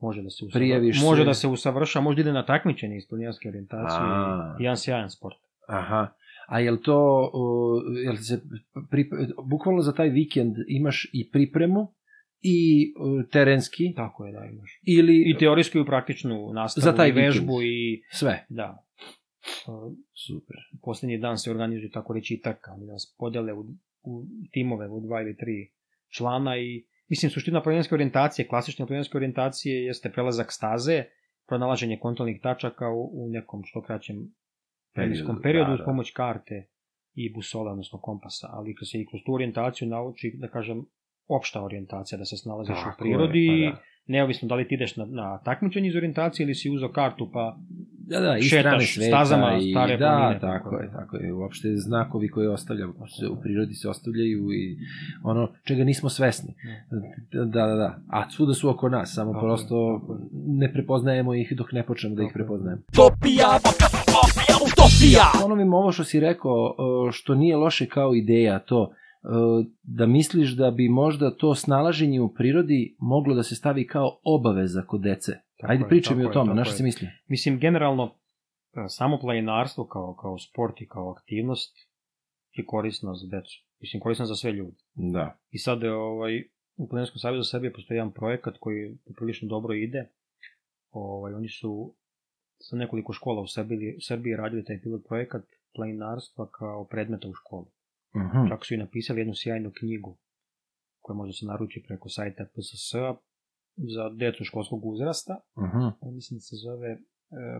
može 0.00 0.22
da 0.22 0.30
se 0.30 0.36
usavrša, 0.36 0.58
Prijaviš 0.58 1.02
može 1.02 1.22
se. 1.22 1.26
da 1.26 1.34
se 1.34 1.48
usavrša, 1.48 2.00
može 2.00 2.16
da 2.16 2.20
ide 2.20 2.32
na 2.32 2.46
takmičenje 2.46 2.96
iz 2.96 3.08
planinarske 3.08 3.48
orijentacije, 3.48 4.00
A. 4.00 4.56
jedan 4.58 4.76
sjajan 4.76 5.10
sport. 5.10 5.36
Aha. 5.68 6.08
A 6.48 6.60
jel 6.60 6.76
to, 6.76 6.96
o, 7.32 7.72
jel 8.04 8.16
se 8.16 8.40
pri, 8.90 9.10
bukvalno 9.44 9.82
za 9.82 9.92
taj 9.92 10.08
vikend 10.08 10.56
imaš 10.68 11.10
i 11.12 11.30
pripremu 11.30 11.92
i 12.40 12.58
o, 12.98 13.22
terenski 13.22 13.94
Tako 13.94 14.26
je, 14.26 14.32
da 14.32 14.44
imaš. 14.44 14.80
ili 14.82 15.22
I 15.26 15.38
teorijsku 15.38 15.78
i 15.78 15.86
praktičnu 15.86 16.52
nastavu, 16.52 16.82
Za 16.82 16.92
taj 16.92 17.08
i 17.08 17.12
vežbu 17.12 17.62
i 17.62 18.02
sve? 18.10 18.46
da. 18.48 18.84
Uh, 19.66 19.92
Super. 20.26 20.56
posljednji 20.82 21.18
dan 21.18 21.38
se 21.38 21.50
organizuje 21.50 21.90
tako 21.90 22.12
reći 22.12 22.34
i 22.34 22.40
trka, 22.40 22.72
oni 22.72 22.86
nas 22.86 23.14
podele 23.18 23.52
u, 23.52 23.64
u 24.06 24.24
timove 24.52 24.88
u 24.88 25.00
dva 25.00 25.20
ili 25.20 25.36
tri 25.36 25.72
člana 26.16 26.56
i 26.56 26.86
mislim 27.08 27.30
suština 27.30 27.62
planinarske 27.62 27.94
orijentacije, 27.94 28.48
klasične 28.48 28.86
planinarske 28.86 29.18
orijentacije 29.18 29.84
jeste 29.84 30.12
prelazak 30.12 30.52
staze, 30.52 31.04
pronalaženje 31.46 31.98
kontrolnih 31.98 32.40
tačaka 32.42 32.88
u, 32.90 33.10
u 33.12 33.28
nekom 33.30 33.62
što 33.64 33.82
kraćem 33.82 34.16
vremenskom 34.96 35.42
periodu 35.42 35.68
da, 35.68 35.74
uz 35.74 35.78
da. 35.78 35.84
pomoć 35.84 36.10
karte 36.10 36.68
i 37.14 37.32
busola, 37.34 37.70
odnosno 37.70 38.00
kompasa, 38.00 38.48
ali 38.50 38.74
kad 38.74 38.88
se 38.90 39.00
i 39.00 39.06
kroz 39.06 39.20
tu 39.26 39.34
orijentaciju 39.34 39.88
nauči, 39.88 40.34
da 40.38 40.48
kažem, 40.48 40.84
opšta 41.28 41.62
orijentacija, 41.62 42.18
da 42.18 42.24
se 42.24 42.36
snalaziš 42.36 42.76
Tako 42.76 42.90
u 42.90 42.98
prirodi, 42.98 43.46
je, 43.46 43.70
pa 43.70 43.76
da. 43.76 43.82
Neovisno 44.06 44.48
da 44.48 44.54
li 44.54 44.68
ti 44.68 44.74
ideš 44.74 44.96
na, 44.96 45.04
na 45.04 45.38
takmičenje 45.38 45.88
iz 45.88 45.96
orijentacije 45.96 46.44
ili 46.44 46.54
si 46.54 46.70
uzeo 46.70 46.92
kartu 46.92 47.30
pa 47.32 47.56
Da, 48.06 48.20
da, 48.20 48.36
i 48.38 48.42
šetaš 48.42 48.94
sveta 48.94 49.08
stazama 49.08 49.56
i 49.60 49.70
stare 49.70 49.96
da, 49.96 50.06
planine, 50.06 50.40
tako 50.40 50.70
tako 50.70 50.82
je, 50.82 50.90
tako 50.92 51.16
je. 51.16 51.32
Uopšte 51.32 51.76
znakovi 51.76 52.28
koje 52.28 52.50
ostavljamo 52.50 53.08
se 53.08 53.28
u 53.28 53.40
prirodi 53.40 53.74
se 53.74 53.88
ostavljaju 53.88 54.52
i 54.52 54.76
ono 55.22 55.48
čega 55.64 55.84
nismo 55.84 56.08
svesni. 56.08 56.54
Da, 57.32 57.44
da, 57.44 57.66
da. 57.66 57.98
A 58.08 58.30
svuda 58.30 58.54
su 58.54 58.70
oko 58.70 58.88
nas, 58.88 59.14
samo 59.14 59.32
Tako 59.32 59.46
prosto 59.46 60.00
tako 60.00 60.12
je. 60.12 60.18
ne 60.32 60.72
prepoznajemo 60.72 61.34
ih 61.34 61.52
dok 61.56 61.72
ne 61.72 61.86
počnemo 61.86 62.14
da 62.16 62.22
ih 62.22 62.30
prepoznajemo. 62.34 62.82
Utopija, 62.88 63.46
utopija, 63.58 64.56
utopija. 64.66 65.40
Ponovim 65.42 65.74
ovo 65.74 65.92
što 65.92 66.04
si 66.04 66.20
rekao, 66.20 66.74
e, 67.08 67.12
što 67.12 67.34
nije 67.34 67.56
loše 67.56 67.86
kao 67.86 68.14
ideja, 68.14 68.58
to 68.58 68.92
da 69.82 70.06
misliš 70.06 70.56
da 70.56 70.70
bi 70.70 70.88
možda 70.88 71.36
to 71.36 71.54
snalaženje 71.54 72.20
u 72.20 72.34
prirodi 72.34 72.96
moglo 72.98 73.34
da 73.34 73.42
se 73.42 73.54
stavi 73.54 73.86
kao 73.86 74.20
obaveza 74.24 74.82
kod 74.82 75.00
dece. 75.00 75.32
Tako 75.60 75.72
Ajde 75.72 75.84
je, 75.84 75.88
pričaj 75.88 76.16
mi 76.16 76.24
o 76.24 76.28
tome, 76.28 76.54
na 76.54 76.64
što 76.64 76.74
si 76.74 76.82
misli? 76.82 77.08
Mislim, 77.26 77.58
generalno, 77.58 78.14
e, 78.76 78.88
samo 78.88 79.18
planinarstvo 79.18 79.86
kao, 79.86 80.14
kao 80.14 80.38
sport 80.38 80.80
i 80.80 80.88
kao 80.88 81.10
aktivnost 81.10 81.76
je 82.52 82.66
korisno 82.66 83.14
za 83.14 83.26
decu. 83.36 83.66
Mislim, 83.80 84.00
korisno 84.00 84.26
za 84.26 84.34
sve 84.34 84.52
ljude. 84.52 84.76
Da. 84.94 85.38
I 85.50 85.58
sad, 85.58 85.84
e, 85.84 85.90
ovaj, 85.90 86.42
u 86.76 86.88
Planinarskom 86.88 87.18
savjezu 87.18 87.44
Srbije 87.44 87.72
postoji 87.72 87.96
jedan 87.96 88.12
projekat 88.12 88.54
koji 88.60 88.98
poprilično 89.06 89.48
dobro 89.48 89.74
ide. 89.74 90.08
Ovaj, 90.90 91.34
oni 91.34 91.48
su 91.48 91.94
sa 92.58 92.76
nekoliko 92.76 93.12
škola 93.12 93.42
u 93.42 93.46
Srbiji, 93.46 93.96
Srbiji 94.00 94.36
radili 94.36 94.64
taj 94.64 94.80
pilot 94.80 95.02
projekat 95.08 95.44
planinarstva 95.74 96.50
kao 96.50 96.84
predmeta 96.84 97.28
u 97.28 97.34
školi. 97.34 97.66
Mhm. 98.16 98.48
Čak 98.48 98.66
su 98.66 98.74
i 98.74 98.76
napisali 98.76 99.20
jednu 99.20 99.34
sjajnu 99.34 99.72
knjigu 99.78 100.16
koja 101.00 101.16
može 101.16 101.32
se 101.32 101.46
naručiti 101.46 101.86
preko 101.86 102.08
sajta 102.08 102.44
PSS-a 102.44 103.14
za 103.76 104.08
decu 104.08 104.44
školskog 104.44 104.84
uzrasta. 104.84 105.40
Mhm. 105.58 106.12
Mislim 106.14 106.36
da 106.36 106.40
se 106.40 106.56
zove 106.56 106.88
e, 106.90 106.98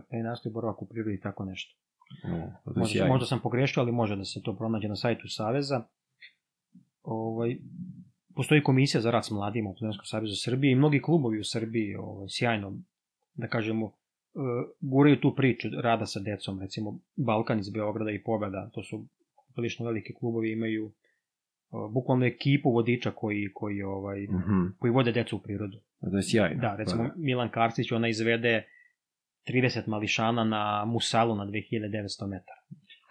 planinarstvo 0.09 0.49
i 0.49 0.53
boravak 0.53 0.81
u 0.81 0.87
prirodi 0.87 1.19
tako 1.19 1.45
nešto. 1.45 1.75
Mm, 2.27 2.29
Možda, 2.65 2.85
sjajno. 2.85 3.13
možda 3.13 3.25
sam 3.25 3.39
pogrešio, 3.43 3.81
ali 3.83 3.91
može 3.91 4.15
da 4.15 4.23
se 4.23 4.41
to 4.41 4.55
pronađe 4.57 4.87
na 4.87 4.95
sajtu 4.95 5.27
Saveza. 5.27 5.83
Ovaj, 7.03 7.57
postoji 8.35 8.63
komisija 8.63 9.01
za 9.01 9.11
rad 9.11 9.25
s 9.25 9.31
mladima 9.31 9.69
u 9.69 9.75
Planinarskom 9.75 10.05
savezu 10.05 10.35
Srbije 10.35 10.71
i 10.71 10.75
mnogi 10.75 11.01
klubovi 11.01 11.39
u 11.39 11.43
Srbiji 11.43 11.95
ovaj, 11.95 12.27
sjajno, 12.29 12.73
da 13.33 13.47
kažemo, 13.47 13.85
e, 13.87 13.91
guraju 14.79 15.21
tu 15.21 15.35
priču 15.35 15.67
rada 15.81 16.05
sa 16.05 16.19
decom, 16.19 16.59
recimo 16.61 16.99
Balkan 17.15 17.59
iz 17.59 17.69
Beograda 17.69 18.11
i 18.11 18.23
Pobeda, 18.23 18.69
to 18.73 18.83
su 18.83 19.05
prilično 19.57 19.85
veliki 19.85 20.13
klubovi, 20.13 20.51
imaju 20.51 20.91
bukvalno 21.91 22.25
ekipu 22.25 22.71
vodiča 22.71 23.11
koji, 23.11 23.47
koji, 23.53 23.81
ovaj, 23.83 24.19
Mhm. 24.21 24.61
koji 24.79 24.91
vode 24.91 25.11
decu 25.11 25.35
u 25.35 25.41
prirodu. 25.41 25.77
To 26.01 26.17
je 26.17 26.23
sjajno. 26.23 26.61
Da, 26.61 26.75
recimo 26.75 27.03
Pa, 27.03 27.13
Milan 27.17 27.49
Karcić, 27.49 27.91
ona 27.91 28.07
izvede 28.07 28.63
30 29.43 29.87
mališana 29.87 30.43
na 30.45 30.61
Musalu 30.87 31.35
na 31.35 31.45
2900 31.45 32.27
metara. 32.27 32.61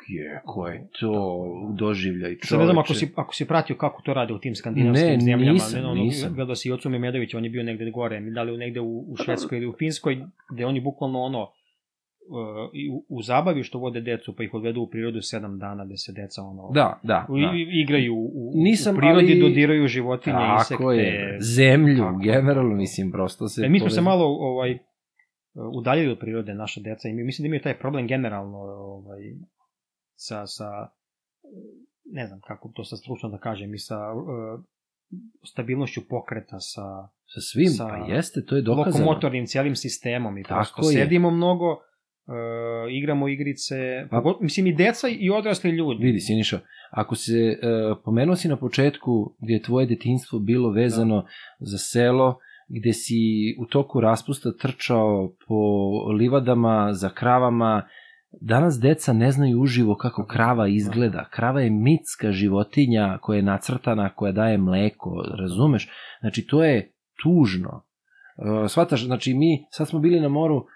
je, 0.08 0.40
ko 0.46 0.68
je 0.68 0.88
to 0.92 1.44
doživljaj 1.74 2.30
čoveče. 2.30 2.46
Sad 2.46 2.58
ne 2.58 2.64
znam 2.64 2.78
ako 2.78 2.94
si, 2.94 3.12
ako 3.16 3.34
si 3.34 3.44
pratio 3.46 3.76
kako 3.76 4.02
to 4.02 4.14
rade 4.14 4.34
u 4.34 4.38
tim 4.38 4.54
skandinavskim 4.54 5.08
Ne, 5.08 5.20
zemljama. 5.20 5.52
nisam, 5.52 5.80
ono, 5.82 5.94
nisam. 5.94 6.34
Gledao 6.34 6.54
si 6.54 6.68
i 6.68 6.72
ocu 6.72 6.90
Memedović, 6.90 7.34
on 7.34 7.44
je 7.44 7.50
bio 7.50 7.62
negde 7.62 7.90
gore, 7.90 8.20
da 8.22 8.42
li 8.42 8.56
negde 8.56 8.80
u, 8.80 9.00
u 9.02 9.16
Švedskoj 9.16 9.58
ili 9.58 9.66
u 9.66 9.74
Finskoj, 9.74 10.18
gde 10.52 10.66
oni 10.66 10.80
bukvalno 10.80 11.20
ono, 11.20 11.48
i 12.72 12.90
u, 12.90 13.04
u 13.08 13.22
zabavi 13.22 13.62
što 13.62 13.78
vode 13.78 14.00
decu, 14.00 14.34
pa 14.36 14.42
ih 14.42 14.54
odvedu 14.54 14.80
u 14.80 14.86
prirodu 14.86 15.22
sedam 15.22 15.58
dana, 15.58 15.84
gde 15.84 15.96
se 15.96 16.12
deca 16.12 16.42
ono, 16.42 16.70
Da, 16.72 17.00
da, 17.02 17.26
u- 17.28 17.36
da. 17.36 17.52
igraju 17.74 18.14
u, 18.14 18.52
Nisam, 18.56 18.94
u 18.94 18.98
prirodi, 18.98 19.32
ali- 19.32 19.40
dodiraju 19.40 19.88
životinje, 19.88 20.36
insekte. 20.52 20.74
Tako 20.74 20.92
je, 20.92 21.38
zemlju, 21.40 21.96
Tako 21.98 22.18
generalno, 22.18 22.74
mislim, 22.76 23.10
prosto 23.12 23.48
se... 23.48 23.62
E, 23.62 23.68
mi 23.68 23.80
smo 23.80 23.90
se 23.90 24.00
malo 24.00 24.24
ovaj, 24.26 24.78
udaljili 25.72 26.12
od 26.12 26.18
prirode, 26.18 26.54
naša 26.54 26.80
deca, 26.80 27.08
i 27.08 27.12
mi, 27.12 27.24
mislim 27.24 27.42
da 27.42 27.46
imaju 27.46 27.62
taj 27.62 27.78
problem 27.78 28.06
generalno 28.06 28.58
ovaj, 28.58 29.20
sa, 30.16 30.46
sa, 30.46 30.64
ne 32.06 32.26
znam 32.26 32.40
kako 32.40 32.68
to 32.68 32.84
sad 32.84 32.98
stručno 32.98 33.28
da 33.28 33.38
kažem, 33.38 33.74
i 33.74 33.78
sa 33.78 33.96
uh, 34.12 34.60
stabilnošću 35.44 36.00
pokreta, 36.08 36.56
sa 36.60 36.82
Sa 37.26 37.40
svim, 37.42 37.68
sa 37.68 37.86
pa 37.86 37.96
jeste, 38.06 38.44
to 38.44 38.56
je 38.56 38.62
dokazano. 38.62 39.04
lokomotornim 39.04 39.46
cijelim 39.46 39.76
sistemom 39.76 40.38
i 40.38 40.42
Tako 40.42 40.54
prosto 40.74 40.90
je. 40.90 40.96
sedimo 40.96 41.30
mnogo, 41.30 41.78
uh, 42.26 42.92
igramo 42.92 43.28
igrice, 43.28 43.76
Pa- 44.10 44.38
mislim 44.40 44.66
i 44.66 44.74
deca 44.74 45.08
i 45.08 45.30
odrasli 45.30 45.70
ljudi. 45.70 46.04
Vidi, 46.04 46.20
Siniša, 46.20 46.60
ako 46.90 47.14
se, 47.14 47.32
uh, 47.32 47.98
pomenuo 48.04 48.36
si 48.36 48.48
na 48.48 48.56
početku 48.56 49.34
gdje 49.42 49.54
je 49.54 49.62
tvoje 49.62 49.86
detinjstvo 49.86 50.38
bilo 50.38 50.70
vezano 50.70 51.24
za 51.60 51.78
selo, 51.78 52.38
gde 52.68 52.92
si 52.92 53.14
u 53.58 53.66
toku 53.66 54.00
raspusta 54.00 54.52
trčao 54.60 55.32
po 55.48 55.58
livadama, 56.12 56.92
za 56.92 57.08
kravama, 57.08 57.88
danas 58.40 58.80
deca 58.80 59.12
ne 59.12 59.30
znaju 59.30 59.60
uživo 59.60 59.96
kako 59.96 60.26
krava 60.26 60.68
izgleda. 60.68 61.28
Krava 61.30 61.60
je 61.60 61.70
mitska 61.70 62.32
životinja 62.32 63.18
koja 63.22 63.36
je 63.36 63.42
nacrtana, 63.42 64.14
koja 64.14 64.32
daje 64.32 64.58
mleko, 64.58 65.24
razumeš? 65.38 65.88
Znači, 66.20 66.46
to 66.46 66.64
je 66.64 66.92
tužno. 67.22 67.70
Uh, 68.36 68.70
shvataš, 68.70 69.04
znači 69.06 69.34
mi, 69.34 69.66
sad 69.70 69.88
smo 69.88 69.98
bili 69.98 70.20
na 70.20 70.28
moru, 70.28 70.66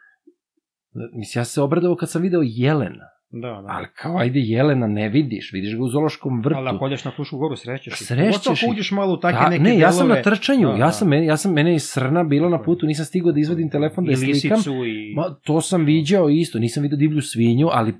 mislim, 0.94 1.40
ja 1.40 1.44
sam 1.44 1.52
se 1.52 1.60
obradovao 1.62 1.96
kad 1.96 2.10
sam 2.10 2.22
video 2.22 2.40
jelena. 2.44 3.04
Da, 3.32 3.48
da. 3.48 3.66
Ali 3.68 3.86
kao, 3.96 4.18
ajde, 4.18 4.40
jelena 4.40 4.86
ne 4.86 5.08
vidiš, 5.08 5.52
vidiš 5.52 5.76
ga 5.76 5.82
u 5.82 5.88
zološkom 5.88 6.42
vrtu. 6.42 6.58
Ali 6.58 6.68
ako 6.68 6.84
odeš 6.84 7.04
na 7.04 7.10
Frušku 7.10 7.38
goru, 7.38 7.56
srećeš. 7.56 7.94
Srećeš 7.98 8.46
ako 8.46 8.52
ih. 8.52 8.70
uđeš 8.70 8.90
malo 8.90 9.14
u 9.14 9.16
takve 9.16 9.38
Ta, 9.40 9.48
neke 9.48 9.62
ne, 9.62 9.78
ja 9.78 9.92
sam 9.92 10.08
na 10.08 10.14
delove. 10.14 10.22
trčanju, 10.22 10.68
Da, 10.68 10.72
ja 10.74 10.86
da. 10.86 10.92
sam, 10.92 11.08
mene, 11.08 11.26
ja 11.26 11.36
sam, 11.36 11.52
mene 11.52 11.72
je 11.72 11.78
srna 11.78 12.24
bila 12.24 12.48
na 12.48 12.62
putu, 12.62 12.86
nisam 12.86 13.04
stigao 13.04 13.32
da 13.32 13.40
izvadim 13.40 13.70
telefon 13.70 14.04
da 14.04 14.10
je 14.10 14.16
slikam. 14.16 14.58
i... 14.86 15.14
Ma, 15.14 15.36
to 15.44 15.60
sam 15.60 15.84
viđao 15.84 16.28
isto, 16.28 16.58
nisam 16.58 16.82
vidio 16.82 16.96
divlju 16.96 17.22
svinju, 17.22 17.68
ali 17.72 17.90
uh, 17.90 17.98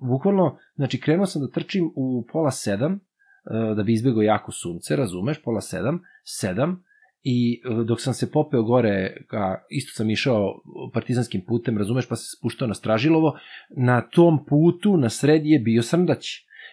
bukvalno, 0.00 0.58
znači 0.76 1.00
krenuo 1.00 1.26
sam 1.26 1.42
da 1.42 1.50
trčim 1.50 1.92
u 1.96 2.26
pola 2.32 2.50
sedam, 2.50 2.92
uh, 2.92 3.76
da 3.76 3.82
bi 3.82 3.92
izbjegao 3.92 4.22
jako 4.22 4.52
sunce, 4.52 4.96
razumeš, 4.96 5.42
pola 5.42 5.60
sedam, 5.60 6.02
sedam, 6.24 6.84
i 7.24 7.62
uh, 7.64 7.86
dok 7.86 8.00
sam 8.00 8.14
se 8.14 8.30
popeo 8.32 8.62
gore, 8.62 9.16
ka, 9.28 9.64
isto 9.70 9.92
sam 9.96 10.10
išao 10.10 10.60
partizanskim 10.92 11.44
putem, 11.46 11.78
razumeš, 11.78 12.08
pa 12.08 12.16
se 12.16 12.36
spuštao 12.38 12.68
na 12.68 12.74
Stražilovo, 12.74 13.38
na 13.76 14.00
tom 14.00 14.44
putu, 14.46 14.96
na 14.96 15.10
sredi 15.10 15.50
je 15.50 15.58
bio 15.58 15.82
srndać. 15.82 16.26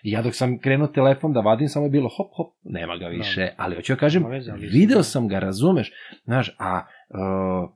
I 0.04 0.12
ja 0.12 0.22
dok 0.22 0.36
sam 0.36 0.60
krenuo 0.60 0.88
telefon 0.88 1.34
da 1.34 1.40
vadim, 1.40 1.68
samo 1.68 1.86
je 1.86 1.90
bilo 1.90 2.10
hop, 2.10 2.32
hop, 2.36 2.54
nema 2.64 2.98
ga 2.98 3.08
više, 3.08 3.54
ali 3.58 3.76
hoću 3.76 3.94
ja 3.94 3.98
kažem, 3.98 4.26
veze, 4.26 4.52
ali 4.52 4.68
video 4.68 4.98
da. 4.98 5.04
sam 5.04 5.28
ga, 5.28 5.40
razumeš, 5.40 5.92
znaš, 6.24 6.56
a 6.60 6.82
uh, 7.10 7.70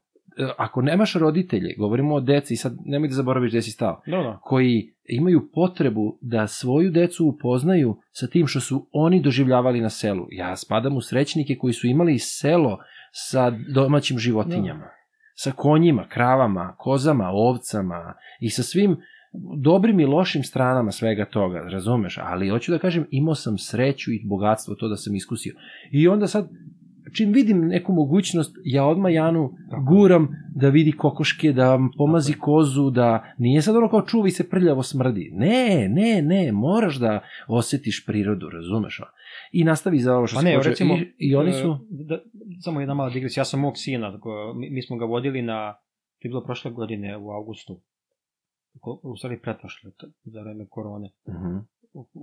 ako 0.57 0.81
nemaš 0.81 1.13
roditelje, 1.13 1.75
govorimo 1.77 2.15
o 2.15 2.19
deci, 2.19 2.53
i 2.53 2.57
sad 2.57 2.77
nemoj 2.85 3.07
da 3.07 3.15
zaboraviš 3.15 3.51
gde 3.51 3.61
si 3.61 3.71
stao, 3.71 4.01
Da, 4.07 4.17
da. 4.17 4.39
koji 4.43 4.93
imaju 5.09 5.49
potrebu 5.53 6.17
da 6.21 6.47
svoju 6.47 6.91
decu 6.91 7.27
upoznaju 7.27 7.95
sa 8.11 8.27
tim 8.27 8.47
što 8.47 8.59
su 8.59 8.87
oni 8.91 9.21
doživljavali 9.21 9.81
na 9.81 9.89
selu. 9.89 10.27
Ja 10.31 10.55
spadam 10.55 10.97
u 10.97 11.01
srećnike 11.01 11.55
koji 11.55 11.73
su 11.73 11.87
imali 11.87 12.19
selo 12.19 12.77
sa 13.11 13.51
domaćim 13.73 14.19
životinjama, 14.19 14.89
sa 15.35 15.51
konjima, 15.51 16.07
kravama, 16.09 16.75
kozama, 16.77 17.29
ovcama 17.29 18.13
i 18.39 18.49
sa 18.49 18.63
svim 18.63 18.97
dobrim 19.57 19.99
i 19.99 20.05
lošim 20.05 20.43
stranama 20.43 20.91
svega 20.91 21.25
toga, 21.25 21.59
razumeš? 21.59 22.17
Ali 22.21 22.49
hoću 22.49 22.71
da 22.71 22.79
kažem, 22.79 23.07
imao 23.11 23.35
sam 23.35 23.57
sreću 23.57 24.11
i 24.11 24.21
bogatstvo 24.25 24.75
to 24.75 24.87
da 24.87 24.95
sam 24.95 25.15
iskusio. 25.15 25.55
I 25.91 26.07
onda 26.07 26.27
sad 26.27 26.49
čim 27.15 27.31
vidim 27.33 27.67
neku 27.67 27.93
mogućnost, 27.93 28.55
ja 28.63 28.85
odmah 28.85 29.13
Janu 29.13 29.51
Tako. 29.69 29.83
guram 29.83 30.27
da 30.55 30.69
vidi 30.69 30.91
kokoške, 30.91 31.51
da 31.51 31.79
pomazi 31.97 32.33
kozu, 32.33 32.89
da 32.89 33.23
nije 33.37 33.61
sad 33.61 33.75
ono 33.75 33.89
kao 33.89 34.01
čuvaj 34.01 34.31
se 34.31 34.49
prljavo 34.49 34.83
smrdi. 34.83 35.29
Ne, 35.33 35.87
ne, 35.89 36.21
ne, 36.21 36.51
moraš 36.51 36.95
da 36.99 37.19
osetiš 37.47 38.05
prirodu, 38.05 38.49
razumeš? 38.49 39.01
I 39.51 39.63
nastavi 39.63 39.99
za 39.99 40.17
ovo 40.17 40.27
što 40.27 40.35
Pa 40.35 40.41
se 40.41 40.45
ne, 40.47 40.55
kaže. 40.55 40.69
recimo, 40.69 40.95
I, 40.95 41.13
I 41.17 41.35
oni 41.35 41.49
e, 41.49 41.53
su... 41.53 41.77
Da, 41.89 42.19
samo 42.63 42.79
jedna 42.79 42.93
mala 42.93 43.09
digresija, 43.09 43.41
ja 43.41 43.45
sam 43.45 43.59
mog 43.59 43.73
sina, 43.75 44.19
mi, 44.55 44.69
mi 44.69 44.81
smo 44.81 44.97
ga 44.97 45.05
vodili 45.05 45.41
na, 45.41 45.73
to 46.21 46.27
je 46.27 46.29
bilo 46.29 46.43
prošle 46.43 46.71
godine 46.71 47.17
u 47.17 47.31
augustu, 47.31 47.81
u 49.03 49.15
stvari 49.17 49.39
pretprošle, 49.41 49.91
t- 49.91 50.07
za 50.23 50.41
vreme 50.41 50.65
korone. 50.69 51.09
Mhm. 51.29 51.55
U- 51.57 51.65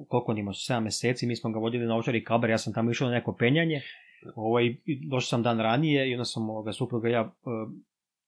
Koliko 0.09 0.33
on 0.33 0.39
ima, 0.39 0.51
7 0.51 0.81
meseci, 0.81 1.27
mi 1.27 1.37
smo 1.37 1.51
ga 1.51 1.59
vodili 1.59 1.87
na 1.87 1.97
Ovčari 1.97 2.25
Kabar, 2.25 2.51
ja 2.51 2.59
sam 2.59 2.73
tamo 2.73 2.91
išao 2.91 3.09
na 3.09 3.15
neko 3.15 3.33
penjanje, 3.33 3.81
ovaj, 4.35 4.75
došao 5.09 5.29
sam 5.29 5.43
dan 5.43 5.61
ranije 5.61 6.11
i 6.11 6.15
onda 6.15 6.25
sam 6.25 6.51
ovoga 6.51 6.73
supruga 6.73 7.09
ja, 7.09 7.21
e, 7.21 7.49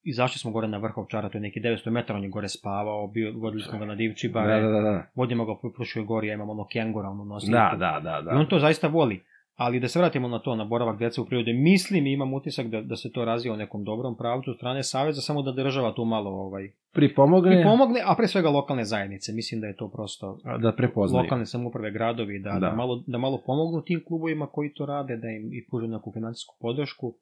izašli 0.03 0.39
smo 0.39 0.51
gore 0.51 0.69
na 0.69 0.79
vrh 0.79 0.99
Ovčara, 0.99 1.29
to 1.29 1.39
je 1.39 1.43
neki 1.43 1.61
900 1.61 1.91
metara, 1.91 2.17
on 2.19 2.25
je 2.25 2.31
gore 2.31 2.49
spavao, 2.49 3.07
bio, 3.07 3.33
vodili 3.37 3.63
smo 3.63 3.79
ga 3.79 3.85
na 3.85 3.95
Divčibare, 3.95 4.61
Da, 4.61 4.69
da, 4.69 4.81
da, 4.81 4.81
da. 4.81 5.07
vodimo 5.15 5.45
ga 5.45 5.55
po 5.63 5.71
Pruškoj 5.71 6.05
gori, 6.05 6.29
ja 6.29 6.35
imam 6.35 6.51
ono 6.51 6.67
kengura, 6.67 7.09
ono 7.09 7.25
nosi. 7.25 7.51
Da, 7.51 7.77
da, 7.79 8.01
da, 8.01 8.31
I 8.33 8.37
on 8.37 8.45
da. 8.45 8.49
to 8.49 8.59
zaista 8.59 8.89
voli. 8.89 9.23
Ali 9.57 9.81
da 9.81 9.89
se 9.89 9.99
vratimo 9.99 10.29
na 10.29 10.39
to, 10.39 10.55
na 10.57 10.65
boravak 10.65 10.99
deca 10.99 11.23
u 11.23 11.27
prirodi, 11.27 11.53
mislim 11.53 12.07
i 12.07 12.13
imam 12.13 12.35
utisak 12.35 12.67
da, 12.67 12.81
da 12.81 12.97
se 12.97 13.13
to 13.13 13.25
razvija 13.25 13.55
u 13.55 13.57
nekom 13.57 13.85
dobrom 13.85 14.17
pravcu 14.17 14.51
od 14.51 14.57
strane 14.57 14.83
Saveza, 14.83 15.21
samo 15.21 15.43
da 15.43 15.53
država 15.53 15.95
tu 15.95 16.05
malo 16.05 16.31
ovaj, 16.31 16.71
Pripomogne 16.93 17.61
i 17.61 17.65
pomogne, 17.65 18.01
a 18.05 18.15
pre 18.15 18.29
svega 18.29 18.51
lokalne 18.51 18.85
zajednice. 18.85 19.33
Mislim 19.33 19.61
da 19.61 19.67
je 19.67 19.77
to 19.77 19.89
prosto 19.89 20.39
da 20.59 20.73
prepoznaju. 20.73 21.23
lokalne 21.23 21.47
samuprave, 21.47 21.91
gradovi, 21.91 22.39
da, 22.39 22.51
da. 22.51 22.59
Da. 22.59 22.75
malo, 22.75 23.05
da 23.07 23.19
malo 23.19 23.43
pomognu 23.47 23.83
tim 23.83 24.03
klubovima 24.07 24.47
koji 24.47 24.73
to 24.73 24.87
rade, 24.87 25.17
da 25.17 25.29
im 25.29 25.53
i 25.53 25.67
pruže 25.71 25.89
neku 25.89 26.13
finansijsku 26.13 26.55
podršku. 26.61 27.15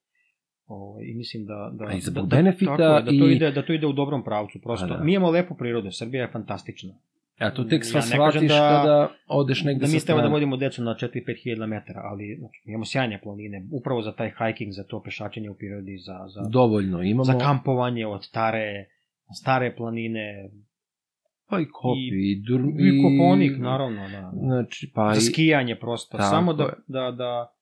Ovaj, 0.67 1.05
I 1.05 1.15
mislim 1.15 1.47
da, 1.47 1.71
da, 1.73 1.85
A 1.85 1.93
i 1.93 2.01
za 2.01 2.11
da, 2.11 2.23
benefita 2.23 2.77
tako 2.77 2.83
je, 2.83 3.03
da, 3.03 3.11
to 3.19 3.29
i- 3.29 3.33
ide, 3.33 3.51
da 3.51 3.63
to 3.63 3.73
ide 3.73 3.87
u 3.87 3.93
dobrom 3.93 4.25
pravcu. 4.25 4.59
Prosto, 4.63 4.87
A 4.87 4.89
da. 4.89 5.05
mi 5.05 5.13
imamo 5.15 5.31
lepu 5.31 5.55
prirodu, 5.55 5.91
Srbija 5.91 6.23
je 6.23 6.31
fantastična. 6.31 6.95
A 7.43 7.51
to 7.51 7.65
tek 7.65 7.85
sva 7.85 7.99
Ja 7.99 8.03
shvatiš 8.03 8.49
da- 8.49 8.69
kada 8.71 9.09
odeš 9.29 9.65
negde 9.65 9.81
da 9.81 9.87
sa 9.87 9.95
mi 9.95 10.01
treba 10.01 10.23
da 10.23 10.29
vodimo 10.29 10.57
decu 10.57 10.83
na 10.83 10.95
4-5 10.95 11.43
hiljada 11.43 11.67
metara, 11.67 12.01
ali 12.03 12.37
znači, 12.39 12.63
imamo 12.65 12.85
sjajne 12.85 13.21
planine, 13.23 13.67
upravo 13.73 14.03
za 14.03 14.13
taj 14.13 14.31
hiking, 14.31 14.73
za 14.73 14.85
to 14.85 15.03
pešačenje 15.03 15.51
u 15.51 15.55
prirodi, 15.55 15.99
za, 15.99 16.19
za, 16.29 16.49
Dovoljno, 16.49 17.03
imamo... 17.03 17.25
za 17.25 17.39
kampovanje 17.39 18.07
od 18.07 18.25
stare, 18.25 18.87
stare 19.33 19.75
planine, 19.77 20.51
Pa 21.49 21.61
i 21.61 21.67
kopi, 21.73 21.99
i- 21.99 22.33
i, 22.33 22.43
dur... 22.43 22.61
i 22.61 23.03
koponik, 23.03 23.59
naravno, 23.59 24.09
da. 24.09 24.33
Znači, 24.35 24.91
pa 24.95 25.15
za 25.15 25.19
i... 25.19 25.33
skijanje 25.33 25.77
prosto, 25.77 26.17
Tako 26.17 26.31
samo 26.31 26.53
da, 26.53 26.73
da, 26.89 27.11
da, 27.11 27.53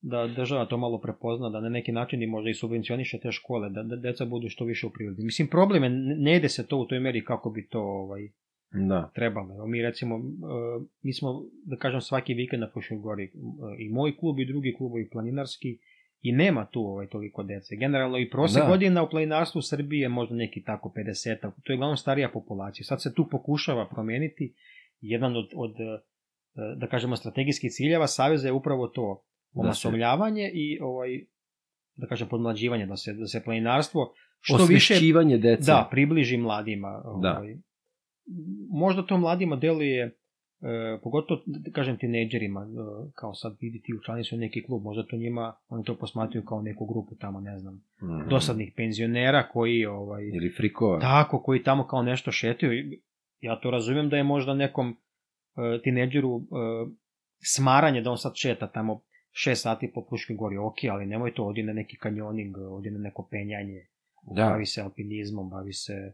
da 0.00 0.26
država 0.26 0.66
to 0.66 0.76
malo 0.76 1.00
prepozna, 1.00 1.50
da 1.50 1.60
na 1.60 1.68
neki 1.68 1.92
način 1.92 2.22
i 2.22 2.26
možda 2.26 2.50
i 2.50 2.54
subvencioniše 2.54 3.18
te 3.18 3.32
škole, 3.32 3.70
da, 3.70 3.82
da 3.82 3.96
deca 3.96 4.24
budu 4.24 4.48
što 4.48 4.64
više 4.64 4.86
u 4.86 4.90
prirodi. 4.90 5.22
Mislim, 5.22 5.48
problem 5.48 5.82
je, 5.82 5.90
ne 6.18 6.36
ide 6.36 6.48
se 6.48 6.66
to 6.66 6.76
u 6.76 6.86
toj 6.86 7.00
meri 7.00 7.24
kako 7.24 7.50
bi 7.50 7.68
to 7.68 7.80
ovaj, 7.80 8.28
Da. 8.74 9.10
trebalo. 9.14 9.66
Mi 9.66 9.82
recimo, 9.82 10.16
e, 10.16 10.20
mi 11.02 11.12
smo, 11.12 11.42
da 11.64 11.76
kažem, 11.76 12.00
svaki 12.00 12.34
vikend 12.34 12.60
na 12.60 12.70
Fruškoj 12.72 12.96
gori, 12.98 13.24
e, 13.24 13.28
i 13.78 13.88
moj 13.88 14.16
klub 14.16 14.38
i 14.38 14.46
drugi 14.46 14.74
klubovi 14.74 15.08
planinarski, 15.10 15.78
i 16.22 16.32
nema 16.32 16.66
tu 16.66 16.80
ovaj, 16.80 17.06
toliko 17.06 17.42
dece. 17.42 17.76
Generalno 17.76 18.18
i 18.18 18.30
prosek 18.30 18.62
Da. 18.62 18.68
godina 18.68 19.02
u 19.02 19.10
planinarstvu 19.10 19.62
Srbije 19.62 20.02
je 20.02 20.08
možda 20.08 20.34
neki 20.34 20.62
tako 20.62 20.92
50 20.96 21.40
to 21.62 21.72
je 21.72 21.76
uglavnom 21.76 21.96
starija 21.96 22.28
populacija. 22.28 22.84
Sad 22.84 23.02
se 23.02 23.14
tu 23.14 23.28
pokušava 23.30 23.88
promeniti. 23.88 24.54
Jedan 25.00 25.36
od, 25.36 25.48
od 25.54 25.74
e, 25.80 25.84
da 26.76 26.86
kažemo, 26.86 27.16
strategijskih 27.16 27.70
ciljeva 27.72 28.06
Saveza 28.06 28.48
je 28.48 28.52
upravo 28.52 28.88
to, 28.88 29.22
Da 29.52 29.52
se- 29.52 29.60
omasovljavanje 29.60 30.50
i 30.54 30.78
ovaj, 30.80 31.08
da 31.96 32.06
kažem, 32.06 32.28
podmlađivanje, 32.28 32.86
da 32.86 32.96
se, 32.96 33.12
da 33.12 33.26
se 33.26 33.42
planinarstvo 33.44 34.12
što 34.40 34.64
više 34.64 34.94
dece. 35.38 35.66
da, 35.66 35.88
približi 35.90 36.36
mladima. 36.36 37.02
Da. 37.22 37.42
Možda 38.70 39.02
to 39.02 39.18
mladima 39.18 39.56
deluje, 39.56 40.04
e, 40.04 40.12
pogotovo, 41.02 41.40
kažem, 41.72 41.96
tinejdžerima, 41.96 42.60
e, 42.60 42.66
kao 43.14 43.34
sad 43.34 43.56
vidi 43.60 43.80
ti 43.80 43.94
učlani 43.94 44.24
su 44.24 44.36
neki 44.36 44.62
klub, 44.62 44.82
možda 44.82 45.02
to 45.02 45.16
njima, 45.16 45.54
oni 45.68 45.84
to 45.84 45.96
posmatruju 45.96 46.44
kao 46.44 46.62
neku 46.62 46.86
grupu 46.86 47.14
tamo, 47.14 47.40
ne 47.40 47.58
znam, 47.58 47.74
Mhm. 48.02 48.28
dosadnih 48.28 48.72
penzionera 48.76 49.48
koji, 49.48 49.86
ovaj, 49.86 50.22
Ili 50.24 50.50
frikova. 50.50 51.00
tako, 51.00 51.42
koji 51.42 51.62
tamo 51.62 51.86
kao 51.86 52.02
nešto 52.02 52.32
šetaju. 52.32 52.72
Ja 53.40 53.60
to 53.60 53.70
razumijem 53.70 54.08
da 54.08 54.16
je 54.16 54.24
možda 54.24 54.54
nekom 54.54 54.88
e, 54.88 54.96
tinejdžeru 55.82 56.36
e, 56.36 56.44
smaranje 57.46 58.00
da 58.00 58.10
on 58.10 58.18
sad 58.18 58.32
šeta 58.34 58.66
tamo 58.68 59.00
6 59.46 59.54
sati 59.54 59.90
po 59.94 60.04
Fruškoj 60.08 60.36
gori, 60.36 60.56
ok, 60.58 60.74
ali 60.90 61.06
nemoj 61.06 61.34
to, 61.34 61.44
odi 61.44 61.62
na 61.62 61.72
neki 61.72 61.96
kanjoning, 61.96 62.56
odi 62.60 62.90
na 62.90 62.98
neko 62.98 63.28
penjanje, 63.30 63.86
Da, 64.26 64.44
bavi 64.44 64.66
se 64.66 64.80
alpinizmom, 64.80 65.50
bavi 65.50 65.72
se 65.72 66.12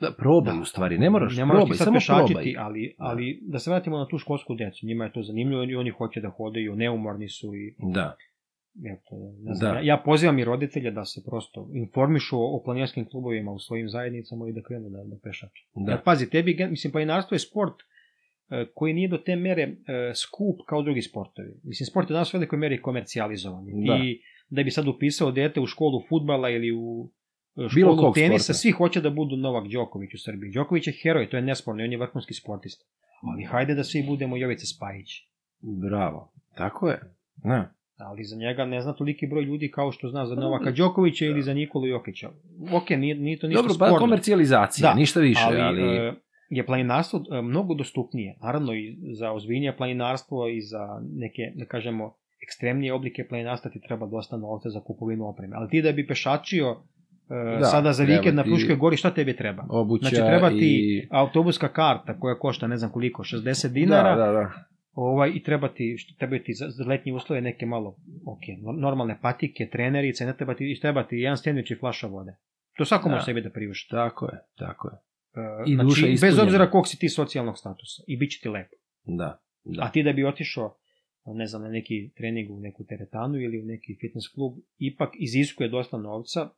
da 0.00 0.12
probaj 0.12 0.54
Da. 0.54 0.60
u 0.60 0.64
stvari, 0.64 0.98
ne 0.98 1.10
moraš, 1.10 1.36
ne 1.36 1.44
moraš 1.44 1.60
probaj, 1.60 1.76
samo 1.76 1.94
pešačiti, 1.94 2.34
probaj. 2.34 2.54
ali, 2.58 2.94
ali 2.98 3.38
da 3.42 3.58
se 3.58 3.70
vratimo 3.70 3.98
na 3.98 4.08
tu 4.08 4.18
školsku 4.18 4.54
decu, 4.54 4.86
njima 4.86 5.04
je 5.04 5.12
to 5.12 5.22
zanimljivo 5.22 5.64
i 5.64 5.74
oni 5.74 5.90
hoće 5.90 6.20
da 6.20 6.30
hodaju, 6.30 6.76
neumorni 6.76 7.28
su 7.28 7.54
i 7.54 7.74
Da, 7.78 8.16
eto, 8.84 9.16
ne 9.42 9.54
znam, 9.54 9.74
Da. 9.74 9.80
ja, 9.80 10.02
pozivam 10.04 10.38
i 10.38 10.44
roditelje 10.44 10.90
da 10.90 11.04
se 11.04 11.24
prosto 11.26 11.70
informišu 11.74 12.36
o, 12.38 12.62
planinarskim 12.64 13.08
klubovima 13.08 13.52
u 13.52 13.58
svojim 13.58 13.88
zajednicama 13.88 14.48
i 14.48 14.52
da 14.52 14.62
krenu 14.62 14.88
da, 14.90 15.04
da 15.04 15.16
pešače. 15.22 15.62
da. 15.74 15.92
Jer 15.92 16.00
pazi, 16.04 16.30
tebi, 16.30 16.66
mislim, 16.70 16.92
planinarstvo 16.92 17.34
je 17.34 17.38
sport 17.38 17.74
e, 18.50 18.66
koji 18.74 18.92
nije 18.94 19.08
do 19.08 19.18
te 19.18 19.36
mere 19.36 19.62
e, 19.62 19.74
skup 20.14 20.56
kao 20.66 20.82
drugi 20.82 21.02
sportovi. 21.02 21.60
Mislim, 21.64 21.86
sport 21.86 22.10
je 22.10 22.14
danas 22.14 22.34
u 22.34 22.36
velikoj 22.36 22.58
meri 22.58 22.82
komercijalizovan. 22.82 23.64
Da. 23.86 23.96
I 23.96 24.20
da 24.50 24.62
bi 24.62 24.70
sad 24.70 24.88
upisao 24.88 25.30
dete 25.32 25.60
u 25.60 25.66
školu 25.66 26.02
futbala 26.08 26.50
ili 26.50 26.72
u 26.72 27.10
Bilo 27.74 27.96
kog 27.96 28.14
tenisa, 28.14 28.44
sporta. 28.44 28.58
svi 28.58 28.70
hoće 28.70 29.00
da 29.00 29.10
budu 29.10 29.36
Novak 29.36 29.68
Đoković 29.68 30.14
u 30.14 30.18
Srbiji. 30.18 30.52
Đoković 30.52 30.86
je 30.86 30.92
heroj, 31.02 31.30
to 31.30 31.36
je 31.36 31.42
nesporno, 31.42 31.84
on 31.84 31.92
je 31.92 31.98
vrhunski 31.98 32.34
sportista. 32.34 32.84
Ali 33.22 33.44
hajde 33.44 33.74
da 33.74 33.84
svi 33.84 34.04
budemo 34.06 34.36
Jovice 34.36 34.66
Spajić. 34.66 35.08
Bravo. 35.60 36.32
Tako 36.54 36.88
je. 36.88 37.00
Da. 37.36 37.74
Ali 37.98 38.24
za 38.24 38.36
njega 38.36 38.64
ne 38.64 38.80
zna 38.80 38.92
toliki 38.92 39.26
broj 39.26 39.42
ljudi 39.42 39.70
kao 39.70 39.92
što 39.92 40.08
zna 40.08 40.26
za 40.26 40.34
Novaka 40.34 40.70
Đokovića 40.70 41.24
ili 41.24 41.42
za 41.42 41.54
Nikolu 41.54 41.86
Jokića. 41.86 42.30
Ok, 42.72 42.90
nije, 42.90 43.14
nije 43.14 43.38
to 43.38 43.46
ništa 43.46 43.62
Dobro, 43.62 43.74
pa 43.78 43.86
sporno. 43.86 43.98
komercijalizacija, 43.98 44.88
Da, 44.88 44.94
ništa 44.94 45.20
više, 45.20 45.42
ali... 45.44 45.60
ali, 45.60 45.82
e, 45.82 46.12
je 46.50 46.66
planinarstvo 46.66 47.24
e, 47.30 47.42
mnogo 47.42 47.74
dostupnije. 47.74 48.36
Naravno 48.42 48.74
i 48.74 48.96
za 49.12 49.32
ozbiljnije 49.32 49.76
planinarstvo 49.76 50.48
i 50.48 50.60
za 50.60 51.00
neke, 51.14 51.42
da 51.54 51.64
kažemo, 51.64 52.14
ekstremnije 52.42 52.92
oblike 52.92 53.26
planinarstva 53.28 53.70
ti 53.70 53.80
treba 53.80 54.06
dosta 54.06 54.36
novca 54.36 54.70
za 54.70 54.80
kupovinu 54.80 55.28
opreme. 55.28 55.56
Ali 55.56 55.68
ti 55.68 55.82
da 55.82 55.92
bi 55.92 56.06
pešačio 56.06 56.76
Da, 57.58 57.64
sada 57.64 57.92
za 57.92 58.04
vikend 58.04 58.36
na 58.36 58.44
Fruškoj 58.44 58.76
gori, 58.76 58.96
šta 58.96 59.10
tebi 59.10 59.36
treba? 59.36 59.64
Obuća 59.70 60.00
Znači 60.00 60.16
treba 60.18 60.48
ti 60.50 60.56
i... 60.60 61.08
autobuska 61.10 61.68
karta 61.68 62.20
koja 62.20 62.38
košta 62.38 62.66
ne 62.66 62.76
znam 62.76 62.90
koliko, 62.90 63.22
60 63.24 63.68
dinara, 63.68 64.16
Da, 64.16 64.26
da, 64.26 64.32
da. 64.32 64.52
ovaj, 64.92 65.30
i 65.30 65.42
treba 65.42 65.68
ti, 65.68 65.96
treba 66.18 66.38
ti 66.38 66.54
za, 66.54 66.84
letnje 66.84 67.12
uslove 67.12 67.40
neke 67.40 67.66
malo, 67.66 67.96
ok, 68.26 68.40
no- 68.58 68.72
normalne 68.72 69.18
patike, 69.22 69.68
trenerice, 69.68 70.26
ne 70.26 70.36
treba 70.36 70.54
ti, 70.54 70.72
i 70.72 70.80
treba 70.80 71.02
ti 71.02 71.16
jedan 71.16 71.36
stjenič 71.36 71.70
i 71.70 71.76
flaša 71.76 72.06
vode. 72.06 72.36
To 72.76 72.84
svako 72.84 73.08
Da. 73.08 73.14
može 73.14 73.24
sebi 73.24 73.42
da 73.42 73.50
priušti. 73.50 73.90
Tako 73.90 74.26
je, 74.26 74.38
tako 74.56 74.88
je. 74.88 74.94
E, 75.34 75.62
I 75.66 75.76
duša 75.76 75.84
znači, 75.86 76.02
bez 76.02 76.12
ispunjena. 76.14 76.42
obzira 76.42 76.70
kog 76.70 76.88
si 76.88 76.98
ti 76.98 77.08
socijalnog 77.08 77.58
statusa 77.58 78.02
i 78.06 78.16
bit 78.16 78.30
će 78.30 78.40
ti 78.40 78.48
lepo. 78.48 78.76
Da, 79.04 79.40
Da. 79.64 79.82
A 79.82 79.90
ti 79.90 80.02
da 80.02 80.12
bi 80.12 80.24
otišao 80.24 80.76
ne 81.26 81.46
znam, 81.46 81.62
na 81.62 81.68
neki 81.68 82.10
trening 82.16 82.50
u 82.50 82.60
neku 82.60 82.84
teretanu 82.84 83.36
ili 83.36 83.60
u 83.60 83.64
neki 83.64 83.96
fitness 84.00 84.28
klub, 84.28 84.52
ipak 84.78 85.10
iziskuje 85.14 85.68
dosta 85.68 85.98
novca. 85.98 86.48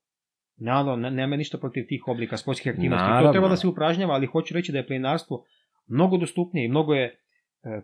Naravno, 0.60 0.96
ne- 0.96 1.10
nema 1.12 1.36
ništa 1.36 1.58
protiv 1.58 1.84
tih 1.86 2.02
oblika 2.06 2.36
sportskih 2.36 2.70
aktivnosti. 2.70 3.02
To 3.02 3.08
Naravno. 3.08 3.32
treba 3.32 3.48
da 3.48 3.56
se 3.56 3.66
upražnjava, 3.66 4.14
ali 4.14 4.26
hoću 4.26 4.54
reći 4.54 4.72
da 4.72 4.78
je 4.78 4.86
planinarstvo 4.86 5.44
mnogo 5.88 6.16
dostupnije 6.16 6.64
i 6.64 6.68
mnogo 6.68 6.94
je 6.94 7.04
e, 7.04 7.14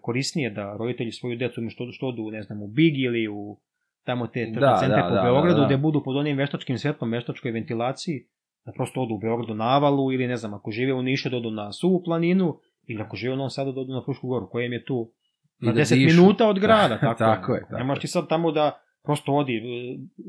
korisnije 0.01 0.51
da 0.51 0.77
roditelji 0.77 1.13
svoju 1.13 1.37
decu 1.37 1.61
što, 1.69 1.93
što 1.93 2.07
odu, 2.07 2.31
ne 2.31 2.43
znam, 2.43 2.63
u 2.63 2.69
Big 2.69 2.99
ili 2.99 3.29
u 3.29 3.61
tamo 4.05 4.27
te 4.27 4.47
Da, 4.47 4.61
da, 4.61 4.77
centre 4.81 4.97
da, 4.97 5.09
po 5.09 5.15
da, 5.15 5.23
Beogradu, 5.23 5.55
da, 5.55 5.61
da. 5.61 5.67
gde 5.67 5.77
budu 5.79 6.03
pod 6.03 6.17
onim 6.17 6.37
veštačkim 6.37 6.79
svetlom, 6.79 7.11
veštačkoj 7.11 7.51
ventilaciji, 7.51 8.27
da 8.65 8.73
prosto 8.73 9.03
odu 9.03 9.15
u 9.15 9.19
Beogradu 9.19 9.55
na 9.55 9.65
Avalu 9.67 10.13
ili 10.13 10.27
ne 10.27 10.37
znam, 10.37 10.55
ako 10.55 10.71
žive 10.71 10.93
u 10.93 11.03
Nišu 11.03 11.31
da 11.31 11.37
odu 11.37 11.51
na 11.51 11.73
Suvu 11.73 12.03
planinu 12.03 12.59
ili 12.85 13.03
ako 13.03 13.17
žive 13.17 13.33
u 13.33 13.37
Novom 13.37 13.51
Sadu 13.51 13.73
da 13.73 13.81
odu 13.81 13.93
na 13.93 14.03
Frušku 14.03 14.29
goru, 14.29 14.49
koja 14.49 14.67
im 14.67 14.73
je 14.73 14.85
tu 14.85 15.13
I 15.61 15.67
na 15.67 15.73
da 15.73 15.81
10 15.81 15.95
dišu. 15.97 16.17
minuta 16.17 16.49
od 16.49 16.59
grada, 16.59 16.99
tako, 17.01 17.19
Tako 17.19 17.55
je, 17.55 17.61
tako 17.61 17.77
Ne 17.77 17.85
možeš 17.85 17.99
je. 17.99 18.03
ti 18.03 18.09
sad 18.09 18.29
tamo 18.29 18.53
da 18.53 18.81
prosto 19.07 19.33
odi, 19.33 19.57
e, 19.57 19.63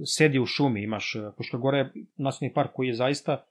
sedi 0.05 0.39
u 0.39 0.45
šumi, 0.45 0.83
imaš, 0.83 1.15
e, 1.15 1.31
Fruška 1.35 1.57
Gora 1.57 1.77
je 1.77 1.91
nacionalni 2.17 2.53
park 2.53 2.71
koji 2.73 2.87
je 2.87 2.93
zaista 2.93 3.43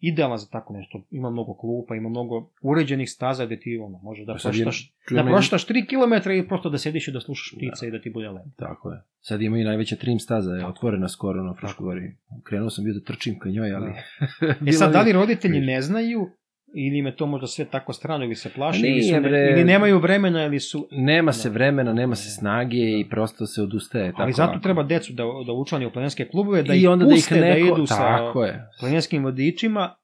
idealan 0.00 0.38
za 0.38 0.46
tako 0.46 0.72
nešto. 0.72 1.02
Ima 1.10 1.30
mnogo 1.30 1.54
klupa, 1.54 1.94
ima 1.94 2.08
mnogo 2.08 2.50
uređenih 2.62 3.10
staza 3.10 3.46
gde 3.46 3.60
ti 3.60 3.78
ono, 3.78 3.98
možeš 4.02 4.26
da 4.26 4.32
proštaš, 4.32 4.92
da 5.10 5.24
proštaš 5.24 5.66
3 5.66 5.86
km 5.88 6.30
i 6.30 6.48
prosto 6.48 6.70
da 6.70 6.78
sediš 6.78 7.08
i 7.08 7.12
da 7.12 7.20
slušaš 7.20 7.54
ptice 7.56 7.88
i 7.88 7.90
da 7.90 8.00
ti 8.00 8.10
bude 8.10 8.28
lepo. 8.28 8.48
Tako 8.56 8.90
je. 8.90 9.02
Sad 9.20 9.42
ima 9.42 9.58
i 9.58 9.64
najveća 9.64 9.96
trim 9.96 10.18
staza, 10.18 10.50
je 10.52 10.66
otvorena 10.66 11.08
skoro 11.08 11.42
na 11.42 11.54
Fruškoj 11.54 11.72
Tako. 11.72 11.84
gori. 11.84 12.16
Krenuo 12.42 12.70
sam 12.70 12.84
bio 12.84 12.94
da 12.94 13.00
trčim 13.00 13.38
ka 13.38 13.48
njoj, 13.48 13.72
ali... 13.72 13.90
E 14.50 14.54
bilo 14.60 14.78
sad, 14.78 14.92
da 14.92 15.02
li 15.02 15.12
roditelji 15.12 15.60
ne 15.60 15.82
znaju 15.82 16.30
ili 16.76 16.98
im 16.98 17.06
je 17.06 17.16
to 17.16 17.26
možda 17.26 17.46
sve 17.46 17.64
tako 17.64 17.92
strano 17.92 18.24
ili 18.24 18.34
se 18.34 18.50
plaše 18.50 18.82
Nije, 18.82 18.92
ili, 18.92 19.02
su 19.04 19.20
ne, 19.20 19.50
ili 19.52 19.64
nemaju 19.64 19.98
vremena 19.98 20.44
ili 20.44 20.60
su 20.60 20.88
Nema 20.90 21.32
se 21.32 21.48
Da. 21.48 21.52
vremena, 21.52 21.92
nema 21.92 22.14
se 22.14 22.30
snage 22.30 22.76
i 22.76 23.06
prosto 23.10 23.46
se 23.46 23.62
odustaje. 23.62 24.04
ali 24.06 24.14
tako 24.16 24.32
zato 24.32 24.50
lako. 24.50 24.62
treba 24.62 24.82
decu 24.82 25.12
da, 25.12 25.24
da 25.46 25.52
učlani 25.52 25.86
u 25.86 25.92
planinske 25.92 26.24
klubove 26.24 26.62
da 26.62 26.74
I 26.74 26.80
ih 26.80 26.88
onda 26.88 27.04
da 27.04 27.10
ih 27.10 27.14
puste 27.16 27.34
da, 27.34 27.40
neko... 27.40 27.66
idu 27.68 27.86
sa 27.86 27.96
Tako 28.18 28.44
je. 28.44 28.68
planinskim 28.80 29.24
vodičima 29.24 29.94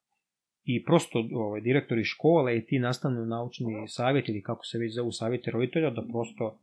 i 0.64 0.84
prosto 0.84 1.24
ovaj, 1.34 1.60
direktori 1.60 2.04
škole 2.04 2.56
i 2.58 2.66
ti 2.66 2.78
nastavno 2.78 3.24
naučni 3.26 3.66
savjet 3.88 4.28
ili 4.28 4.42
kako 4.42 4.64
se 4.64 4.78
već 4.78 4.94
zovu 4.94 5.12
savjeti 5.12 5.50
roditelja 5.50 5.90
da 5.90 6.02
prosto 6.02 6.58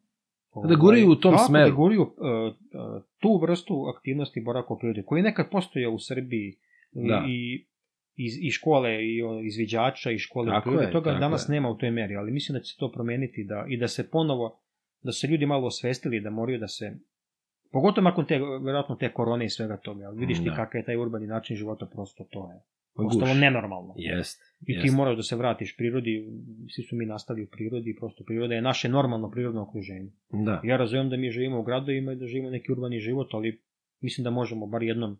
ovaj, 0.51 0.69
Da 0.69 0.75
guraju 0.75 1.09
u 1.09 1.15
tom 1.15 1.33
tako, 1.33 1.45
smeru. 1.45 1.69
Da 1.69 1.75
guraju 1.75 2.01
uh, 2.01 2.07
uh, 2.07 2.53
tu 3.19 3.39
vrstu 3.41 3.85
aktivnosti 3.97 4.41
boravka 4.41 4.73
u 4.73 4.77
prirodi 4.79 5.03
koji 5.05 5.21
nekad 5.23 5.49
postojao 5.51 5.91
u 5.91 5.99
Srbiji 5.99 6.55
Da. 6.91 7.23
i 7.27 7.65
iz, 8.17 8.37
i 8.41 8.51
škole 8.51 9.05
i 9.05 9.23
o, 9.23 9.41
izviđača 9.43 10.11
i 10.11 10.17
škole 10.17 10.47
Tako 10.49 10.69
u 10.69 10.71
prirodi. 10.71 10.87
je, 10.87 10.91
Toga 10.91 11.09
tako 11.09 11.19
danas 11.19 11.49
je. 11.49 11.53
nema 11.53 11.69
u 11.69 11.77
toj 11.77 11.91
meri, 11.91 12.15
ali 12.15 12.31
mislim 12.31 12.53
da 12.53 12.63
će 12.63 12.73
se 12.73 12.79
to 12.79 12.91
promeniti 12.91 13.43
da, 13.43 13.65
i 13.69 13.77
da 13.77 13.87
se 13.87 14.09
ponovo 14.09 14.59
da 15.03 15.11
se 15.11 15.27
ljudi 15.27 15.45
malo 15.45 15.67
osvestili 15.67 16.19
da 16.21 16.29
moraju 16.29 16.59
da 16.59 16.67
se 16.67 16.91
pogotovo 17.71 18.03
nakon 18.03 18.25
te, 18.25 18.39
verovatno 18.63 18.95
te 18.95 19.13
korone 19.13 19.45
i 19.45 19.49
svega 19.49 19.77
toga, 19.77 20.05
ali 20.05 20.19
vidiš 20.19 20.37
ti 20.37 20.49
Da. 20.49 20.55
kakav 20.55 20.79
je 20.79 20.85
taj 20.85 20.97
urbani 20.97 21.27
način 21.27 21.55
života, 21.57 21.85
prosto 21.85 22.23
to 22.23 22.51
je 22.51 22.59
postalo 22.95 23.33
nenormalno. 23.33 23.93
Jest. 23.97 24.41
I 24.67 24.73
jest. 24.73 24.83
ti 24.85 24.91
moraš 24.91 25.15
da 25.15 25.23
se 25.23 25.35
vratiš 25.35 25.77
prirodi, 25.77 26.27
svi 26.69 26.83
su 26.83 26.95
mi 26.95 27.05
nastali 27.05 27.43
u 27.43 27.47
prirodi, 27.47 27.95
prosto 27.99 28.23
priroda 28.23 28.55
je 28.55 28.61
naše 28.61 28.89
normalno 28.89 29.31
prirodno 29.31 29.61
okruženje. 29.61 30.11
Da. 30.29 30.61
Ja 30.63 30.77
razumem 30.77 31.09
da 31.09 31.17
mi 31.17 31.31
živimo 31.31 31.59
u 31.59 31.63
gradovima 31.63 32.11
i 32.11 32.15
da 32.15 32.27
živimo 32.27 32.49
neki 32.49 32.71
urbani 32.71 32.99
život, 32.99 33.27
ali 33.33 33.61
mislim 34.01 34.23
da 34.23 34.29
možemo 34.29 34.67
bar 34.67 34.83
jednom 34.83 35.17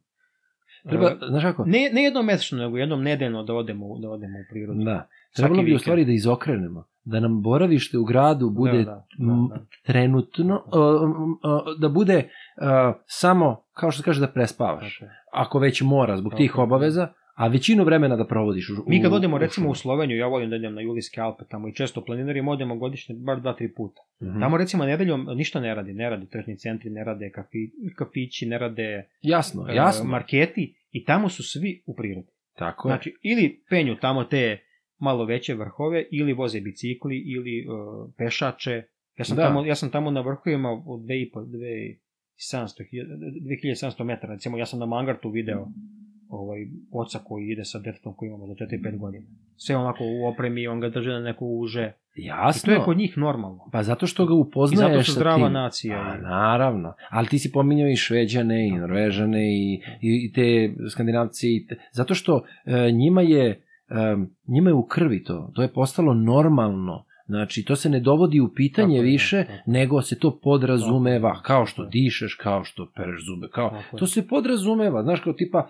Treba, 0.89 1.07
e, 1.07 1.15
znaš 1.29 1.43
kako? 1.43 1.65
ne, 1.65 1.89
ne 1.93 2.03
jednom 2.03 2.25
mesečno, 2.25 2.57
nego 2.57 2.77
jednom 2.77 3.03
nedeljno 3.03 3.43
da 3.43 3.53
odemo, 3.53 3.99
da 3.99 4.09
odemo 4.09 4.39
u 4.39 4.43
prirodu. 4.49 4.83
Da. 4.83 5.07
Trebalo 5.35 5.63
bi 5.63 5.75
u 5.75 5.79
stvari 5.79 6.05
da 6.05 6.11
izokrenemo. 6.11 6.83
Da 7.03 7.19
nam 7.19 7.41
boravište 7.41 7.97
u 7.97 8.03
gradu 8.03 8.49
bude 8.49 8.77
Da, 8.77 8.83
da, 8.83 9.05
da, 9.17 9.47
da. 9.49 9.65
trenutno, 9.85 10.63
uh, 10.65 11.09
uh, 11.11 11.79
da 11.79 11.89
bude 11.89 12.17
uh, 12.17 12.95
samo, 13.05 13.63
kao 13.73 13.91
što 13.91 14.01
se 14.01 14.05
kaže, 14.05 14.19
da 14.19 14.27
prespavaš. 14.27 15.01
Je. 15.01 15.09
Ako 15.33 15.59
već 15.59 15.81
mora, 15.81 16.17
zbog 16.17 16.31
Tako 16.31 16.37
tih 16.37 16.53
je. 16.57 16.63
obaveza, 16.63 17.07
a 17.37 17.47
većinu 17.47 17.83
vremena 17.83 18.15
da 18.15 18.27
provodiš 18.27 18.69
u, 18.69 18.73
Mi 18.87 19.01
kad 19.01 19.13
odemo 19.13 19.37
recimo 19.37 19.69
u. 19.69 19.75
Sloveniju, 19.75 20.17
ja 20.17 20.27
volim 20.27 20.49
da 20.49 20.55
idem 20.55 20.73
na 20.73 20.81
Julijske 20.81 21.21
Alpe 21.21 21.43
tamo 21.49 21.67
i 21.67 21.73
često 21.73 22.03
planinarimo, 22.05 22.51
odemo 22.51 22.75
godišnje 22.75 23.15
bar 23.15 23.41
dva, 23.41 23.53
tri 23.53 23.73
puta. 23.73 24.01
Mhm. 24.21 24.39
Tamo 24.39 24.57
recimo 24.57 24.85
nedeljom 24.85 25.27
ništa 25.35 25.59
ne 25.59 25.75
radi, 25.75 25.93
ne 25.93 26.09
rade 26.09 26.25
tržni 26.25 26.57
centri, 26.57 26.89
ne 26.89 27.03
rade 27.03 27.31
kafi, 27.31 27.69
kafići, 27.95 28.45
ne 28.45 28.57
rade 28.57 29.09
Jasno, 29.21 29.65
e, 29.69 29.75
jasno. 29.75 30.09
marketi 30.09 30.75
i 30.91 31.05
tamo 31.05 31.29
su 31.29 31.43
svi 31.43 31.83
u 31.85 31.95
prirodi. 31.95 32.27
Tako 32.55 32.87
je. 32.87 32.91
Znači, 32.91 33.15
ili 33.21 33.63
penju 33.69 33.95
tamo 33.95 34.23
te 34.23 34.59
malo 34.99 35.25
veće 35.25 35.53
vrhove, 35.55 36.05
ili 36.11 36.33
voze 36.33 36.61
bicikli, 36.61 37.17
ili 37.17 37.65
uh, 37.67 38.09
pešače. 38.17 38.83
Ja 39.17 39.25
sam, 39.25 39.37
Da. 39.37 39.43
tamo, 39.43 39.65
ja 39.65 39.75
sam 39.75 39.89
tamo 39.91 40.11
na 40.11 40.21
vrhovima 40.21 40.69
od 40.85 41.01
2,5, 41.01 41.97
2700, 42.39 42.85
2700 43.41 44.03
metara. 44.03 44.33
Recimo, 44.33 44.57
ja 44.57 44.65
sam 44.65 44.79
na 44.79 44.85
Mangartu 44.85 45.29
video 45.29 45.67
ovaj, 46.29 46.67
oca 46.91 47.19
koji 47.19 47.47
ide 47.47 47.65
sa 47.65 47.79
detetom 47.79 48.13
koji 48.15 48.27
ima 48.27 48.37
za 48.37 48.53
4-5 48.53 48.97
godina. 48.97 49.25
Sve 49.55 49.75
onako 49.75 50.03
u 50.03 50.27
opremi, 50.27 50.67
on 50.67 50.79
ga 50.79 50.89
drži 50.89 51.09
na 51.09 51.19
neku 51.19 51.47
uže. 51.47 51.91
I 52.15 52.25
Jasno. 52.25 52.73
to 52.73 52.79
je 52.79 52.85
kod 52.85 52.97
njih 52.97 53.17
normalno. 53.17 53.69
Pa 53.71 53.83
zato 53.83 54.07
što 54.07 54.25
ga 54.25 54.33
I 54.33 54.37
upoznaješ 54.37 54.91
zato 54.91 55.03
su 55.03 55.11
sa 55.11 55.19
zdrava 55.19 55.47
tim. 55.47 55.53
nacija. 55.53 55.99
A, 55.99 56.17
naravno. 56.17 56.93
Ali 57.09 57.27
ti 57.27 57.39
si 57.39 57.51
pominjao 57.51 57.89
i 57.89 57.95
Šveđane 57.95 58.67
i 58.67 58.71
Norvežane 58.71 59.55
i, 59.55 59.73
i, 59.73 59.79
i 60.01 60.31
te 60.33 60.73
Skandinavci. 60.89 61.55
I 61.55 61.67
te, 61.67 61.75
zato 61.91 62.13
što 62.13 62.43
e, 62.65 62.91
njima 62.91 63.21
je 63.21 63.49
e, 63.49 64.17
njima 64.47 64.69
je 64.69 64.73
u 64.73 64.85
krvi 64.85 65.23
to. 65.23 65.51
To 65.55 65.61
je 65.61 65.73
postalo 65.73 66.13
normalno. 66.13 67.05
Znači, 67.27 67.65
to 67.65 67.75
se 67.75 67.89
ne 67.89 67.99
dovodi 67.99 68.39
u 68.39 68.53
pitanje 68.53 68.97
Tako 68.97 69.03
više, 69.03 69.45
tako 69.47 69.71
nego 69.71 70.01
se 70.01 70.19
to 70.19 70.39
podrazumeva. 70.39 71.33
Tako 71.33 71.43
Kao 71.43 71.65
što 71.65 71.81
tako 71.81 71.91
dišeš, 71.91 72.35
kao 72.35 72.63
što 72.63 72.91
pereš 72.95 73.25
zube. 73.25 73.47
Kao, 73.51 73.69
Tako 73.69 73.97
to 73.97 74.07
se 74.07 74.27
podrazumeva. 74.27 75.03
Znaš, 75.03 75.19
kao 75.19 75.33
tipa, 75.33 75.69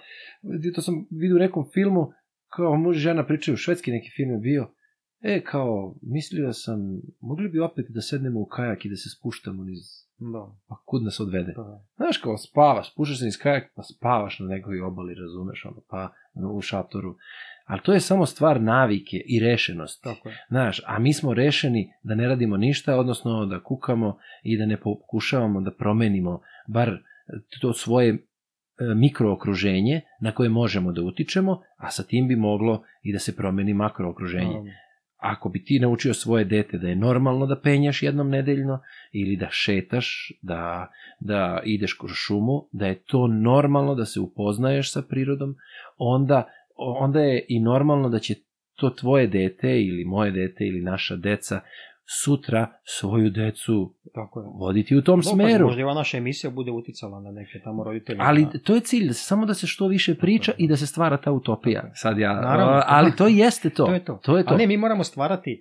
to 0.75 0.81
sam 0.81 1.07
vidio 1.11 1.35
u 1.35 1.39
nekom 1.39 1.65
filmu, 1.73 2.11
kao 2.49 2.77
muž 2.77 2.97
i 2.97 2.99
žena 2.99 3.25
pričaju, 3.25 3.57
švedski 3.57 3.91
neki 3.91 4.09
film 4.15 4.31
je 4.31 4.37
bio, 4.37 4.67
E, 5.21 5.43
kao, 5.43 5.95
mislio 6.01 6.53
sam, 6.53 6.79
mogli 7.21 7.49
bi 7.49 7.59
opet 7.59 7.85
da 7.89 8.01
sednemo 8.01 8.39
u 8.39 8.45
kajak 8.45 8.85
i 8.85 8.89
da 8.89 8.95
se 8.95 9.09
spuštamo 9.09 9.63
niz... 9.63 9.79
Da, 10.17 10.55
Pa 10.67 10.75
kud 10.85 11.03
nas 11.03 11.19
odvede? 11.19 11.53
da. 11.55 11.85
Znaš, 11.95 12.17
kao, 12.17 12.37
spavaš, 12.37 12.91
spuštaš 12.91 13.19
se 13.19 13.25
niz 13.25 13.37
kajak, 13.37 13.71
pa 13.75 13.83
spavaš 13.83 14.39
na 14.39 14.47
nekoj 14.47 14.81
obali, 14.81 15.15
razumeš, 15.15 15.65
ono, 15.65 15.81
pa 15.89 16.13
u 16.53 16.61
šatoru. 16.61 17.15
Ali 17.67 17.81
to 17.83 17.93
je 17.93 17.99
samo 17.99 18.25
stvar 18.25 18.61
navike 18.61 19.17
i 19.25 19.39
rešenosti. 19.39 20.03
Tako 20.03 20.29
je. 20.29 20.45
Znaš, 20.49 20.81
a 20.85 20.99
mi 20.99 21.13
smo 21.13 21.33
rešeni 21.33 21.93
da 22.03 22.15
ne 22.15 22.27
radimo 22.27 22.57
ništa, 22.57 22.95
odnosno 22.95 23.45
da 23.45 23.59
kukamo 23.63 24.17
i 24.43 24.57
da 24.57 24.65
ne 24.65 24.77
pokušavamo 24.77 25.61
da 25.61 25.71
promenimo 25.71 26.41
bar 26.67 26.97
to 27.61 27.73
svoje 27.73 28.09
e, 28.09 28.17
mikrookruženje 28.95 30.01
na 30.21 30.31
koje 30.31 30.49
možemo 30.49 30.91
da 30.91 31.01
utičemo, 31.01 31.61
a 31.77 31.91
sa 31.91 32.03
tim 32.03 32.27
bi 32.27 32.35
moglo 32.35 32.83
i 33.03 33.13
da 33.13 33.19
se 33.19 33.35
promeni 33.35 33.73
makrookruženje 33.73 34.55
ako 35.17 35.49
bi 35.49 35.63
ti 35.63 35.79
naučio 35.79 36.13
svoje 36.13 36.45
dete 36.45 36.77
da 36.77 36.87
je 36.87 36.95
normalno 36.95 37.45
da 37.45 37.59
penjaš 37.61 38.03
jednom 38.03 38.29
nedeljno 38.29 38.81
ili 39.11 39.35
da 39.35 39.47
šetaš, 39.51 40.31
da, 40.41 40.91
da 41.19 41.61
ideš 41.63 41.93
kroz 41.93 42.11
šumu, 42.13 42.67
da 42.71 42.87
je 42.87 43.03
to 43.03 43.27
normalno 43.27 43.95
da 43.95 44.05
se 44.05 44.19
upoznaješ 44.19 44.91
sa 44.91 45.01
prirodom, 45.01 45.55
onda, 45.97 46.43
onda 46.77 47.19
je 47.19 47.45
i 47.49 47.59
normalno 47.59 48.09
da 48.09 48.19
će 48.19 48.33
to 48.75 48.89
tvoje 48.89 49.27
dete 49.27 49.81
ili 49.81 50.05
moje 50.05 50.31
dete 50.31 50.63
ili 50.65 50.81
naša 50.81 51.15
deca 51.15 51.59
sutra 52.23 52.67
svoju 52.83 53.29
decu 53.29 53.95
Tako 54.13 54.39
je. 54.39 54.45
voditi 54.59 54.95
u 54.95 55.01
tom 55.01 55.21
Dobro, 55.21 55.33
smeru. 55.45 55.65
Možda 55.65 55.83
ova 55.83 55.93
naša 55.93 56.17
emisija 56.17 56.51
bude 56.51 56.71
uticala 56.71 57.19
na 57.21 57.31
neke 57.31 57.59
tamo 57.63 57.83
roditelje. 57.83 58.19
Ali 58.21 58.45
da- 58.45 58.59
to 58.59 58.75
je 58.75 58.81
cilj, 58.81 59.09
samo 59.11 59.45
da 59.45 59.53
se 59.53 59.67
što 59.67 59.87
više 59.87 60.15
priča 60.15 60.51
i 60.57 60.67
da 60.67 60.75
se 60.75 60.87
stvara 60.87 61.17
ta 61.17 61.31
utopija. 61.31 61.91
Sad 61.93 62.17
ja, 62.17 62.33
Naravno. 62.33 62.81
ali 62.85 63.11
to 63.17 63.27
jeste 63.27 63.69
to. 63.69 63.85
To 63.87 63.93
je 63.93 64.05
to. 64.05 64.19
To 64.23 64.37
je 64.37 64.43
to. 64.45 64.53
A 64.53 64.57
ne, 64.57 64.67
mi 64.67 64.77
moramo 64.77 65.03
stvarati 65.03 65.51
e, 65.51 65.59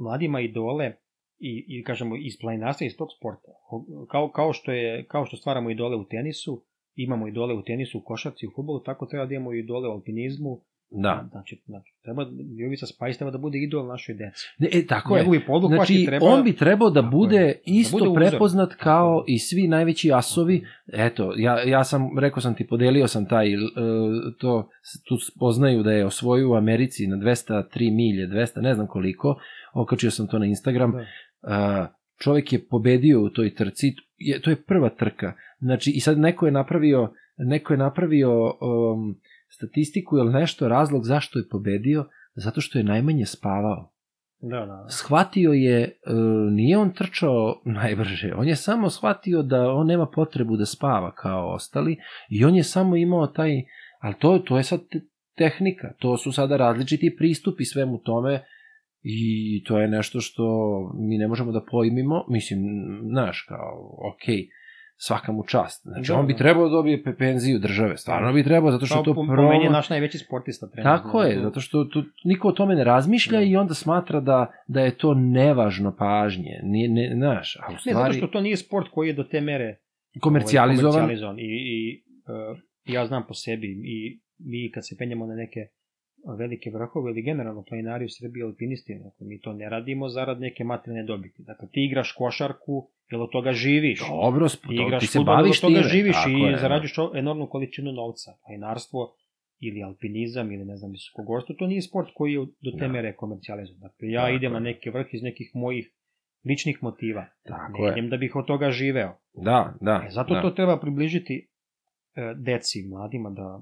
mladima 0.00 0.40
idole 0.40 0.92
i, 1.38 1.64
i 1.68 1.84
kažemo 1.84 2.16
iz 2.16 2.32
planinarstva 2.40 2.86
iz 2.86 2.96
tog 2.96 3.08
sporta. 3.18 3.48
Kao, 4.10 4.30
kao, 4.30 4.52
što 4.52 4.72
je, 4.72 5.06
kao 5.06 5.24
što 5.24 5.36
stvaramo 5.36 5.70
idole 5.70 5.96
u 5.96 6.04
tenisu, 6.04 6.64
imamo 7.02 7.28
idole 7.28 7.54
u 7.54 7.62
tenisu, 7.62 7.98
u 7.98 8.02
košarci, 8.02 8.46
u 8.46 8.50
futbolu, 8.56 8.80
tako 8.80 9.06
treba 9.06 9.26
da 9.26 9.34
imamo 9.34 9.52
idole 9.52 9.88
u 9.88 9.92
alpinizmu. 9.92 10.60
Da. 10.90 11.28
Znači, 11.30 11.62
znači 11.66 11.94
treba, 12.02 12.26
Jovica 12.56 12.86
Spajs 12.86 13.18
treba 13.18 13.30
da 13.30 13.38
bude 13.38 13.58
idol 13.58 13.86
našoj 13.86 14.14
deci. 14.14 14.46
Ne, 14.58 14.68
e, 14.72 14.86
tako 14.86 15.16
je. 15.16 15.22
Njegovi 15.22 15.46
poduhvati 15.46 15.92
Znači, 15.94 16.06
treba... 16.06 16.26
on 16.26 16.44
bi 16.44 16.56
trebao 16.56 16.90
da 16.90 17.02
bude 17.02 17.36
je. 17.36 17.60
isto 17.64 17.98
Da 17.98 18.04
bude 18.04 18.10
uzor. 18.10 18.30
prepoznat 18.30 18.74
kao 18.74 19.24
je. 19.26 19.34
i 19.34 19.38
svi 19.38 19.68
najveći 19.68 20.12
asovi. 20.12 20.66
Eto, 20.92 21.32
ja, 21.36 21.62
ja 21.62 21.84
sam, 21.84 22.18
rekao 22.18 22.40
sam 22.40 22.54
ti, 22.54 22.66
podelio 22.66 23.08
sam 23.08 23.26
taj, 23.26 23.56
uh, 23.56 23.62
to, 24.38 24.68
tu 25.08 25.16
spoznaju 25.16 25.82
da 25.82 25.92
je 25.92 26.06
osvojio 26.06 26.50
u 26.50 26.54
Americi 26.54 27.06
na 27.06 27.16
203 27.16 27.94
milje, 27.94 28.28
200, 28.28 28.60
ne 28.62 28.74
znam 28.74 28.86
koliko, 28.86 29.36
okačio 29.74 30.10
sam 30.10 30.26
to 30.26 30.38
na 30.38 30.46
Instagram. 30.46 30.92
Da. 30.92 30.98
Uh, 30.98 31.86
čovjek 32.22 32.52
je 32.52 32.66
pobedio 32.68 33.22
u 33.22 33.30
toj 33.30 33.54
trci, 33.54 33.94
je, 34.16 34.40
to 34.40 34.50
je 34.50 34.62
prva 34.62 34.88
trka. 34.88 35.32
Znači, 35.60 35.90
i 35.90 36.00
sad 36.00 36.18
neko 36.18 36.46
je 36.46 36.52
napravio, 36.52 37.12
neko 37.36 37.72
je 37.72 37.76
napravio 37.76 38.44
um, 38.44 39.20
statistiku 39.48 40.18
ili 40.18 40.32
nešto, 40.32 40.68
razlog 40.68 41.04
zašto 41.04 41.38
je 41.38 41.48
pobedio, 41.48 42.04
zato 42.34 42.60
što 42.60 42.78
je 42.78 42.84
najmanje 42.84 43.26
spavao 43.26 43.92
Da, 44.40 44.66
da. 44.66 44.86
shvatio 44.88 45.52
je, 45.52 45.82
e, 45.82 45.90
nije 46.50 46.78
on 46.78 46.90
trčao 46.90 47.62
najbrže, 47.64 48.32
on 48.36 48.48
je 48.48 48.56
samo 48.56 48.90
shvatio 48.90 49.42
da 49.42 49.72
on 49.72 49.86
nema 49.86 50.06
potrebu 50.06 50.56
da 50.56 50.66
spava 50.66 51.14
kao 51.14 51.54
ostali 51.54 51.96
i 52.30 52.44
on 52.44 52.56
je 52.56 52.62
samo 52.62 52.96
imao 52.96 53.26
taj, 53.26 53.50
ali 54.00 54.14
to, 54.18 54.38
to 54.38 54.56
je 54.56 54.62
sad 54.62 54.80
te- 54.90 55.00
tehnika, 55.36 55.92
to 55.98 56.16
su 56.16 56.32
sada 56.32 56.56
različiti 56.56 57.16
pristupi 57.18 57.64
svemu 57.64 57.98
tome 57.98 58.44
i 59.02 59.64
to 59.64 59.80
je 59.80 59.88
nešto 59.88 60.20
što 60.20 60.44
mi 60.94 61.18
ne 61.18 61.28
možemo 61.28 61.52
da 61.52 61.64
pojmimo, 61.70 62.24
mislim, 62.28 62.60
znaš, 63.10 63.46
kao, 63.48 63.98
okej, 64.14 64.48
svaka 65.00 65.32
mu 65.32 65.44
čast. 65.44 65.82
Znači, 65.82 66.08
Da, 66.08 66.18
on 66.18 66.26
bi 66.26 66.32
da. 66.32 66.38
trebao 66.38 66.64
da 66.64 66.70
dobije 66.70 67.02
pe- 67.02 67.16
penziju 67.16 67.58
države, 67.58 67.96
stvarno 67.96 68.32
bi 68.32 68.44
trebao, 68.44 68.70
zato 68.70 68.86
što 68.86 68.94
Kao 68.94 69.04
to 69.04 69.14
po, 69.14 69.20
promo- 69.22 69.48
meni 69.48 69.64
je 69.64 69.70
naš 69.70 69.90
najveći 69.90 70.18
sportista 70.18 70.68
trenutno. 70.68 70.96
Tako 70.96 71.22
je, 71.22 71.40
zato 71.42 71.60
što 71.60 71.84
tu 71.84 72.02
niko 72.24 72.48
o 72.48 72.52
tome 72.52 72.74
ne 72.74 72.84
razmišlja 72.84 73.38
Da. 73.38 73.44
i 73.44 73.56
onda 73.56 73.74
smatra 73.74 74.20
da, 74.20 74.52
da 74.66 74.80
je 74.80 74.90
to 74.92 75.14
nevažno 75.14 75.96
pažnje. 75.96 76.60
Nije, 76.62 76.88
ne, 76.88 77.12
znaš, 77.14 77.56
a 77.56 77.66
u 77.68 77.72
Ne, 77.72 77.78
zato 77.78 77.90
stvari 77.90 78.14
što 78.14 78.26
to 78.26 78.40
nije 78.40 78.56
sport 78.56 78.86
koji 78.90 79.08
je 79.08 79.14
do 79.14 79.24
te 79.24 79.40
mere 79.40 79.76
komercijalizovan. 80.20 80.86
Ovaj, 80.86 81.00
komercijalizovan. 81.00 81.38
I, 81.38 81.42
i 81.42 82.04
uh, 82.52 82.58
ja 82.86 83.06
znam 83.06 83.24
po 83.28 83.34
sebi 83.34 83.66
i 83.84 84.20
mi 84.40 84.70
kad 84.70 84.86
se 84.86 84.96
penjamo 84.98 85.26
na 85.26 85.34
neke 85.34 85.60
velike 86.38 86.70
vrhove 86.70 87.10
ili 87.10 87.22
generalno 87.22 87.62
planinari 87.62 88.04
u 88.04 88.08
Srbiji 88.10 88.42
alpinisti, 88.42 88.94
dakle, 88.94 89.26
mi 89.26 89.40
to 89.40 89.52
ne 89.52 89.68
radimo 89.68 90.08
zarad 90.08 90.40
neke 90.40 90.64
materijalne 90.64 91.02
dobiti. 91.04 91.42
Dakle, 91.42 91.68
ti 91.68 91.84
igraš 91.84 92.12
košarku, 92.12 92.76
jer 93.10 93.20
od 93.20 93.30
toga 93.30 93.52
živiš. 93.52 94.00
Dobro, 94.00 94.48
Ti 94.48 94.58
igraš 94.86 95.00
ti 95.00 95.06
se 95.06 95.20
baviš 95.20 95.58
od 95.58 95.60
toga 95.62 95.74
time. 95.74 95.88
živiš 95.88 96.16
tako 96.16 96.30
i 96.30 96.40
je, 96.40 96.50
da. 96.50 96.56
zarađuješ 96.58 96.94
enormnu 97.14 97.46
količinu 97.46 97.92
novca. 97.92 98.30
Planinarstvo 98.46 99.14
ili 99.60 99.82
alpinizam 99.82 100.52
ili 100.52 100.64
ne 100.64 100.76
znam 100.76 100.90
visokogorstvo, 100.90 101.54
to 101.54 101.66
nije 101.66 101.82
sport 101.82 102.08
koji 102.14 102.32
je 102.32 102.38
do 102.38 102.70
te 102.70 102.76
Da. 102.78 102.88
mere 102.88 103.14
komercijalizovan. 103.14 103.80
Dakle, 103.80 104.10
ja 104.10 104.20
Tako 104.20 104.34
idem 104.34 104.52
na 104.52 104.58
je. 104.58 104.62
neki 104.62 104.90
vrh 104.90 105.06
iz 105.12 105.22
nekih 105.22 105.50
mojih 105.54 105.90
ličnih 106.44 106.78
motiva. 106.82 107.26
Tako 107.44 107.72
ne 107.74 107.86
je. 107.86 107.92
idem 107.92 108.08
da 108.08 108.16
bih 108.16 108.36
od 108.36 108.46
toga 108.46 108.70
živeo. 108.70 109.12
Da, 109.34 109.74
da. 109.80 110.02
E, 110.06 110.10
zato 110.10 110.34
da. 110.34 110.42
to 110.42 110.50
treba 110.50 110.80
približiti 110.80 111.48
e, 112.14 112.34
deci, 112.36 112.82
mladima, 112.84 113.30
da, 113.30 113.60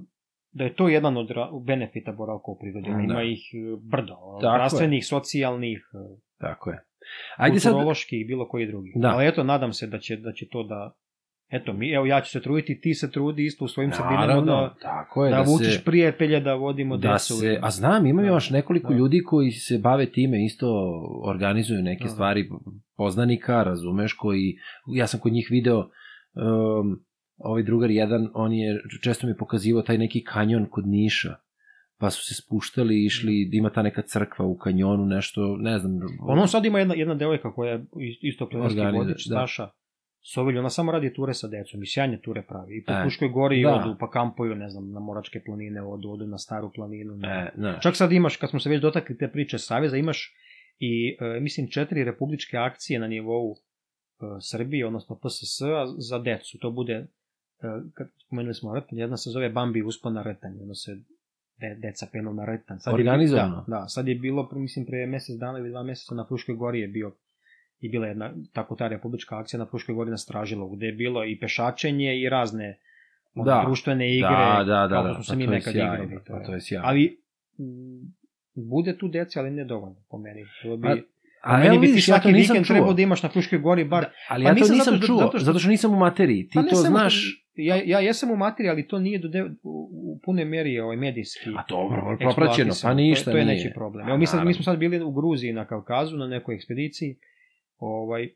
da 0.56 0.64
je 0.64 0.74
to 0.74 0.88
jedan 0.88 1.16
od 1.16 1.28
benefita 1.66 2.12
boravka 2.12 2.50
u 2.50 2.58
prirodi. 2.58 2.90
Da. 2.90 3.02
Ima 3.12 3.22
ih 3.22 3.42
e, 3.54 3.76
brdo, 3.82 4.16
zdravstvenih, 4.38 5.06
socijalnih, 5.06 5.78
e, 5.94 6.20
Tako 6.38 6.70
je. 6.70 6.78
Ajde 7.36 7.60
sad, 7.60 7.74
i 8.10 8.24
bilo 8.24 8.48
koji 8.48 8.66
drugi. 8.66 8.92
Da. 8.96 9.08
Ali 9.08 9.26
eto, 9.28 9.44
nadam 9.44 9.72
se 9.72 9.86
da 9.86 9.98
će, 9.98 10.16
da 10.16 10.32
će 10.32 10.48
to 10.48 10.62
da... 10.62 10.92
Eto, 11.48 11.72
mi, 11.72 11.92
evo 11.92 12.06
ja 12.06 12.20
ću 12.20 12.30
se 12.30 12.42
truditi, 12.42 12.80
ti 12.80 12.94
se 12.94 13.10
trudi 13.10 13.46
isto 13.46 13.64
u 13.64 13.68
svojim 13.68 13.92
sredinama 13.92 14.40
da, 14.40 14.74
tako 14.82 15.24
je, 15.24 15.30
da, 15.30 15.36
da, 15.36 15.42
vučeš 15.42 15.78
se, 15.78 15.84
prijatelje, 15.84 16.40
da 16.40 16.54
vodimo 16.54 16.96
da 16.96 17.12
decu. 17.12 17.34
se, 17.34 17.58
a 17.62 17.70
znam, 17.70 18.06
imam 18.06 18.24
Da. 18.24 18.30
još 18.30 18.50
nekoliko 18.50 18.88
Da. 18.88 18.98
ljudi 18.98 19.22
koji 19.22 19.50
se 19.50 19.78
bave 19.78 20.10
time, 20.10 20.44
isto 20.44 20.68
organizuju 21.24 21.82
neke 21.82 22.04
Da. 22.04 22.10
stvari 22.10 22.48
poznanika, 22.96 23.62
razumeš, 23.62 24.12
koji, 24.12 24.56
ja 24.94 25.06
sam 25.06 25.20
kod 25.20 25.32
njih 25.32 25.48
video, 25.50 25.78
um, 25.78 27.05
ovaj 27.38 27.62
drugar 27.62 27.90
jedan, 27.90 28.30
on 28.34 28.52
je 28.52 28.80
često 29.02 29.26
mi 29.26 29.36
pokazivao 29.36 29.82
taj 29.82 29.98
neki 29.98 30.24
kanjon 30.24 30.66
kod 30.70 30.86
Niša, 30.86 31.34
pa 31.98 32.10
su 32.10 32.24
se 32.24 32.34
spuštali 32.34 32.94
i 32.94 33.04
išli, 33.04 33.50
ima 33.52 33.70
ta 33.70 33.82
neka 33.82 34.02
crkva 34.02 34.44
u 34.46 34.56
kanjonu, 34.56 35.06
nešto, 35.06 35.56
ne 35.56 35.78
znam. 35.78 36.00
Ono 36.20 36.46
sad 36.46 36.64
ima 36.64 36.78
jedna, 36.78 36.94
jedna 36.94 37.14
devojka 37.14 37.52
koja 37.52 37.72
je 37.72 37.84
is- 38.00 38.18
isto 38.22 38.48
planinski 38.48 38.80
Organizuje, 38.80 39.04
vodič, 39.04 39.26
da. 39.26 39.34
Staša 39.34 39.68
Sovilj, 40.28 40.58
ona 40.58 40.70
samo 40.70 40.92
radi 40.92 41.14
ture 41.14 41.34
sa 41.34 41.48
decom 41.48 41.82
i 41.82 41.86
sjajne 41.86 42.20
ture 42.20 42.42
pravi. 42.42 42.76
I 42.76 42.84
po 42.84 42.92
E, 42.92 43.04
Puškoj 43.04 43.28
gori 43.28 43.62
da. 43.62 43.74
odu, 43.74 43.96
pa 44.00 44.10
kampuju, 44.10 44.54
ne 44.54 44.68
znam, 44.70 44.90
na 44.90 45.00
Moračke 45.00 45.42
planine, 45.46 45.82
odu, 45.82 46.10
odu 46.10 46.26
na 46.26 46.38
Staru 46.38 46.72
planinu. 46.74 47.16
Ne. 47.16 47.28
E, 47.28 47.52
znaš, 47.56 47.82
Čak 47.82 47.96
sad 47.96 48.12
imaš, 48.12 48.36
kad 48.36 48.50
smo 48.50 48.60
se 48.60 48.70
već 48.70 48.80
dotakli 48.80 49.18
te 49.18 49.28
priče 49.28 49.58
Saveza, 49.58 49.96
imaš 49.96 50.34
i, 50.78 51.16
e, 51.20 51.40
mislim, 51.40 51.70
četiri 51.70 52.04
republičke 52.04 52.56
akcije 52.56 52.98
na 52.98 53.06
nivou 53.08 53.52
e, 53.52 53.56
Srbije, 54.40 54.86
odnosno 54.86 55.16
PSS, 55.16 55.60
-a 55.60 55.94
za 55.98 56.18
decu. 56.18 56.58
To 56.58 56.70
bude, 56.70 57.06
kad 57.94 58.06
spomenuli 58.18 58.54
smo 58.54 58.74
rtanj, 58.74 58.98
jedna 58.98 59.16
se 59.16 59.30
zove 59.30 59.48
Bambi 59.50 59.82
uspon 59.82 60.14
na 60.14 60.22
rtanj, 60.22 60.52
ono 60.62 60.74
se 60.74 60.94
de, 61.58 61.76
deca 61.78 62.06
penu 62.06 62.32
na 62.32 62.44
rtanj. 62.46 62.78
Sad 62.78 62.90
je- 62.90 62.94
Organizovano? 62.96 63.56
da, 63.58 63.64
da, 63.70 63.88
sad 63.88 64.08
je 64.08 64.14
bilo, 64.16 64.48
mislim, 64.52 64.86
pre 64.86 65.06
mesec 65.06 65.36
dana 65.36 65.58
ili 65.58 65.70
dva 65.70 65.82
meseca 65.82 66.14
na 66.14 66.24
Fruškoj 66.24 66.54
gori 66.54 66.80
je 66.80 66.88
bio 66.88 67.12
i 67.80 67.88
bila 67.88 68.06
jedna 68.06 68.30
tako 68.52 68.74
ta 68.74 68.88
republička 68.88 69.38
akcija 69.38 69.58
na 69.58 69.66
Fruškoj 69.66 69.94
gori 69.94 70.10
na 70.10 70.18
Stražilovu, 70.18 70.70
gde 70.70 70.86
je 70.86 70.92
bilo 70.94 71.24
i 71.24 71.38
pešačenje 71.38 72.16
i 72.16 72.28
razne 72.28 72.78
ono, 73.34 73.44
Da. 73.44 73.62
društvene 73.66 74.16
igre, 74.16 74.28
da, 74.28 74.64
da, 74.66 74.86
da, 74.86 74.88
kako 74.90 75.08
da, 75.08 75.14
smo 75.14 75.24
se 75.24 75.36
mi 75.36 75.44
to 75.44 75.52
je 75.52 75.58
nekad 75.58 75.72
sjajno, 75.72 75.94
igrali. 75.96 76.22
pa 76.28 76.40
to 76.40 76.54
je 76.54 76.60
sjajno. 76.60 76.88
Ali 76.88 77.18
bude 78.56 78.98
tu 78.98 79.08
dece, 79.08 79.38
ali 79.38 79.50
ne 79.50 79.64
dovoljno, 79.64 79.96
po 80.10 80.18
meni. 80.18 80.44
To 80.62 80.76
bi, 80.76 80.88
A- 80.88 80.96
a, 81.44 81.58
meni 81.58 81.78
bi 81.78 81.86
ti 81.86 81.92
ja 81.92 82.00
svaki 82.00 82.22
to 82.22 82.30
nisam 82.30 82.54
vikend 82.54 82.66
trebao 82.68 82.92
da 82.92 83.02
imaš 83.02 83.22
na 83.22 83.28
Fruškoj 83.28 83.58
gori 83.60 83.84
bar... 83.86 84.02
Da, 84.02 84.10
ali 84.28 84.44
Pa 84.44 84.48
ja 84.48 84.54
to 84.54 84.60
nisam 84.60 84.76
nisam 84.76 84.84
zato 84.86 84.98
što- 84.98 85.06
čuo, 85.08 85.18
zato 85.18 85.38
zato 85.38 85.50
što- 85.50 85.58
što... 85.58 85.70
nisam 85.70 85.92
u 85.92 85.98
materiji. 85.98 86.42
Ti 86.44 86.54
Pa 86.54 86.62
to 86.62 86.76
znaš. 86.76 87.45
Ja, 87.56 87.82
ja 87.84 88.00
jesam 88.00 88.30
u 88.30 88.36
materiji, 88.36 88.70
ali 88.70 88.88
to 88.88 88.98
nije 88.98 89.18
do 89.18 89.28
de, 89.28 89.42
u, 89.62 89.90
u 89.92 90.20
pune 90.24 90.44
meri 90.44 90.80
ovaj, 90.80 90.96
medijski 90.96 91.50
A 91.56 91.62
dobro, 91.68 92.16
propraćeno, 92.18 92.72
pa 92.82 92.94
ništa 92.94 93.24
to, 93.24 93.30
to 93.30 93.38
je 93.38 93.44
neki 93.44 93.68
problem. 93.74 94.06
A, 94.06 94.08
Evo, 94.08 94.18
mi, 94.18 94.26
sad, 94.26 94.46
mi 94.46 94.54
smo 94.54 94.64
sad 94.64 94.78
bili 94.78 95.02
u 95.02 95.12
Gruziji 95.12 95.52
na 95.52 95.64
Kavkazu, 95.64 96.16
na 96.16 96.26
nekoj 96.26 96.54
ekspediciji, 96.54 97.16
ovaj, 97.78 98.28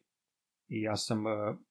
i 0.68 0.82
ja 0.82 0.96
sam 0.96 1.26
eh, 1.26 1.30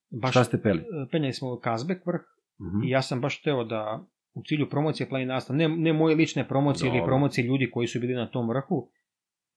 baš... 0.10 0.32
Šta 0.32 0.43
ste 0.43 0.62
peli? 0.62 0.80
eh, 0.80 1.08
Penjali 1.12 1.34
smo 1.34 1.54
u 1.54 1.60
Kazbek 1.60 2.06
vrh, 2.06 2.22
Mhm. 2.62 2.84
I 2.84 2.89
ja 2.89 3.02
sam 3.02 3.22
baš 3.22 3.41
teo 3.41 3.64
da 3.64 4.06
u 4.34 4.43
cilju 4.43 4.70
promocije 4.70 5.10
planinarstva, 5.10 5.56
ne, 5.56 5.70
ne 5.70 5.93
moje 5.93 6.16
lične 6.16 6.47
promocije 6.47 6.88
ili 6.88 6.97
Dobro. 6.97 7.10
promocije 7.12 7.45
ljudi 7.45 7.72
koji 7.72 7.88
su 7.88 8.00
bili 8.00 8.14
na 8.14 8.30
tom 8.32 8.50
vrhu, 8.50 8.89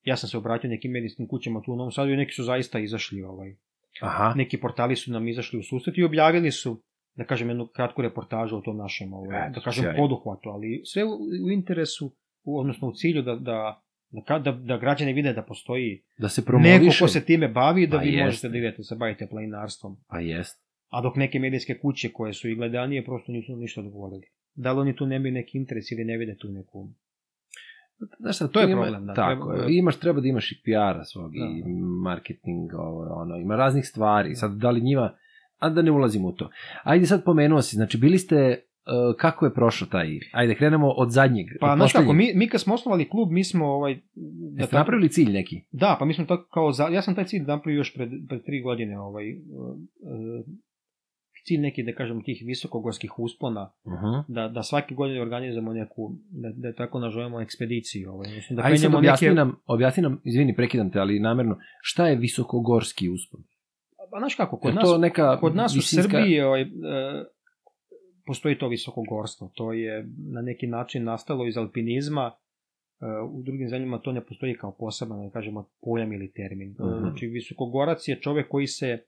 ja 0.02 0.16
sam 0.16 0.28
se 0.28 0.38
obratio 0.38 0.70
nekim 0.70 0.92
medijskim 0.92 1.28
kućama 1.28 1.62
tu 1.62 1.72
u 1.72 1.76
Novom 1.76 1.92
Sadu 1.92 2.10
i 2.10 2.16
neki 2.16 2.32
su 2.32 2.44
zaista 2.44 2.78
izašli, 2.78 3.22
ovaj, 3.22 3.56
Aha. 4.00 4.32
neki 4.36 4.60
portali 4.60 4.96
su 4.96 5.12
nam 5.12 5.28
izašli 5.28 5.58
u 5.58 5.62
susret 5.62 5.98
i 5.98 6.04
objavili 6.04 6.50
su, 6.50 6.82
da 7.14 7.24
kažem, 7.24 7.48
jednu 7.48 7.66
kratku 7.66 8.02
reportažu 8.02 8.56
o 8.56 8.60
tom 8.60 8.76
našem, 8.76 9.12
ovaj, 9.12 9.42
Eto, 9.42 9.54
da 9.54 9.60
kažem, 9.60 9.82
sjajno. 9.82 9.98
poduhvatu, 9.98 10.48
ali 10.48 10.82
sve 10.84 11.04
u, 11.04 11.08
u 11.44 11.50
interesu, 11.50 12.06
u, 12.44 12.58
odnosno 12.58 12.88
u 12.88 12.92
cilju 12.92 13.22
da, 13.22 13.34
da, 13.36 13.82
da, 14.10 14.38
da, 14.40 14.52
da 14.52 14.76
građani 14.78 15.12
vide 15.12 15.32
da 15.32 15.42
postoji 15.42 16.02
Da 16.18 16.28
se 16.28 16.40
neko 16.40 16.46
promoviše. 16.46 16.98
ko 17.00 17.08
se 17.08 17.20
time 17.22 17.48
bavi, 17.50 17.86
da 17.86 17.96
Pa 17.96 18.02
vi 18.02 18.08
jeste. 18.08 18.24
možete 18.24 18.48
da 18.48 18.58
idete, 18.58 18.82
se 18.82 18.96
bavite 18.96 19.26
planinarstvom. 19.26 19.96
Pa 20.08 20.20
jest. 20.20 20.62
A 20.88 21.00
dok 21.00 21.16
neke 21.16 21.38
medijske 21.38 21.78
kuće 21.78 22.08
koje 22.10 22.32
su 22.32 22.48
i 22.48 22.54
gledanije 22.54 23.04
prosto 23.04 23.32
nisu 23.32 23.56
ništa 23.56 23.80
odgovorili. 23.80 24.22
Da 24.54 24.72
li 24.72 24.80
oni 24.80 24.96
tu 24.96 25.06
nemaju 25.06 25.32
neki 25.32 25.58
interes 25.58 25.90
ili 25.90 26.04
ne 26.04 26.16
vide 26.16 26.36
tu 26.36 26.48
neku... 26.48 26.88
Znaš 28.18 28.36
šta, 28.36 28.48
To 28.48 28.60
je 28.60 28.66
ima- 28.66 28.82
problem, 28.82 29.06
da, 29.06 29.14
Tako, 29.14 29.48
treba- 29.48 29.70
imaš, 29.70 29.96
treba 29.96 30.20
da 30.20 30.28
imaš 30.28 30.52
i 30.52 30.62
PR-a 30.64 31.04
svog 31.04 31.32
Da. 31.32 31.44
i 31.46 31.62
marketing, 32.02 32.74
ovo, 32.74 33.12
ono, 33.12 33.36
ima 33.36 33.56
raznih 33.56 33.84
stvari. 33.86 34.34
Sad, 34.34 34.52
da 34.52 34.70
li 34.70 34.80
njima, 34.80 35.14
a 35.62 35.70
da 35.70 35.82
ne 35.82 35.90
ulazimo 35.90 36.28
u 36.28 36.32
to. 36.32 36.50
Ajde 36.82 37.06
sad 37.06 37.24
pomenuo 37.24 37.62
si, 37.62 37.76
znači 37.76 37.98
bili 37.98 38.18
ste, 38.18 38.36
uh, 38.36 39.16
kako 39.18 39.46
je 39.46 39.54
prošao 39.54 39.88
taj, 39.88 40.08
ajde 40.32 40.54
krenemo 40.54 40.88
od 40.88 41.10
zadnjeg. 41.10 41.46
Pa, 41.60 41.72
od 41.72 41.76
znaš 41.76 41.92
kako, 41.92 42.12
mi, 42.12 42.32
mi 42.34 42.48
kad 42.48 42.60
smo 42.60 42.74
osnovali 42.74 43.08
klub, 43.08 43.30
mi 43.30 43.44
smo 43.44 43.66
ovaj... 43.66 43.94
Da 44.56 44.62
Jeste 44.62 44.76
napravili 44.76 45.08
cilj 45.08 45.32
neki? 45.32 45.60
Da, 45.70 45.96
pa 45.98 46.04
mi 46.04 46.14
smo 46.14 46.24
tako 46.24 46.48
kao... 46.54 46.72
Za, 46.72 46.88
ja 46.88 47.02
sam 47.02 47.14
taj 47.14 47.24
cilj 47.24 47.42
napravio 47.42 47.78
još 47.78 47.94
pred, 47.94 48.10
pred 48.28 48.44
tri 48.44 48.60
godine, 48.60 49.00
ovaj... 49.00 49.32
Uh, 49.32 49.76
uh, 50.00 50.44
cilj 51.44 51.60
neki, 51.60 51.82
da 51.82 51.92
kažem, 51.92 52.22
tih 52.22 52.42
visokogorskih 52.46 53.18
uspona, 53.18 53.72
Uh-huh. 53.84 54.24
da, 54.28 54.48
da 54.48 54.62
svake 54.62 54.94
godine 54.94 55.22
organizujemo 55.22 55.72
neku, 55.72 56.16
da, 56.30 56.48
da 56.54 56.74
tako 56.74 57.00
nazovemo 57.00 57.40
ekspediciju. 57.40 58.10
Ovaj, 58.10 58.28
odnosno 58.30 58.56
da 58.56 58.62
Ajde 58.62 58.78
sad 58.78 58.94
objasni 58.94 59.28
neke... 59.28 59.34
nam, 59.34 59.56
objasni 59.66 60.02
nam, 60.02 60.20
izvini, 60.24 60.56
prekidam 60.56 60.90
te, 60.90 60.98
ali 60.98 61.20
namerno, 61.20 61.58
šta 61.80 62.06
je 62.08 62.16
visokogorski 62.16 63.08
uspon? 63.08 63.40
Pa, 64.12 64.18
znaš 64.18 64.34
kako, 64.34 64.56
kod 64.58 64.74
nas, 64.74 64.88
neka 64.98 65.38
Kod 65.38 65.56
nas 65.56 65.72
u 65.72 65.78
visinska- 65.78 66.02
Srbiji 66.12 66.40
ovaj, 66.40 66.62
e, 66.62 66.66
postoji 68.26 68.58
to 68.58 68.68
visokogorstvo. 68.68 69.50
To 69.54 69.72
je 69.72 69.94
na 70.28 70.42
neki 70.42 70.66
način 70.68 71.04
nastalo 71.04 71.46
iz 71.46 71.56
alpinizma. 71.56 72.30
E, 73.00 73.04
u 73.26 73.42
drugim 73.42 73.68
zemljama 73.68 73.98
to 73.98 74.12
ne 74.12 74.20
postoji 74.22 74.54
kao 74.54 74.72
poseban, 74.72 75.18
da 75.20 75.30
kažemo, 75.30 75.68
pojam 75.80 76.12
ili 76.12 76.32
termin. 76.32 76.70
E, 76.70 76.84
Mhm. 76.84 76.98
Znači, 77.00 77.26
visokogorac 77.28 78.08
je 78.08 78.18
čovek 78.18 78.48
koji 78.48 78.66
se 78.68 78.86
e, 78.88 79.00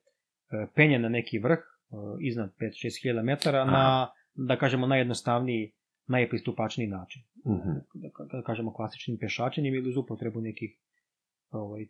penje 0.74 0.98
na 0.98 1.08
neki 1.08 1.38
vrh, 1.38 1.58
e, 1.58 1.94
iznad 2.20 2.50
5-6 2.54 2.70
hiljada 3.02 3.22
metara, 3.22 3.64
na, 3.66 4.06
da 4.36 4.56
kažemo, 4.56 4.86
najjednostavniji, 4.86 5.72
najpristupačniji 6.08 6.88
način. 6.88 7.22
Mhm. 7.46 7.70
Da, 7.94 8.08
ka- 8.08 8.28
da 8.32 8.42
kažemo, 8.42 8.72
klasičnim 8.72 9.18
pešačenjem 9.18 9.74
ili 9.74 9.88
uz 9.88 9.96
upotrebu 9.96 10.40
nekih 10.40 10.78
ovaj, 11.50 11.86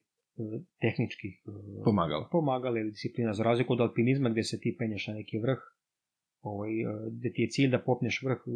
tehničkih 0.81 1.43
e, 1.47 1.85
Pomagala. 1.85 2.29
pomagala 2.33 2.79
ili 2.79 2.91
disciplina, 2.91 3.33
za 3.33 3.43
razliku 3.43 3.73
od 3.73 3.81
alpinizma 3.81 4.29
gde 4.31 4.43
se 4.43 4.61
ti 4.61 4.77
penješ 4.79 5.07
na 5.07 5.15
neki 5.15 5.39
vrh, 5.39 5.59
ovaj, 6.43 6.71
e, 6.73 6.85
gde 7.13 7.33
ti 7.33 7.43
je 7.43 7.49
cilj 7.49 7.71
da 7.71 7.79
popneš 7.81 8.23
vrh 8.23 8.39
e, 8.39 8.51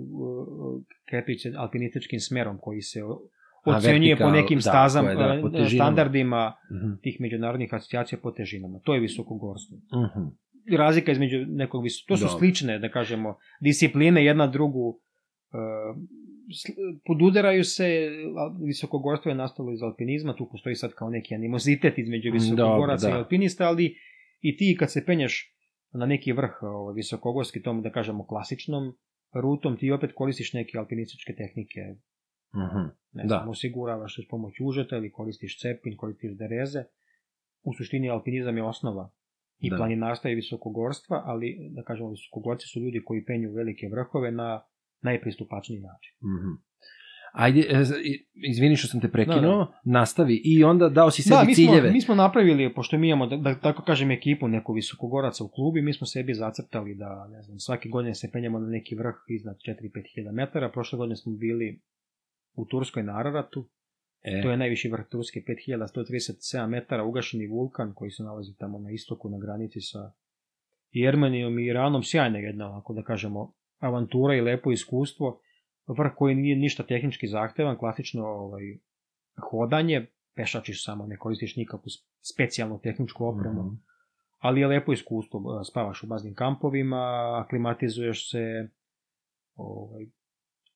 krepić 1.05 1.47
alpinističkim 1.57 2.21
smerom 2.21 2.59
koji 2.59 2.81
se 2.83 3.01
ocenjuje 3.67 4.17
po 4.17 4.31
nekim 4.31 4.57
da, 4.57 4.63
stazama, 4.63 5.15
da, 5.15 5.35
e, 5.35 5.41
po 5.43 5.49
standardima 5.67 6.53
Mhm. 6.73 6.93
tih 7.03 7.17
međunarodnih 7.21 7.75
asocijacija 7.75 8.19
po 8.23 8.31
težinama. 8.31 8.81
To 8.81 8.95
je 8.95 9.01
visokogorstvo. 9.01 9.77
Mhm. 9.77 10.27
I 10.67 10.77
razlika 10.77 11.13
između 11.13 11.37
nekog 11.49 11.83
vis... 11.83 12.05
To 12.05 12.17
su 12.17 12.25
Dobro. 12.25 12.39
slične, 12.39 12.79
da 12.79 12.89
kažemo, 12.91 13.37
discipline 13.61 14.25
jedna 14.25 14.47
drugu 14.47 15.01
sl- 15.53 16.09
podudaraju 17.05 17.65
se, 17.65 18.09
visokogorstvo 18.61 19.29
je 19.29 19.35
nastalo 19.35 19.73
iz 19.73 19.83
alpinizma, 19.83 20.37
tu 20.37 20.49
postoji 20.51 20.75
sad 20.75 20.93
kao 20.93 21.11
neki 21.11 21.35
animozitet 21.35 21.99
između 21.99 22.33
visokogoraca 22.33 23.03
Dobro, 23.03 23.11
i 23.11 23.19
da. 23.19 23.19
alpinista, 23.19 23.65
ali 23.65 23.97
i 24.41 24.57
ti 24.57 24.77
kad 24.79 24.93
se 24.93 25.07
penješ 25.07 25.55
na 25.93 26.07
neki 26.07 26.33
vrh 26.33 26.51
ovaj, 26.63 26.95
visokogorski, 26.95 27.63
tom 27.63 27.83
da 27.83 27.91
kažemo 27.91 28.27
klasičnom 28.27 28.93
rutom, 29.35 29.77
ti 29.77 29.91
opet 29.91 30.11
koristiš 30.15 30.53
neke 30.53 30.79
alpinističke 30.79 31.35
tehnike, 31.35 31.81
Mhm. 32.55 32.79
ne 33.13 33.23
Da. 33.23 33.29
znam, 33.29 33.49
osiguravaš 33.49 34.17
se 34.17 34.23
s 34.23 34.29
pomoć 34.29 34.55
užeta 34.61 34.97
ili 34.97 35.13
koristiš 35.13 35.61
cepin, 35.61 35.97
koristiš 35.97 36.33
dereze. 36.33 36.85
U 37.63 37.75
suštini 37.75 38.11
alpinizam 38.11 38.57
je 38.57 38.63
osnova 38.63 39.11
i 39.59 39.71
Da. 39.71 39.77
planinarstva 39.77 40.31
i 40.31 40.35
visokogorstva, 40.35 41.23
ali 41.25 41.57
da 41.71 41.83
kažemo 41.83 42.11
visokogorci 42.11 42.67
su 42.67 42.81
ljudi 42.81 43.03
koji 43.05 43.25
penju 43.25 43.53
velike 43.53 43.89
vrhove 43.89 44.31
na 44.31 44.63
najpristupačniji 45.01 45.81
način. 45.81 46.15
Mhm. 46.23 46.69
Ajde, 47.33 47.61
e, 47.61 47.85
izvini 48.51 48.77
što 48.77 48.89
sam 48.89 49.01
te 49.01 49.09
prekinuo, 49.09 49.65
Da, 49.65 49.81
nastavi 49.85 50.41
i 50.45 50.65
onda 50.65 50.89
dao 50.89 51.11
si 51.11 51.23
sebi 51.23 51.35
da, 51.35 51.45
mi 51.45 51.55
smo, 51.55 51.65
ciljeve. 51.65 51.91
mi 51.91 52.01
smo 52.01 52.15
napravili, 52.15 52.75
pošto 52.75 52.99
mi 52.99 53.09
imamo, 53.09 53.27
da, 53.27 53.37
da 53.37 53.61
tako 53.61 53.83
kažem, 53.83 54.11
ekipu 54.11 54.49
neku 54.49 54.73
visokogoraca 54.73 55.45
u 55.45 55.49
klubi, 55.49 55.83
mi 55.83 55.93
smo 55.93 56.07
sebi 56.07 56.35
zacrtali 56.35 56.95
da, 56.95 57.29
ne 57.31 57.43
znam, 57.43 57.59
svake 57.59 57.89
godine 57.89 58.15
se 58.15 58.31
penjamo 58.33 58.59
na 58.59 58.67
neki 58.67 58.95
vrh 58.95 59.15
iznad 59.29 59.57
4-5 59.69 60.15
hiljada 60.15 60.33
metara. 60.33 60.71
Prošle 60.71 60.97
godine 60.97 61.17
smo 61.17 61.33
bili 61.33 61.81
u 62.55 62.65
Turskoj 62.67 63.03
na 63.03 63.19
Araratu, 63.19 63.69
E, 64.23 64.43
To 64.43 64.51
je 64.51 64.57
najviši 64.57 64.89
vrh 64.89 65.05
Turske, 65.11 65.41
5137 65.41 66.67
metara, 66.67 67.05
ugašeni 67.05 67.47
vulkan 67.47 67.93
koji 67.95 68.11
se 68.11 68.23
nalazi 68.23 68.57
tamo 68.59 68.79
na 68.79 68.91
istoku, 68.91 69.29
na 69.29 69.39
granici 69.39 69.81
sa 69.81 70.13
Jermenijom 70.91 71.59
i 71.59 71.67
Iranom. 71.67 72.03
Sjajna 72.03 72.39
jedna, 72.39 72.79
ako 72.79 72.95
da 72.95 73.03
kažemo, 73.03 73.53
avantura 73.79 74.35
i 74.35 74.41
lepo 74.41 74.73
iskustvo. 74.73 75.41
vrh 75.87 76.13
koji 76.17 76.35
nije 76.35 76.57
ništa 76.57 76.83
tehnički 76.83 77.27
zahtevan, 77.27 77.79
klasično 77.79 78.27
ovaj, 78.27 78.63
hodanje, 79.51 80.07
pešačiš 80.35 80.85
samo, 80.85 81.07
ne 81.07 81.17
koristiš 81.17 81.57
nikakvu 81.57 81.89
specijalnu 82.33 82.81
tehničku 82.83 83.27
opremu, 83.27 83.63
Mhm. 83.63 83.75
ali 84.39 84.61
je 84.61 84.67
lepo 84.67 84.93
iskustvo, 84.93 85.61
e, 85.61 85.65
spavaš 85.65 86.03
u 86.03 86.07
baznim 86.07 86.35
kampovima, 86.35 87.03
aklimatizuješ 87.45 88.31
se, 88.31 88.69
ovaj, 89.55 90.07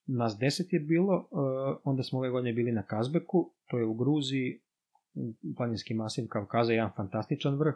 nas 0.06 0.36
deset 0.40 0.72
je 0.72 0.80
bilo, 0.80 1.14
e, 1.18 1.24
onda 1.84 2.02
smo 2.02 2.18
ove 2.18 2.30
godine 2.30 2.52
bili 2.54 2.72
na 2.72 2.82
Kazbeku, 2.82 3.52
to 3.66 3.78
je 3.78 3.84
u 3.84 3.94
Gruziji, 3.94 4.60
planinski 5.56 5.94
masiv 5.94 6.28
Kavkaza, 6.28 6.72
jedan 6.72 6.90
fantastičan 6.96 7.58
vrh. 7.58 7.74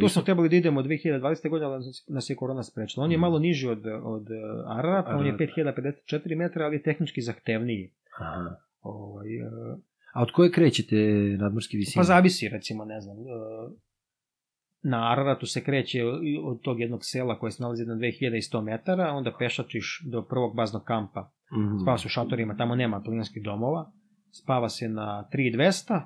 Tu 0.00 0.08
smo 0.08 0.22
trebali 0.22 0.48
da 0.48 0.56
idemo 0.56 0.80
od 0.80 0.86
2020. 0.86 1.20
godine, 1.48 1.66
ali 1.66 1.84
nas- 2.08 2.30
je 2.30 2.36
korona 2.36 2.62
sprečila. 2.62 3.04
On 3.04 3.10
je 3.10 3.16
Mhm. 3.16 3.20
malo 3.20 3.38
niži 3.38 3.68
od, 3.68 3.82
od 4.04 4.26
e, 4.26 4.34
Ararata, 4.68 5.10
on 5.10 5.26
je 5.26 5.32
Ararata. 5.32 5.82
5054 5.82 6.36
metra, 6.36 6.64
ali 6.64 6.76
je 6.76 6.82
tehnički 6.82 7.20
zahtevniji. 7.22 7.90
Aha. 8.20 8.56
Ovaj, 8.80 9.36
e, 9.36 9.50
A 10.14 10.22
od 10.22 10.30
koje 10.30 10.50
krećete 10.52 10.96
nadmorske 11.38 11.76
visine? 11.76 12.00
pa 12.00 12.04
zavisi, 12.04 12.48
recimo, 12.48 12.84
ne 12.84 13.00
znam, 13.00 13.16
e, 13.16 13.20
na 14.82 15.12
Araratu 15.12 15.46
se 15.46 15.64
kreće 15.64 16.04
od 16.44 16.60
tog 16.62 16.80
jednog 16.80 17.00
sela 17.02 17.38
koje 17.38 17.50
se 17.50 17.62
nalazi 17.62 17.84
na 17.84 17.94
2100 17.94 18.62
metara, 18.62 19.10
onda 19.10 19.32
pešačiš 19.38 20.02
do 20.06 20.22
prvog 20.24 20.56
baznog 20.56 20.82
kampa. 20.84 21.30
Mhm. 21.54 21.78
Spava 21.78 21.98
se 21.98 22.06
u 22.06 22.10
šatorima, 22.10 22.56
tamo 22.56 22.74
nema 22.74 23.00
planinskih 23.00 23.42
domova. 23.42 23.92
Spava 24.32 24.68
se 24.68 24.88
na 24.88 25.28
3200, 25.30 26.00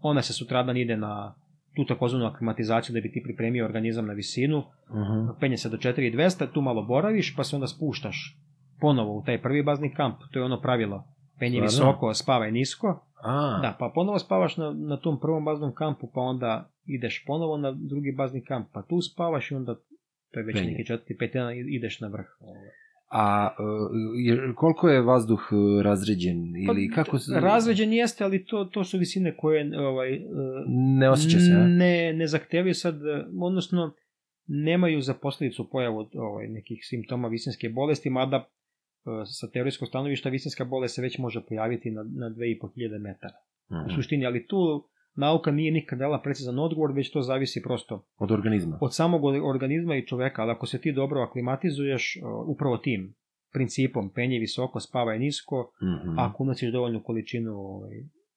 onda 0.00 0.22
se 0.22 0.32
sutradan 0.32 0.76
ide 0.76 0.96
na 0.96 1.34
tu 1.74 1.84
takozvanu 1.84 2.26
aklimatizaciju 2.26 2.94
da 2.94 3.00
bi 3.00 3.12
ti 3.12 3.22
pripremio 3.22 3.64
organizam 3.64 4.06
na 4.06 4.12
visinu, 4.14 4.62
Mhm. 4.90 5.38
penje 5.40 5.56
se 5.56 5.68
do 5.68 5.76
4200, 5.78 6.46
tu 6.46 6.60
malo 6.60 6.82
boraviš, 6.84 7.36
pa 7.36 7.44
se 7.44 7.56
onda 7.56 7.66
spuštaš 7.68 8.36
ponovo 8.80 9.12
u 9.12 9.22
taj 9.22 9.42
prvi 9.42 9.62
bazni 9.62 9.90
kamp, 9.90 10.16
to 10.32 10.38
je 10.38 10.44
ono 10.44 10.60
pravilo. 10.60 11.04
Penje 11.38 11.58
Stvarno? 11.60 11.66
visoko, 11.90 12.14
spavaj 12.14 12.52
nisko. 12.52 13.04
A, 13.16 13.58
Da, 13.62 13.76
pa 13.78 13.90
ponovo 13.90 14.18
spavaš 14.18 14.56
na, 14.56 14.70
na 14.72 14.96
tom 14.96 15.20
prvom 15.20 15.44
baznom 15.44 15.74
kampu, 15.74 16.06
pa 16.06 16.20
onda 16.22 16.70
ideš 16.86 17.24
ponovo 17.26 17.56
na 17.56 17.72
drugi 17.72 18.12
bazni 18.12 18.40
kamp, 18.42 18.68
pa 18.72 18.82
tu 18.82 19.00
spavaš 19.02 19.50
i 19.50 19.54
onda 19.54 19.74
to 20.32 20.40
je 20.40 20.44
već 20.44 20.54
Penje. 20.54 20.70
neki 20.70 20.86
četvrti, 20.86 21.16
peti 21.16 21.38
dan 21.38 21.52
i- 21.52 21.66
ideš 21.68 22.00
na 22.00 22.08
vrh. 22.08 22.26
A 23.10 23.48
e, 23.50 23.62
je- 24.16 24.54
koliko 24.54 24.88
je 24.88 25.00
vazduh 25.02 25.40
e, 25.50 25.82
razređen? 25.82 26.38
Ili 26.58 26.90
kako 26.90 27.18
se... 27.18 27.32
Pa, 27.34 27.40
Razređen 27.40 27.92
jeste, 27.92 28.24
ali 28.24 28.44
to, 28.44 28.64
to 28.64 28.84
su 28.84 28.98
visine 28.98 29.36
koje 29.36 29.58
ovaj, 29.80 30.14
e, 30.14 30.20
Ne 30.68 31.10
osjeća 31.10 31.38
se, 31.38 31.52
a? 31.52 31.66
ne, 31.66 32.12
ne 32.12 32.26
zahtevaju 32.26 32.74
sad, 32.74 32.94
odnosno 33.40 33.94
nemaju 34.46 35.00
za 35.00 35.14
posljedicu 35.14 35.70
pojavu 35.70 36.08
ovaj, 36.14 36.48
nekih 36.48 36.78
simptoma 36.82 37.28
visinske 37.28 37.68
bolesti, 37.68 38.10
mada 38.10 38.48
sa 39.26 39.50
teorijskog 39.50 39.88
stanovišta 39.88 40.28
visinska 40.28 40.64
bolest 40.64 40.94
se 40.94 41.02
već 41.02 41.18
može 41.18 41.40
pojaviti 41.42 41.90
na, 41.90 42.02
na 42.02 42.30
2500 42.30 42.66
metara. 43.00 43.34
U 43.70 43.74
Mhm. 43.76 43.94
suštini, 43.94 44.26
ali 44.26 44.46
tu 44.46 44.88
nauka 45.18 45.50
nije 45.50 45.72
nikad 45.72 45.98
dala 45.98 46.20
precizan 46.20 46.58
odgovor, 46.58 46.92
već 46.92 47.10
to 47.10 47.22
zavisi 47.22 47.62
prosto 47.62 48.04
Od 48.18 48.30
organizma. 48.30 48.78
od 48.80 48.94
samog 48.94 49.20
organizma 49.24 49.96
i 49.96 50.06
čoveka, 50.06 50.42
ali 50.42 50.50
ako 50.50 50.66
se 50.66 50.80
ti 50.80 50.92
dobro 50.92 51.20
aklimatizuješ 51.20 52.16
e, 52.16 52.20
upravo 52.46 52.76
tim 52.78 53.14
principom 53.52 54.10
penje 54.10 54.38
visoko, 54.38 54.80
spavaj 54.80 55.18
nisko, 55.18 55.72
Mhm. 55.82 56.18
ako 56.18 56.42
unosiš 56.42 56.72
dovoljnu 56.72 57.02
količinu 57.02 57.52
ovaj, 57.52 57.90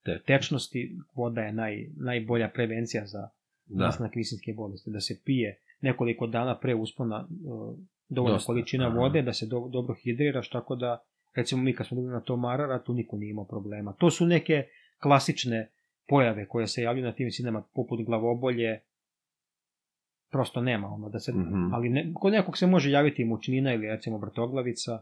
Te- 0.04 0.20
tečnosti, 0.22 0.82
voda 1.16 1.42
je 1.42 1.54
naj, 1.54 1.74
najbolja 1.98 2.50
prevencija 2.50 3.06
za 3.06 3.30
Da. 3.68 3.86
nastanak 3.86 4.16
visinske 4.16 4.54
bolesti. 4.54 4.92
Da 4.92 5.00
se 5.00 5.22
pije 5.26 5.50
nekoliko 5.82 6.28
dana 6.28 6.58
pre 6.58 6.76
uspona 6.76 7.28
uh, 7.46 7.78
dovoljna 8.10 8.36
Dosta, 8.36 8.46
količina 8.48 8.88
aha. 8.88 8.98
vode, 8.98 9.22
da 9.22 9.34
se 9.34 9.46
do, 9.46 9.68
dobro 9.70 9.96
hidriraš, 9.96 10.50
tako 10.50 10.76
da 10.76 11.04
recimo 11.36 11.64
mi 11.64 11.74
kad 11.74 11.88
smo 11.88 11.98
bili 11.98 12.10
na 12.10 12.22
tom 12.22 12.46
Arara, 12.46 12.80
tu 12.80 12.94
niko 12.94 13.18
nije 13.18 13.30
imao 13.30 13.46
problema. 13.46 13.94
To 13.94 14.10
su 14.12 14.26
neke 14.26 14.64
klasične 15.00 15.70
pojave 16.08 16.48
koje 16.48 16.68
se 16.68 16.82
javljaju 16.82 17.06
na 17.06 17.14
tim 17.14 17.26
visinama, 17.26 17.64
poput 17.74 18.06
glavobolje, 18.06 18.80
prosto 20.32 20.62
nema 20.62 20.88
ono 20.88 21.10
da 21.10 21.20
se, 21.20 21.32
Mhm. 21.32 21.74
ali 21.74 21.90
ne, 21.90 22.12
kod 22.14 22.34
nekog 22.34 22.58
se 22.58 22.68
može 22.68 22.92
javiti 22.92 23.26
mučnina 23.26 23.74
ili 23.74 23.88
recimo 23.88 24.18
vrtoglavica, 24.18 25.02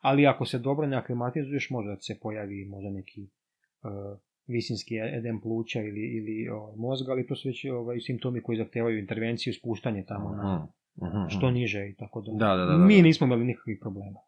ali 0.00 0.26
ako 0.26 0.44
se 0.44 0.58
dobro 0.58 0.86
ne 0.86 0.96
aklimatizuješ, 0.96 1.70
može 1.70 1.88
da 1.88 1.96
se 1.96 2.18
pojavi 2.20 2.66
možda 2.66 2.90
neki 2.90 3.22
uh, 3.22 4.18
visinski 4.46 4.94
edem 4.96 5.40
pluća 5.40 5.80
ili, 5.80 6.00
ili 6.08 6.48
ovaj, 6.48 6.76
mozga, 6.76 7.12
ali 7.12 7.26
to 7.26 7.36
su 7.36 7.48
već 7.48 7.64
ovaj, 7.64 8.00
simptomi 8.00 8.42
koji 8.42 8.58
zahtevaju 8.58 8.98
intervenciju, 8.98 9.52
spuštanje 9.54 10.04
tamo 10.04 10.30
na 10.32 10.68
Mhm. 10.96 11.06
Mhm. 11.06 11.28
što 11.28 11.50
niže 11.50 11.88
i 11.88 11.94
tako 11.94 12.20
da. 12.20 12.32
Da, 12.32 12.56
da, 12.56 12.64
da, 12.64 12.72
da. 12.72 12.84
Mi 12.86 13.02
nismo 13.02 13.26
imali 13.26 13.44
nikakvih 13.44 13.78
problema. 13.80 14.20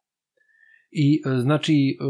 I 0.90 1.22
e, 1.26 1.40
znači 1.40 1.74
e, 1.90 2.04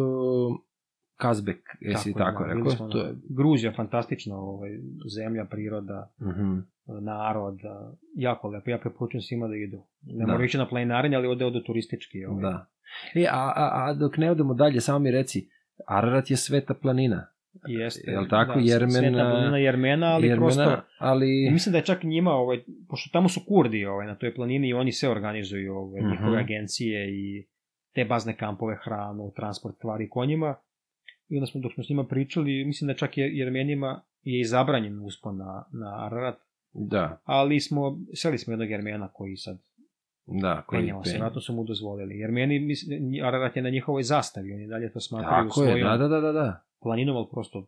Kazbek, 1.16 1.58
jesi 1.80 2.08
je, 2.08 2.14
tako, 2.14 2.44
da, 2.44 2.52
rekao? 2.52 2.70
smo 2.70 2.88
To 2.88 2.98
je... 2.98 3.14
Gruzija, 3.30 3.72
fantastična 3.72 4.36
ovaj, 4.36 4.70
zemlja, 5.16 5.44
priroda, 5.44 6.12
Mhm. 6.20 6.58
narod, 7.00 7.58
jako 8.16 8.48
lepo. 8.48 8.70
Ja 8.70 8.78
preporučujem 8.78 9.22
svima 9.22 9.48
da 9.48 9.56
idu. 9.56 9.76
Ne 10.02 10.18
Da. 10.18 10.26
moraju 10.26 10.46
ići 10.46 10.58
na 10.58 10.68
planinarenje, 10.68 11.16
ali 11.16 11.28
ode 11.28 11.44
odu 11.44 11.60
turistički. 11.60 12.24
Ovaj. 12.24 12.42
Da. 12.42 12.66
E, 13.14 13.26
a, 13.26 13.52
a, 13.56 13.70
a 13.82 13.94
dok 13.94 14.16
ne 14.16 14.30
odemo 14.30 14.54
dalje, 14.54 14.80
samo 14.80 14.98
mi 14.98 15.10
reci, 15.10 15.48
Ararat 15.88 16.30
je 16.30 16.36
sveta 16.36 16.74
planina. 16.74 17.26
Jeste. 17.68 18.10
Jel 18.10 18.28
tako? 18.28 18.52
Da, 18.52 18.60
Jermena- 18.60 18.90
Sveta 18.90 19.30
planina 19.30 19.58
Jermena, 19.58 20.06
ali 20.06 20.26
Jermena, 20.26 20.38
prosto... 20.44 20.76
ali... 20.98 21.48
Mislim 21.52 21.72
da 21.72 21.78
je 21.78 21.84
čak 21.84 22.02
njima, 22.04 22.30
ovaj, 22.32 22.58
pošto 22.88 23.10
tamo 23.12 23.28
su 23.28 23.40
Kurdi 23.48 23.84
ovaj, 23.86 24.06
na 24.06 24.14
toj 24.14 24.34
planini 24.34 24.68
i 24.68 24.74
oni 24.74 24.92
sve 24.92 25.08
organizuju, 25.08 25.74
ovaj, 25.74 26.00
Mhm. 26.00 26.10
njihove 26.10 26.38
agencije 26.38 27.08
i 27.10 27.46
te 27.94 28.04
bazne 28.04 28.36
kampove, 28.36 28.78
hranu, 28.84 29.32
transport 29.36 29.78
tvari 29.78 30.08
konjima. 30.08 30.54
I 31.32 31.36
onda 31.36 31.46
smo, 31.46 31.60
dok 31.60 31.72
smo 31.72 31.84
s 31.84 31.88
njima 31.88 32.04
pričali, 32.04 32.64
mislim 32.64 32.88
da 32.88 32.94
čak 32.94 33.18
je 33.18 33.36
Jermenima 33.36 34.02
je 34.22 34.40
i 34.40 34.44
zabranjen 34.44 34.98
uspon 35.00 35.36
na, 35.36 35.64
na 35.72 36.06
Ararat, 36.06 36.38
Da, 36.74 37.20
ali 37.24 37.60
smo, 37.60 37.98
seli 38.14 38.38
smo 38.38 38.52
jednog 38.52 38.70
Jermena 38.70 39.08
koji 39.12 39.36
sad 39.36 39.58
da, 40.26 40.62
koji 40.66 40.80
penjao 40.80 41.04
se, 41.04 41.18
vratno 41.18 41.40
su 41.40 41.52
mu 41.54 41.64
dozvolili. 41.64 42.18
Jermeni, 42.18 42.58
mislim, 42.60 43.24
Ararat 43.24 43.56
je 43.56 43.62
na 43.62 43.70
njihovoj 43.70 44.02
zastavi, 44.02 44.52
oni 44.52 44.66
dalje 44.66 44.92
to 44.92 45.00
smatraju 45.00 45.48
Tako 45.48 45.62
je, 45.62 45.68
svojom 45.68 45.88
da, 45.88 45.96
da, 45.96 46.08
da, 46.08 46.20
da, 46.20 46.32
da. 46.32 46.64
planinom, 46.82 47.16
ali 47.16 47.26
prosto 47.30 47.66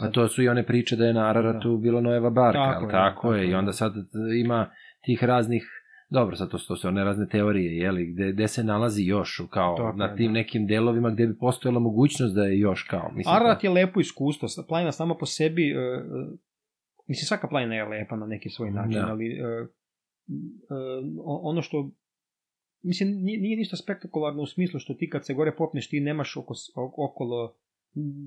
A 0.00 0.10
to 0.10 0.28
su 0.28 0.42
i 0.42 0.48
one 0.48 0.66
priče 0.66 0.96
da 0.96 1.06
je 1.06 1.14
na 1.14 1.28
Araratu 1.30 1.76
bilo 1.78 2.00
Nojeva 2.00 2.30
barka, 2.30 2.72
Tako 2.72 2.84
je, 2.84 2.90
tako, 2.90 3.20
tako 3.20 3.34
je, 3.34 3.46
i 3.46 3.50
je. 3.50 3.56
onda 3.56 3.72
sad 3.72 3.92
ima 4.40 4.70
tih 5.04 5.24
raznih, 5.24 5.64
dobro, 6.10 6.36
sad 6.36 6.50
to, 6.50 6.58
su- 6.58 6.68
to 6.68 6.76
su 6.76 6.88
one 6.88 7.04
razne 7.04 7.28
teorije, 7.28 7.76
jeli, 7.76 8.06
gde, 8.06 8.32
gde 8.32 8.48
se 8.48 8.64
nalazi 8.64 9.04
još, 9.04 9.42
kao 9.50 9.76
Tako 9.76 9.96
na 9.96 10.16
tim 10.16 10.26
da. 10.26 10.32
nekim 10.32 10.66
delovima 10.66 11.10
gde 11.10 11.26
bi 11.26 11.38
postojala 11.38 11.80
mogućnost 11.80 12.34
da 12.34 12.44
je 12.44 12.58
još, 12.58 12.82
kao, 12.82 13.10
mislim, 13.12 13.34
Ararat 13.36 13.64
je 13.64 13.70
lepo 13.70 14.00
iskustvo. 14.00 14.48
Planina 14.68 14.92
sama 14.92 15.14
po 15.14 15.26
sebi, 15.26 15.62
e, 15.62 15.74
e, 15.74 16.00
mislim 17.06 17.26
svaka 17.26 17.48
planina 17.48 17.74
je 17.74 17.84
lepa 17.84 18.16
na 18.16 18.26
neki 18.26 18.50
svoj 18.50 18.70
način, 18.70 18.92
Da. 18.92 19.06
ali 19.08 19.26
e, 19.26 19.38
e, 19.38 19.66
ono 21.42 21.62
što 21.62 21.90
mislim 22.82 23.08
nije, 23.10 23.40
nije 23.40 23.56
ništa 23.56 23.76
spektakularno 23.76 24.42
u 24.42 24.46
smislu 24.46 24.80
što 24.80 24.94
ti 24.94 25.08
kad 25.08 25.26
se 25.26 25.34
gore 25.34 25.52
popneš 25.52 25.88
ti 25.88 26.00
nemaš 26.00 26.36
oko, 26.36 26.54
okolo 26.98 27.56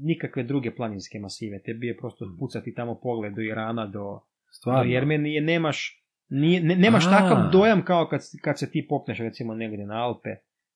nikakve 0.04 0.44
druge 0.44 0.76
planinske 0.76 1.20
masive. 1.20 1.62
Tebi 1.62 1.88
je 1.88 1.98
prosto 1.98 2.26
Mm. 2.26 2.38
pucati 2.40 2.74
tamo 2.74 2.96
pogled 2.96 3.34
do 3.34 3.42
Irana, 3.42 3.86
do, 3.86 4.00
do 4.00 4.20
stvarno, 4.52 4.92
Jermenije, 4.92 5.42
nemaš 5.42 6.03
nije, 6.34 6.64
ne, 6.64 6.76
nemaš 6.76 7.08
A. 7.08 7.10
takav 7.10 7.52
dojam 7.52 7.86
kao 7.86 8.08
kad, 8.08 8.22
kad 8.42 8.60
se 8.60 8.72
ti 8.72 8.88
popneš 8.90 9.20
recimo 9.20 9.54
negdje 9.56 9.86
na 9.86 10.04
Alpe 10.04 10.30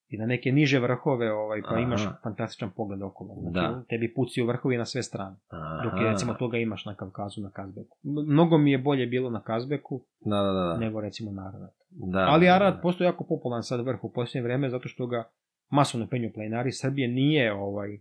i 0.08 0.18
na 0.18 0.26
neke 0.26 0.52
niže 0.52 0.78
vrhove 0.80 1.32
ovaj, 1.32 1.62
pa 1.62 1.68
Aha. 1.74 1.80
imaš 1.80 2.08
fantastičan 2.22 2.70
pogled 2.76 3.02
okolo. 3.02 3.34
Znači, 3.40 3.54
Da. 3.54 3.84
Tebi 3.88 4.14
pucaju 4.14 4.46
vrhovi 4.46 4.76
na 4.76 4.84
sve 4.84 5.02
strane. 5.02 5.36
Dok 5.84 5.92
je 5.92 6.00
Aha. 6.00 6.10
recimo 6.10 6.34
toga 6.34 6.58
imaš 6.58 6.84
na 6.84 6.94
Kavkazu 6.94 7.40
na 7.40 7.50
Kazbeku. 7.50 7.96
Mnogo 8.02 8.58
mi 8.58 8.70
je 8.72 8.78
bolje 8.78 9.06
bilo 9.06 9.30
na 9.30 9.42
Kazbeku 9.42 10.04
Da, 10.20 10.36
da, 10.36 10.52
da. 10.52 10.64
da. 10.64 10.76
nego 10.76 11.00
recimo 11.00 11.32
na 11.32 11.48
Araratu. 11.48 11.84
da 11.90 12.18
Ali 12.18 12.46
da, 12.46 12.54
Ararat 12.54 12.74
da. 12.74 12.80
postoji 12.80 13.06
jako 13.08 13.24
popularan 13.24 13.62
sad 13.62 13.80
vrh 13.86 14.04
u 14.04 14.12
posljednje 14.12 14.42
vreme 14.44 14.70
zato 14.70 14.88
što 14.88 15.06
ga 15.06 15.30
masovno 15.70 16.06
penju 16.06 16.30
planinari. 16.34 16.72
Srbije 16.72 17.08
nije 17.08 17.52
ovaj 17.52 17.98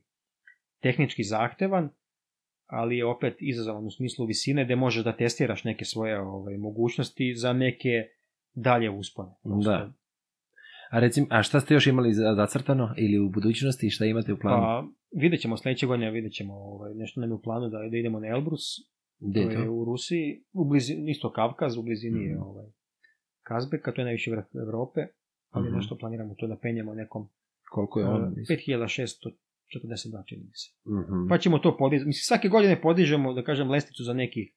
tehnički 0.81 1.23
zahtevan, 1.23 1.89
ali 2.67 2.97
je 2.97 3.05
opet 3.05 3.35
izazovan 3.39 3.85
u 3.85 3.91
smislu 3.91 4.25
visine 4.25 4.65
gde 4.65 4.75
možeš 4.75 5.03
da 5.03 5.17
testiraš 5.17 5.63
neke 5.63 5.85
svoje 5.85 6.19
ovaj, 6.19 6.57
mogućnosti 6.57 7.33
za 7.35 7.53
neke 7.53 8.03
dalje 8.53 8.89
uspone. 8.89 9.29
Prosto. 9.43 9.71
Da. 9.71 9.93
A 10.91 10.99
recim, 10.99 11.27
a 11.29 11.43
šta 11.43 11.59
ste 11.59 11.73
još 11.73 11.87
imali 11.87 12.13
zacrtano 12.13 12.93
ili 12.97 13.19
u 13.19 13.29
budućnosti, 13.29 13.89
šta 13.89 14.05
imate 14.05 14.33
u 14.33 14.37
planu? 14.37 14.61
Pa, 14.61 14.87
vidjet 15.21 15.41
ćemo 15.41 15.57
sledeće 15.57 15.85
godine, 15.85 16.11
vidjet 16.11 16.33
ćemo 16.33 16.53
ovaj, 16.53 16.93
nešto 16.95 17.21
nam 17.21 17.29
je 17.29 17.33
u 17.33 17.41
planu 17.41 17.69
da, 17.69 17.77
da 17.91 17.97
idemo 17.97 18.19
na 18.19 18.27
Elbrus, 18.27 18.61
Gde 19.19 19.43
to? 19.43 19.49
je 19.49 19.69
u 19.69 19.85
Rusiji, 19.85 20.43
u 20.53 20.65
blizini, 20.65 21.11
isto 21.11 21.31
Kavkaz, 21.31 21.77
u 21.77 21.83
blizini 21.83 22.19
mm. 22.19 22.29
je 22.29 22.39
ovaj, 22.39 22.65
Kazbeka, 23.43 23.91
to 23.91 24.01
je 24.01 24.05
najviši 24.05 24.31
vrh 24.31 24.45
Evrope, 24.67 25.01
ali 25.49 25.69
mm 25.69 25.71
-hmm. 25.71 25.75
nešto 25.75 25.97
planiramo 25.97 26.35
to 26.35 26.47
da 26.47 26.57
penjemo 26.57 26.93
nekom 26.93 27.29
Koliko 27.71 27.99
je 27.99 28.05
eh, 28.05 28.09
ono? 28.09 28.25
5600 28.27 29.35
42 29.75 30.25
čini 30.27 30.43
mi 30.43 30.55
se. 30.55 30.69
Mm 30.85 30.93
-hmm. 30.93 31.29
Pa 31.29 31.37
ćemo 31.37 31.59
to 31.59 31.77
podizati. 31.77 32.07
Mislim, 32.07 32.23
svake 32.23 32.47
godine 32.49 32.81
podižemo, 32.81 33.33
da 33.33 33.43
kažem, 33.43 33.69
lesticu 33.69 34.03
za 34.03 34.13
nekih 34.13 34.53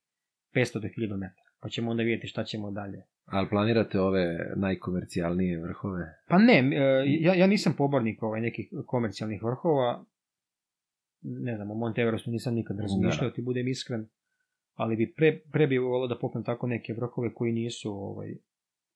500 0.54 0.80
do 0.80 0.88
1000 0.88 1.16
metara. 1.16 1.50
Pa 1.60 1.68
ćemo 1.68 1.90
onda 1.90 2.02
vidjeti 2.02 2.26
šta 2.26 2.44
ćemo 2.44 2.70
dalje. 2.70 3.02
Ali 3.24 3.48
planirate 3.48 4.00
ove 4.00 4.52
najkomercijalnije 4.56 5.60
vrhove? 5.60 6.14
Pa 6.28 6.38
ne, 6.38 6.58
e, 6.58 7.04
ja, 7.06 7.34
ja 7.34 7.46
nisam 7.46 7.74
pobornik 7.78 8.22
ovaj 8.22 8.40
nekih 8.40 8.68
komercijalnih 8.86 9.42
vrhova. 9.42 10.04
Ne 11.22 11.56
znam, 11.56 11.70
o 11.70 11.74
Monteverosu 11.74 12.30
nisam 12.30 12.54
nikad 12.54 12.76
da. 12.76 12.82
razmišljao, 12.82 13.30
da. 13.30 13.34
ti 13.34 13.42
budem 13.42 13.68
iskren. 13.68 14.08
Ali 14.74 14.96
bi 14.96 15.12
pre, 15.16 15.40
pre 15.52 15.66
bi 15.66 15.78
volao 15.78 16.08
da 16.08 16.18
popnem 16.18 16.44
tako 16.44 16.66
neke 16.66 16.92
vrhove 16.92 17.34
koji 17.34 17.52
nisu 17.52 17.90
ovaj, 17.92 18.34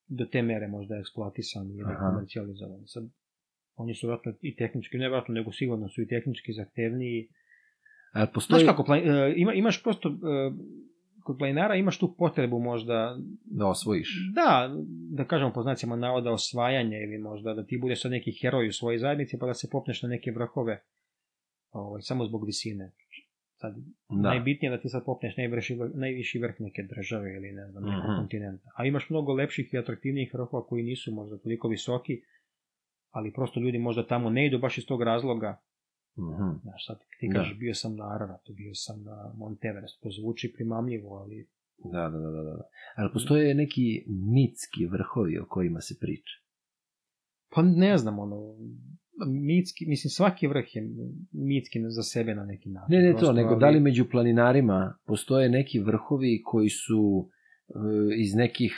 do 0.07 0.25
te 0.25 0.43
mere 0.43 0.69
možda 0.69 0.97
eksploatisani 0.97 1.75
ili 1.75 1.95
komercijalizovani. 1.99 2.87
Sad, 2.87 3.05
oni 3.77 3.95
su 3.95 4.07
vjerojatno 4.07 4.33
i 4.43 4.57
tehnički, 4.57 4.97
ne 4.97 5.05
vjerojatno, 5.05 5.35
nego 5.35 5.53
sigurno 5.53 5.89
su 5.89 6.03
i 6.03 6.07
tehnički 6.07 6.53
zahtevniji. 6.53 7.29
A 8.13 8.27
postoji... 8.27 8.59
Znaš 8.59 8.71
kako, 8.71 8.85
plan, 8.85 9.01
e, 9.01 9.35
ima, 9.37 9.53
imaš 9.55 9.83
prosto, 9.83 10.09
e, 10.09 10.13
kod 11.21 11.37
planinara 11.39 11.75
imaš 11.75 11.99
tu 11.99 12.15
potrebu 12.17 12.59
možda, 12.61 13.17
Da 13.45 13.67
osvojiš. 13.67 14.33
da, 14.33 14.75
da 15.11 15.25
kažemo 15.25 15.53
po 15.53 15.63
znacima 15.63 15.97
navoda 15.97 16.33
osvajanja 16.33 16.99
ili 16.99 17.19
možda 17.19 17.55
da 17.55 17.67
ti 17.67 17.79
budeš 17.79 18.03
sad 18.03 18.11
neki 18.11 18.33
heroj 18.33 18.69
u 18.69 18.73
svojoj 18.73 18.99
zajednici 18.99 19.39
pa 19.39 19.47
da 19.47 19.55
se 19.55 19.69
popneš 19.71 20.03
na 20.03 20.09
neke 20.09 20.31
vrhove 20.31 20.83
ovaj, 21.71 22.03
samo 22.03 22.25
zbog 22.25 22.47
visine. 22.47 22.93
Sad, 23.55 23.75
Da. 24.11 24.29
najbitnije 24.29 24.71
je 24.71 24.77
da 24.77 24.83
ti 24.83 24.89
sad 24.89 25.05
popneš 25.05 25.37
najviši, 25.37 25.77
najviši 25.95 26.39
vrh 26.39 26.55
neke 26.59 26.83
države 26.85 27.35
ili 27.35 27.53
ne 27.53 27.71
znam, 27.71 27.83
nekog 27.85 28.05
Mhm. 28.05 28.17
kontinenta. 28.17 28.69
A 28.77 28.87
imaš 28.87 29.11
mnogo 29.11 29.33
lepših 29.33 29.75
i 29.75 29.79
atraktivnijih 29.79 30.31
vrhova 30.35 30.67
koji 30.67 30.83
nisu 30.85 31.13
možda 31.13 31.39
toliko 31.39 31.69
visoki, 31.69 32.21
ali 33.15 33.33
prosto 33.33 33.61
ljudi 33.61 33.79
možda 33.79 34.07
tamo 34.07 34.31
ne 34.31 34.47
idu 34.47 34.59
baš 34.59 34.79
iz 34.79 34.87
tog 34.87 35.03
razloga. 35.03 35.51
Mhm. 36.19 36.49
Znaš, 36.63 36.87
sad 36.87 36.99
ti 37.21 37.29
Da. 37.29 37.35
kažeš 37.35 37.59
bio 37.59 37.75
sam 37.75 37.97
na 37.97 38.05
Araratu, 38.07 38.53
bio 38.53 38.73
sam 38.75 39.03
na 39.03 39.17
Mount 39.37 39.65
Everest, 39.65 40.01
to 40.03 40.09
zvuči 40.13 40.53
primamljivo, 40.53 41.15
ali 41.15 41.49
Da, 41.93 42.03
da, 42.03 42.19
da, 42.19 42.31
da, 42.31 42.43
da. 42.43 42.63
Ali 42.97 43.11
postoje 43.13 43.55
neki 43.55 44.05
mitski 44.35 44.87
vrhovi 44.87 45.39
o 45.39 45.47
kojima 45.49 45.81
se 45.81 45.95
priča. 46.01 46.35
Pa 47.51 47.63
ne 47.63 47.99
znam, 47.99 48.19
ono, 48.19 48.37
mitski, 49.47 49.87
mislim, 49.87 50.11
svaki 50.11 50.47
vrh 50.47 50.65
je 50.73 50.83
mitski 51.33 51.79
za 51.89 52.03
sebe 52.05 52.35
na 52.35 52.45
neki 52.45 52.69
način. 52.69 52.97
Ne, 52.97 53.03
ne 53.03 53.13
to, 53.13 53.19
Prosto, 53.19 53.33
nego 53.33 53.49
ali- 53.49 53.61
da 53.61 53.69
li 53.69 53.81
među 53.81 54.05
planinarima 54.11 54.99
postoje 55.07 55.49
neki 55.49 55.79
vrhovi 55.81 56.43
koji 56.45 56.69
su 56.69 57.29
e, 57.69 57.75
iz 58.17 58.35
nekih, 58.35 58.75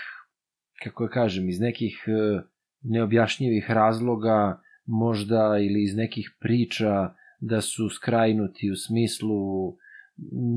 kako 0.82 1.04
ja 1.04 1.08
kažem, 1.10 1.48
iz 1.48 1.60
nekih 1.60 2.04
e, 2.08 2.42
neobjašnjivih 2.88 3.70
razloga 3.70 4.60
možda 4.86 5.58
ili 5.58 5.82
iz 5.82 5.96
nekih 5.96 6.36
priča 6.40 7.14
da 7.40 7.60
su 7.60 7.88
skrajnuti 7.88 8.70
u 8.70 8.76
smislu 8.76 9.72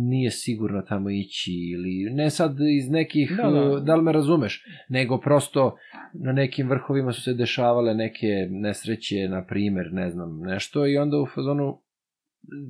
nije 0.09 0.31
sigurno 0.31 0.81
tamo 0.81 1.09
ići 1.09 1.51
ili 1.51 2.13
ne 2.13 2.29
sad 2.29 2.57
iz 2.77 2.89
nekih, 2.89 3.31
Da, 3.37 3.49
da. 3.49 3.79
da 3.79 3.95
li 3.95 4.03
me 4.03 4.11
razumeš, 4.11 4.65
nego 4.89 5.17
prosto 5.17 5.77
na 6.13 6.31
nekim 6.31 6.69
vrhovima 6.69 7.11
su 7.11 7.21
se 7.21 7.33
dešavale 7.33 7.93
neke 7.93 8.47
nesreće, 8.49 9.27
na 9.29 9.45
primer, 9.45 9.89
ne 9.91 10.09
znam, 10.09 10.39
nešto 10.39 10.87
i 10.87 10.97
onda 10.97 11.17
u 11.17 11.27
fazonu 11.35 11.81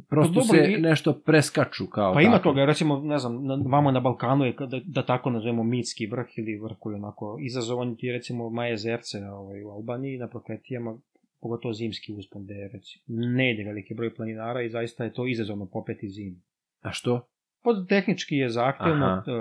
prosto 0.09 0.33
Pa 0.33 0.39
dobro, 0.41 0.57
se 0.57 0.71
i- 0.71 0.77
nešto 0.79 1.13
preskaču 1.15 1.87
kao 1.87 2.13
Pa 2.13 2.21
ima 2.21 2.31
tako. 2.31 2.43
toga, 2.43 2.65
recimo, 2.65 2.99
ne 2.99 3.17
znam, 3.17 3.45
na, 3.45 3.59
vamo 3.65 3.91
na 3.91 3.99
Balkanu 3.99 4.45
je, 4.45 4.53
da, 4.61 4.79
da 4.85 5.05
tako 5.05 5.29
nazovemo, 5.29 5.63
mitski 5.65 6.07
vrh 6.07 6.27
ili 6.37 6.57
vrh 6.57 6.77
koji 6.79 6.95
onako 6.95 7.37
izazovan 7.41 7.95
ti 7.95 8.11
recimo, 8.11 8.49
Maje 8.49 8.77
Zerce 8.77 9.17
ovaj, 9.19 9.63
u 9.63 9.69
Albaniji 9.69 10.17
na 10.17 10.27
Prokletijama, 10.27 10.97
pogotovo 11.39 11.73
zimski 11.73 12.13
uspon, 12.13 12.43
gde 12.43 12.53
je, 12.53 12.67
recimo, 12.67 13.03
ne 13.07 13.53
ide 13.53 13.63
veliki 13.63 13.93
broj 13.93 14.15
planinara 14.15 14.61
i 14.61 14.69
zaista 14.69 15.03
je 15.03 15.13
to 15.13 15.27
izazovno 15.27 15.65
popeti 15.65 16.09
zim. 16.09 16.41
A 16.81 16.91
što? 16.91 17.27
Pod 17.63 17.87
tehnički 17.87 18.35
je 18.35 18.49
zahtevno, 18.49 19.05
Aha. 19.05 19.23
e, 19.27 19.33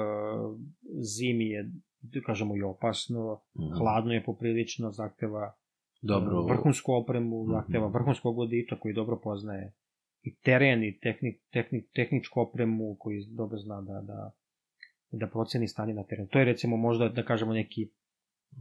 zimi 0.94 1.46
je, 1.46 1.70
da 2.02 2.20
kažemo, 2.22 2.56
i 2.56 2.62
opasno, 2.62 3.40
Mhm. 3.54 3.72
hladno 3.72 4.12
je 4.12 4.22
poprilično, 4.22 4.90
zahteva 4.90 5.52
Dobro. 6.02 6.42
vrhunsku 6.42 6.92
opremu, 6.92 7.42
Mhm. 7.42 7.52
zahteva 7.52 7.86
vrhunskog 7.88 8.36
vodiča 8.36 8.76
koji 8.76 8.94
dobro 8.94 9.16
poznaje 9.16 9.72
i 10.22 10.34
teren 10.36 10.84
i 10.84 10.98
tehnik, 10.98 11.42
tehnik, 11.52 11.84
tehničku 11.94 12.40
opremu 12.40 12.96
koji 12.98 13.24
dobro 13.28 13.58
zna 13.58 13.80
da, 13.80 14.00
da, 14.02 14.32
da 15.10 15.26
proceni 15.26 15.68
stanje 15.68 15.94
na 15.94 16.04
terenu. 16.04 16.28
To 16.28 16.38
je 16.38 16.44
recimo 16.44 16.76
možda 16.76 17.08
da 17.08 17.22
kažemo 17.22 17.52
neki 17.52 17.88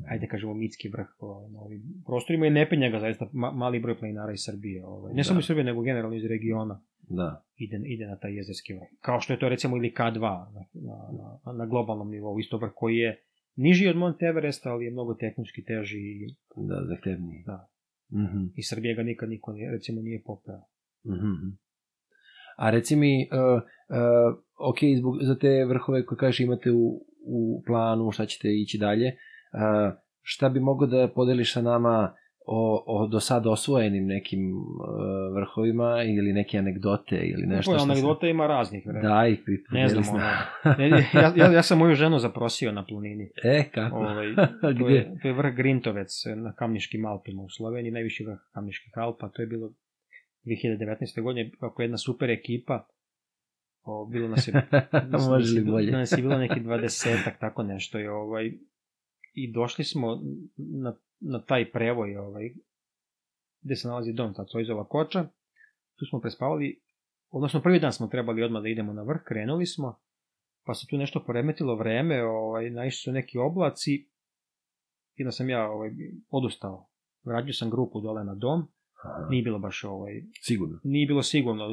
ajde 0.07 0.25
da 0.25 0.31
kažemo 0.31 0.53
mitski 0.53 0.89
vrh 0.89 1.07
ovaj, 1.19 1.49
na 1.49 1.59
ovim 1.59 1.83
prostorima 2.05 2.47
i 2.47 2.49
ne 2.49 2.69
penja 2.69 2.89
ga 2.89 2.99
zaista 2.99 3.29
ma, 3.33 3.51
mali 3.51 3.79
broj 3.79 3.97
planinara 3.97 4.31
iz 4.33 4.39
Srbije. 4.41 4.85
Ovaj. 4.85 5.13
Ne 5.13 5.17
Da. 5.17 5.23
samo 5.23 5.39
iz 5.39 5.45
Srbije, 5.45 5.63
nego 5.63 5.81
generalno 5.81 6.15
iz 6.15 6.25
regiona 6.25 6.81
Da. 7.01 7.43
ide, 7.57 7.81
ide 7.85 8.07
na 8.07 8.17
taj 8.17 8.35
jezerski 8.35 8.73
vrh. 8.73 8.87
Kao 9.01 9.19
što 9.19 9.33
je 9.33 9.39
to 9.39 9.49
recimo 9.49 9.77
ili 9.77 9.91
K2 9.91 10.19
na, 10.19 10.65
na, 10.73 10.97
na, 11.45 11.53
na 11.53 11.65
globalnom 11.65 12.09
nivou, 12.11 12.39
isto 12.39 12.57
vrh 12.57 12.71
koji 12.75 12.97
je 12.97 13.21
niži 13.55 13.87
od 13.87 13.95
Mount 13.95 14.23
Everesta, 14.23 14.71
ali 14.71 14.85
je 14.85 14.91
mnogo 14.91 15.13
tehnički 15.13 15.63
teži 15.63 15.99
i, 15.99 16.35
Da, 16.55 16.85
zahtevniji. 16.85 17.43
Da. 17.45 17.69
Mhm. 18.13 18.45
i 18.55 18.63
Srbije 18.63 18.95
ga 18.95 19.03
nikad 19.03 19.29
niko 19.29 19.53
nije, 19.53 19.71
recimo 19.71 20.01
nije 20.01 20.21
popeo. 20.25 20.61
Mhm. 21.07 21.47
A 22.57 22.69
reci 22.69 22.95
mi, 22.95 23.29
uh, 23.31 23.61
uh, 23.61 24.39
ok, 24.59 24.77
zbog, 24.97 25.17
za 25.21 25.37
te 25.37 25.65
vrhove 25.65 26.05
koje 26.05 26.17
kažeš 26.17 26.39
imate 26.39 26.71
u, 26.71 26.85
u 27.27 27.63
planu, 27.67 28.11
šta 28.11 28.25
ćete 28.25 28.47
ići 28.49 28.77
dalje, 28.77 29.07
uh, 29.07 29.93
šta 30.21 30.49
bi 30.49 30.59
mogo 30.59 30.85
da 30.85 31.07
podeliš 31.07 31.53
sa 31.53 31.61
nama 31.61 32.13
o, 32.49 32.83
o 32.87 33.07
do 33.07 33.19
sada 33.19 33.49
osvojenim 33.49 34.05
nekim 34.05 34.39
uh, 34.51 34.65
vrhovima 35.35 36.03
ili 36.03 36.33
neke 36.33 36.57
anegdote 36.57 37.15
ili 37.15 37.41
nešto 37.41 37.71
Nešto 37.71 37.77
što 37.77 37.91
anegdota 37.91 38.27
ima 38.27 38.47
raznih. 38.47 38.83
se... 38.83 38.89
bre. 38.91 39.01
Daj, 39.01 39.31
pri- 39.35 39.63
Ne 39.71 39.87
znam, 39.87 40.03
nama. 40.05 40.31
Ne, 40.77 40.89
ja, 41.13 41.33
ja, 41.35 41.51
ja 41.51 41.61
sam 41.63 41.77
moju 41.77 41.95
ženu 41.95 42.19
zaprosio 42.19 42.71
na 42.71 42.85
planini. 42.85 43.29
E, 43.43 43.63
kako? 43.71 43.95
Ovaj, 43.97 44.27
to, 44.79 44.89
je, 44.89 45.17
to 45.21 45.27
je 45.27 45.33
vrh 45.33 45.55
Grintovec 45.55 46.09
na 46.35 46.53
Kamniškim 46.53 47.05
Alpima 47.05 47.41
u 47.41 47.49
Sloveniji, 47.49 47.91
najviši 47.91 48.25
vrh 48.25 48.39
Kamniških 48.53 48.93
Alpa. 48.95 49.29
To 49.29 49.41
je 49.41 49.47
bilo 49.47 49.71
2019. 50.47 51.21
godine, 51.21 51.51
kako 51.59 51.81
jedna 51.81 51.97
super 51.97 52.29
ekipa. 52.29 52.87
O, 53.83 54.05
bilo 54.05 54.27
nas 54.27 54.47
je, 54.47 54.53
mislim, 55.11 55.31
Može 55.31 55.59
li 55.59 55.71
bolje? 55.71 55.91
Nas 55.91 56.11
je 56.11 56.21
bilo 56.21 56.37
neki 56.37 56.59
dvadesetak, 56.67 57.39
tako 57.39 57.63
nešto. 57.63 57.99
I, 57.99 58.07
ovaj, 58.07 58.51
I 59.33 59.51
došli 59.51 59.83
smo 59.85 60.21
na, 60.57 60.95
na 61.19 61.41
taj 61.41 61.71
prevoj, 61.71 62.17
ovaj, 62.17 62.53
gde 63.61 63.75
se 63.75 63.87
nalazi 63.87 64.13
dom, 64.13 64.33
ta 64.33 64.45
Cojzova 64.45 64.87
koča. 64.87 65.27
Tu 65.95 66.05
smo 66.05 66.19
prespavali, 66.19 66.81
odnosno 67.29 67.61
prvi 67.61 67.79
dan 67.79 67.93
smo 67.93 68.07
trebali 68.07 68.43
odmah 68.43 68.61
da 68.61 68.69
idemo 68.69 68.93
na 68.93 69.03
vrh, 69.03 69.21
krenuli 69.25 69.65
smo, 69.65 69.99
pa 70.65 70.73
se 70.73 70.87
tu 70.89 70.97
nešto 70.97 71.23
poremetilo 71.25 71.75
vreme, 71.75 72.23
ovaj, 72.23 72.69
naišli 72.69 72.97
su 72.97 73.11
neki 73.11 73.37
oblaci, 73.37 74.07
i 75.17 75.23
da 75.23 75.31
sam 75.31 75.49
ja 75.49 75.69
ovaj, 75.69 75.91
odustao. 76.29 76.87
Vratio 77.23 77.53
sam 77.53 77.69
grupu 77.69 78.01
dole 78.01 78.23
na 78.23 78.35
dom, 78.35 78.67
Aha, 79.03 79.27
nije 79.29 79.43
bilo 79.43 79.59
baš 79.59 79.83
ovaj, 79.83 80.13
Sigurno. 80.41 80.79
nije 80.83 81.07
bilo 81.07 81.23
sigurno, 81.23 81.63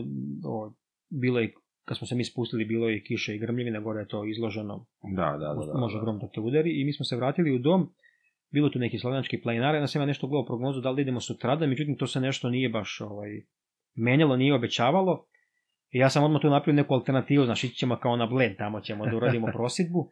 ovaj, 0.44 0.70
bilo 1.10 1.40
je, 1.40 1.54
kad 1.84 1.98
smo 1.98 2.06
se 2.06 2.14
mi 2.14 2.24
spustili, 2.24 2.64
bilo 2.64 2.88
je 2.88 3.02
kiše 3.02 3.34
i 3.34 3.38
grmljivina, 3.38 3.80
gore 3.80 4.00
je 4.00 4.08
to 4.08 4.24
izloženo, 4.24 4.86
Da, 5.16 5.36
da, 5.40 5.54
da. 5.54 5.72
da, 5.72 5.78
može 5.78 5.96
da. 5.98 6.02
grom 6.02 6.18
da 6.18 6.28
te 6.28 6.40
udari, 6.40 6.80
i 6.80 6.84
mi 6.84 6.92
smo 6.92 7.04
se 7.04 7.16
vratili 7.16 7.54
u 7.56 7.58
dom, 7.58 7.94
bilo 8.52 8.68
tu 8.68 8.78
neki 8.78 8.98
slovenački 8.98 9.40
planinara, 9.42 9.78
ja 9.78 9.86
sam 9.86 10.02
ja 10.02 10.06
nešto 10.06 10.26
gledao 10.26 10.46
prognozu 10.46 10.80
da 10.80 10.90
li 10.90 10.96
da 10.96 11.02
idemo 11.02 11.20
sutradan, 11.20 11.68
međutim 11.68 11.96
to 11.96 12.06
se 12.06 12.20
nešto 12.20 12.50
nije 12.50 12.68
baš 12.68 13.00
ovaj, 13.00 13.30
menjalo, 13.94 14.36
nije 14.36 14.54
obećavalo, 14.54 15.26
i 15.90 15.98
ja 15.98 16.10
sam 16.10 16.24
odmah 16.24 16.42
tu 16.42 16.50
napravio 16.50 16.76
neku 16.82 16.94
alternativu, 16.94 17.44
znači 17.44 17.66
ići 17.66 17.76
ćemo 17.76 17.96
kao 17.96 18.16
na 18.16 18.26
Bled, 18.26 18.56
tamo 18.56 18.80
ćemo 18.80 19.06
da 19.06 19.16
uradimo 19.16 19.46
prosidbu, 19.56 20.08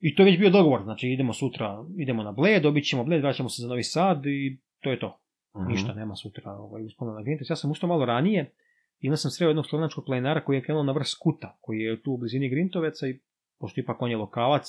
i 0.00 0.14
to 0.14 0.22
je 0.22 0.26
već 0.26 0.38
bio 0.38 0.50
dogovor, 0.50 0.82
znači 0.82 1.08
idemo 1.08 1.32
sutra, 1.32 1.84
idemo 1.98 2.22
na 2.22 2.32
Bled, 2.32 2.62
dobit 2.62 2.84
ćemo 2.84 3.04
Bled, 3.04 3.22
vraćamo 3.22 3.48
se 3.48 3.62
za 3.62 3.68
Novi 3.68 3.82
Sad 3.82 4.26
i 4.26 4.58
to 4.80 4.90
je 4.90 4.98
to. 4.98 5.20
Mhm. 5.62 5.70
Ništa 5.70 5.94
nema 5.94 6.16
sutra 6.16 6.52
ovaj, 6.52 6.84
uspona 6.84 7.12
na 7.12 7.20
Grintex. 7.20 7.50
Ja 7.50 7.56
sam 7.56 7.70
ustao 7.70 7.88
malo 7.88 8.04
ranije 8.04 8.52
i 9.00 9.08
onda 9.08 9.16
sam 9.16 9.30
sreo 9.30 9.48
jednog 9.48 9.66
slovenačkog 9.66 10.04
planinara 10.04 10.44
koji 10.44 10.56
je 10.56 10.62
krenuo 10.62 10.82
na 10.82 10.92
vrh 10.92 11.06
skuta, 11.06 11.58
koji 11.60 11.78
je 11.78 12.02
tu 12.02 12.12
u 12.12 12.16
blizini 12.18 12.48
Grintoveca 12.48 13.06
i 13.08 13.20
pošto 13.58 13.80
ipak 13.80 14.02
on 14.02 14.10
je 14.10 14.16
lokalac, 14.16 14.66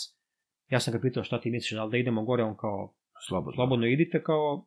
ja 0.69 0.79
sam 0.79 0.93
ga 0.93 0.99
pitao 0.99 1.23
šta 1.23 1.41
ti 1.41 1.51
misliš, 1.51 1.71
da 1.71 1.83
li 1.83 1.91
da 1.91 1.97
idemo 1.97 2.23
gore, 2.25 2.43
on 2.43 2.57
kao, 2.57 2.93
Slobodno. 3.27 3.55
slobodno 3.55 3.87
idite, 3.87 4.23
kao, 4.23 4.65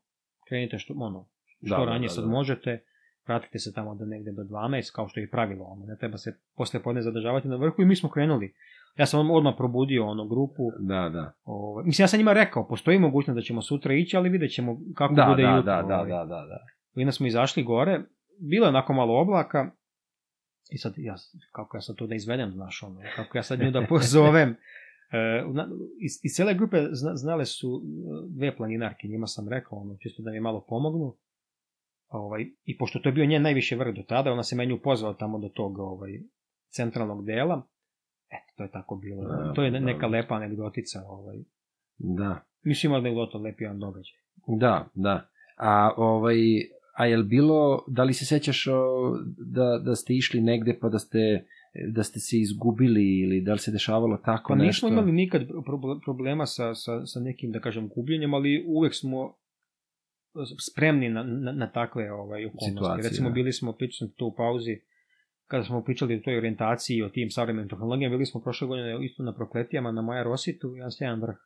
krenite 0.49 0.79
što, 0.79 0.95
ono, 0.97 1.29
što 1.45 1.77
Da, 1.77 1.77
da, 1.77 1.85
ranije 1.85 2.07
da, 2.09 2.15
sad 2.15 2.25
da. 2.25 2.31
možete, 2.31 2.85
vratite 3.27 3.59
se 3.59 3.73
tamo 3.73 3.95
do 3.95 4.05
negde 4.05 4.33
do 4.33 4.43
12, 4.43 4.95
kao 4.95 5.09
što 5.09 5.21
je 5.21 5.25
i 5.25 5.31
pravilo, 5.31 5.65
ono, 5.65 5.85
ne 5.87 5.97
treba 5.97 6.19
se 6.19 6.39
posle 6.57 6.83
podne 6.83 7.03
zadržavati 7.03 7.49
na 7.49 7.57
vrhu 7.57 7.83
i 7.83 7.85
mi 7.85 7.97
smo 7.97 8.09
krenuli. 8.11 8.55
Ja 8.99 9.07
sam 9.07 9.31
odmah 9.31 9.55
probudio 9.57 10.07
onu 10.07 10.29
grupu, 10.29 10.63
Da, 10.81 11.09
da. 11.09 11.33
ovaj, 11.45 11.85
mislim 11.85 12.05
ja 12.05 12.09
sam 12.09 12.19
njima 12.19 12.33
rekao, 12.33 12.69
postoji 12.69 12.99
mogućnost 12.99 13.35
da 13.37 13.43
ćemo 13.43 13.63
sutra 13.63 13.95
ići, 13.95 14.17
ali 14.17 14.29
vidjet 14.29 14.53
ćemo 14.53 14.79
kako 14.95 15.15
Da, 15.15 15.27
bude 15.31 15.43
da, 15.43 15.49
jutro. 15.49 15.73
da, 15.73 15.83
da, 15.83 15.97
ovaj. 15.97 16.09
da, 16.09 16.17
da, 16.17 16.25
da. 16.25 16.59
I 16.95 17.03
onda 17.03 17.13
smo 17.13 17.27
izašli 17.27 17.63
gore, 17.63 18.01
bilo 18.51 18.67
je 18.67 18.69
onako 18.69 18.93
malo 18.93 19.21
oblaka, 19.21 19.71
i 20.71 20.79
sad, 20.79 20.95
ja, 20.97 21.15
kako 21.53 21.77
ja 21.77 21.81
sad 21.81 21.97
to 21.97 22.07
da 22.07 22.15
izvedem, 22.15 22.53
znaš, 22.53 22.83
ono, 22.83 23.01
kako 23.17 23.39
ja 23.39 23.43
sad 23.43 23.61
nju 23.61 23.71
da 23.71 23.87
pozovem. 23.89 24.51
E, 25.13 25.45
iz, 26.01 26.13
iz 26.23 26.33
cele 26.37 26.55
grupe 26.55 26.77
zna, 26.93 27.17
znale 27.17 27.45
su 27.47 27.83
e, 27.85 28.29
dve 28.29 28.57
planinarke, 28.57 29.09
njima 29.09 29.27
sam 29.27 29.49
rekao, 29.49 29.79
ono, 29.79 29.97
čisto 30.01 30.23
da 30.23 30.31
mi 30.31 30.41
malo 30.41 30.65
pomognu. 30.69 31.17
Ovaj, 32.09 32.47
I 32.65 32.79
pošto 32.79 32.99
to 32.99 33.09
je 33.09 33.13
bio 33.13 33.27
njen 33.27 33.43
najviši 33.43 33.77
vrh 33.77 33.95
do 33.95 34.03
tada, 34.03 34.33
ona 34.33 34.43
se 34.43 34.57
menju 34.57 34.81
pozvala 34.83 35.15
tamo 35.15 35.39
do 35.39 35.49
tog 35.49 35.79
ovaj, 35.79 36.11
centralnog 36.71 37.27
dela. 37.27 37.69
Eto, 38.33 38.53
to 38.57 38.63
je 38.63 38.71
tako 38.71 38.97
bilo. 38.97 39.23
Da, 39.25 39.53
to 39.55 39.63
je 39.63 39.71
da, 39.71 39.79
neka 39.81 40.01
da. 40.01 40.07
lepa 40.07 40.35
anegdotica. 40.35 41.03
Ovaj. 41.07 41.37
Da, 41.99 42.45
Mislim, 42.63 42.93
anegdota, 42.95 43.39
lepi 43.39 43.65
jedan 43.65 43.79
događaj. 43.79 44.15
da, 44.47 44.89
da. 44.95 45.29
A 45.57 45.91
ovaj, 45.97 46.37
a 46.97 47.07
je 47.07 47.23
bilo, 47.23 47.85
da 47.89 48.05
li 48.05 48.13
se 48.13 48.27
sećaš 48.27 48.67
o, 48.67 48.83
da, 49.39 49.79
da 49.85 49.97
ste 49.97 50.15
išli 50.15 50.41
negde 50.41 50.79
pa 50.81 50.89
da 50.89 50.99
ste 50.99 51.45
da 51.89 52.03
ste 52.03 52.21
se 52.21 52.39
izgubili 52.39 53.21
ili 53.21 53.41
da 53.41 53.53
li 53.53 53.59
se 53.59 53.71
dešavalo 53.71 54.17
tako 54.17 54.49
Pa 54.49 54.55
nešto? 54.55 54.87
nismo 54.87 54.89
imali 54.89 55.13
nikad 55.13 55.43
pro- 55.65 56.01
problema 56.05 56.47
sa, 56.47 56.75
sa, 56.75 57.07
sa 57.07 57.21
nekim, 57.21 57.53
da 57.53 57.61
kažem, 57.61 57.89
gubljenjem, 57.89 58.35
ali 58.35 58.65
uvek 58.69 58.95
smo 58.95 59.35
spremni 60.71 61.09
na, 61.09 61.23
na, 61.23 61.53
na 61.53 61.71
takve 61.73 62.13
ovaj, 62.13 62.47
okolnosti. 62.47 62.71
Situacije, 62.71 63.09
Recimo, 63.09 63.29
da. 63.29 63.33
bili 63.33 63.53
smo, 63.53 63.73
pričali 63.73 64.09
smo 64.09 64.15
to 64.17 64.27
u 64.27 64.35
pauzi, 64.35 64.81
kada 65.47 65.65
smo 65.65 65.85
pričali 65.85 66.17
o 66.17 66.21
toj 66.25 66.39
orijentaciji 66.39 66.97
i 66.97 67.03
o 67.03 67.09
tim 67.09 67.31
savremenim 67.31 67.69
tehnologijama, 67.69 68.17
bili 68.17 68.27
smo 68.27 68.41
prošle 68.41 68.69
godine 68.69 69.05
isto 69.05 69.23
na 69.23 69.35
Prokletijama, 69.35 69.93
na 69.93 70.03
Maja 70.03 70.23
Rositu, 70.23 70.77
jedan 70.77 70.91
sjajan 70.91 71.21
vrh 71.21 71.37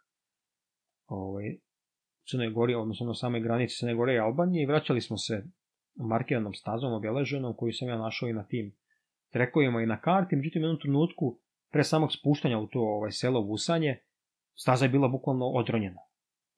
ovaj, 1.07 1.45
Crnoj 2.31 2.51
Gori, 2.51 2.75
odnosno 2.75 3.07
na 3.07 3.15
samoj 3.15 3.41
granici 3.41 3.77
Crne 3.77 3.95
Gore 3.95 4.15
i 4.15 4.19
Albanije 4.19 4.63
i 4.63 4.67
vraćali 4.67 5.01
smo 5.01 5.17
se 5.17 5.45
markiranom 5.95 6.55
stazom 6.55 6.93
obeleženom 6.93 7.55
koju 7.57 7.73
sam 7.73 7.89
ja 7.89 7.99
našao 7.99 8.29
i 8.29 8.33
na 8.33 8.45
tim 8.45 8.77
trekovima 9.33 9.83
i 9.83 9.87
na 9.87 10.01
karti, 10.01 10.37
međutim 10.37 10.63
u 10.63 10.65
jednom 10.65 10.81
trenutku 10.81 11.39
pre 11.73 11.85
samog 11.85 12.13
spuštanja 12.13 12.59
u 12.59 12.67
to 12.67 12.81
ovaj, 12.81 13.11
selo 13.11 13.41
Vusanje, 13.41 13.99
staza 14.55 14.85
je 14.85 14.89
bila 14.89 15.09
bukvalno 15.09 15.47
odronjena. 15.47 16.01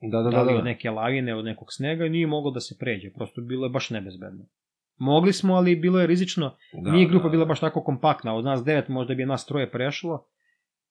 Da, 0.01 0.22
da, 0.22 0.30
Da, 0.30 0.45
da, 0.45 0.45
da. 0.45 0.59
od 0.59 0.64
neke 0.64 0.91
lavine, 0.91 1.34
od 1.34 1.45
nekog 1.45 1.68
snega 1.70 2.07
i 2.07 2.11
nije 2.11 2.26
moglo 2.26 2.51
da 2.51 2.61
se 2.61 2.76
pređe, 2.78 3.12
prosto 3.12 3.41
bilo 3.41 3.66
je 3.66 3.70
baš 3.70 3.91
nebezbedno. 3.91 4.45
Mogli 4.99 5.32
smo, 5.32 5.55
ali 5.55 5.76
bilo 5.76 6.01
je 6.01 6.07
rizično, 6.07 6.57
Da, 6.72 6.92
nije 6.92 7.09
grupa 7.09 7.24
da, 7.24 7.30
bila 7.30 7.44
da. 7.44 7.49
baš 7.49 7.61
tako 7.61 7.82
kompaktna, 7.84 8.34
od 8.34 8.44
nas 8.44 8.64
devet 8.64 8.88
možda 8.88 9.14
bi 9.14 9.26
nas 9.26 9.46
troje 9.46 9.70
prešlo. 9.70 10.26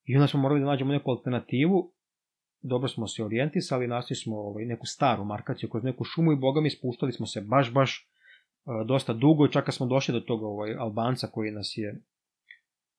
I 0.05 0.15
onda 0.15 0.27
smo 0.27 0.39
morali 0.39 0.59
da 0.59 0.65
nađemo 0.65 0.93
neku 0.93 1.11
alternativu, 1.11 1.91
dobro 2.61 2.87
smo 2.87 3.07
se 3.07 3.23
orijentisali, 3.23 3.87
našli 3.87 4.15
smo 4.15 4.37
ovaj, 4.37 4.65
neku 4.65 4.85
staru 4.85 5.25
markaciju 5.25 5.69
kroz 5.69 5.83
neku 5.83 6.03
šumu 6.03 6.31
i 6.31 6.35
boga 6.35 6.61
mi 6.61 6.69
spuštali 6.69 7.11
smo 7.11 7.25
se 7.25 7.41
baš, 7.41 7.73
baš 7.73 7.97
e, 7.99 8.85
dosta 8.85 9.13
dugo 9.13 9.45
i 9.45 9.51
čak 9.51 9.65
kad 9.65 9.73
smo 9.75 9.85
došli 9.85 10.13
do 10.13 10.19
toga 10.19 10.45
ovaj, 10.45 10.75
Albanca 10.75 11.27
koji 11.27 11.51
nas 11.51 11.73
je 11.75 12.01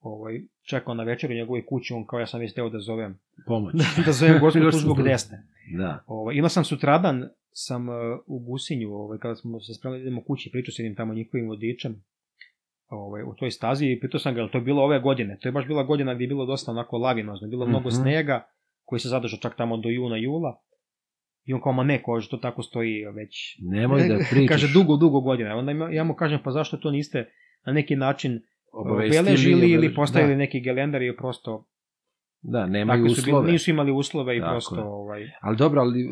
ovaj, 0.00 0.34
čekao 0.62 0.94
na 0.94 1.02
večer 1.02 1.30
u 1.30 1.34
njegovoj 1.34 1.66
kući, 1.66 1.92
on 1.92 2.06
kao 2.06 2.18
ja 2.18 2.26
sam 2.26 2.40
već 2.40 2.54
teo 2.54 2.68
da 2.68 2.80
zovem 2.80 3.18
Pomoć. 3.46 3.74
da 4.06 4.12
zovem 4.12 4.38
Gorsku 4.40 4.60
službu 4.62 4.94
gde 4.94 5.18
ste. 5.18 5.36
Da. 5.78 6.04
Ovaj, 6.06 6.34
imao 6.34 6.48
sam 6.48 6.64
sutradan, 6.64 7.28
sam 7.52 7.88
uh, 7.88 7.94
u 8.26 8.38
Gusinju, 8.40 8.92
ovaj, 8.92 9.18
kada 9.18 9.34
smo 9.34 9.60
se 9.60 9.74
spremali 9.74 9.98
da 9.98 10.02
idemo 10.02 10.22
kući, 10.22 10.50
pričao 10.52 10.72
s 10.72 10.78
jednim 10.78 10.94
tamo 10.94 11.14
njihovim 11.14 11.48
vodičem 11.48 12.04
ovaj, 12.88 13.22
u 13.22 13.34
toj 13.34 13.50
stazi 13.50 13.86
i 13.86 14.00
pitao 14.00 14.20
sam 14.20 14.34
ga, 14.34 14.40
jel 14.40 14.48
to 14.48 14.58
je 14.58 14.62
bilo 14.62 14.82
ove 14.82 15.00
godine? 15.00 15.38
To 15.38 15.48
je 15.48 15.52
baš 15.52 15.66
bila 15.66 15.82
godina 15.82 16.14
gdje 16.14 16.24
je 16.24 16.28
bilo 16.28 16.46
dosta 16.46 16.70
onako 16.70 16.98
lavinozno, 16.98 17.48
bilo 17.48 17.66
mnogo 17.66 17.88
Mhm. 17.88 17.96
snega, 17.96 18.46
koji 18.84 19.00
se 19.00 19.08
zadržao 19.08 19.38
čak 19.38 19.56
tamo 19.56 19.76
do 19.76 19.88
juna, 19.88 20.16
jula. 20.16 20.60
I 21.44 21.54
on 21.54 21.60
kao, 21.60 21.72
ma 21.72 21.84
ne, 21.84 22.02
kaže, 22.04 22.28
to 22.28 22.36
tako 22.38 22.62
stoji 22.62 23.04
već. 23.06 23.58
Nemoj 23.62 24.08
da 24.08 24.14
pričaš. 24.30 24.48
Kaže, 24.48 24.72
dugo, 24.74 24.96
dugo 24.96 25.20
godina. 25.20 25.56
Onda 25.56 25.72
ima- 25.72 25.90
ja 25.90 26.04
mu 26.04 26.14
kažem, 26.14 26.40
pa 26.44 26.50
zašto 26.50 26.76
to 26.76 26.90
niste 26.90 27.30
na 27.66 27.72
neki 27.72 27.96
način 27.96 28.40
obeležili 28.72 29.70
ili 29.70 29.94
postavili 29.94 30.32
Da, 30.32 30.38
neki 30.38 30.60
gelendar 30.60 31.02
i 31.02 31.16
prosto 31.16 31.64
da 32.42 32.66
nemaju 32.66 33.02
takvi 33.02 33.14
su 33.14 33.22
bili, 33.22 33.32
uslove. 33.32 33.52
nisu 33.52 33.70
imali 33.70 33.92
uslove 33.92 34.36
i 34.36 34.40
Tako 34.40 34.50
prosto 34.52 34.76
je. 34.76 34.82
ovaj, 34.82 35.20
Ali 35.40 35.56
dobro, 35.56 35.80
ali 35.80 36.00
e, 36.00 36.06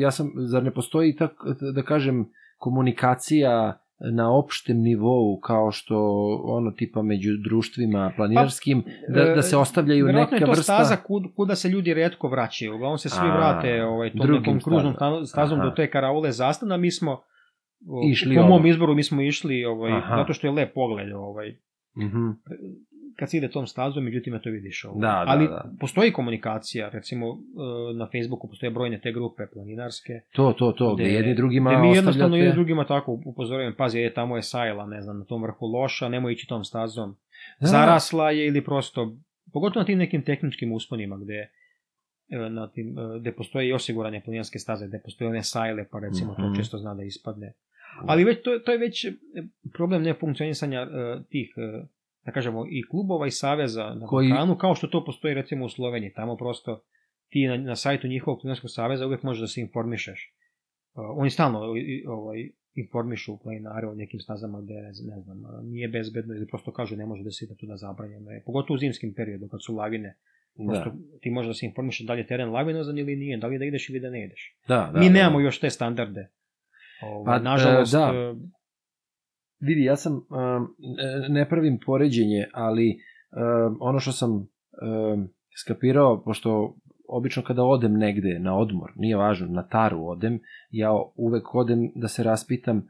ja 0.00 0.10
sam, 0.10 0.30
zar 0.36 0.62
ne 0.62 0.70
postoji 0.70 1.16
tak, 1.16 1.32
da 1.74 1.82
kažem, 1.82 2.26
komunikacija 2.58 3.78
na 4.12 4.32
opštem 4.32 4.76
nivou 4.78 5.40
kao 5.40 5.70
što 5.70 5.96
ono 6.44 6.70
tipa 6.70 7.02
među 7.02 7.30
društvima 7.44 8.12
planinarskim 8.16 8.84
da, 9.08 9.24
da 9.24 9.42
se 9.42 9.56
ostavljaju 9.56 10.06
Verovatno 10.06 10.32
neka 10.32 10.44
je 10.44 10.46
to 10.46 10.50
vrsta 10.50 10.62
staza 10.62 10.96
kud, 10.96 11.22
kuda 11.36 11.54
se 11.54 11.68
ljudi 11.68 11.94
redko 11.94 12.28
vraćaju. 12.28 12.74
Uglavnom 12.74 12.98
se 12.98 13.08
svi 13.08 13.26
A, 13.26 13.36
vrate 13.36 13.84
ovaj, 13.84 14.12
tom 14.12 14.30
nekom 14.32 14.60
kružnom 14.60 14.94
stazom 15.26 15.60
Aha. 15.60 15.68
do 15.68 15.74
te 15.74 15.90
karaule 15.90 16.32
zastana. 16.32 16.76
Mi 16.76 16.90
smo, 16.90 17.22
Išli 18.10 18.34
po 18.34 18.40
ovo. 18.40 18.48
mom 18.48 18.66
izboru, 18.66 18.94
mi 18.94 19.02
smo 19.02 19.22
išli 19.22 19.64
ovaj, 19.64 19.92
Aha. 19.92 20.16
zato 20.16 20.32
što 20.32 20.46
je 20.46 20.52
lep 20.52 20.74
pogled. 20.74 21.12
Ovaj, 21.12 21.56
Mhm. 21.98 22.30
kad 23.16 23.30
se 23.30 23.36
ide 23.36 23.48
tom 23.48 23.66
stazom, 23.66 24.04
međutim, 24.04 24.34
ja 24.34 24.40
to 24.40 24.50
vidiš. 24.50 24.84
Ovaj. 24.84 25.00
Da, 25.00 25.06
da, 25.06 25.24
Ali 25.26 25.46
da. 25.46 25.70
postoji 25.80 26.12
komunikacija, 26.12 26.88
recimo 26.88 27.26
e, 27.26 27.32
na 27.94 28.06
Facebooku 28.06 28.48
postoje 28.48 28.70
brojne 28.70 29.00
te 29.00 29.12
grupe 29.12 29.42
planinarske. 29.46 30.12
to, 30.32 30.52
to, 30.52 30.72
to, 30.72 30.94
gde, 30.94 31.04
jedni 31.04 31.34
drugima 31.34 31.70
gde 31.70 31.80
mi 31.80 31.94
jednostavno 31.94 32.36
jedni 32.36 32.52
drugima 32.52 32.84
tako 32.86 33.20
upozorujem, 33.24 33.74
pazi, 33.76 33.98
je, 33.98 34.14
tamo 34.14 34.36
je 34.36 34.42
sajla, 34.42 34.86
ne 34.86 35.02
znam, 35.02 35.18
na 35.18 35.24
tom 35.24 35.42
vrhu 35.42 35.66
loša, 35.66 36.08
nemoj 36.08 36.32
ići 36.32 36.46
tom 36.46 36.64
stazom. 36.64 37.16
Da, 37.60 37.66
zarasla 37.66 38.30
je 38.30 38.46
ili 38.46 38.64
prosto, 38.64 39.16
pogotovo 39.52 39.82
na 39.82 39.86
tim 39.86 39.98
nekim 39.98 40.22
tehničkim 40.22 40.72
usponima 40.72 41.16
gde 41.16 41.48
e, 42.28 42.50
na 42.50 42.68
tim, 42.68 42.86
e, 42.98 43.20
gde 43.20 43.32
postoje 43.32 43.68
i 43.68 43.72
osigurane 43.72 44.20
planinarske 44.20 44.58
staze, 44.58 44.86
gde 44.88 45.00
postoje 45.00 45.28
one 45.28 45.42
sajle, 45.42 45.88
pa 45.90 45.98
recimo 45.98 46.32
Mhm. 46.32 46.42
to 46.42 46.52
često 46.56 46.78
zna 46.78 46.94
da 46.94 47.02
ispadne. 47.02 47.52
Ali 48.06 48.24
već 48.24 48.42
to, 48.42 48.58
to 48.58 48.72
je 48.72 48.78
već 48.78 49.04
e, 49.04 49.12
problem 49.74 50.02
nefunkcionisanja 50.02 50.80
e, 50.80 50.86
tih, 51.28 51.54
e, 51.56 51.86
da 52.24 52.32
kažemo, 52.32 52.66
i 52.70 52.82
klubova 52.90 53.26
i 53.26 53.30
saveza 53.30 53.94
na 53.94 54.06
Koji- 54.06 54.28
Balkanu, 54.30 54.58
kao 54.58 54.74
što 54.74 54.86
to 54.86 55.04
postoji 55.04 55.34
recimo 55.34 55.64
u 55.64 55.68
Sloveniji. 55.68 56.12
Tamo 56.12 56.36
prosto 56.36 56.82
ti 57.28 57.46
na, 57.46 57.56
na 57.56 57.76
sajtu 57.76 58.08
njihovog 58.08 58.40
planinarskog 58.40 58.70
saveza 58.70 59.06
uvek 59.06 59.22
možeš 59.22 59.40
da 59.40 59.46
se 59.46 59.60
informišeš. 59.60 60.34
Uh, 60.94 61.04
oni 61.16 61.30
stalno 61.30 61.58
ovaj, 62.06 62.48
informišu 62.74 63.38
planinare 63.38 63.86
o 63.86 63.94
nekim 63.94 64.20
stazama 64.20 64.60
gde, 64.60 64.74
ne 64.84 65.20
znam, 65.20 65.42
nije 65.62 65.88
bezbedno 65.88 66.34
ili 66.34 66.46
prosto 66.46 66.72
kažu 66.72 66.96
ne 66.96 67.06
može 67.06 67.22
da 67.24 67.30
se 67.30 67.44
ide 67.44 67.54
tu 67.54 67.66
da 67.66 67.76
zabranjeno 67.76 68.30
je. 68.30 68.42
Pogotovo 68.46 68.74
u 68.74 68.78
zimskim 68.78 69.14
periodu 69.14 69.48
kad 69.48 69.60
su 69.64 69.74
lavine. 69.74 70.16
Prosto 70.66 70.90
da, 70.90 71.18
ti 71.20 71.30
možeš 71.30 71.48
da 71.48 71.54
se 71.54 71.66
informišeš 71.66 72.06
da 72.06 72.12
li 72.12 72.20
je 72.20 72.26
teren 72.26 72.50
lavinozan 72.50 72.98
ili 72.98 73.16
nije, 73.16 73.36
da 73.36 73.46
li 73.46 73.58
da 73.58 73.64
ideš 73.64 73.90
ili 73.90 74.00
da 74.00 74.10
ne 74.10 74.24
ideš. 74.24 74.56
da, 74.68 74.90
da, 74.94 75.00
Mi 75.00 75.06
da. 75.06 75.12
nemamo 75.12 75.40
još 75.40 75.60
te 75.60 75.70
standarde. 75.70 76.28
Ovaj, 77.02 77.24
Pa, 77.24 77.38
nažalost, 77.38 77.94
e, 77.94 77.98
da. 77.98 78.12
e, 78.14 78.34
Vidi, 79.60 79.84
ja 79.84 79.96
sam, 79.96 80.16
e, 80.16 80.20
ne 81.28 81.48
pravim 81.48 81.78
poređenje, 81.86 82.46
ali 82.52 82.98
ono 83.80 83.98
što 83.98 84.12
sam 84.12 84.48
skapirao, 85.64 86.22
pošto 86.24 86.76
obično 87.08 87.42
kada 87.42 87.62
odem 87.62 87.92
negde 87.92 88.38
na 88.38 88.58
odmor, 88.58 88.92
nije 88.96 89.16
važno, 89.16 89.46
na 89.46 89.68
taru 89.68 90.06
odem, 90.06 90.40
ja 90.70 90.90
uvek 91.16 91.54
odem 91.54 91.92
da 91.94 92.08
se 92.08 92.22
raspitam 92.22 92.88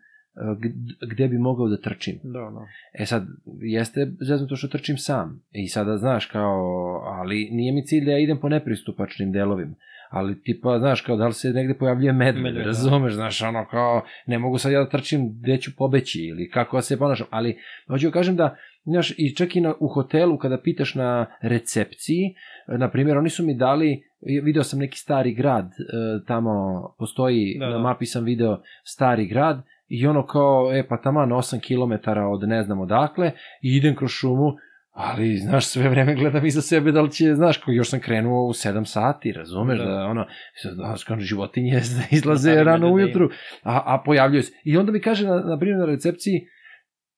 gde 1.13 1.29
bi 1.29 1.39
mogao 1.39 1.69
da 1.69 1.81
trčim. 1.81 2.21
da, 2.23 2.51
no. 2.51 2.67
E 2.93 3.07
sad, 3.07 3.27
jeste 3.61 4.13
zeznuto 4.21 4.57
što 4.57 4.69
trčim 4.69 4.97
sam. 4.99 5.43
I 5.51 5.69
sada, 5.69 5.97
znaš, 5.97 6.27
kao, 6.27 6.61
ali 7.05 7.49
nije 7.53 7.73
mi 7.73 7.87
cilj 7.87 8.05
da 8.05 8.11
ja 8.11 8.19
idem 8.19 8.39
po 8.41 8.49
nepristupačnim 8.49 9.33
delovima. 9.33 9.75
Ali 10.11 10.43
tipa, 10.43 10.79
znaš, 10.79 11.01
kao 11.01 11.17
da 11.17 11.27
li 11.27 11.33
se 11.33 11.49
negde 11.51 11.75
pojavljuje 11.75 12.13
medved, 12.13 12.43
Medved, 12.43 12.63
da. 12.63 12.67
razumeš, 12.67 13.15
znaš, 13.15 13.43
ono 13.43 13.67
kao, 13.71 14.03
ne 14.27 14.39
mogu 14.39 14.59
sad 14.59 14.73
ja 14.73 14.81
da 14.85 14.89
trčim 14.89 15.41
gde 15.41 15.57
ću 15.57 15.71
pobeći 15.77 16.21
ili 16.21 16.51
kako 16.51 16.77
da 16.77 16.83
se 16.83 16.99
ponašam, 16.99 17.27
ali 17.31 17.59
hoću 17.89 18.07
da 18.07 18.13
kažem 18.13 18.37
da, 18.37 18.57
znaš, 18.85 19.15
i 19.19 19.35
čak 19.37 19.57
i 19.57 19.61
na, 19.61 19.75
u 19.81 19.89
hotelu 19.89 20.39
kada 20.39 20.61
pitaš 20.61 20.95
na 20.95 21.27
recepciji, 21.43 22.35
na 22.79 22.91
primjer, 22.91 23.19
oni 23.19 23.31
su 23.31 23.45
mi 23.45 23.55
dali, 23.55 24.03
video 24.43 24.63
sam 24.63 24.79
neki 24.79 24.99
stari 24.99 25.35
grad, 25.35 25.65
e, 25.65 26.25
tamo 26.27 26.51
postoji, 26.99 27.57
Da, 27.59 27.67
na 27.67 27.73
da. 27.73 27.79
mapi 27.79 28.07
sam 28.07 28.25
video 28.25 28.63
stari 28.85 29.27
grad, 29.27 29.63
i 29.89 30.07
ono 30.07 30.27
kao, 30.27 30.71
e 30.75 30.89
pa 30.89 30.97
taman 30.97 31.31
8 31.31 31.61
km 31.61 32.11
od 32.33 32.49
ne 32.49 32.63
znam 32.63 32.81
odakle, 32.81 33.33
i 33.63 33.77
idem 33.77 33.97
kroz 33.97 34.11
šumu, 34.11 34.53
ali, 35.01 35.37
znaš, 35.37 35.67
sve 35.67 35.89
vreme 35.89 36.15
gledam 36.15 36.47
iza 36.47 36.63
sebe 36.63 36.93
da 36.93 37.03
li 37.03 37.11
će, 37.11 37.35
znaš, 37.35 37.59
kao 37.59 37.73
još 37.73 37.91
sam 37.91 38.01
krenuo 38.01 38.47
u 38.47 38.53
7 38.53 38.85
sati, 38.85 39.33
razumeš, 39.33 39.79
da, 39.79 39.85
Da. 39.85 39.91
da 39.91 40.05
ono, 40.05 40.27
sad, 40.63 40.75
znaš, 40.75 41.05
kao 41.05 41.21
životinje 41.21 41.81
izlaze 42.11 42.55
Da, 42.55 42.63
rano 42.63 42.79
da, 42.79 42.87
da, 42.87 42.93
ujutru, 42.93 43.29
a, 43.63 43.83
a 43.87 44.03
pojavljuju 44.05 44.43
se. 44.43 44.53
I 44.65 44.77
onda 44.77 44.93
mi 44.93 45.01
kaže, 45.01 45.27
na, 45.27 45.37
na 45.37 45.59
primjer, 45.59 45.79
na 45.79 45.87
recepciji, 45.87 46.41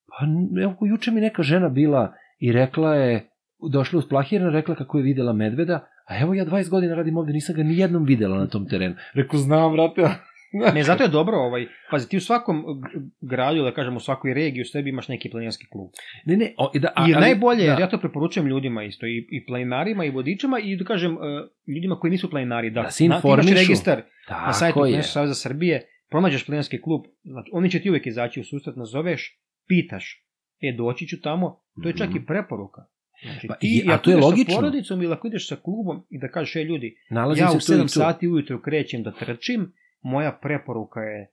pa 0.08 0.26
evo, 0.62 0.76
juče 0.80 1.10
mi 1.10 1.20
neka 1.20 1.42
žena 1.42 1.68
bila 1.68 2.12
i 2.38 2.52
rekla 2.52 2.94
je, 2.94 3.28
došla 3.72 3.98
uz 3.98 4.08
plahirana, 4.08 4.50
rekla 4.50 4.74
kako 4.74 4.98
je 4.98 5.04
videla 5.04 5.32
medveda, 5.32 5.86
a 6.08 6.20
evo 6.20 6.34
ja 6.34 6.46
20 6.46 6.70
godina 6.70 6.94
radim 6.94 7.16
ovde, 7.16 7.32
nisam 7.32 7.56
ga 7.56 7.62
ni 7.62 7.78
jednom 7.78 8.04
videla 8.04 8.38
na 8.38 8.46
tom 8.46 8.68
terenu. 8.68 8.94
Rekao, 9.14 9.38
znam, 9.38 9.72
brate, 9.72 10.02
Ne, 10.74 10.82
zato 10.82 11.02
je 11.02 11.08
dobro, 11.10 11.36
ovaj, 11.38 11.66
pazi, 11.90 12.08
ti 12.08 12.16
u 12.16 12.20
svakom 12.20 12.64
gradu, 13.22 13.62
da 13.62 13.72
kažem 13.72 13.96
u 13.96 14.00
svakoj 14.00 14.34
regiji, 14.34 14.62
u 14.62 14.66
sebi 14.66 14.90
imaš 14.90 15.08
neki 15.08 15.30
planinarski 15.30 15.66
klub. 15.66 15.90
Ne, 16.26 16.36
ne, 16.36 16.54
o, 16.58 16.70
da, 16.74 16.92
I 17.08 17.12
najbolje, 17.12 17.66
da. 17.66 17.72
ja 17.74 17.88
to 17.88 17.98
preporučujem 17.98 18.46
ljudima 18.46 18.82
isto, 18.84 19.06
i, 19.06 19.26
i 19.30 19.44
planinarima, 19.46 20.04
i 20.04 20.10
vodičima, 20.10 20.58
i 20.60 20.76
da 20.76 20.84
kažem, 20.84 21.12
uh, 21.12 21.20
ljudima 21.68 21.96
koji 21.96 22.10
nisu 22.10 22.30
planinari, 22.30 22.70
da, 22.70 22.82
Da 22.82 22.90
se 22.90 23.04
na, 23.04 23.20
ti 23.20 23.26
imaš 23.26 23.38
informišu. 23.38 23.54
registar 23.58 24.02
Tako 24.28 24.46
na 24.46 24.52
sajtu. 24.52 24.74
Planinarskog 24.74 25.12
saveza 25.12 25.34
Srbije, 25.36 25.80
pronađeš 26.10 26.46
planinarski 26.46 26.80
klub, 26.80 27.02
znači, 27.24 27.50
oni 27.52 27.70
će 27.70 27.80
ti 27.80 27.90
uvek 27.90 28.06
izaći 28.06 28.40
u 28.40 28.44
susret, 28.44 28.76
nazoveš, 28.76 29.38
pitaš, 29.68 30.24
e, 30.60 30.72
doći 30.72 31.06
ću 31.06 31.20
tamo, 31.20 31.60
to 31.82 31.88
je 31.88 31.96
čak 31.96 32.08
Mhm. 32.08 32.16
i 32.16 32.26
preporuka. 32.26 32.82
Znači, 33.22 33.46
Pa, 33.48 33.54
ti, 33.54 33.84
a 33.88 33.98
to 33.98 34.10
je 34.10 34.14
ideš 34.14 34.24
logično. 34.24 34.44
sa 34.46 34.56
porodicom 34.56 35.02
ili 35.02 35.12
ako 35.12 35.26
ideš 35.26 35.48
sa 35.48 35.56
klubom 35.56 36.06
i 36.10 36.18
da 36.18 36.28
kažeš, 36.28 36.56
e, 36.56 36.60
ljudi, 36.60 36.96
Nalazi 37.10 37.40
ja 37.40 37.48
u 37.48 37.52
tu 37.52 37.56
i 37.56 37.60
7 37.68 37.82
tu. 37.82 37.88
sati 37.90 38.28
ujutru 38.28 38.60
krećem 38.60 39.02
da 39.02 39.12
trčim, 39.12 39.72
moja 40.02 40.38
preporuka 40.42 41.00
je 41.00 41.30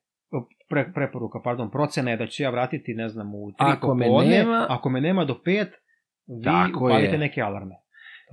pre, 0.69 0.91
preporuka, 0.93 1.39
pardon, 1.43 1.71
procena 1.71 2.11
je 2.11 2.17
da 2.17 2.27
ću 2.27 2.43
ja 2.43 2.49
vratiti, 2.49 2.93
ne 2.93 3.09
znam, 3.09 3.35
u 3.35 3.51
3 3.51 3.53
Ako 3.57 3.95
me 3.95 4.05
popodne, 4.05 4.37
nema- 4.37 4.65
ako 4.69 4.89
me 4.89 5.01
nema 5.01 5.25
do 5.25 5.33
5, 5.45 5.67
vi 6.27 6.43
Tako 6.43 6.85
upalite 6.85 7.11
je. 7.11 7.17
neke 7.17 7.41
alarme. 7.41 7.75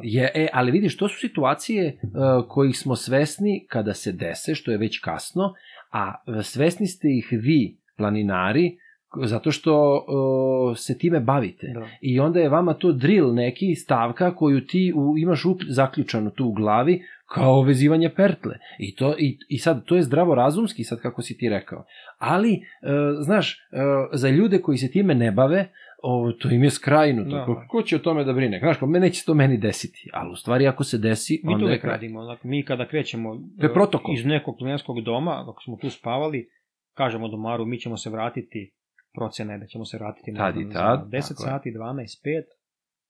Je, 0.02 0.30
e, 0.34 0.48
ali 0.52 0.70
vidiš, 0.70 0.96
to 0.96 1.08
su 1.08 1.18
situacije 1.18 1.98
uh, 2.02 2.48
kojih 2.48 2.78
smo 2.78 2.96
svesni 2.96 3.66
kada 3.70 3.94
se 3.94 4.12
dese, 4.12 4.54
što 4.54 4.70
je 4.70 4.78
već 4.78 4.98
kasno, 4.98 5.52
a 5.92 6.14
e, 6.38 6.42
svesni 6.42 6.86
ste 6.86 7.08
ih 7.08 7.28
vi, 7.30 7.78
planinari, 7.96 8.76
zato 9.22 9.50
što 9.52 9.94
uh, 9.96 10.76
se 10.78 10.98
time 10.98 11.20
bavite. 11.20 11.66
Da. 11.74 11.86
I 12.00 12.20
onda 12.20 12.40
je 12.40 12.48
vama 12.48 12.74
to 12.74 12.92
drill 12.92 13.34
neki 13.34 13.74
stavka 13.74 14.34
koju 14.36 14.66
ti 14.66 14.92
u, 14.96 15.18
imaš 15.18 15.44
up, 15.44 15.60
zaključanu 15.68 16.30
tu 16.30 16.46
u 16.46 16.52
glavi 16.52 17.02
kao 17.34 17.62
vezivanje 17.62 18.10
pertle. 18.16 18.54
I, 18.78 18.94
to, 18.94 19.14
i, 19.18 19.38
I 19.48 19.58
sad, 19.58 19.84
to 19.84 19.96
je 19.96 20.02
zdravorazumski, 20.02 20.84
sad 20.84 21.00
kako 21.00 21.22
si 21.22 21.36
ti 21.38 21.48
rekao. 21.48 21.84
Ali, 22.18 22.52
uh, 22.52 22.88
znaš, 23.20 23.52
uh, 23.72 23.78
za 24.12 24.28
ljude 24.28 24.58
koji 24.58 24.78
se 24.78 24.90
time 24.90 25.14
ne 25.14 25.32
bave, 25.32 25.68
ovo, 26.02 26.32
to 26.32 26.50
im 26.50 26.64
je 26.64 26.70
skrajnuto. 26.70 27.30
Da. 27.30 27.44
Da. 27.44 27.66
Ko 27.68 27.82
će 27.82 27.96
o 27.96 27.98
tome 27.98 28.24
da 28.24 28.32
brine? 28.32 28.58
Znaš, 28.58 28.76
kao, 28.76 28.88
me 28.88 29.00
neće 29.00 29.24
to 29.24 29.34
meni 29.34 29.58
desiti. 29.58 30.10
Ali 30.12 30.32
u 30.32 30.36
stvari, 30.36 30.66
ako 30.66 30.84
se 30.84 30.98
desi, 30.98 31.40
Mi 31.44 31.52
to 31.52 31.54
onda 31.54 31.70
je 31.70 31.80
kraj. 31.80 31.92
radimo. 31.92 32.20
Onako, 32.20 32.48
mi 32.48 32.64
kada 32.64 32.88
krećemo 32.88 33.36
To 33.60 33.66
je 33.66 33.72
protokol. 33.74 34.14
iz 34.14 34.24
nekog 34.24 34.54
planinarskog 34.58 35.00
doma, 35.00 35.42
dok 35.46 35.56
smo 35.64 35.76
tu 35.76 35.90
spavali, 35.90 36.48
kažemo 36.94 37.28
domaru, 37.28 37.64
mi 37.66 37.78
ćemo 37.78 37.96
se 37.96 38.10
vratiti, 38.10 38.72
procena 39.14 39.52
je 39.52 39.58
da 39.58 39.66
ćemo 39.66 39.84
se 39.84 39.98
vratiti 39.98 40.32
ne 40.32 40.38
Tad 40.38 40.56
i 40.56 40.70
tad, 40.70 41.00
za 41.00 41.06
10 41.08 41.28
tako 41.28 41.42
je. 41.42 41.46
sati, 41.46 41.72
12, 41.72 42.24
5, 42.24 42.42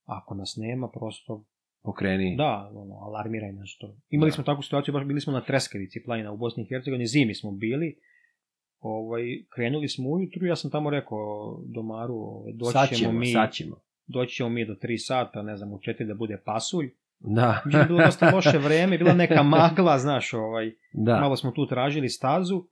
ako 0.07 0.35
nas 0.35 0.57
nema, 0.57 0.89
prosto, 0.89 1.45
Pokreni. 1.83 2.37
da, 2.37 2.71
ono, 2.75 2.95
alarmiraj 2.97 3.53
nas 3.53 3.77
to. 3.81 3.97
Imali 4.11 4.31
Da. 4.31 4.35
smo 4.35 4.45
takvu 4.45 4.63
situaciju, 4.63 4.95
baš 4.95 5.05
bili 5.05 5.21
smo 5.21 5.33
na 5.33 5.41
Treskavici 5.41 6.03
planina 6.05 6.33
u 6.33 6.37
Bosni 6.37 6.63
i 6.63 6.69
Hercegovini, 6.69 7.07
zimi 7.07 7.35
smo 7.35 7.51
bili, 7.53 7.99
ovaj, 8.81 9.23
krenuli 9.49 9.89
smo 9.89 10.11
ujutru, 10.11 10.47
ja 10.47 10.57
sam 10.57 10.71
tamo 10.71 10.91
rekao 10.91 11.19
domaru, 11.67 12.15
ovaj, 12.15 12.53
doći 12.53 12.73
sad 12.73 12.89
ćemo, 12.89 12.99
ćemo, 12.99 13.13
mi, 13.13 13.27
sad 13.27 13.53
ćemo. 13.53 13.77
doći 14.07 14.35
ćemo 14.35 14.49
mi 14.49 14.67
do 14.67 14.75
3 14.75 14.99
sata, 14.99 15.43
ne 15.43 15.57
znam, 15.57 15.73
u 15.73 15.79
4 15.79 16.07
da 16.07 16.15
bude 16.15 16.43
pasulj, 16.45 16.91
Da. 17.21 17.63
Međutim, 17.65 17.81
je 17.81 17.87
bilo 17.87 18.05
dosta 18.05 18.31
loše 18.31 18.59
vreme, 18.59 18.99
bila 18.99 19.15
neka 19.15 19.43
magla, 19.55 19.99
znaš, 19.99 20.33
ovaj, 20.35 20.73
da. 20.93 21.21
malo 21.21 21.37
smo 21.37 21.51
tu 21.51 21.67
tražili 21.67 22.09
stazu 22.09 22.65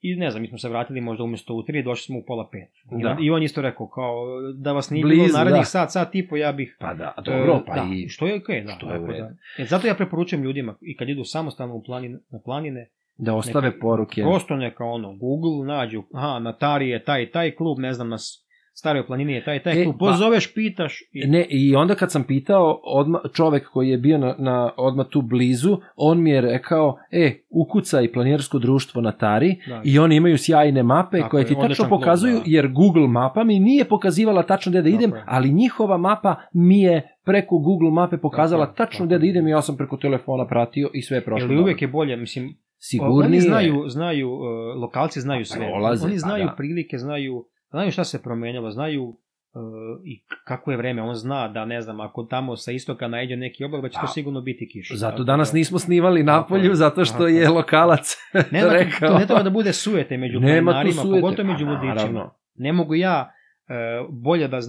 i 0.00 0.16
ne 0.16 0.30
znam, 0.30 0.42
mi 0.42 0.48
smo 0.48 0.58
se 0.58 0.68
vratili 0.68 1.00
možda 1.00 1.24
umjesto 1.24 1.54
u 1.54 1.62
tri, 1.62 1.82
došli 1.82 2.02
smo 2.02 2.18
u 2.18 2.24
pola 2.24 2.48
pet. 2.52 2.68
I, 2.92 3.02
Da. 3.02 3.16
I 3.20 3.30
on 3.30 3.42
isto 3.42 3.62
rekao, 3.62 3.88
kao, 3.88 4.14
da 4.54 4.72
vas 4.72 4.90
nije 4.90 5.04
bilo 5.04 5.26
narednih 5.28 5.60
da. 5.60 5.64
sat, 5.64 5.92
sat 5.92 6.14
i 6.14 6.28
po, 6.28 6.36
ja 6.36 6.52
bih... 6.52 6.76
Pa 6.80 6.94
da, 6.94 7.14
dobro, 7.18 7.54
e, 7.54 7.66
pa 7.66 7.74
da, 7.74 7.86
i... 7.94 8.08
Što 8.08 8.26
je 8.26 8.36
okej, 8.36 8.60
da. 8.62 8.72
što 8.72 8.86
je 8.86 9.00
tako 9.00 9.12
da. 9.12 9.30
E, 9.58 9.64
zato 9.64 9.86
ja 9.86 9.94
preporučujem 9.94 10.44
ljudima, 10.44 10.74
i 10.82 10.96
kad 10.96 11.08
idu 11.08 11.24
samostalno 11.24 11.74
u 11.74 11.82
planine, 11.82 12.18
na 12.30 12.40
planine, 12.40 12.88
Da 13.18 13.34
ostave 13.34 13.68
neka- 13.68 13.80
poruke. 13.80 14.22
prosto 14.22 14.56
neka 14.56 14.84
ono, 14.84 15.14
Google 15.14 15.66
nađu, 15.66 16.02
aha, 16.12 16.38
na 16.38 16.52
Tari 16.54 16.88
je 16.88 17.04
taj 17.04 17.30
taj 17.30 17.50
klub, 17.50 17.78
ne 17.78 17.92
znam, 17.92 18.08
na 18.08 18.18
S- 18.18 18.45
staroj 18.78 19.06
planini 19.06 19.32
je 19.32 19.44
taj 19.44 19.62
taj 19.62 19.82
E, 19.82 19.84
pa- 19.84 19.92
pozoveš, 19.98 20.54
pitaš 20.54 21.00
i... 21.12 21.26
Ne, 21.26 21.46
i 21.50 21.76
onda 21.76 21.94
kad 21.94 22.12
sam 22.12 22.24
pitao 22.24 22.80
odma, 22.84 23.20
čovek 23.34 23.68
koji 23.70 23.88
je 23.88 23.98
bio 23.98 24.18
na, 24.18 24.34
na 24.38 24.70
odma 24.76 25.04
tu 25.04 25.22
blizu, 25.22 25.78
on 25.96 26.22
mi 26.22 26.30
je 26.30 26.40
rekao, 26.40 26.98
e, 27.10 27.32
ukucaj 27.50 28.12
planirsko 28.12 28.58
društvo 28.58 29.02
na 29.02 29.12
Tari 29.12 29.56
Da. 29.68 29.80
i 29.84 29.98
oni 29.98 30.16
imaju 30.16 30.38
sjajne 30.38 30.82
mape 30.82 31.18
Tako 31.18 31.30
koje 31.30 31.40
je, 31.40 31.46
ti 31.46 31.54
tačno 31.54 31.64
odličan 31.64 31.88
klub, 31.88 32.00
pokazuju, 32.00 32.36
da. 32.36 32.42
jer 32.46 32.68
Google 32.68 33.08
mapa 33.08 33.44
mi 33.44 33.58
nije 33.58 33.84
pokazivala 33.84 34.42
tačno 34.42 34.70
gde 34.70 34.82
da 34.82 34.88
idem, 34.88 35.10
je. 35.10 35.24
ali 35.26 35.52
njihova 35.52 35.96
mapa 35.96 36.36
mi 36.52 36.80
je 36.80 37.18
preko 37.24 37.58
Google 37.58 37.90
mape 37.90 38.18
pokazala 38.18 38.66
Tako 38.66 38.76
tačno 38.76 38.96
tako 38.98 39.06
gde 39.06 39.18
da 39.18 39.26
idem 39.26 39.48
i 39.48 39.50
ja 39.50 39.62
sam 39.62 39.76
preko 39.76 39.96
telefona 39.96 40.46
pratio 40.46 40.90
i 40.94 41.02
sve 41.02 41.16
je 41.16 41.24
prošlo. 41.24 41.50
Jer 41.52 41.60
uvek 41.60 41.82
je 41.82 41.88
bolje, 41.88 42.16
mislim, 42.16 42.56
Sigurnije. 42.78 43.26
Oni 43.26 43.40
znaju, 43.40 43.84
znaju, 43.88 44.32
uh, 44.32 44.40
lokalci 44.82 45.20
znaju 45.20 45.44
sve. 45.44 45.66
Prolaze, 45.66 46.06
Oni 46.06 46.14
pa 46.14 46.18
znaju 46.18 46.44
da. 46.46 46.54
prilike, 46.56 46.98
znaju, 46.98 47.44
znaju 47.76 47.92
šta 47.92 48.04
se 48.04 48.22
promenjalo, 48.22 48.70
znaju 48.70 49.04
uh, 49.04 50.00
i 50.04 50.22
kako 50.44 50.70
je 50.70 50.76
vreme. 50.76 51.02
On 51.02 51.14
zna 51.14 51.48
da, 51.48 51.64
ne 51.64 51.80
znam, 51.80 52.00
ako 52.00 52.22
tamo 52.22 52.56
sa 52.56 52.72
istoka 52.72 53.08
najde 53.08 53.36
neki 53.36 53.64
oblak, 53.64 53.82
da 53.82 53.88
će 53.88 53.94
to 53.94 54.04
A, 54.04 54.06
sigurno 54.06 54.40
biti 54.40 54.68
kiša. 54.68 54.94
Zato 54.96 55.12
Tako 55.12 55.24
danas 55.24 55.52
da- 55.52 55.58
nismo 55.58 55.78
snivali 55.78 56.26
Tako 56.26 56.36
napolju, 56.36 56.74
zato 56.74 57.04
što 57.04 57.12
tako 57.12 57.26
je 57.26 57.48
lokalac 57.48 58.16
Nema, 58.52 58.72
rekao. 58.72 59.08
to 59.08 59.18
ne 59.18 59.26
treba 59.26 59.42
da 59.42 59.50
bude 59.50 59.72
sujete 59.72 60.16
među 60.16 60.40
planinarima, 60.40 61.02
pogotovo 61.02 61.48
među 61.52 61.66
vodičima. 61.66 61.94
naravno. 61.94 62.34
Ne 62.54 62.72
mogu 62.72 62.94
ja 62.94 63.32
uh, 63.68 64.14
bolje 64.14 64.48
da, 64.48 64.56
uh, 64.58 64.64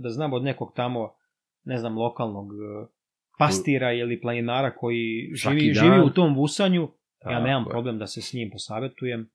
da 0.00 0.10
znam 0.10 0.32
od 0.32 0.42
nekog 0.44 0.72
tamo, 0.76 1.12
ne 1.64 1.78
znam, 1.78 1.98
lokalnog 1.98 2.46
pastira 3.38 3.92
ili 3.92 4.20
planinara 4.20 4.70
koji 4.70 5.30
živi, 5.34 5.74
živi 5.74 6.00
u 6.00 6.10
tom 6.10 6.34
vusanju, 6.34 6.88
ja 7.30 7.40
nemam 7.40 7.64
problem 7.70 7.98
da 7.98 8.06
se 8.06 8.22
s 8.22 8.32
njim 8.32 8.50
posavetujem 8.50 9.30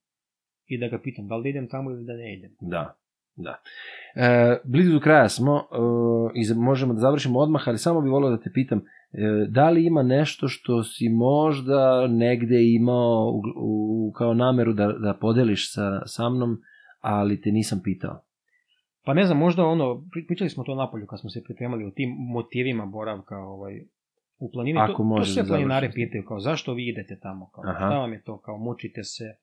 i 0.67 0.77
da 0.77 0.87
ga 0.87 0.99
pitam 0.99 1.27
da 1.27 1.35
li 1.35 1.43
da 1.43 1.49
idem 1.49 1.69
tamo 1.69 1.91
ili 1.91 2.05
da 2.05 2.13
ne 2.13 2.33
idem. 2.37 2.51
Da, 2.61 2.95
da. 3.35 3.61
E, 4.15 4.57
blizu 4.63 4.99
kraja 4.99 5.29
smo 5.29 5.57
e, 5.57 5.65
i 6.35 6.53
možemo 6.55 6.93
da 6.93 6.99
završimo 6.99 7.39
odmah, 7.39 7.67
ali 7.67 7.77
samo 7.77 8.01
bih 8.01 8.11
volio 8.11 8.29
da 8.29 8.37
te 8.37 8.51
pitam, 8.53 8.79
e, 8.79 8.83
da 9.49 9.69
li 9.69 9.85
ima 9.85 10.03
nešto 10.03 10.47
što 10.47 10.83
si 10.83 11.09
možda 11.09 12.07
negde 12.07 12.73
imao 12.73 13.31
u, 13.31 13.41
u, 13.55 14.11
kao 14.11 14.33
nameru 14.33 14.73
da, 14.73 14.87
da 14.87 15.17
podeliš 15.21 15.73
sa, 15.73 16.01
sa 16.05 16.29
mnom, 16.29 16.57
ali 17.01 17.41
te 17.41 17.51
nisam 17.51 17.81
pitao? 17.83 18.21
Pa 19.03 19.13
ne 19.13 19.25
znam, 19.25 19.37
možda 19.37 19.65
ono, 19.65 20.03
pri- 20.11 20.27
pričali 20.27 20.49
smo 20.49 20.63
to 20.63 20.75
napolju 20.75 21.07
kad 21.07 21.19
smo 21.19 21.29
se 21.29 21.43
pripremali 21.43 21.85
o 21.85 21.91
tim 21.91 22.09
motivima 22.09 22.85
boravka 22.85 23.37
ovaj, 23.37 23.81
u 24.39 24.51
planini. 24.51 24.79
Ako 24.79 25.03
to, 25.03 25.15
to 25.17 25.25
sve 25.25 25.43
da 25.43 25.47
planinare 25.47 25.91
pitaju, 25.93 26.25
kao 26.27 26.39
zašto 26.39 26.73
vi 26.73 26.87
idete 26.87 27.19
tamo, 27.19 27.49
kao, 27.55 27.63
Aha. 27.67 27.75
šta 27.75 27.97
vam 27.99 28.13
je 28.13 28.21
to, 28.21 28.37
kao 28.37 28.57
mučite 28.57 29.03
se, 29.03 29.35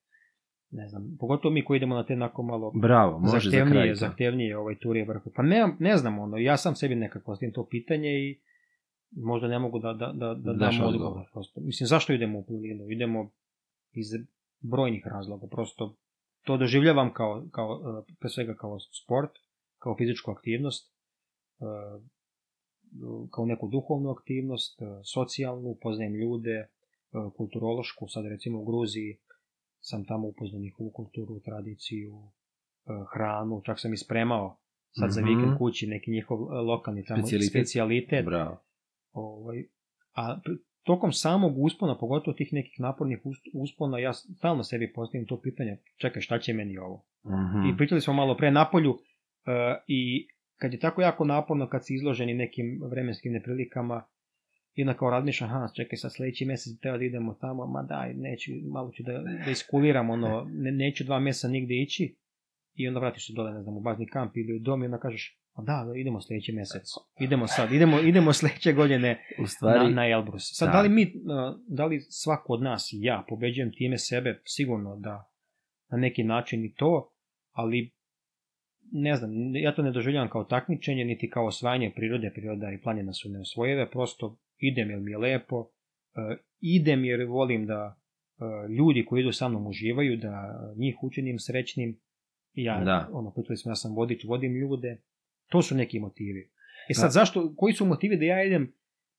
ne 0.72 0.88
znam, 0.88 1.16
pogotovo 1.20 1.54
mi 1.54 1.64
koji 1.64 1.76
idemo 1.76 1.94
na 1.94 2.04
te 2.06 2.12
onako 2.12 2.42
malo 2.42 2.72
Bravo, 2.74 3.18
može 3.18 3.32
za 3.32 3.50
zahtevnije, 3.50 3.72
kraj 3.72 3.88
to. 3.88 3.94
zahtevnije 3.94 4.56
ovaj 4.58 4.78
turije 4.78 5.04
vrhu. 5.04 5.30
Pa 5.36 5.42
ne, 5.42 5.76
ne 5.78 5.96
znam, 5.96 6.18
ono, 6.18 6.36
ja 6.36 6.56
sam 6.56 6.74
sebi 6.74 6.94
nekako 6.94 7.24
postavim 7.26 7.52
to 7.52 7.66
pitanje 7.66 8.10
i 8.10 8.38
možda 9.10 9.48
ne 9.48 9.58
mogu 9.58 9.78
da, 9.78 9.92
da, 9.92 10.12
da, 10.12 10.34
da 10.34 10.52
Daš 10.52 10.78
dam 10.78 10.86
odgovor. 10.86 11.08
odgovor. 11.08 11.28
Prosto. 11.32 11.60
Mislim, 11.60 11.86
zašto 11.86 12.12
idemo 12.12 12.38
u 12.38 12.44
planinu? 12.44 12.90
Idemo 12.90 13.30
iz 13.92 14.06
brojnih 14.60 15.06
razloga. 15.06 15.46
Prosto 15.46 15.94
to 16.44 16.56
doživljavam 16.56 17.12
kao, 17.12 17.46
kao 17.50 17.80
eh, 18.08 18.14
pre 18.20 18.28
svega 18.30 18.54
kao 18.54 18.78
sport, 18.80 19.30
kao 19.78 19.96
fizičku 19.96 20.30
aktivnost, 20.30 20.92
eh, 21.60 22.00
kao 23.30 23.46
neku 23.46 23.68
duhovnu 23.68 24.10
aktivnost, 24.10 24.82
eh, 24.82 24.86
socijalnu, 25.04 25.76
poznajem 25.82 26.14
ljude, 26.14 26.68
kulturološku, 27.36 28.08
sad 28.08 28.26
recimo 28.26 28.60
u 28.60 28.64
Gruziji 28.64 29.16
sam 29.82 30.04
tamo 30.04 30.28
upoznao 30.28 30.60
njihovu 30.60 30.90
kulturu, 30.90 31.40
tradiciju, 31.40 32.12
eh, 32.86 32.90
hranu, 33.08 33.62
čak 33.64 33.80
sam 33.80 33.92
ispremao 33.92 34.56
sad 34.90 35.10
za 35.10 35.20
Mhm. 35.20 35.30
vikend 35.30 35.58
kući 35.58 35.86
neki 35.86 36.10
njihov 36.10 36.38
eh, 36.42 36.60
lokalni 36.62 37.04
tamo 37.04 37.22
Specijalitet. 37.22 37.50
specijalitet. 37.50 38.24
Bravo. 38.24 38.56
Ovaj, 39.12 39.64
a 40.14 40.40
tokom 40.82 41.12
samog 41.14 41.58
uspona, 41.58 41.98
pogotovo 41.98 42.34
tih 42.34 42.52
nekih 42.52 42.80
napornih 42.80 43.18
us- 43.20 43.50
uspona, 43.54 43.98
ja 43.98 44.12
stalno 44.12 44.62
sebi 44.62 44.92
postavim 44.92 45.26
to 45.26 45.40
pitanje, 45.40 45.76
čekaj, 45.96 46.22
šta 46.22 46.38
će 46.38 46.52
meni 46.52 46.78
ovo? 46.78 47.04
Mhm. 47.24 47.66
I 47.66 47.76
pričali 47.76 48.00
smo 48.00 48.14
malo 48.14 48.36
pre 48.36 48.50
napolju 48.50 48.98
e, 49.46 49.50
i 49.88 50.28
kad 50.56 50.72
je 50.72 50.78
tako 50.78 51.02
jako 51.02 51.24
naporno, 51.26 51.68
kad 51.68 51.86
si 51.86 51.94
izloženi 51.94 52.34
nekim 52.34 52.80
vremenskim 52.84 53.32
neprilikama, 53.32 54.04
i 54.74 54.82
onda 54.82 54.94
kao 54.94 55.10
razmišljam, 55.10 55.50
aha, 55.50 55.68
čekaj, 55.76 55.96
sad 55.96 56.12
sledeći 56.12 56.44
mesec 56.44 56.80
treba 56.80 56.98
da 56.98 57.04
idemo 57.04 57.34
tamo, 57.34 57.66
ma 57.66 57.82
daj, 57.82 58.14
neću, 58.14 58.50
malo 58.72 58.90
ću 58.90 59.02
da, 59.02 59.12
da 59.44 59.50
iskuliram, 59.50 60.10
ono, 60.10 60.50
ne, 60.50 60.72
neću 60.72 61.04
dva 61.04 61.20
meseca 61.20 61.48
nigde 61.48 61.74
ići, 61.74 62.16
i 62.74 62.88
onda 62.88 63.00
vratiš 63.00 63.26
se 63.26 63.32
dole, 63.32 63.52
ne 63.52 63.62
znam, 63.62 63.76
u 63.76 63.80
bazni 63.80 64.06
kamp 64.06 64.36
ili 64.36 64.56
u 64.56 64.58
dom 64.58 64.82
i 64.82 64.86
onda 64.86 64.98
kažeš, 64.98 65.38
a 65.52 65.62
da, 65.62 65.84
da, 65.86 65.98
idemo 65.98 66.20
sledeći 66.20 66.52
mesec, 66.52 66.82
idemo 67.20 67.46
sad, 67.46 67.72
idemo, 67.72 68.00
idemo 68.00 68.32
sledeće 68.38 68.72
godine 68.72 69.24
U 69.38 69.46
stvari, 69.46 69.78
na, 69.78 69.90
na 69.90 70.08
Elbrus. 70.08 70.50
Sad, 70.52 70.68
Da. 70.68 70.72
da 70.72 70.82
li 70.82 70.88
mi, 70.88 71.12
da 71.68 71.86
li 71.86 72.00
svako 72.00 72.52
od 72.52 72.62
nas 72.62 72.92
i 72.92 72.96
ja 73.00 73.24
pobeđujem 73.28 73.72
time 73.72 73.98
sebe, 73.98 74.40
sigurno 74.44 74.96
da 74.96 75.30
na 75.90 75.98
neki 75.98 76.24
način 76.24 76.64
i 76.64 76.74
to, 76.74 77.12
ali 77.50 77.90
ne 78.92 79.16
znam, 79.16 79.56
ja 79.56 79.74
to 79.74 79.82
ne 79.82 79.90
doživljavam 79.90 80.30
kao 80.30 80.44
takmičenje, 80.44 81.04
niti 81.04 81.30
kao 81.30 81.46
osvajanje 81.46 81.92
prirode, 81.96 82.30
priroda 82.34 82.72
i 82.72 82.82
planina 82.82 83.12
su 83.12 83.28
neosvojive, 83.28 83.90
prosto 83.90 84.36
idem 84.62 84.90
jer 84.90 85.00
mi 85.00 85.10
je 85.10 85.18
lepo, 85.18 85.58
uh, 85.58 85.68
idem 86.60 87.04
jer 87.04 87.24
volim 87.24 87.66
da 87.66 87.96
uh, 88.36 88.70
ljudi 88.70 89.04
koji 89.04 89.20
idu 89.20 89.32
sa 89.32 89.48
mnom 89.48 89.66
uživaju, 89.66 90.16
da 90.16 90.34
njih 90.76 90.96
učinim 91.02 91.38
srećnim, 91.38 92.00
ja, 92.54 92.80
Da. 92.80 93.08
ono, 93.12 93.30
pričali 93.30 93.56
smo, 93.56 93.70
ja 93.70 93.76
sam 93.76 93.94
vodič, 93.94 94.24
vodim 94.24 94.52
ljude, 94.54 94.96
to 95.48 95.62
su 95.62 95.74
neki 95.74 95.98
motivi. 95.98 96.50
E 96.88 96.94
sad, 96.94 97.04
Da. 97.04 97.10
zašto, 97.10 97.54
koji 97.56 97.74
su 97.74 97.86
motivi 97.86 98.16
da 98.16 98.24
ja 98.24 98.44
idem, 98.44 98.72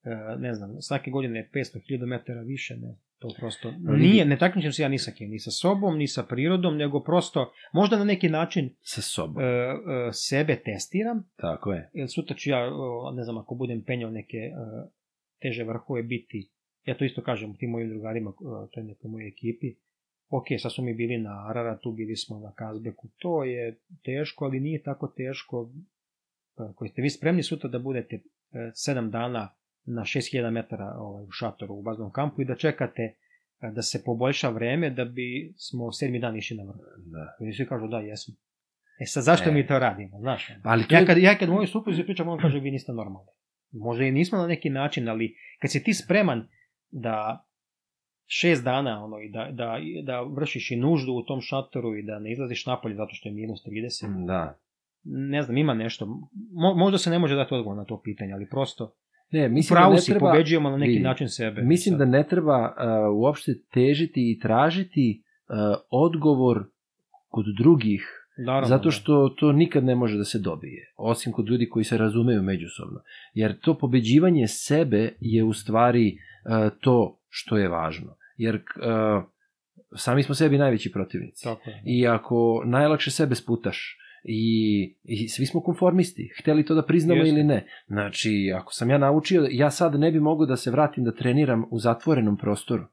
e, 0.03 0.09
ne 0.37 0.53
znam, 0.53 0.81
svake 0.81 1.11
godine 1.11 1.49
500.000 1.53 2.05
metara 2.05 2.41
više, 2.41 2.75
ne, 2.75 2.95
to 3.19 3.29
prosto 3.37 3.69
vidi. 3.69 4.03
nije, 4.03 4.25
ne 4.25 4.37
takmičim 4.37 4.71
se 4.71 4.81
ja 4.81 4.89
ni 4.89 4.99
sa 4.99 5.11
kim, 5.11 5.29
ni 5.29 5.39
sa 5.39 5.51
sobom, 5.51 5.97
ni 5.97 6.07
sa 6.07 6.23
prirodom, 6.23 6.77
nego 6.77 6.99
prosto, 7.01 7.41
možda 7.73 7.97
na 7.97 8.03
neki 8.03 8.29
način 8.29 8.69
sa 8.81 9.01
sobom. 9.01 9.43
e, 9.43 9.45
e, 9.45 9.73
sebe 10.13 10.55
testiram, 10.57 11.23
Tako 11.35 11.73
je. 11.73 11.89
jer 11.93 12.09
sutra 12.09 12.35
ću 12.35 12.49
ja, 12.49 12.69
ne 13.13 13.23
znam, 13.23 13.37
ako 13.37 13.55
budem 13.55 13.83
penjao 13.83 14.11
neke 14.11 14.37
e, 14.37 14.51
teže 15.43 15.63
vrhove 15.63 16.03
biti, 16.03 16.49
ja 16.85 16.97
to 16.97 17.05
isto 17.05 17.23
kažem 17.23 17.55
tim 17.57 17.69
mojim 17.69 17.89
drugarima, 17.89 18.29
e, 18.29 18.67
to 18.71 18.79
je 18.79 18.83
nekoj 18.83 19.11
mojoj 19.11 19.27
ekipi, 19.27 19.75
ok, 20.29 20.45
sad 20.59 20.73
smo 20.73 20.83
mi 20.83 20.93
bili 20.93 21.17
na 21.17 21.47
Araratu, 21.49 21.91
bili 21.91 22.15
smo 22.15 22.39
na 22.39 22.53
Kazbeku, 22.53 23.09
to 23.17 23.43
je 23.43 23.79
teško, 24.05 24.45
ali 24.45 24.59
nije 24.59 24.83
tako 24.83 25.07
teško, 25.07 25.71
e, 26.59 26.73
koji 26.75 26.89
ste 26.89 27.01
vi 27.01 27.09
spremni 27.09 27.43
sutra 27.43 27.69
da 27.69 27.79
budete 27.79 28.15
e, 28.15 28.21
sedam 28.73 29.11
dana 29.11 29.49
na 29.85 30.01
6000 30.01 30.51
metara 30.51 30.95
ovaj, 30.97 31.23
u 31.23 31.31
šatoru 31.31 31.73
u 31.73 31.81
baznom 31.81 32.11
kampu 32.11 32.41
i 32.41 32.45
da 32.45 32.55
čekate 32.55 33.15
da 33.71 33.81
se 33.81 34.03
poboljša 34.05 34.49
vreme 34.49 34.89
da 34.89 35.05
bi 35.05 35.53
smo 35.57 35.91
sedmi 35.91 36.19
dan 36.19 36.37
išli 36.37 36.57
na 36.57 36.63
vrh. 36.63 36.77
Da. 36.97 37.45
I 37.47 37.53
svi 37.53 37.67
kažu 37.67 37.87
da, 37.87 37.99
jesmo. 37.99 38.35
E 38.99 39.05
sad, 39.05 39.23
zašto 39.23 39.49
E. 39.49 39.53
mi 39.53 39.67
to 39.67 39.79
radimo, 39.79 40.19
znaš? 40.19 40.51
Ali 40.63 40.87
to 40.87 40.95
Ja 40.95 41.05
kad, 41.05 41.17
ja 41.17 41.37
kad 41.37 41.49
moju 41.49 41.67
supruzi 41.67 42.03
pričam, 42.03 42.27
on 42.27 42.39
kaže, 42.39 42.59
vi 42.59 42.71
niste 42.71 42.93
normalni. 42.93 43.29
Možda 43.73 44.05
i 44.05 44.11
nismo 44.11 44.37
na 44.37 44.47
neki 44.47 44.69
način, 44.69 45.09
ali 45.09 45.35
kad 45.61 45.71
si 45.71 45.83
ti 45.83 45.93
spreman 45.93 46.47
da 46.91 47.45
šest 48.27 48.63
dana 48.63 49.03
ono, 49.03 49.19
i 49.19 49.29
da, 49.29 49.49
da, 49.51 49.77
da 50.03 50.21
vršiš 50.21 50.71
i 50.71 50.75
nuždu 50.75 51.13
u 51.13 51.23
tom 51.23 51.41
šatoru 51.41 51.95
i 51.95 52.03
da 52.03 52.19
ne 52.19 52.31
izlaziš 52.31 52.65
napolje 52.65 52.95
zato 52.95 53.09
što 53.13 53.29
je 53.29 53.33
minus 53.35 53.59
30, 53.65 54.25
Da. 54.25 54.59
ne 55.03 55.41
znam, 55.41 55.57
ima 55.57 55.73
nešto. 55.73 56.05
Mo, 56.53 56.73
možda 56.75 56.97
se 56.97 57.09
ne 57.09 57.19
može 57.19 57.35
dati 57.35 57.53
odgovor 57.53 57.77
na 57.77 57.85
to 57.85 58.01
pitanje, 58.01 58.33
ali 58.33 58.49
prosto 58.49 58.95
Ne, 59.33 59.49
mislim 59.49 59.75
da 59.75 59.79
pravu 59.79 59.93
ne 59.93 59.99
si, 59.99 60.11
treba... 60.11 60.31
pobeđujemo 60.31 60.69
na 60.69 60.77
neki 60.77 60.91
vidi, 60.91 61.03
način 61.03 61.29
sebe. 61.29 61.61
Mislim 61.61 61.97
da 61.97 62.03
Sad, 62.03 62.09
ne 62.09 62.27
treba 62.27 62.65
uh, 62.65 63.21
uopšte 63.21 63.51
težiti 63.73 64.31
i 64.31 64.39
tražiti 64.39 65.23
uh, 65.23 65.55
odgovor 65.89 66.63
kod 67.27 67.45
drugih, 67.57 68.22
naravno, 68.37 68.67
zato 68.67 68.83
da. 68.83 68.91
što 68.91 69.29
to 69.29 69.51
nikad 69.51 69.83
ne 69.83 69.95
može 69.95 70.17
da 70.17 70.23
se 70.23 70.39
dobije, 70.39 70.93
osim 70.97 71.31
kod 71.31 71.49
ljudi 71.49 71.69
koji 71.69 71.85
se 71.85 71.97
razumeju 71.97 72.43
međusobno. 72.43 72.99
Jer 73.33 73.59
to 73.59 73.77
pobeđivanje 73.77 74.47
sebe 74.47 75.13
je 75.19 75.43
u 75.43 75.53
stvari 75.53 76.17
uh, 76.17 76.77
to 76.81 77.19
što 77.29 77.57
je 77.57 77.69
važno. 77.69 78.15
Jer 78.37 78.55
uh, 78.55 79.23
sami 79.95 80.23
smo 80.23 80.35
sebi 80.35 80.57
najveći 80.57 80.91
protivnici. 80.91 81.43
Tako 81.43 81.69
je. 81.69 81.83
I 81.85 82.07
ako 82.07 82.63
najlakše 82.65 83.11
sebe 83.11 83.35
sputaš 83.35 83.97
i, 84.23 84.95
i 85.03 85.27
svi 85.27 85.45
smo 85.45 85.61
konformisti, 85.61 86.29
hteli 86.39 86.65
to 86.65 86.75
da 86.75 86.85
priznamo 86.85 87.19
Jeste. 87.19 87.29
ili 87.29 87.43
ne. 87.43 87.65
Znači, 87.87 88.53
ako 88.55 88.73
sam 88.73 88.89
ja 88.89 88.97
naučio, 88.97 89.47
ja 89.51 89.71
sad 89.71 89.99
ne 89.99 90.11
bi 90.11 90.19
mogao 90.19 90.45
da 90.45 90.55
se 90.55 90.71
vratim 90.71 91.03
da 91.03 91.15
treniram 91.15 91.65
u 91.71 91.79
zatvorenom 91.79 92.37
prostoru, 92.37 92.83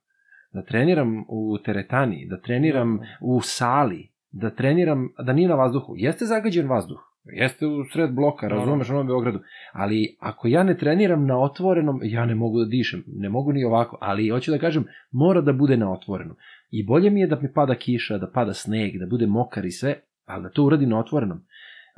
da 0.53 0.65
treniram 0.65 1.25
u 1.29 1.59
teretani, 1.65 2.27
da 2.31 2.41
treniram 2.41 2.99
u 3.21 3.41
sali, 3.43 4.09
da 4.33 4.51
treniram, 4.51 5.09
da 5.27 5.33
nije 5.33 5.49
na 5.49 5.55
vazduhu. 5.55 5.95
Jeste 5.97 6.25
zagađen 6.25 6.69
vazduh, 6.69 6.99
jeste 7.25 7.67
u 7.67 7.85
sred 7.85 8.15
bloka, 8.15 8.49
razumeš, 8.49 8.89
Novom 8.89 9.07
Beogradu, 9.07 9.39
ali 9.73 10.17
ako 10.21 10.49
ja 10.49 10.63
ne 10.63 10.79
treniram 10.79 11.27
na 11.27 11.39
otvorenom, 11.39 12.01
ja 12.03 12.27
ne 12.27 12.35
mogu 12.35 12.59
da 12.59 12.65
dišem, 12.65 13.05
ne 13.07 13.29
mogu 13.29 13.53
ni 13.53 13.65
ovako, 13.65 13.99
ali 14.01 14.29
hoću 14.29 14.51
da 14.51 14.59
kažem, 14.59 14.85
mora 15.11 15.41
da 15.41 15.53
bude 15.53 15.77
na 15.77 15.93
otvorenom. 15.93 16.37
I 16.71 16.87
bolje 16.87 17.11
mi 17.11 17.21
je 17.21 17.27
da 17.27 17.39
mi 17.41 17.53
pada 17.53 17.75
kiša, 17.75 18.19
da 18.19 18.31
pada 18.31 18.55
sneg, 18.55 18.99
da 18.99 19.07
bude 19.07 19.27
mokar 19.27 19.65
i 19.65 19.71
sve, 19.71 20.01
ali 20.27 20.43
da 20.43 20.51
to 20.51 20.65
uradim 20.65 20.89
na 20.89 20.99
otvorenom. 20.99 21.41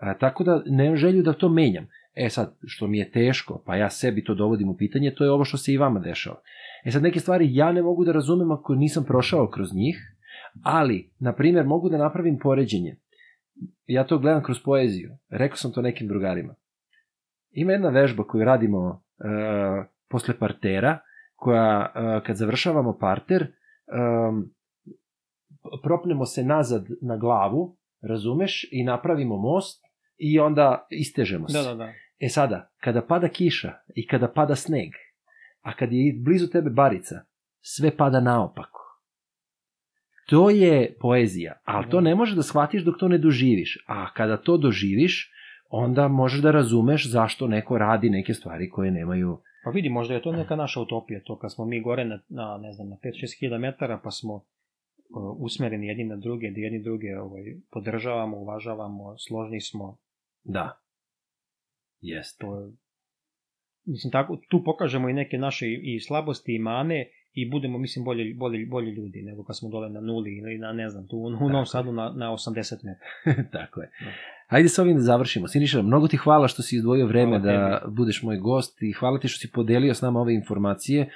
A, 0.02 0.18
tako 0.18 0.44
da 0.44 0.62
nemam 0.66 0.96
želju 0.96 1.22
da 1.22 1.32
to 1.32 1.48
menjam. 1.48 1.86
E 2.14 2.28
sad, 2.28 2.56
što 2.66 2.86
mi 2.86 2.98
je 2.98 3.10
teško, 3.10 3.62
pa 3.66 3.76
ja 3.76 3.90
sebi 3.90 4.24
to 4.24 4.34
dovodim 4.34 4.68
u 4.68 4.76
pitanje, 4.76 5.14
to 5.14 5.24
je 5.24 5.30
ovo 5.30 5.44
što 5.44 5.56
se 5.56 5.72
i 5.72 5.78
vama 5.78 6.00
dešava. 6.00 6.40
E 6.84 6.90
sad, 6.90 7.02
neke 7.02 7.20
stvari 7.20 7.54
ja 7.54 7.72
ne 7.72 7.82
mogu 7.82 8.04
da 8.04 8.12
razumem 8.12 8.52
ako 8.52 8.74
nisam 8.74 9.04
prošao 9.04 9.48
kroz 9.48 9.74
njih, 9.74 10.11
ali, 10.62 11.10
na 11.18 11.32
primjer, 11.32 11.66
mogu 11.66 11.88
da 11.88 11.98
napravim 11.98 12.38
poređenje. 12.38 12.96
Ja 13.86 14.06
to 14.06 14.18
gledam 14.18 14.42
kroz 14.42 14.62
poeziju. 14.64 15.18
Rekao 15.28 15.56
sam 15.56 15.72
to 15.72 15.82
nekim 15.82 16.08
drugarima. 16.08 16.54
Ima 17.50 17.72
jedna 17.72 17.88
vežba 17.88 18.24
koju 18.24 18.44
radimo 18.44 18.78
uh, 18.78 19.84
posle 20.08 20.38
partera, 20.38 20.98
koja, 21.36 21.92
uh, 21.94 22.26
kad 22.26 22.36
završavamo 22.36 22.98
parter, 22.98 23.42
um, 23.42 24.54
propnemo 25.82 26.26
se 26.26 26.44
nazad 26.44 26.86
na 27.02 27.16
glavu, 27.16 27.76
razumeš, 28.02 28.68
i 28.70 28.84
napravimo 28.84 29.36
most 29.36 29.84
i 30.16 30.40
onda 30.40 30.86
istežemo 30.90 31.48
se. 31.48 31.58
Da, 31.58 31.64
da, 31.64 31.74
da. 31.74 31.92
E 32.18 32.28
sada, 32.28 32.70
kada 32.80 33.02
pada 33.02 33.28
kiša 33.28 33.72
i 33.94 34.06
kada 34.06 34.28
pada 34.28 34.54
sneg, 34.54 34.90
a 35.60 35.76
kad 35.76 35.92
je 35.92 36.14
blizu 36.24 36.46
tebe 36.46 36.70
barica, 36.70 37.24
sve 37.60 37.96
pada 37.96 38.20
naopako. 38.20 38.81
To 40.32 40.50
je 40.50 40.96
poezija, 41.00 41.60
ali 41.64 41.90
to 41.90 42.00
ne 42.00 42.14
možeš 42.14 42.36
da 42.36 42.42
shvatiš 42.42 42.84
dok 42.84 42.98
to 42.98 43.08
ne 43.08 43.18
doživiš. 43.18 43.84
A 43.86 44.12
kada 44.14 44.36
to 44.36 44.56
doživiš, 44.56 45.32
onda 45.68 46.08
možeš 46.08 46.40
da 46.40 46.50
razumeš 46.50 47.10
zašto 47.10 47.46
neko 47.46 47.78
radi 47.78 48.10
neke 48.10 48.34
stvari 48.34 48.70
koje 48.70 48.90
nemaju... 48.90 49.38
Pa 49.64 49.70
vidi, 49.70 49.88
možda 49.88 50.14
je 50.14 50.22
to 50.22 50.32
neka 50.32 50.56
naša 50.56 50.80
utopija, 50.80 51.20
to 51.24 51.38
kad 51.38 51.52
smo 51.52 51.64
mi 51.64 51.80
gore 51.80 52.04
na, 52.04 52.18
na 52.28 52.58
ne 52.62 52.72
znam, 52.72 52.88
na 52.88 52.96
5-6 52.96 53.40
hiljada 53.40 53.58
metara, 53.58 54.00
pa 54.04 54.10
smo 54.10 54.34
uh, 54.34 54.42
usmereni 55.38 55.86
jedni 55.86 56.04
na 56.04 56.16
druge, 56.16 56.50
da 56.50 56.60
jedni 56.60 56.82
druge 56.82 57.18
ovaj, 57.18 57.42
podržavamo, 57.70 58.36
uvažavamo, 58.36 59.18
složni 59.18 59.60
smo, 59.60 59.98
Da. 60.44 60.78
Jeste. 62.00 62.38
to 62.40 62.60
je, 62.60 62.72
mislim, 63.84 64.10
tako, 64.10 64.36
tu 64.48 64.64
pokažemo 64.64 65.08
i 65.08 65.12
neke 65.12 65.38
naše 65.38 65.66
i 65.82 66.00
slabosti 66.00 66.54
i 66.54 66.58
mane 66.58 67.10
i 67.34 67.50
budemo, 67.50 67.78
mislim, 67.78 68.04
bolji, 68.04 68.34
bolji, 68.34 68.66
bolji 68.66 68.90
ljudi 68.90 69.22
nego 69.22 69.44
kad 69.44 69.58
smo 69.58 69.68
dole 69.68 69.90
na 69.90 70.00
nuli 70.00 70.36
ili 70.36 70.58
na, 70.58 70.72
ne 70.72 70.88
znam, 70.88 71.06
tu 71.08 71.16
u, 71.16 71.26
u 71.26 71.48
Novom 71.48 71.66
Sadu 71.66 71.92
na, 71.92 72.12
na 72.16 72.30
80 72.30 72.74
metara. 72.84 73.48
Tako 73.58 73.80
je. 73.80 73.90
Hajde 74.48 74.68
sa 74.68 74.82
ovim 74.82 74.96
da 74.96 75.02
završimo. 75.02 75.48
Siniša, 75.48 75.82
mnogo 75.82 76.08
ti 76.08 76.16
hvala 76.16 76.48
što 76.48 76.62
si 76.62 76.76
izdvojio 76.76 77.06
vreme 77.06 77.38
Hvala 77.38 77.80
da 77.80 77.82
budeš 77.88 78.22
moj 78.22 78.36
gost 78.36 78.82
i 78.82 78.92
hvala 78.92 79.18
ti 79.18 79.28
što 79.28 79.38
si 79.38 79.52
podelio 79.52 79.94
s 79.94 80.02
nama 80.02 80.20
ove 80.20 80.34
informacije 80.34 81.10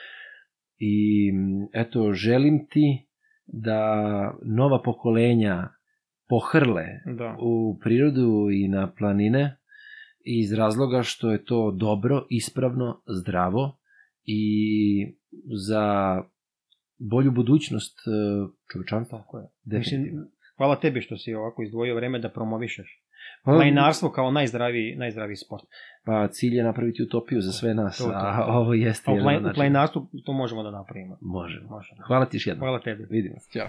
i 0.78 1.32
eto, 1.72 2.12
želim 2.12 2.66
ti 2.70 3.06
da 3.46 4.02
nova 4.44 4.82
pokolenja 4.82 5.68
pohrle 6.28 6.84
Da. 7.18 7.36
u 7.40 7.78
prirodu 7.80 8.48
i 8.52 8.68
na 8.68 8.92
planine 8.98 9.56
iz 10.24 10.52
razloga 10.52 11.02
što 11.02 11.32
je 11.32 11.44
to 11.44 11.70
dobro, 11.70 12.26
ispravno, 12.30 13.02
zdravo 13.06 13.78
i 14.26 15.16
za 15.66 16.22
bolju 16.98 17.30
budućnost 17.30 17.98
e, 17.98 18.10
čovečanstva. 18.72 19.18
Tako 19.18 19.38
je. 19.38 19.46
Mislim, 19.64 20.28
hvala 20.56 20.76
tebi 20.80 21.00
što 21.00 21.16
si 21.16 21.34
ovako 21.34 21.62
izdvojio 21.62 21.94
vreme 21.94 22.18
da 22.18 22.28
promovišeš 22.28 23.02
planinarstvo 23.44 24.10
kao 24.10 24.30
najzdraviji, 24.30 24.96
najzdraviji 24.96 25.36
sport. 25.36 25.64
Pa 26.04 26.28
cilj 26.28 26.56
je 26.56 26.64
napraviti 26.64 27.02
utopiju 27.02 27.40
za 27.40 27.52
sve 27.52 27.74
nas, 27.74 27.98
To, 27.98 28.04
to, 28.04 28.10
a 28.14 28.46
to. 28.46 28.52
ovo 28.52 28.74
jeste 28.74 29.10
A 29.10 29.14
u, 29.14 29.54
planinarstvu 29.54 30.08
to 30.24 30.32
možemo 30.32 30.62
da 30.62 30.70
napravimo. 30.70 31.18
Možemo. 31.20 31.68
Možemo. 31.68 32.02
Hvala 32.06 32.26
ti 32.26 32.36
još 32.36 32.46
jednom. 32.46 32.60
Hvala 32.60 32.80
tebi. 32.80 33.06
Vidimo 33.10 33.38
se. 33.38 33.58
Ćao. 33.58 33.68